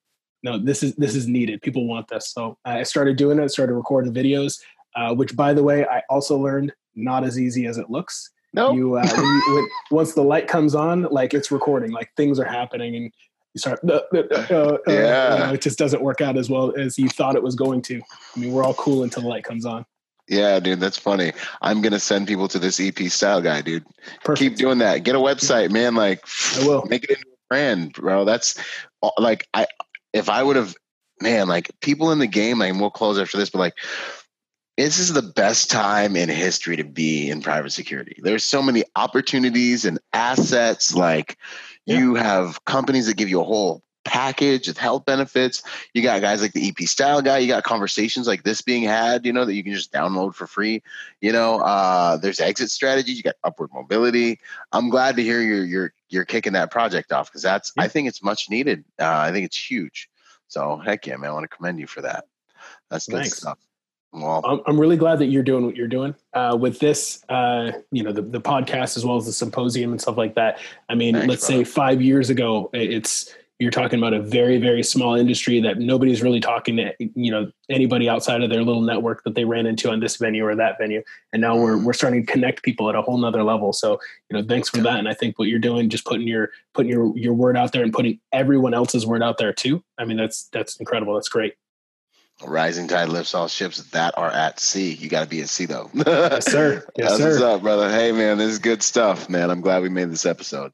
no, 0.41 0.57
this 0.57 0.83
is, 0.83 0.95
this 0.95 1.15
is 1.15 1.27
needed. 1.27 1.61
People 1.61 1.87
want 1.87 2.07
this. 2.07 2.29
So 2.29 2.57
I 2.65 2.83
started 2.83 3.17
doing 3.17 3.39
it, 3.39 3.49
started 3.49 3.73
recording 3.73 4.13
videos, 4.13 4.59
uh, 4.95 5.13
which 5.13 5.35
by 5.35 5.53
the 5.53 5.63
way, 5.63 5.85
I 5.85 6.01
also 6.09 6.37
learned 6.37 6.73
not 6.95 7.23
as 7.23 7.39
easy 7.39 7.67
as 7.67 7.77
it 7.77 7.89
looks. 7.89 8.31
No, 8.51 8.73
you, 8.73 8.95
uh, 8.95 9.07
when 9.07 9.25
you 9.25 9.43
when, 9.53 9.67
once 9.91 10.13
the 10.15 10.23
light 10.23 10.47
comes 10.47 10.73
on, 10.73 11.03
like 11.03 11.35
it's 11.35 11.51
recording, 11.51 11.91
like 11.91 12.11
things 12.17 12.39
are 12.39 12.45
happening, 12.45 12.95
and 12.95 13.13
you 13.53 13.59
start, 13.59 13.79
uh, 13.89 14.01
uh, 14.13 14.17
uh, 14.17 14.77
yeah. 14.87 15.33
You 15.33 15.39
know, 15.39 15.53
it 15.53 15.61
just 15.61 15.77
doesn't 15.77 16.01
work 16.01 16.21
out 16.21 16.37
as 16.37 16.49
well 16.49 16.73
as 16.77 16.97
you 16.97 17.09
thought 17.09 17.35
it 17.35 17.43
was 17.43 17.55
going 17.55 17.81
to. 17.83 18.01
I 18.35 18.39
mean, 18.39 18.51
we're 18.51 18.63
all 18.63 18.75
cool 18.75 19.03
until 19.03 19.23
the 19.23 19.29
light 19.29 19.43
comes 19.43 19.65
on. 19.65 19.85
Yeah, 20.27 20.59
dude, 20.59 20.79
that's 20.79 20.97
funny. 20.97 21.33
I'm 21.61 21.81
gonna 21.81 21.99
send 21.99 22.27
people 22.27 22.47
to 22.49 22.59
this 22.59 22.79
EP 22.79 22.99
style 23.09 23.41
guy, 23.41 23.61
dude. 23.61 23.83
Perfect. 24.23 24.39
Keep 24.39 24.55
doing 24.57 24.77
that. 24.77 24.99
Get 24.99 25.15
a 25.15 25.19
website, 25.19 25.71
man. 25.71 25.95
Like, 25.95 26.23
I 26.59 26.67
will 26.67 26.85
make 26.85 27.03
it 27.03 27.11
into 27.11 27.23
a 27.23 27.47
brand, 27.49 27.93
bro. 27.93 28.25
That's 28.25 28.55
like, 29.17 29.47
I 29.55 29.65
if 30.13 30.29
I 30.29 30.43
would 30.43 30.55
have, 30.55 30.75
man, 31.19 31.47
like 31.47 31.71
people 31.81 32.11
in 32.11 32.19
the 32.19 32.27
game. 32.27 32.59
Like, 32.59 32.75
we'll 32.75 32.91
close 32.91 33.17
after 33.17 33.37
this, 33.37 33.49
but 33.49 33.57
like, 33.57 33.73
this 34.77 34.99
is 34.99 35.11
the 35.11 35.23
best 35.23 35.71
time 35.71 36.15
in 36.15 36.29
history 36.29 36.77
to 36.77 36.83
be 36.83 37.31
in 37.31 37.41
private 37.41 37.71
security. 37.71 38.19
There's 38.21 38.43
so 38.43 38.61
many 38.61 38.83
opportunities 38.95 39.83
and 39.83 39.99
assets. 40.13 40.93
Like, 40.93 41.37
yeah. 41.85 41.97
You 41.97 42.15
have 42.15 42.63
companies 42.65 43.07
that 43.07 43.17
give 43.17 43.29
you 43.29 43.41
a 43.41 43.43
whole 43.43 43.83
package 44.05 44.67
of 44.67 44.77
health 44.77 45.05
benefits. 45.05 45.61
You 45.93 46.01
got 46.01 46.21
guys 46.21 46.41
like 46.41 46.53
the 46.53 46.67
EP 46.67 46.87
style 46.87 47.21
guy. 47.21 47.37
You 47.39 47.47
got 47.47 47.63
conversations 47.63 48.27
like 48.27 48.43
this 48.43 48.61
being 48.61 48.83
had, 48.83 49.25
you 49.25 49.33
know, 49.33 49.45
that 49.45 49.53
you 49.53 49.63
can 49.63 49.73
just 49.73 49.93
download 49.93 50.35
for 50.35 50.47
free. 50.47 50.81
You 51.21 51.31
know, 51.31 51.59
uh, 51.59 52.17
there's 52.17 52.39
exit 52.39 52.71
strategies. 52.71 53.17
You 53.17 53.23
got 53.23 53.35
upward 53.43 53.69
mobility. 53.73 54.39
I'm 54.71 54.89
glad 54.89 55.15
to 55.17 55.23
hear 55.23 55.41
you're 55.41 55.65
you're 55.65 55.93
you're 56.09 56.25
kicking 56.25 56.53
that 56.53 56.71
project 56.71 57.11
off 57.11 57.29
because 57.29 57.43
that's 57.43 57.71
yeah. 57.75 57.83
I 57.83 57.87
think 57.87 58.07
it's 58.07 58.23
much 58.23 58.49
needed. 58.49 58.83
Uh, 58.99 59.17
I 59.17 59.31
think 59.31 59.45
it's 59.45 59.57
huge. 59.57 60.09
So 60.47 60.77
heck 60.77 61.05
yeah, 61.05 61.17
man! 61.17 61.29
I 61.29 61.33
want 61.33 61.49
to 61.49 61.55
commend 61.55 61.79
you 61.79 61.87
for 61.87 62.01
that. 62.01 62.25
That's 62.89 63.07
good 63.07 63.21
Thanks. 63.21 63.37
stuff. 63.37 63.59
Well, 64.11 64.63
I'm 64.65 64.79
really 64.79 64.97
glad 64.97 65.19
that 65.19 65.27
you're 65.27 65.43
doing 65.43 65.65
what 65.65 65.75
you're 65.75 65.87
doing 65.87 66.15
uh, 66.33 66.57
with 66.59 66.79
this, 66.79 67.23
uh, 67.29 67.71
you 67.91 68.03
know, 68.03 68.11
the, 68.11 68.23
the 68.23 68.41
podcast 68.41 68.97
as 68.97 69.05
well 69.05 69.17
as 69.17 69.27
the 69.27 69.31
symposium 69.31 69.91
and 69.91 70.01
stuff 70.01 70.17
like 70.17 70.33
that. 70.35 70.59
I 70.89 70.95
mean, 70.95 71.13
Thanks, 71.13 71.27
let's 71.27 71.47
brother. 71.47 71.65
say 71.65 71.71
five 71.71 72.01
years 72.01 72.31
ago, 72.31 72.71
it's 72.73 73.35
you're 73.59 73.71
talking 73.71 73.99
about 73.99 74.13
a 74.13 74.21
very 74.21 74.57
very 74.57 74.81
small 74.81 75.15
industry 75.15 75.59
that 75.59 75.79
nobody's 75.79 76.23
really 76.23 76.39
talking 76.39 76.77
to 76.77 76.93
you 76.97 77.29
know 77.29 77.51
anybody 77.69 78.07
outside 78.07 78.41
of 78.41 78.49
their 78.49 78.63
little 78.63 78.81
network 78.81 79.21
that 79.25 79.35
they 79.35 79.43
ran 79.43 79.65
into 79.65 79.91
on 79.91 79.99
this 79.99 80.15
venue 80.15 80.45
or 80.45 80.55
that 80.55 80.77
venue. 80.79 81.03
And 81.33 81.41
now 81.41 81.57
we're 81.57 81.77
we're 81.77 81.93
starting 81.93 82.25
to 82.25 82.31
connect 82.31 82.63
people 82.63 82.89
at 82.89 82.95
a 82.95 83.01
whole 83.01 83.17
nother 83.17 83.43
level. 83.43 83.73
So 83.73 83.99
you 84.31 84.37
know 84.37 84.47
thanks 84.47 84.69
for 84.69 84.77
that. 84.77 84.97
And 84.97 85.07
i 85.07 85.13
think 85.13 85.37
what 85.37 85.49
you're 85.49 85.59
doing 85.59 85.89
just 85.89 86.05
putting 86.05 86.27
your 86.27 86.51
putting 86.73 86.91
your 86.91 87.15
your 87.17 87.33
word 87.33 87.57
out 87.57 87.73
there 87.73 87.83
and 87.83 87.93
putting 87.93 88.19
everyone 88.31 88.73
else's 88.73 89.05
word 89.05 89.21
out 89.21 89.37
there 89.37 89.53
too. 89.53 89.83
I 89.99 90.05
mean 90.05 90.17
that's 90.17 90.45
that's 90.53 90.77
incredible. 90.77 91.13
That's 91.13 91.29
great 91.29 91.55
rising 92.45 92.87
tide 92.87 93.09
lifts 93.09 93.35
all 93.35 93.47
ships 93.47 93.83
that 93.91 94.17
are 94.17 94.31
at 94.31 94.59
sea. 94.59 94.93
You 94.93 95.09
got 95.09 95.23
to 95.23 95.29
be 95.29 95.41
at 95.41 95.49
sea 95.49 95.65
though. 95.65 95.89
yes, 95.93 96.51
sir. 96.51 96.85
Yes, 96.97 97.11
That's 97.11 97.21
sir. 97.21 97.29
what's 97.31 97.41
up, 97.41 97.61
brother. 97.61 97.89
Hey, 97.89 98.11
man, 98.11 98.37
this 98.37 98.51
is 98.51 98.59
good 98.59 98.83
stuff, 98.83 99.29
man. 99.29 99.49
I'm 99.49 99.61
glad 99.61 99.81
we 99.81 99.89
made 99.89 100.11
this 100.11 100.25
episode. 100.25 100.71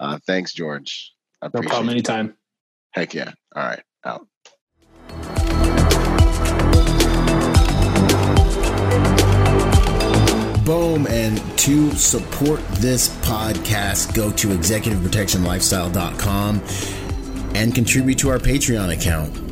Uh, 0.00 0.18
thanks, 0.26 0.52
George. 0.52 1.12
I 1.40 1.48
no 1.52 1.62
problem. 1.62 1.88
It. 1.88 1.92
Anytime. 1.92 2.34
Heck 2.92 3.14
yeah. 3.14 3.32
All 3.54 3.62
right. 3.62 3.82
Out. 4.04 4.26
Boom. 10.64 11.06
And 11.08 11.38
to 11.58 11.90
support 11.92 12.60
this 12.74 13.08
podcast, 13.24 14.14
go 14.14 14.30
to 14.32 14.48
executiveprotectionlifestyle.com 14.48 16.62
and 17.54 17.74
contribute 17.74 18.18
to 18.18 18.30
our 18.30 18.38
Patreon 18.38 18.96
account 18.96 19.51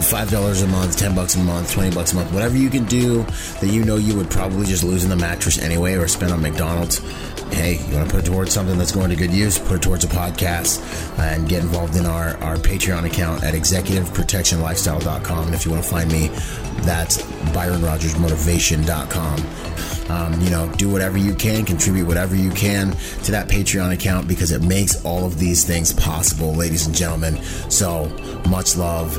five 0.00 0.30
dollars 0.30 0.62
a 0.62 0.68
month, 0.68 0.96
ten 0.96 1.14
bucks 1.14 1.36
a 1.36 1.40
month, 1.40 1.72
twenty 1.72 1.94
bucks 1.94 2.12
a 2.12 2.16
month, 2.16 2.32
whatever 2.32 2.56
you 2.56 2.70
can 2.70 2.84
do 2.84 3.22
that 3.60 3.68
you 3.68 3.84
know 3.84 3.96
you 3.96 4.16
would 4.16 4.30
probably 4.30 4.66
just 4.66 4.84
lose 4.84 5.04
in 5.04 5.10
the 5.10 5.16
mattress 5.16 5.58
anyway 5.58 5.94
or 5.94 6.08
spend 6.08 6.32
on 6.32 6.40
McDonald's. 6.40 6.98
Hey, 7.52 7.78
you 7.88 7.96
want 7.96 8.08
to 8.08 8.14
put 8.14 8.24
it 8.24 8.30
towards 8.30 8.52
something 8.52 8.78
that's 8.78 8.92
going 8.92 9.10
to 9.10 9.16
good 9.16 9.32
use? 9.32 9.58
Put 9.58 9.76
it 9.76 9.82
towards 9.82 10.04
a 10.04 10.08
podcast 10.08 10.80
and 11.18 11.48
get 11.48 11.62
involved 11.62 11.96
in 11.96 12.04
our, 12.04 12.36
our 12.38 12.56
Patreon 12.56 13.06
account 13.06 13.42
at 13.42 13.54
executiveprotectionlifestyle.com. 13.54 15.46
And 15.46 15.54
if 15.54 15.64
you 15.64 15.70
want 15.70 15.82
to 15.82 15.88
find 15.88 16.12
me, 16.12 16.28
that's 16.84 17.22
ByronRogersMotivation.com. 17.52 20.10
Um, 20.10 20.40
you 20.40 20.50
know, 20.50 20.68
do 20.76 20.90
whatever 20.90 21.18
you 21.18 21.34
can, 21.34 21.64
contribute 21.64 22.06
whatever 22.06 22.36
you 22.36 22.50
can 22.50 22.92
to 23.24 23.32
that 23.32 23.48
Patreon 23.48 23.92
account 23.92 24.28
because 24.28 24.52
it 24.52 24.62
makes 24.62 25.02
all 25.04 25.24
of 25.24 25.38
these 25.38 25.64
things 25.64 25.92
possible, 25.92 26.54
ladies 26.54 26.86
and 26.86 26.94
gentlemen. 26.94 27.42
So 27.70 28.06
much 28.48 28.76
love 28.76 29.18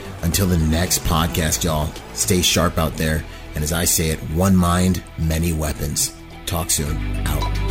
until 0.23 0.47
the 0.47 0.57
next 0.57 0.99
podcast, 1.03 1.63
y'all, 1.63 1.91
stay 2.13 2.41
sharp 2.41 2.77
out 2.77 2.95
there. 2.97 3.23
And 3.55 3.63
as 3.63 3.73
I 3.73 3.85
say 3.85 4.09
it, 4.09 4.19
one 4.31 4.55
mind, 4.55 5.03
many 5.17 5.53
weapons. 5.53 6.13
Talk 6.45 6.69
soon. 6.69 6.97
Out. 7.27 7.70